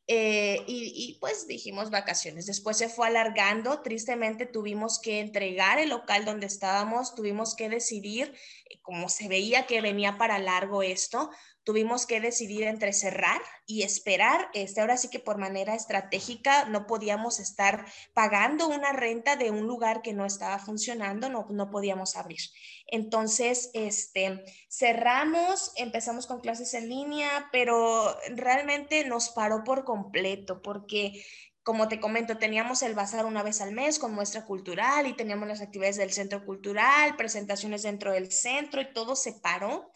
Eh, 0.08 0.64
y, 0.66 0.92
y, 0.96 1.20
pues 1.20 1.46
dijimos 1.46 1.92
vacaciones. 1.92 2.48
Después 2.48 2.78
se 2.78 2.90
fue 2.90 3.06
alargando. 3.06 3.84
Tristemente 3.84 4.48
tuvimos 4.48 5.00
que 5.00 5.20
entregar 5.20 5.78
el 5.78 5.90
local 5.90 6.26
donde 6.26 6.48
estábamos, 6.48 7.14
tuvimos 7.14 7.56
que 7.56 7.70
decidir, 7.70 8.34
eh, 8.68 8.80
como 8.82 9.10
se 9.10 9.28
veía 9.28 9.68
que 9.68 9.82
venía 9.82 10.18
para 10.18 10.40
largo 10.40 10.82
esto, 10.82 11.30
tuvimos 11.70 12.08
que 12.08 12.20
decidir 12.20 12.64
entre 12.64 12.94
cerrar 12.94 13.40
y 13.68 13.84
esperar. 13.84 14.50
Este, 14.56 14.82
ahora 14.82 14.98
sí 14.98 15.08
que 15.08 15.20
por 15.20 15.38
manera 15.38 15.76
estratégica 15.76 16.66
no 16.66 16.88
podíamos 16.88 17.40
estar 17.40 17.86
pagando 18.16 18.68
una 18.68 18.92
renta 18.92 19.36
de 19.36 19.52
un 19.52 19.68
lugar 19.68 20.02
que 20.02 20.14
no 20.14 20.26
estaba 20.26 20.58
funcionando, 20.58 21.30
no, 21.30 21.46
no 21.52 21.70
podíamos 21.70 22.16
abrir. 22.16 22.40
Entonces, 22.88 23.70
este, 23.76 24.44
cerramos, 24.68 25.72
empezamos 25.76 26.26
con 26.26 26.40
clases 26.40 26.74
en 26.74 26.90
línea, 26.90 27.50
pero 27.52 28.18
realmente 28.36 29.06
nos 29.06 29.30
paró 29.30 29.64
por 29.64 29.84
completo 29.84 30.64
porque 30.64 31.24
como 31.62 31.88
te 31.88 32.00
comento, 32.00 32.40
teníamos 32.40 32.82
el 32.82 32.96
bazar 32.96 33.28
una 33.28 33.44
vez 33.44 33.62
al 33.62 33.74
mes 33.74 34.00
con 34.00 34.12
muestra 34.12 34.44
cultural 34.44 35.06
y 35.06 35.14
teníamos 35.14 35.48
las 35.48 35.62
actividades 35.62 35.98
del 35.98 36.12
centro 36.12 36.44
cultural, 36.44 37.16
presentaciones 37.16 37.84
dentro 37.84 38.12
del 38.12 38.32
centro 38.32 38.82
y 38.82 38.92
todo 38.92 39.16
se 39.16 39.34
paró. 39.34 39.92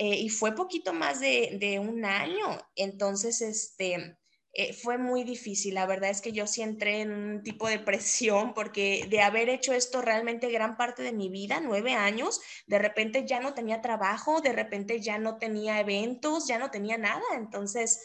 Eh, 0.00 0.14
y 0.14 0.28
fue 0.28 0.54
poquito 0.54 0.92
más 0.92 1.18
de, 1.18 1.80
un 1.82 2.04
año. 2.04 2.56
Entonces, 2.76 3.40
este, 3.42 4.16
eh, 4.52 4.72
fue 4.72 4.96
muy 4.96 5.24
difícil. 5.24 5.74
La 5.74 5.86
verdad 5.86 6.10
es 6.10 6.20
que 6.20 6.30
yo 6.30 6.46
sí 6.46 6.62
entré 6.62 7.00
en 7.00 7.10
un 7.10 7.42
tipo 7.42 7.68
de 7.68 7.80
presión 7.80 8.54
porque 8.54 9.08
de 9.10 9.22
haber 9.22 9.48
hecho 9.48 9.72
esto 9.72 10.00
realmente 10.00 10.52
gran 10.52 10.76
parte 10.76 11.02
de 11.02 11.12
mi 11.12 11.28
vida, 11.28 11.58
nueve 11.60 11.94
años, 11.94 12.40
de 12.68 12.78
repente 12.78 13.26
ya 13.26 13.40
no 13.40 13.54
tenía 13.54 13.82
trabajo, 13.82 14.40
de 14.40 14.52
repente 14.52 15.00
ya 15.00 15.18
no 15.18 15.36
tenía 15.36 15.80
eventos, 15.80 16.46
ya 16.46 16.58
no 16.58 16.70
tenía 16.70 16.96
nada. 16.96 17.24
Entonces, 17.34 18.00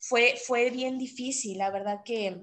fue, 0.00 0.38
fue 0.46 0.68
bien 0.68 0.98
difícil. 0.98 1.56
La 1.56 1.70
verdad 1.70 2.02
que, 2.04 2.42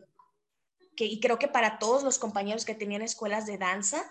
que 0.97 1.05
y 1.05 1.19
creo 1.19 1.37
que 1.37 1.47
para 1.47 1.77
todos 1.77 2.01
los 2.01 2.17
compañeros 2.17 2.65
que 2.65 2.73
tenían 2.73 3.03
escuelas 3.03 3.45
de 3.45 3.59
danza, 3.59 4.03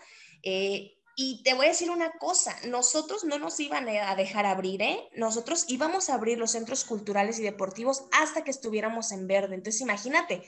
eh, 0.44 0.98
y 1.16 1.42
te 1.44 1.54
voy 1.54 1.66
a 1.66 1.68
decir 1.68 1.90
una 1.90 2.12
cosa, 2.12 2.56
nosotros 2.66 3.24
no 3.24 3.38
nos 3.38 3.60
iban 3.60 3.88
a 3.88 4.16
dejar 4.16 4.46
abrir, 4.46 4.82
¿eh? 4.82 5.08
Nosotros 5.14 5.64
íbamos 5.68 6.10
a 6.10 6.14
abrir 6.14 6.38
los 6.38 6.52
centros 6.52 6.84
culturales 6.84 7.38
y 7.38 7.42
deportivos 7.42 8.04
hasta 8.12 8.42
que 8.42 8.50
estuviéramos 8.50 9.12
en 9.12 9.28
verde. 9.28 9.54
Entonces, 9.54 9.80
imagínate 9.80 10.42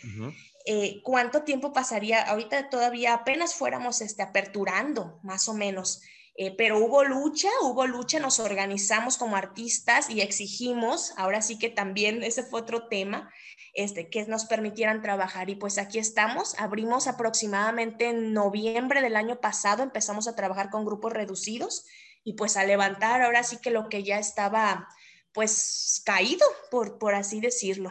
eh, 0.67 1.01
cuánto 1.05 1.43
tiempo 1.43 1.73
pasaría. 1.73 2.23
Ahorita 2.23 2.69
todavía 2.69 3.15
apenas 3.15 3.55
fuéramos 3.55 4.01
este, 4.01 4.23
aperturando, 4.23 5.21
más 5.23 5.49
o 5.49 5.55
menos. 5.55 6.03
Eh, 6.39 6.55
pero 6.55 6.79
hubo 6.79 7.03
lucha, 7.03 7.49
hubo 7.63 7.87
lucha, 7.87 8.21
nos 8.21 8.41
organizamos 8.41 9.17
como 9.17 9.37
artistas 9.37 10.11
y 10.11 10.21
exigimos, 10.21 11.15
ahora 11.17 11.41
sí 11.41 11.59
que 11.59 11.71
también 11.71 12.23
ese 12.23 12.43
fue 12.43 12.61
otro 12.61 12.89
tema, 12.89 13.33
este, 13.73 14.11
que 14.11 14.27
nos 14.27 14.45
permitieran 14.45 15.01
trabajar. 15.01 15.49
Y 15.49 15.55
pues 15.55 15.79
aquí 15.79 15.99
estamos, 15.99 16.55
abrimos 16.59 17.07
aproximadamente 17.07 18.11
en 18.11 18.35
noviembre 18.35 19.01
del 19.01 19.17
año 19.17 19.41
pasado, 19.41 19.83
empezamos 19.83 20.29
a 20.29 20.37
trabajar 20.37 20.69
con 20.69 20.85
grupos 20.85 21.15
reducidos 21.15 21.87
y 22.23 22.35
pues 22.35 22.59
a 22.59 22.65
levantar 22.65 23.23
ahora 23.23 23.43
sí 23.43 23.59
que 23.63 23.71
lo 23.71 23.89
que 23.89 24.03
ya 24.03 24.19
estaba 24.19 24.89
pues 25.33 26.03
caído, 26.05 26.47
por, 26.71 26.99
por 26.99 27.15
así 27.15 27.41
decirlo. 27.41 27.91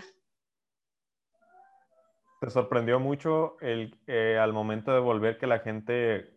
¿Te 2.42 2.50
sorprendió 2.52 3.00
mucho 3.00 3.58
el, 3.62 3.98
eh, 4.06 4.38
al 4.40 4.54
momento 4.54 4.94
de 4.94 5.00
volver 5.00 5.40
que 5.40 5.48
la 5.48 5.60
gente 5.60 6.35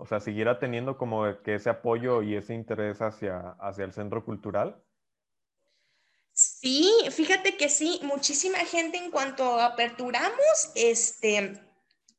o 0.00 0.06
sea, 0.06 0.18
siguiera 0.18 0.58
teniendo 0.58 0.96
como 0.96 1.24
que 1.42 1.54
ese 1.56 1.68
apoyo 1.68 2.22
y 2.22 2.34
ese 2.34 2.54
interés 2.54 3.02
hacia, 3.02 3.56
hacia 3.60 3.84
el 3.84 3.92
centro 3.92 4.24
cultural? 4.24 4.82
Sí, 6.32 6.90
fíjate 7.10 7.58
que 7.58 7.68
sí, 7.68 8.00
muchísima 8.02 8.58
gente 8.60 8.96
en 8.96 9.10
cuanto 9.10 9.60
aperturamos, 9.60 10.70
este, 10.74 11.60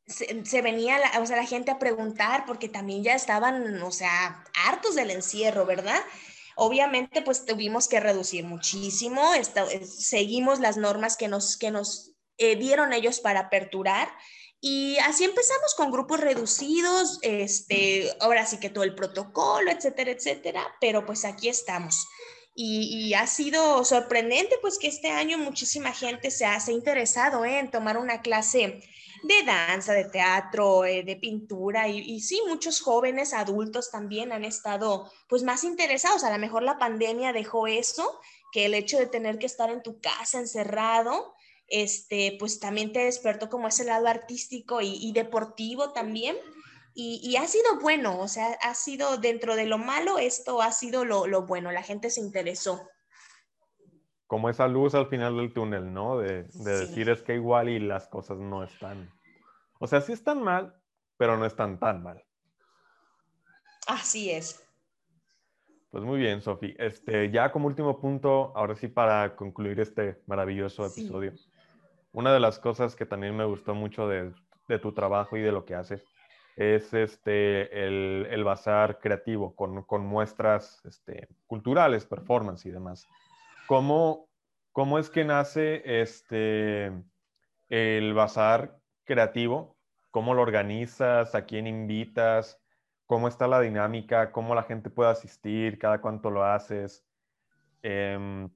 se, 0.06 0.62
venía, 0.62 1.00
la, 1.00 1.20
o 1.20 1.26
sea, 1.26 1.38
la 1.38 1.46
gente 1.46 1.72
a 1.72 1.80
preguntar 1.80 2.46
porque 2.46 2.70
también 2.70 3.04
ya 3.04 3.16
estaban, 3.16 3.82
o 3.82 3.92
sea, 3.92 4.44
hartos 4.68 4.94
del 4.94 5.10
encierro, 5.10 5.66
¿verdad? 5.66 6.00
Obviamente, 6.56 7.24
pues 7.24 7.46
tuvimos 7.46 7.88
que 7.88 8.00
reducir 8.00 8.46
muchísimo, 8.46 9.24
seguimos 9.84 10.60
las 10.60 10.78
normas 10.78 11.18
que 11.18 11.28
nos, 11.28 11.58
que 11.58 11.72
nos 11.72 12.14
eh, 12.38 12.56
dieron 12.58 12.94
ellos 12.94 13.22
para 13.22 13.40
aperturar. 13.40 14.08
Y 14.64 15.00
así 15.00 15.24
empezamos 15.24 15.74
con 15.74 15.92
grupos 15.92 16.20
reducidos, 16.20 17.18
este, 17.24 18.16
ahora 18.20 18.46
sí 18.46 18.60
que 18.60 18.70
todo 18.70 18.84
el 18.84 18.94
protocolo, 18.94 19.72
etcétera, 19.72 20.12
etcétera, 20.12 20.68
pero 20.80 21.04
pues 21.04 21.26
aquí 21.26 21.50
estamos. 21.50 22.08
Y, 22.54 23.14
ha 23.16 23.26
sido 23.26 23.84
sorprendente 23.86 24.56
pues 24.62 24.78
que 24.78 24.88
este 24.88 25.10
año 25.10 25.40
muchísima 25.40 25.94
gente 25.94 26.30
se 26.30 26.46
ha, 26.46 26.60
interesado 26.70 27.44
en 27.44 27.72
tomar 27.72 27.98
una 27.98 28.22
clase 28.22 28.84
de 29.24 29.44
danza, 29.46 29.94
de 29.94 30.06
teatro, 30.06 30.86
eh, 30.86 31.02
de 31.04 31.16
pintura 31.16 31.88
y, 31.88 32.00
y, 32.00 32.20
sí, 32.20 32.40
muchos 32.48 32.82
jóvenes, 32.82 33.34
adultos 33.34 33.90
también 33.90 34.32
han 34.32 34.44
estado 34.44 35.12
pues 35.28 35.42
más 35.42 35.64
interesados. 35.64 36.24
A 36.24 36.32
lo 36.32 36.38
mejor 36.38 36.62
la 36.62 36.78
pandemia 36.78 37.34
dejó 37.34 37.66
eso, 37.66 38.20
que 38.52 38.66
el 38.66 38.76
hecho 38.76 39.00
de 39.00 39.08
tener 39.08 39.40
que 39.40 39.48
estar 39.48 39.72
en 39.72 39.82
tu 39.82 40.00
casa 40.00 40.38
encerrado 40.38 41.34
este, 41.72 42.36
pues 42.38 42.60
también 42.60 42.92
te 42.92 43.06
despertó 43.06 43.50
como 43.50 43.70
ese 43.70 43.86
lado 43.86 44.08
artístico 44.08 44.82
y, 44.82 45.12
deportivo 45.14 45.94
también. 45.94 46.36
Y, 46.94 47.36
ha 47.38 47.48
sido 47.48 47.80
bueno, 47.82 48.20
o 48.20 48.28
sea, 48.28 48.58
ha 48.62 48.74
sido 48.76 49.18
dentro 49.18 49.56
de 49.56 49.66
lo 49.66 49.78
malo, 49.78 50.20
esto 50.20 50.62
ha 50.62 50.74
sido 50.74 51.06
lo, 51.06 51.48
bueno, 51.48 51.72
la 51.72 51.82
gente 51.82 52.10
se 52.10 52.20
interesó. 52.20 52.82
Como 54.28 54.50
esa 54.50 54.68
luz 54.68 54.94
al 54.94 55.08
final 55.08 55.38
del 55.38 55.54
túnel, 55.54 55.94
¿no? 55.94 56.20
De, 56.20 56.44
decir 56.54 57.10
es 57.10 57.22
que 57.22 57.36
igual 57.36 57.70
y 57.70 57.80
las 57.80 58.08
cosas 58.08 58.38
no 58.38 58.64
están, 58.64 59.10
o 59.80 59.88
sea, 59.88 60.02
sí 60.02 60.12
están 60.12 60.42
mal, 60.42 60.76
pero 61.18 61.38
no 61.38 61.46
están 61.46 61.80
tan 61.80 62.04
mal. 62.04 62.22
Así 63.88 64.30
es. 64.30 64.62
Pues 65.90 66.04
muy 66.04 66.20
bien, 66.20 66.42
Sofi. 66.42 66.76
Este, 66.78 67.32
ya 67.32 67.52
como 67.52 67.68
último 67.68 68.00
punto, 68.00 68.54
ahora 68.56 68.76
sí 68.76 68.88
para 68.88 69.36
concluir 69.36 69.80
este 69.80 70.22
maravilloso 70.28 70.86
episodio 70.86 71.34
una 72.14 72.34
de 72.34 72.40
las 72.40 72.60
cosas 72.60 72.96
que 72.96 73.06
también 73.06 73.36
me 73.36 73.46
gustó 73.46 73.74
mucho 73.74 74.08
de, 74.08 74.34
tu 74.82 74.94
trabajo 74.94 75.36
y 75.36 75.42
de 75.42 75.52
lo 75.52 75.66
que 75.66 75.76
haces 75.76 76.06
es 76.56 76.94
este, 76.94 77.86
el, 77.86 78.44
bazar 78.44 79.00
creativo 79.00 79.56
con, 79.56 80.06
muestras 80.06 80.82
este, 80.86 81.28
culturales, 81.48 82.06
performance 82.06 82.66
y 82.66 82.72
demás. 82.72 83.06
¿Cómo, 83.68 84.30
¿Cómo 84.72 85.00
es 85.00 85.10
que 85.10 85.26
nace 85.26 85.82
este, 86.02 86.92
el 87.70 88.14
bazar 88.14 88.78
creativo? 89.04 89.76
¿Cómo 90.12 90.34
lo 90.34 90.42
organizas? 90.42 91.36
¿A 91.36 91.46
quién 91.46 91.68
invitas? 91.68 92.60
¿Cómo 93.08 93.28
está 93.28 93.48
la 93.48 93.60
dinámica? 93.60 94.32
¿Cómo 94.32 94.56
la 94.56 94.64
gente 94.64 94.90
puede 94.90 95.10
asistir? 95.10 95.80
¿Cada 95.80 96.00
cuánto 96.00 96.30
lo 96.30 96.46
haces? 96.46 97.06
Em, 97.82 98.50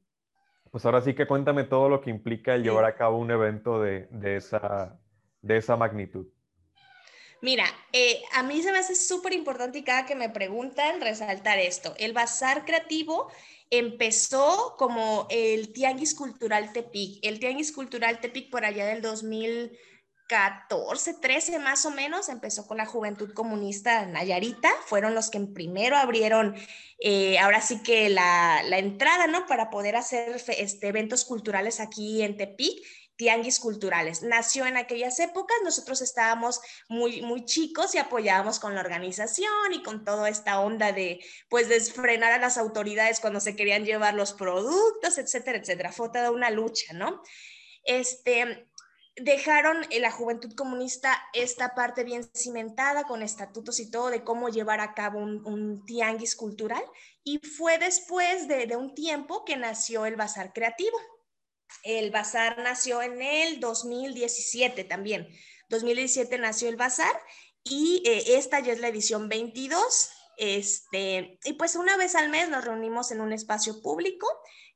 pues 0.76 0.84
ahora 0.84 1.00
sí 1.00 1.16
que 1.16 1.26
cuéntame 1.26 1.64
todo 1.64 1.88
lo 1.88 2.02
que 2.02 2.10
implica 2.10 2.54
el 2.54 2.64
llevar 2.64 2.84
a 2.84 2.98
cabo 2.98 3.18
un 3.18 3.32
evento 3.32 3.82
de, 3.82 4.10
esa, 4.36 5.00
de 5.42 5.56
esa 5.56 5.78
magnitud. 5.78 6.28
Mira, 7.42 7.64
eh, 7.94 8.22
a 8.34 8.44
mí 8.44 8.62
se 8.62 8.74
me 8.74 8.80
hace 8.80 8.94
súper 8.94 9.32
importante 9.32 9.78
y 9.78 9.84
cada 9.86 10.06
que 10.06 10.16
me 10.16 10.30
preguntan 10.30 11.00
resaltar 11.00 11.60
esto. 11.60 11.94
El 11.98 12.12
Bazar 12.12 12.66
Creativo 12.66 13.32
empezó 13.70 14.76
como 14.78 15.28
el 15.30 15.72
Tianguis 15.72 16.14
Cultural 16.14 16.74
Tepic. 16.74 17.26
El 17.26 17.40
Tianguis 17.40 17.72
Cultural 17.72 18.20
Tepic 18.20 18.50
por 18.50 18.66
allá 18.66 18.86
del 18.86 19.02
2000 19.02 19.80
14, 20.28 21.16
13 21.22 21.60
más 21.60 21.86
o 21.86 21.92
menos, 21.92 22.30
empezó 22.30 22.66
con 22.66 22.78
la 22.78 22.86
Juventud 22.86 23.34
Comunista 23.34 24.06
Nayarita, 24.06 24.72
fueron 24.88 25.14
los 25.14 25.30
que 25.30 25.40
primero 25.40 25.98
abrieron, 25.98 26.56
eh, 27.00 27.38
ahora 27.38 27.62
sí 27.62 27.84
que 27.84 28.10
la, 28.10 28.62
entrada, 28.78 29.28
¿no? 29.28 29.46
Para 29.46 29.70
poder 29.70 29.96
hacer 29.96 30.42
este, 30.58 30.88
eventos 30.88 31.26
culturales 31.26 31.80
aquí 31.80 32.24
en 32.24 32.38
Tepic, 32.38 32.84
tianguis 33.18 33.60
culturales. 33.60 34.24
Nació 34.24 34.66
en 34.66 34.78
aquellas 34.78 35.20
épocas, 35.20 35.56
nosotros 35.64 36.02
estábamos 36.02 36.60
muy, 36.90 37.22
muy 37.22 37.46
chicos 37.46 37.96
y 37.96 37.98
apoyábamos 37.98 38.60
con 38.60 38.76
la 38.76 38.82
organización 38.82 39.74
y 39.74 39.84
con 39.84 40.04
toda 40.04 40.28
esta 40.28 40.60
onda 40.60 40.92
de, 40.92 41.24
pues, 41.50 41.70
desfrenar 41.70 42.34
a 42.34 42.40
las 42.40 42.58
autoridades 42.58 43.20
cuando 43.20 43.40
se 43.40 43.56
querían 43.56 43.86
llevar 43.86 44.16
los 44.16 44.34
productos, 44.34 45.18
etcétera, 45.18 45.60
etcétera. 45.60 45.92
Fue 45.92 46.10
toda 46.10 46.32
una 46.32 46.50
lucha, 46.50 46.94
¿no? 46.94 47.22
Este, 47.86 48.68
dejaron 49.18 49.86
en 49.92 50.02
la 50.02 50.12
juventud 50.12 50.54
comunista 50.56 51.18
esta 51.34 51.74
parte 51.74 52.04
bien 52.04 52.30
cimentada 52.34 53.06
con 53.06 53.22
estatutos 53.22 53.80
y 53.80 53.90
todo 53.90 54.10
de 54.10 54.24
cómo 54.24 54.50
llevar 54.50 54.82
a 54.82 54.94
cabo 54.94 55.20
un, 55.20 55.86
tianguis 55.86 56.36
cultural 56.36 56.84
y 57.24 57.40
fue 57.40 57.78
después 57.78 58.48
de, 58.48 58.76
un 58.76 58.94
tiempo 58.94 59.46
que 59.46 59.56
nació 59.56 60.06
el 60.06 60.16
Bazar 60.16 60.52
Creativo. 60.54 60.98
El 61.84 62.12
Bazar 62.12 62.58
nació 62.60 63.02
en 63.02 63.22
el 63.22 63.60
2017 63.60 64.84
también. 64.84 65.30
2017 65.70 66.38
nació 66.38 66.70
el 66.70 66.76
Bazar 66.76 67.16
y 67.64 68.04
eh, 68.06 68.38
esta 68.38 68.60
ya 68.60 68.74
es 68.74 68.80
la 68.80 68.90
edición 68.90 69.30
22. 69.30 70.10
Este, 70.38 71.40
y 71.46 71.54
pues 71.54 71.78
una 71.78 71.96
vez 71.96 72.16
al 72.16 72.30
mes 72.30 72.50
nos 72.50 72.66
reunimos 72.66 73.12
en 73.12 73.22
un 73.22 73.32
espacio 73.32 73.82
público 73.82 74.28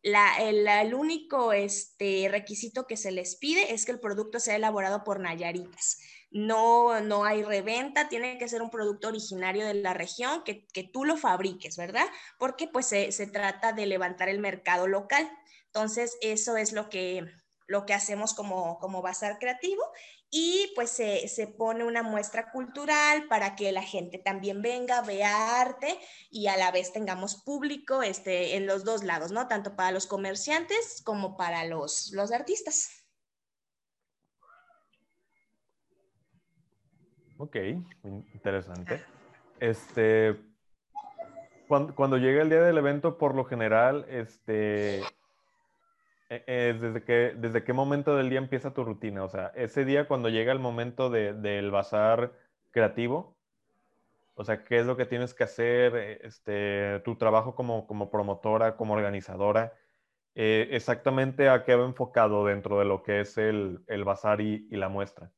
el, 0.04 0.94
único 0.94 1.54
este, 1.54 2.28
requisito 2.30 2.88
que 2.88 2.98
se 2.98 3.12
les 3.12 3.36
pide 3.36 3.74
es 3.74 3.86
que 3.86 3.92
el 3.92 4.00
producto 4.00 4.40
sea 4.40 4.56
elaborado 4.56 5.04
por 5.04 5.20
Nayaritas. 5.20 6.00
No, 6.32 7.02
no 7.02 7.26
hay 7.26 7.44
reventa, 7.44 8.08
tiene 8.08 8.38
que 8.38 8.48
ser 8.48 8.62
un 8.62 8.70
producto 8.70 9.08
originario 9.08 9.66
de 9.66 9.74
la 9.74 9.94
región, 9.94 10.44
que, 10.44 10.68
tú 10.94 11.04
lo 11.04 11.18
fabriques, 11.18 11.76
¿verdad? 11.76 12.06
Porque 12.38 12.68
pues 12.68 12.86
se, 12.86 13.12
se, 13.12 13.28
trata 13.28 13.74
de 13.74 13.88
levantar 13.88 14.30
el 14.30 14.40
mercado 14.40 14.88
local. 14.88 15.30
Entonces, 15.66 16.18
eso 16.22 16.56
es 16.56 16.72
lo 16.72 16.90
que, 16.90 17.26
lo 17.68 17.86
que 17.86 17.94
hacemos 17.94 18.34
como, 18.34 18.78
como 18.80 19.02
bazar 19.02 19.40
creativo 19.40 19.84
y 20.32 20.72
pues 20.76 20.92
se, 20.92 21.28
se, 21.28 21.48
pone 21.48 21.84
una 21.84 22.04
muestra 22.04 22.52
cultural 22.52 23.28
para 23.28 23.56
que 23.56 23.72
la 23.72 23.82
gente 23.82 24.20
también 24.20 24.62
venga, 24.62 25.02
vea 25.02 25.62
arte 25.62 25.98
y 26.30 26.48
a 26.48 26.58
la 26.58 26.72
vez 26.72 26.94
tengamos 26.94 27.44
público 27.44 28.04
este, 28.04 28.56
en 28.56 28.68
los 28.68 28.84
dos 28.84 29.04
lados, 29.04 29.32
¿no? 29.32 29.48
Tanto 29.48 29.76
para 29.76 29.92
los 29.92 30.06
comerciantes 30.06 31.02
como 31.04 31.36
para 31.36 31.66
los, 31.66 32.12
los 32.14 32.32
artistas. 32.32 33.08
Ok, 37.38 37.56
interesante. 38.34 39.04
Este, 39.60 40.38
cuando, 41.68 41.96
cuando 41.96 42.18
llega 42.18 42.42
el 42.42 42.50
día 42.50 42.62
del 42.62 42.78
evento, 42.78 43.18
por 43.18 43.34
lo 43.34 43.46
general, 43.46 44.06
este, 44.10 45.02
eh, 46.30 46.44
eh, 46.46 46.78
¿desde, 46.80 47.04
qué, 47.04 47.34
¿Desde 47.36 47.64
qué 47.64 47.74
momento 47.74 48.16
del 48.16 48.30
día 48.30 48.38
empieza 48.38 48.74
tu 48.74 48.84
rutina? 48.84 49.24
O 49.24 49.30
sea, 49.30 49.52
ese 49.56 49.84
día 49.84 50.08
cuando 50.08 50.30
llega 50.30 50.52
el 50.52 50.60
momento 50.60 51.10
de, 51.10 51.34
del 51.34 51.72
bazar 51.72 52.34
creativo, 52.72 53.36
o 54.36 54.46
sea, 54.46 54.64
¿qué 54.64 54.80
es 54.80 54.86
lo 54.86 54.96
que 54.96 55.06
tienes 55.06 55.34
que 55.34 55.44
hacer? 55.44 55.96
Eh, 55.96 56.20
este, 56.24 57.00
tu 57.00 57.18
trabajo 57.18 57.56
como, 57.56 57.88
como 57.88 58.12
promotora, 58.12 58.78
como 58.78 58.94
organizadora, 58.94 59.74
exactamente 60.36 61.50
a 61.50 61.66
qué 61.66 61.76
va 61.76 61.84
enfocado 61.84 62.46
dentro 62.46 62.80
de 62.80 62.86
lo 62.86 63.04
que 63.04 63.20
es 63.20 63.38
el, 63.38 63.84
el 63.88 64.06
bazar 64.06 64.40
y, 64.40 64.66
la 64.70 64.88
muestra. 64.88 65.34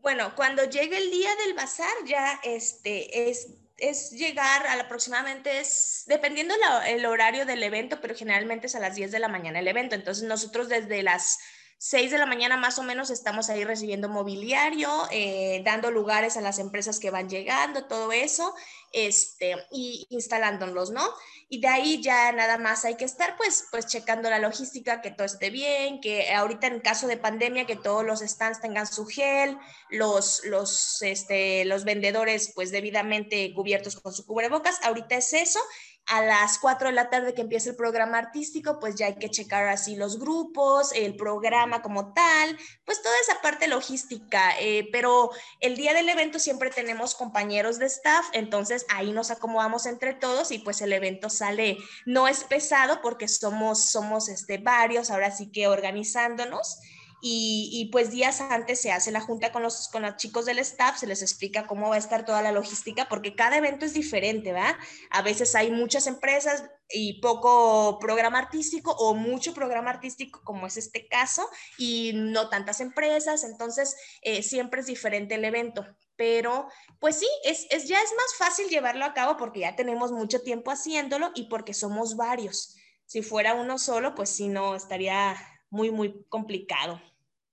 Bueno, 0.00 0.32
cuando 0.34 0.64
llega 0.64 0.96
el 0.96 1.10
día 1.10 1.28
del 1.44 1.54
bazar 1.54 1.92
ya 2.06 2.40
este, 2.44 3.28
es 3.28 3.63
es 3.76 4.10
llegar 4.10 4.66
al 4.66 4.80
aproximadamente, 4.80 5.60
es, 5.60 6.04
dependiendo 6.06 6.54
el 6.86 7.06
horario 7.06 7.44
del 7.46 7.62
evento, 7.62 8.00
pero 8.00 8.14
generalmente 8.14 8.66
es 8.66 8.74
a 8.74 8.80
las 8.80 8.94
10 8.94 9.10
de 9.10 9.18
la 9.18 9.28
mañana 9.28 9.58
el 9.58 9.68
evento. 9.68 9.94
Entonces 9.94 10.24
nosotros 10.24 10.68
desde 10.68 11.02
las 11.02 11.38
6 11.78 12.10
de 12.10 12.18
la 12.18 12.26
mañana 12.26 12.56
más 12.56 12.78
o 12.78 12.82
menos 12.82 13.10
estamos 13.10 13.50
ahí 13.50 13.64
recibiendo 13.64 14.08
mobiliario, 14.08 14.90
eh, 15.10 15.62
dando 15.64 15.90
lugares 15.90 16.36
a 16.36 16.40
las 16.40 16.58
empresas 16.58 16.98
que 16.98 17.10
van 17.10 17.28
llegando, 17.28 17.86
todo 17.86 18.10
eso, 18.12 18.54
este, 18.92 19.56
y 19.70 20.06
instalándolos, 20.10 20.90
¿no? 20.90 21.02
Y 21.48 21.60
de 21.60 21.68
ahí 21.68 22.02
ya 22.02 22.32
nada 22.32 22.58
más 22.58 22.84
hay 22.84 22.96
que 22.96 23.04
estar 23.04 23.36
pues, 23.36 23.66
pues 23.70 23.86
checando 23.86 24.30
la 24.30 24.38
logística, 24.38 25.02
que 25.02 25.10
todo 25.10 25.26
esté 25.26 25.50
bien, 25.50 26.00
que 26.00 26.32
ahorita 26.32 26.68
en 26.68 26.80
caso 26.80 27.06
de 27.06 27.16
pandemia 27.16 27.66
que 27.66 27.76
todos 27.76 28.04
los 28.04 28.20
stands 28.20 28.60
tengan 28.60 28.86
su 28.86 29.06
gel, 29.06 29.58
los, 29.90 30.42
los, 30.44 31.02
este, 31.02 31.64
los 31.64 31.84
vendedores 31.84 32.52
pues 32.54 32.70
debidamente 32.70 33.52
cubiertos 33.54 34.00
con 34.00 34.14
su 34.14 34.24
cubrebocas, 34.24 34.82
ahorita 34.84 35.16
es 35.16 35.32
eso 35.32 35.60
a 36.06 36.22
las 36.22 36.58
4 36.58 36.88
de 36.88 36.94
la 36.94 37.10
tarde 37.10 37.34
que 37.34 37.42
empieza 37.42 37.70
el 37.70 37.76
programa 37.76 38.18
artístico, 38.18 38.78
pues 38.78 38.94
ya 38.94 39.06
hay 39.06 39.16
que 39.16 39.30
checar 39.30 39.68
así 39.68 39.96
los 39.96 40.18
grupos, 40.18 40.92
el 40.94 41.16
programa 41.16 41.82
como 41.82 42.12
tal, 42.12 42.58
pues 42.84 43.02
toda 43.02 43.14
esa 43.22 43.40
parte 43.40 43.68
logística. 43.68 44.58
Eh, 44.60 44.88
pero 44.92 45.30
el 45.60 45.76
día 45.76 45.94
del 45.94 46.08
evento 46.08 46.38
siempre 46.38 46.70
tenemos 46.70 47.14
compañeros 47.14 47.78
de 47.78 47.86
staff, 47.86 48.26
entonces 48.32 48.84
ahí 48.90 49.12
nos 49.12 49.30
acomodamos 49.30 49.86
entre 49.86 50.14
todos 50.14 50.50
y 50.50 50.58
pues 50.58 50.82
el 50.82 50.92
evento 50.92 51.30
sale, 51.30 51.78
no 52.04 52.28
es 52.28 52.44
pesado 52.44 53.00
porque 53.02 53.28
somos, 53.28 53.86
somos 53.86 54.28
este, 54.28 54.58
varios, 54.58 55.10
ahora 55.10 55.30
sí 55.30 55.50
que 55.50 55.68
organizándonos 55.68 56.78
y, 57.26 57.88
pues 57.90 58.10
días 58.10 58.42
antes 58.42 58.82
se 58.82 58.92
hace 58.92 59.10
la 59.10 59.22
junta 59.22 59.50
con 59.50 59.62
los, 59.62 59.88
con 59.88 60.02
los 60.02 60.16
chicos 60.16 60.44
del 60.44 60.58
staff, 60.58 60.98
se 60.98 61.06
les 61.06 61.22
explica 61.22 61.66
cómo 61.66 61.88
va 61.88 61.94
a 61.94 61.98
estar 61.98 62.26
toda 62.26 62.42
la 62.42 62.52
logística, 62.52 63.08
porque 63.08 63.34
cada 63.34 63.56
evento 63.56 63.86
es 63.86 63.94
diferente, 63.94 64.52
¿verdad? 64.52 64.76
A 65.08 65.22
veces 65.22 65.54
hay 65.54 65.70
muchas 65.70 66.06
empresas 66.06 66.64
y 66.90 67.22
poco 67.22 67.98
programa 67.98 68.40
artístico 68.40 68.90
o 68.92 69.14
mucho 69.14 69.54
programa 69.54 69.88
artístico, 69.88 70.42
como 70.44 70.66
es 70.66 70.76
este 70.76 71.08
caso, 71.08 71.48
y 71.78 72.12
no 72.14 72.50
tantas 72.50 72.80
empresas, 72.80 73.42
entonces 73.42 73.96
eh, 74.20 74.42
siempre 74.42 74.82
es 74.82 74.86
diferente 74.86 75.36
el 75.36 75.46
evento. 75.46 75.86
Pero 76.16 76.68
pues 77.00 77.16
sí, 77.16 77.28
es, 77.44 77.66
es, 77.70 77.88
ya 77.88 78.02
es 78.02 78.12
más 78.14 78.34
fácil 78.36 78.68
llevarlo 78.68 79.06
a 79.06 79.14
cabo 79.14 79.38
porque 79.38 79.60
ya 79.60 79.74
tenemos 79.76 80.12
mucho 80.12 80.42
tiempo 80.42 80.70
haciéndolo 80.70 81.32
y 81.34 81.44
porque 81.44 81.72
somos 81.72 82.16
varios. 82.16 82.76
Si 83.06 83.22
fuera 83.22 83.54
uno 83.54 83.78
solo, 83.78 84.14
pues 84.14 84.28
sí, 84.28 84.48
no, 84.48 84.76
estaría 84.76 85.34
muy, 85.70 85.90
muy 85.90 86.22
complicado. 86.28 87.00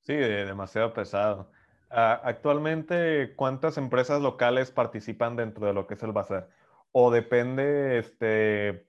Sí, 0.02 0.14
demasiado 0.14 0.94
pesado. 0.94 1.52
Ah, 1.90 2.22
actualmente, 2.24 3.34
¿cuántas 3.36 3.78
empresas 3.78 4.22
locales 4.22 4.72
participan 4.72 5.36
dentro 5.36 5.68
de 5.68 5.74
lo 5.74 5.88
que 5.88 5.96
es 5.96 6.04
el 6.04 6.12
bazar? 6.12 6.50
¿O 6.92 7.12
depende 7.12 8.00
este, 8.00 8.88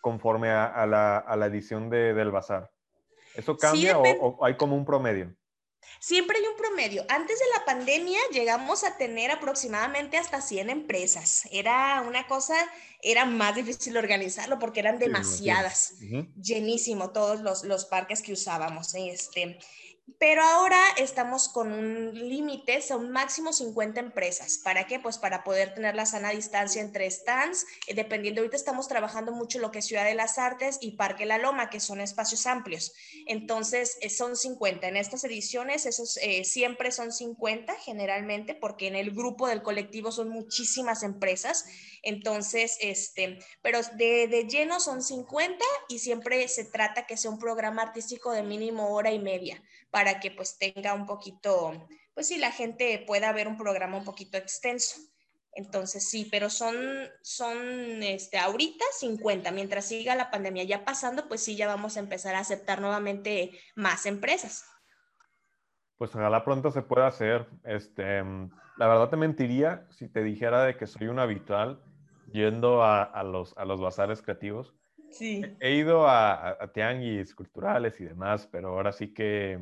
conforme 0.00 0.50
a, 0.50 0.86
la, 0.86 1.46
edición 1.46 1.90
del 1.90 2.30
bazar? 2.30 2.70
¿Eso 3.34 3.56
cambia 3.56 3.98
o, 3.98 4.44
hay 4.44 4.56
como 4.56 4.76
un 4.76 4.84
promedio? 4.84 5.34
Siempre 5.98 6.38
hay 6.38 6.44
un 6.46 6.56
promedio. 6.56 7.04
Antes 7.08 7.38
de 7.38 7.44
la 7.58 7.64
pandemia 7.64 8.18
llegamos 8.32 8.84
a 8.84 8.96
tener 8.96 9.30
aproximadamente 9.30 10.16
hasta 10.16 10.40
100 10.40 10.70
empresas. 10.70 11.48
Era 11.50 12.02
una 12.06 12.26
cosa, 12.26 12.54
era 13.02 13.24
más 13.24 13.56
difícil 13.56 13.96
organizarlo 13.96 14.58
porque 14.58 14.80
eran 14.80 14.98
demasiadas. 14.98 15.94
Llenísimo 16.40 17.10
todos 17.10 17.40
los, 17.40 17.64
los, 17.64 17.86
parques 17.86 18.22
que 18.22 18.32
usábamos. 18.32 18.94
Este, 18.94 19.58
pero 20.18 20.42
ahora 20.42 20.80
estamos 20.96 21.48
con 21.48 21.72
un 21.72 22.14
límite, 22.14 22.80
son 22.82 23.10
máximo 23.10 23.52
50 23.52 24.00
empresas. 24.00 24.60
¿Para 24.62 24.86
qué? 24.86 24.98
Pues 24.98 25.18
para 25.18 25.44
poder 25.44 25.74
tener 25.74 25.94
la 25.94 26.06
sana 26.06 26.30
distancia 26.30 26.80
entre 26.80 27.10
stands, 27.10 27.66
eh, 27.86 27.94
dependiendo, 27.94 28.40
ahorita 28.40 28.56
estamos 28.56 28.88
trabajando 28.88 29.32
mucho 29.32 29.58
lo 29.58 29.70
que 29.70 29.80
es 29.80 29.86
Ciudad 29.86 30.04
de 30.04 30.14
las 30.14 30.38
Artes 30.38 30.78
y 30.80 30.92
Parque 30.92 31.26
La 31.26 31.38
Loma, 31.38 31.70
que 31.70 31.80
son 31.80 32.00
espacios 32.00 32.46
amplios. 32.46 32.92
Entonces, 33.26 33.98
eh, 34.00 34.10
son 34.10 34.36
50. 34.36 34.88
En 34.88 34.96
estas 34.96 35.24
ediciones, 35.24 35.86
esos 35.86 36.18
eh, 36.22 36.44
siempre 36.44 36.92
son 36.92 37.12
50 37.12 37.74
generalmente, 37.84 38.54
porque 38.54 38.86
en 38.86 38.96
el 38.96 39.10
grupo 39.10 39.48
del 39.48 39.62
colectivo 39.62 40.12
son 40.12 40.28
muchísimas 40.28 41.02
empresas. 41.02 41.66
Entonces, 42.02 42.78
este, 42.80 43.38
pero 43.62 43.80
de, 43.96 44.28
de 44.28 44.44
lleno 44.44 44.80
son 44.80 45.02
50 45.02 45.64
y 45.88 45.98
siempre 45.98 46.46
se 46.48 46.64
trata 46.64 47.06
que 47.06 47.16
sea 47.16 47.30
un 47.30 47.38
programa 47.38 47.82
artístico 47.82 48.32
de 48.32 48.42
mínimo 48.42 48.94
hora 48.94 49.12
y 49.12 49.18
media 49.18 49.62
para 49.90 50.20
que 50.20 50.30
pues 50.30 50.58
tenga 50.58 50.94
un 50.94 51.06
poquito, 51.06 51.86
pues 52.14 52.28
sí, 52.28 52.38
la 52.38 52.52
gente 52.52 53.02
pueda 53.06 53.32
ver 53.32 53.48
un 53.48 53.56
programa 53.56 53.96
un 53.96 54.04
poquito 54.04 54.36
extenso. 54.36 54.96
Entonces 55.52 56.08
sí, 56.08 56.28
pero 56.30 56.48
son, 56.48 56.76
son 57.22 58.02
este, 58.02 58.38
ahorita 58.38 58.84
50, 58.98 59.50
mientras 59.50 59.86
siga 59.86 60.14
la 60.14 60.30
pandemia 60.30 60.64
ya 60.64 60.84
pasando, 60.84 61.26
pues 61.26 61.42
sí, 61.42 61.56
ya 61.56 61.66
vamos 61.66 61.96
a 61.96 62.00
empezar 62.00 62.34
a 62.34 62.40
aceptar 62.40 62.80
nuevamente 62.80 63.50
más 63.74 64.06
empresas. 64.06 64.64
Pues 65.98 66.14
ojalá 66.14 66.44
pronto 66.44 66.70
se 66.70 66.82
pueda 66.82 67.08
hacer. 67.08 67.46
Este, 67.64 68.22
la 68.76 68.86
verdad 68.86 69.10
te 69.10 69.16
mentiría 69.16 69.86
si 69.90 70.08
te 70.08 70.22
dijera 70.22 70.64
de 70.64 70.76
que 70.76 70.86
soy 70.86 71.08
un 71.08 71.18
habitual 71.18 71.82
yendo 72.32 72.82
a, 72.84 73.22
los, 73.24 73.56
a 73.58 73.64
los 73.64 73.80
bazares 73.80 74.22
creativos. 74.22 74.74
Sí. 75.10 75.42
He 75.60 75.74
ido 75.74 76.06
a, 76.06 76.50
a, 76.50 76.72
tianguis 76.72 77.34
culturales 77.34 78.00
y 78.00 78.04
demás, 78.04 78.46
pero 78.50 78.68
ahora 78.68 78.92
sí 78.92 79.12
que 79.12 79.60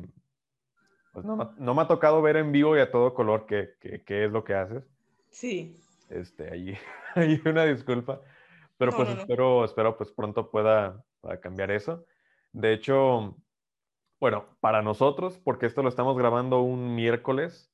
pues 1.13 1.25
no, 1.25 1.53
no, 1.57 1.73
me 1.73 1.81
ha 1.81 1.87
tocado 1.87 2.21
ver 2.21 2.37
en 2.37 2.51
vivo 2.51 2.77
y 2.77 2.79
a 2.79 2.91
todo 2.91 3.13
color 3.13 3.45
qué, 3.47 3.73
qué, 4.05 4.25
es 4.25 4.31
lo 4.31 4.43
que 4.43 4.53
haces. 4.53 4.83
Sí. 5.31 5.75
Este, 6.09 6.51
ahí 6.51 6.77
hay 7.15 7.41
una 7.45 7.65
disculpa, 7.65 8.21
pero 8.77 8.91
pues 8.95 9.09
espero, 9.09 9.65
espero 9.65 9.97
pues 9.97 10.11
pronto 10.11 10.49
pueda, 10.49 11.03
pueda 11.21 11.39
cambiar 11.39 11.71
eso. 11.71 12.05
De 12.53 12.73
hecho, 12.73 13.35
bueno, 14.19 14.45
para 14.59 14.81
nosotros, 14.81 15.39
porque 15.43 15.65
esto 15.65 15.83
lo 15.83 15.89
estamos 15.89 16.17
grabando 16.17 16.61
un 16.61 16.95
miércoles, 16.95 17.71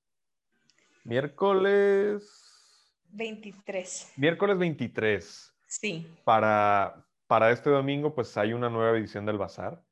miércoles 1.04 2.46
23. 3.12 4.14
Miércoles 4.18 4.58
23. 4.58 5.54
Sí. 5.68 6.08
Para, 6.24 7.05
para 7.28 7.52
este 7.52 7.70
domingo, 7.70 8.14
pues 8.14 8.36
hay 8.38 8.54
una 8.54 8.70
nueva 8.70 8.98
edición 8.98 9.26
del 9.26 9.38
Bazar. 9.38 9.84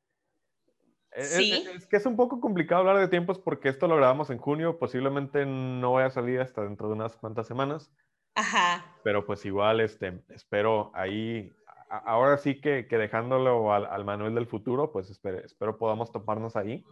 E, 1.12 1.24
sí. 1.24 1.64
Es, 1.74 1.86
que 1.86 1.96
es 1.96 2.06
un 2.06 2.16
poco 2.16 2.40
complicado 2.40 2.80
hablar 2.80 2.98
de 2.98 3.08
tiempos 3.08 3.38
porque 3.38 3.68
esto 3.68 3.86
lo 3.86 3.96
grabamos 3.96 4.30
en 4.30 4.38
junio, 4.38 4.78
posiblemente 4.78 5.46
no 5.46 5.92
vaya 5.92 6.06
a 6.06 6.10
salir 6.10 6.40
hasta 6.40 6.62
dentro 6.62 6.88
de 6.88 6.94
unas 6.94 7.16
cuantas 7.16 7.46
semanas. 7.46 7.92
Ajá. 8.34 8.96
Pero 9.04 9.24
pues 9.24 9.44
igual, 9.44 9.80
este, 9.80 10.22
espero 10.30 10.90
ahí, 10.94 11.52
ahora 11.88 12.36
sí 12.36 12.60
que, 12.60 12.88
que 12.88 12.98
dejándolo 12.98 13.72
al, 13.72 13.86
al, 13.86 14.04
Manuel 14.04 14.34
del 14.34 14.46
futuro, 14.46 14.90
pues 14.90 15.08
espero, 15.08 15.38
espero 15.38 15.78
podamos 15.78 16.10
toparnos 16.10 16.56
ahí. 16.56 16.84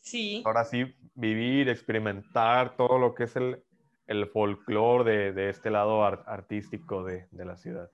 Sí. 0.00 0.42
Ahora 0.46 0.64
sí, 0.64 0.94
vivir, 1.14 1.68
experimentar 1.68 2.76
todo 2.76 2.98
lo 2.98 3.14
que 3.14 3.24
es 3.24 3.36
el, 3.36 3.62
el 4.06 4.26
folclore 4.28 5.04
de, 5.04 5.32
de, 5.32 5.50
este 5.50 5.70
lado 5.70 6.02
artístico 6.04 7.04
de, 7.04 7.26
de, 7.30 7.44
la 7.44 7.58
ciudad. 7.58 7.90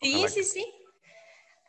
sí, 0.00 0.26
sí, 0.28 0.42
sí. 0.42 0.79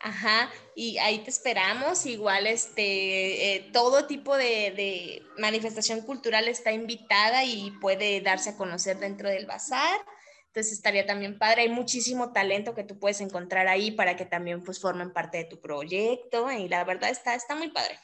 Ajá, 0.04 0.50
y 0.76 0.98
ahí 0.98 1.20
te 1.20 1.30
esperamos. 1.30 2.06
Igual, 2.06 2.48
este, 2.48 3.56
eh, 3.56 3.70
todo 3.72 4.08
tipo 4.08 4.36
de, 4.36 4.72
de, 4.72 5.24
manifestación 5.38 6.02
cultural 6.02 6.48
está 6.48 6.72
invitada 6.72 7.44
y 7.44 7.72
puede 7.80 8.22
darse 8.22 8.52
a 8.52 8.58
conocer 8.58 8.98
dentro 8.98 9.30
del 9.30 9.46
bazar. 9.46 10.00
Entonces 10.48 10.74
estaría 10.74 11.06
también 11.06 11.38
padre. 11.38 11.62
Hay 11.62 11.70
muchísimo 11.70 12.34
talento 12.34 12.74
que 12.76 12.84
tú 12.84 13.00
puedes 13.00 13.22
encontrar 13.22 13.68
ahí 13.68 13.92
para 13.92 14.16
que 14.18 14.26
también 14.26 14.64
pues 14.64 14.82
formen 14.82 15.14
parte 15.14 15.38
de 15.38 15.46
tu 15.46 15.62
proyecto 15.62 16.52
y 16.52 16.68
la 16.68 16.84
verdad 16.84 17.10
está, 17.10 17.36
está 17.36 17.56
muy 17.56 17.70
padre. 17.70 17.98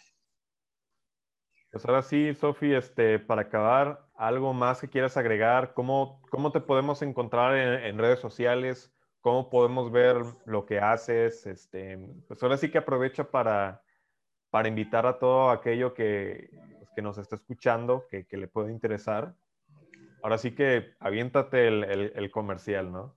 Pues 1.72 1.86
ahora 1.86 2.02
sí, 2.02 2.34
Sofi, 2.34 2.74
este, 2.74 3.20
para 3.20 3.42
acabar, 3.42 4.08
algo 4.16 4.54
más 4.54 4.80
que 4.80 4.90
quieras 4.90 5.18
agregar, 5.18 5.74
¿cómo, 5.74 6.22
cómo 6.30 6.52
te 6.52 6.62
podemos 6.62 7.02
encontrar 7.02 7.56
en, 7.56 7.98
redes 7.98 8.20
sociales? 8.20 8.92
¿Cómo 9.22 9.50
podemos 9.50 9.92
ver 9.92 10.18
lo 10.46 10.66
que 10.66 10.80
haces? 10.80 11.46
Este, 11.46 11.98
pues 12.28 12.42
ahora 12.44 12.58
sí 12.58 12.70
que 12.70 12.78
aprovecha 12.78 13.30
para, 13.30 13.84
para 14.50 14.68
invitar 14.68 15.06
a 15.06 15.20
todo 15.20 15.50
aquello 15.50 15.94
que, 15.94 16.50
pues, 16.78 16.90
que 16.96 17.02
nos 17.02 17.18
está 17.18 17.36
escuchando, 17.36 18.08
que, 18.10 18.26
que, 18.26 18.38
le 18.38 18.48
puede 18.48 18.72
interesar. 18.72 19.36
Ahora 20.24 20.38
sí 20.38 20.52
que 20.52 20.94
aviéntate 21.00 21.68
el, 21.68 21.84
el, 21.84 22.14
el 22.16 22.32
comercial, 22.32 22.92
¿no? 22.92 23.16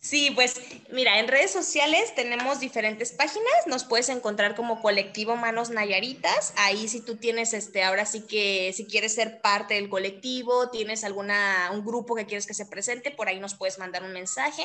Sí, 0.00 0.32
pues 0.34 0.58
mira, 0.92 1.18
en 1.18 1.28
redes 1.28 1.50
sociales 1.50 2.14
tenemos 2.14 2.60
diferentes 2.60 3.12
páginas, 3.12 3.52
nos 3.66 3.84
puedes 3.84 4.08
encontrar 4.08 4.54
como 4.54 4.80
colectivo 4.80 5.36
Manos 5.36 5.70
Nayaritas, 5.70 6.52
ahí 6.56 6.88
si 6.88 7.00
tú 7.00 7.16
tienes 7.16 7.54
este, 7.54 7.82
ahora 7.82 8.06
sí 8.06 8.22
que 8.26 8.72
si 8.74 8.86
quieres 8.86 9.14
ser 9.14 9.40
parte 9.40 9.74
del 9.74 9.88
colectivo, 9.88 10.70
tienes 10.70 11.04
alguna, 11.04 11.70
un 11.72 11.84
grupo 11.84 12.14
que 12.14 12.26
quieres 12.26 12.46
que 12.46 12.54
se 12.54 12.66
presente, 12.66 13.10
por 13.10 13.28
ahí 13.28 13.40
nos 13.40 13.54
puedes 13.54 13.78
mandar 13.78 14.02
un 14.02 14.12
mensaje. 14.12 14.64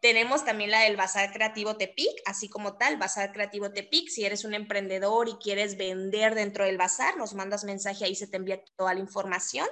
Tenemos 0.00 0.44
también 0.44 0.70
la 0.70 0.80
del 0.80 0.96
Bazar 0.96 1.32
Creativo 1.32 1.76
Tepic, 1.76 2.12
así 2.26 2.48
como 2.48 2.76
tal, 2.76 2.96
Bazar 2.96 3.32
Creativo 3.32 3.72
Tepic, 3.72 4.08
si 4.08 4.24
eres 4.24 4.44
un 4.44 4.54
emprendedor 4.54 5.28
y 5.28 5.34
quieres 5.34 5.76
vender 5.76 6.34
dentro 6.34 6.64
del 6.64 6.76
bazar, 6.76 7.16
nos 7.16 7.34
mandas 7.34 7.64
mensaje, 7.64 8.04
ahí 8.04 8.14
se 8.14 8.26
te 8.26 8.36
envía 8.36 8.62
toda 8.76 8.94
la 8.94 9.00
información. 9.00 9.66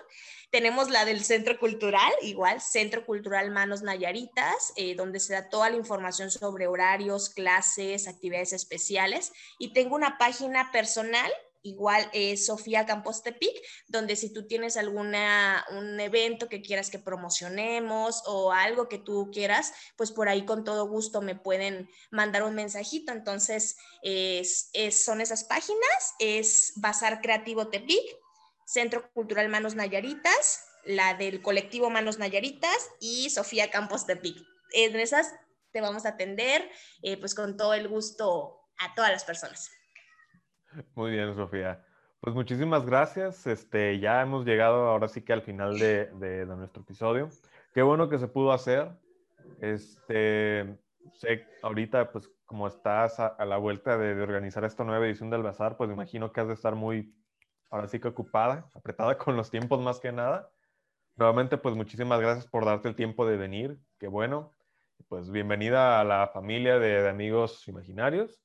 Tenemos 0.51 0.91
la 0.91 1.07
del 1.07 1.24
Centro 1.24 1.59
Cultural, 1.59 2.12
igual, 2.20 2.61
Centro 2.61 3.07
Cultural 3.07 3.51
Manos 3.51 3.81
Nayaritas, 3.81 4.74
eh, 4.77 4.95
donde 4.95 5.19
se 5.19 5.33
da 5.33 5.49
toda 5.49 5.70
la 5.70 5.77
información 5.77 5.91
sobre 6.31 6.66
horarios, 6.66 7.31
clases, 7.31 8.09
actividades 8.09 8.52
especiales. 8.52 9.32
Y 9.59 9.73
tengo 9.73 9.94
una 9.94 10.19
página 10.19 10.70
personal 10.73 11.31
igual 11.64 12.10
es 12.12 12.47
Sofía 12.47 12.86
Campos 12.86 13.23
Tepic, 13.23 13.55
donde 13.86 14.16
si 14.16 14.32
tú 14.32 14.48
tienes 14.48 14.77
alguna 14.77 15.64
un 15.70 16.01
evento 16.01 16.48
que 16.48 16.60
quieras 16.60 16.90
que 16.90 16.98
promocionemos 16.98 18.24
o 18.27 18.51
algo 18.51 18.89
que 18.89 18.98
tú 18.98 19.31
quieras, 19.32 19.73
pues 19.97 20.10
por 20.10 20.28
ahí 20.28 20.44
con 20.44 20.64
todo 20.64 20.89
gusto 20.89 21.23
me 21.23 21.36
pueden 21.36 21.89
mandar 22.10 22.43
un 22.43 22.56
mensajito. 22.56 23.12
Entonces, 23.12 23.77
es, 24.02 24.73
son 24.90 25.20
esas 25.20 25.44
páginas, 25.44 26.14
es 26.19 26.73
Bazar 26.77 27.20
Creativo 27.20 27.69
Tepic 27.69 28.02
Centro 28.73 29.10
Cultural 29.12 29.48
Manos 29.48 29.74
Nayaritas, 29.74 30.64
la 30.85 31.14
del 31.14 31.43
colectivo 31.43 31.90
Manos 31.90 32.19
Nayaritas 32.19 32.89
y 33.01 33.31
Sofía 33.31 33.70
Campos 33.70 34.06
de 34.06 34.16
Pic. 34.16 34.36
En 34.73 34.98
esas 34.98 35.35
te 35.73 35.81
vamos 35.81 36.07
a 36.07 36.11
atender 36.11 36.69
eh, 37.03 37.19
pues 37.19 37.35
con 37.35 37.57
todo 37.57 37.74
el 37.74 37.89
gusto 37.89 38.61
a 38.78 38.94
todas 38.94 39.11
las 39.11 39.24
personas. 39.24 39.70
Muy 40.94 41.11
bien, 41.11 41.35
Sofía. 41.35 41.85
Pues 42.20 42.35
muchísimas 42.35 42.86
gracias. 42.86 43.47
Este, 43.47 43.99
ya 43.99 44.23
hemos 44.23 44.44
llegado 44.44 44.89
ahora 44.89 45.09
sí 45.09 45.23
que 45.23 45.32
al 45.32 45.43
final 45.43 45.78
de, 45.78 46.07
de, 46.15 46.47
nuestro 46.47 46.82
episodio. 46.82 47.28
Qué 47.74 47.82
bueno 47.82 48.09
que 48.09 48.19
se 48.19 48.28
pudo 48.28 48.53
hacer. 48.53 48.90
Este, 49.61 50.78
sé 51.15 51.47
ahorita, 51.62 52.12
pues 52.12 52.31
como 52.47 52.69
estás 52.69 53.19
a, 53.19 53.44
la 53.44 53.57
vuelta 53.57 53.99
de, 53.99 54.15
de, 54.15 54.23
organizar 54.23 54.65
esta 54.65 54.85
nueva 54.85 55.07
edición 55.07 55.31
del 55.31 55.43
Bazar, 55.43 55.77
pues 55.77 55.90
imagino 55.90 56.32
que 56.32 56.40
has 56.40 56.49
de 56.49 56.55
estar 56.55 56.74
muy 56.74 57.15
ahora 57.70 57.89
sí 57.89 57.99
que 57.99 58.09
ocupada, 58.09 58.70
apretada 58.74 59.19
con 59.19 59.36
los 59.36 59.51
tiempos 59.51 59.81
más 59.81 59.99
que 59.99 60.12
nada. 60.12 60.51
Nuevamente, 61.16 61.59
pues 61.59 61.74
muchísimas 61.74 62.20
gracias 62.20 62.47
por 62.47 62.65
darte 62.65 62.89
el 62.89 62.94
tiempo 62.94 63.27
de 63.27 63.36
venir, 63.36 63.78
qué 63.99 64.07
bueno. 64.09 64.53
Pues 65.09 65.31
bienvenida 65.31 66.01
a 66.01 66.05
la 66.05 66.28
familia 66.28 66.78
de, 66.78 67.02
de 67.02 67.09
amigos 67.09 67.66
imaginarios. 67.69 68.43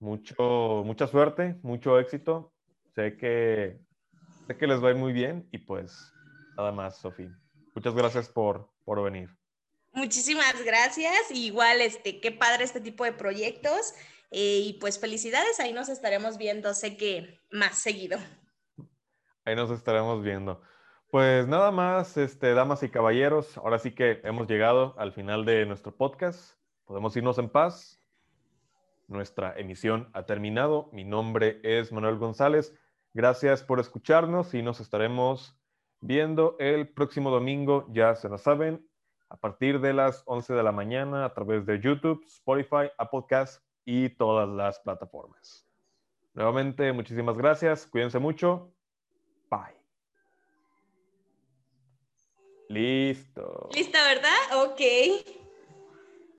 Mucho, 0.00 0.82
mucha 0.84 1.06
suerte, 1.06 1.56
mucho 1.62 1.98
éxito. 1.98 2.52
Sé 2.94 3.16
que, 3.16 3.80
sé 4.46 4.56
que 4.56 4.66
les 4.66 4.82
va 4.82 4.88
a 4.88 4.90
ir 4.92 4.96
muy 4.96 5.12
bien 5.12 5.48
y 5.52 5.58
pues 5.58 6.12
nada 6.56 6.72
más, 6.72 6.98
Sofía. 6.98 7.36
Muchas 7.74 7.94
gracias 7.94 8.28
por, 8.28 8.70
por 8.84 9.02
venir. 9.02 9.30
Muchísimas 9.92 10.62
gracias. 10.64 11.30
Igual, 11.30 11.80
este, 11.80 12.20
qué 12.20 12.32
padre 12.32 12.64
este 12.64 12.80
tipo 12.80 13.04
de 13.04 13.12
proyectos. 13.12 13.94
Eh, 14.30 14.60
y 14.64 14.72
pues 14.74 14.98
felicidades, 14.98 15.58
ahí 15.58 15.72
nos 15.72 15.88
estaremos 15.88 16.36
viendo, 16.36 16.74
sé 16.74 16.96
que 16.96 17.40
más 17.50 17.78
seguido. 17.78 18.18
Ahí 19.44 19.56
nos 19.56 19.70
estaremos 19.70 20.22
viendo. 20.22 20.60
Pues 21.10 21.48
nada 21.48 21.70
más, 21.70 22.18
este, 22.18 22.52
damas 22.52 22.82
y 22.82 22.90
caballeros, 22.90 23.56
ahora 23.56 23.78
sí 23.78 23.92
que 23.92 24.20
hemos 24.24 24.46
llegado 24.46 24.94
al 24.98 25.12
final 25.12 25.46
de 25.46 25.64
nuestro 25.64 25.90
podcast. 25.90 26.58
Podemos 26.84 27.16
irnos 27.16 27.38
en 27.38 27.48
paz. 27.48 27.98
Nuestra 29.06 29.58
emisión 29.58 30.10
ha 30.12 30.26
terminado. 30.26 30.90
Mi 30.92 31.04
nombre 31.04 31.60
es 31.62 31.92
Manuel 31.92 32.18
González. 32.18 32.74
Gracias 33.14 33.62
por 33.62 33.80
escucharnos 33.80 34.52
y 34.52 34.60
nos 34.60 34.80
estaremos 34.80 35.58
viendo 36.02 36.56
el 36.58 36.88
próximo 36.90 37.30
domingo, 37.30 37.86
ya 37.90 38.14
se 38.14 38.28
lo 38.28 38.36
saben, 38.36 38.86
a 39.30 39.38
partir 39.38 39.80
de 39.80 39.94
las 39.94 40.22
11 40.26 40.52
de 40.52 40.62
la 40.62 40.72
mañana 40.72 41.24
a 41.24 41.32
través 41.32 41.64
de 41.64 41.80
YouTube, 41.80 42.22
Spotify, 42.26 42.90
Apple 42.98 43.24
Cast 43.26 43.64
y 43.86 44.10
todas 44.10 44.46
las 44.46 44.78
plataformas. 44.80 45.66
Nuevamente, 46.34 46.92
muchísimas 46.92 47.38
gracias. 47.38 47.86
Cuídense 47.86 48.18
mucho. 48.18 48.74
Listo. 52.68 53.68
Listo, 53.72 53.98
¿verdad? 53.98 54.64
Ok. 54.64 54.80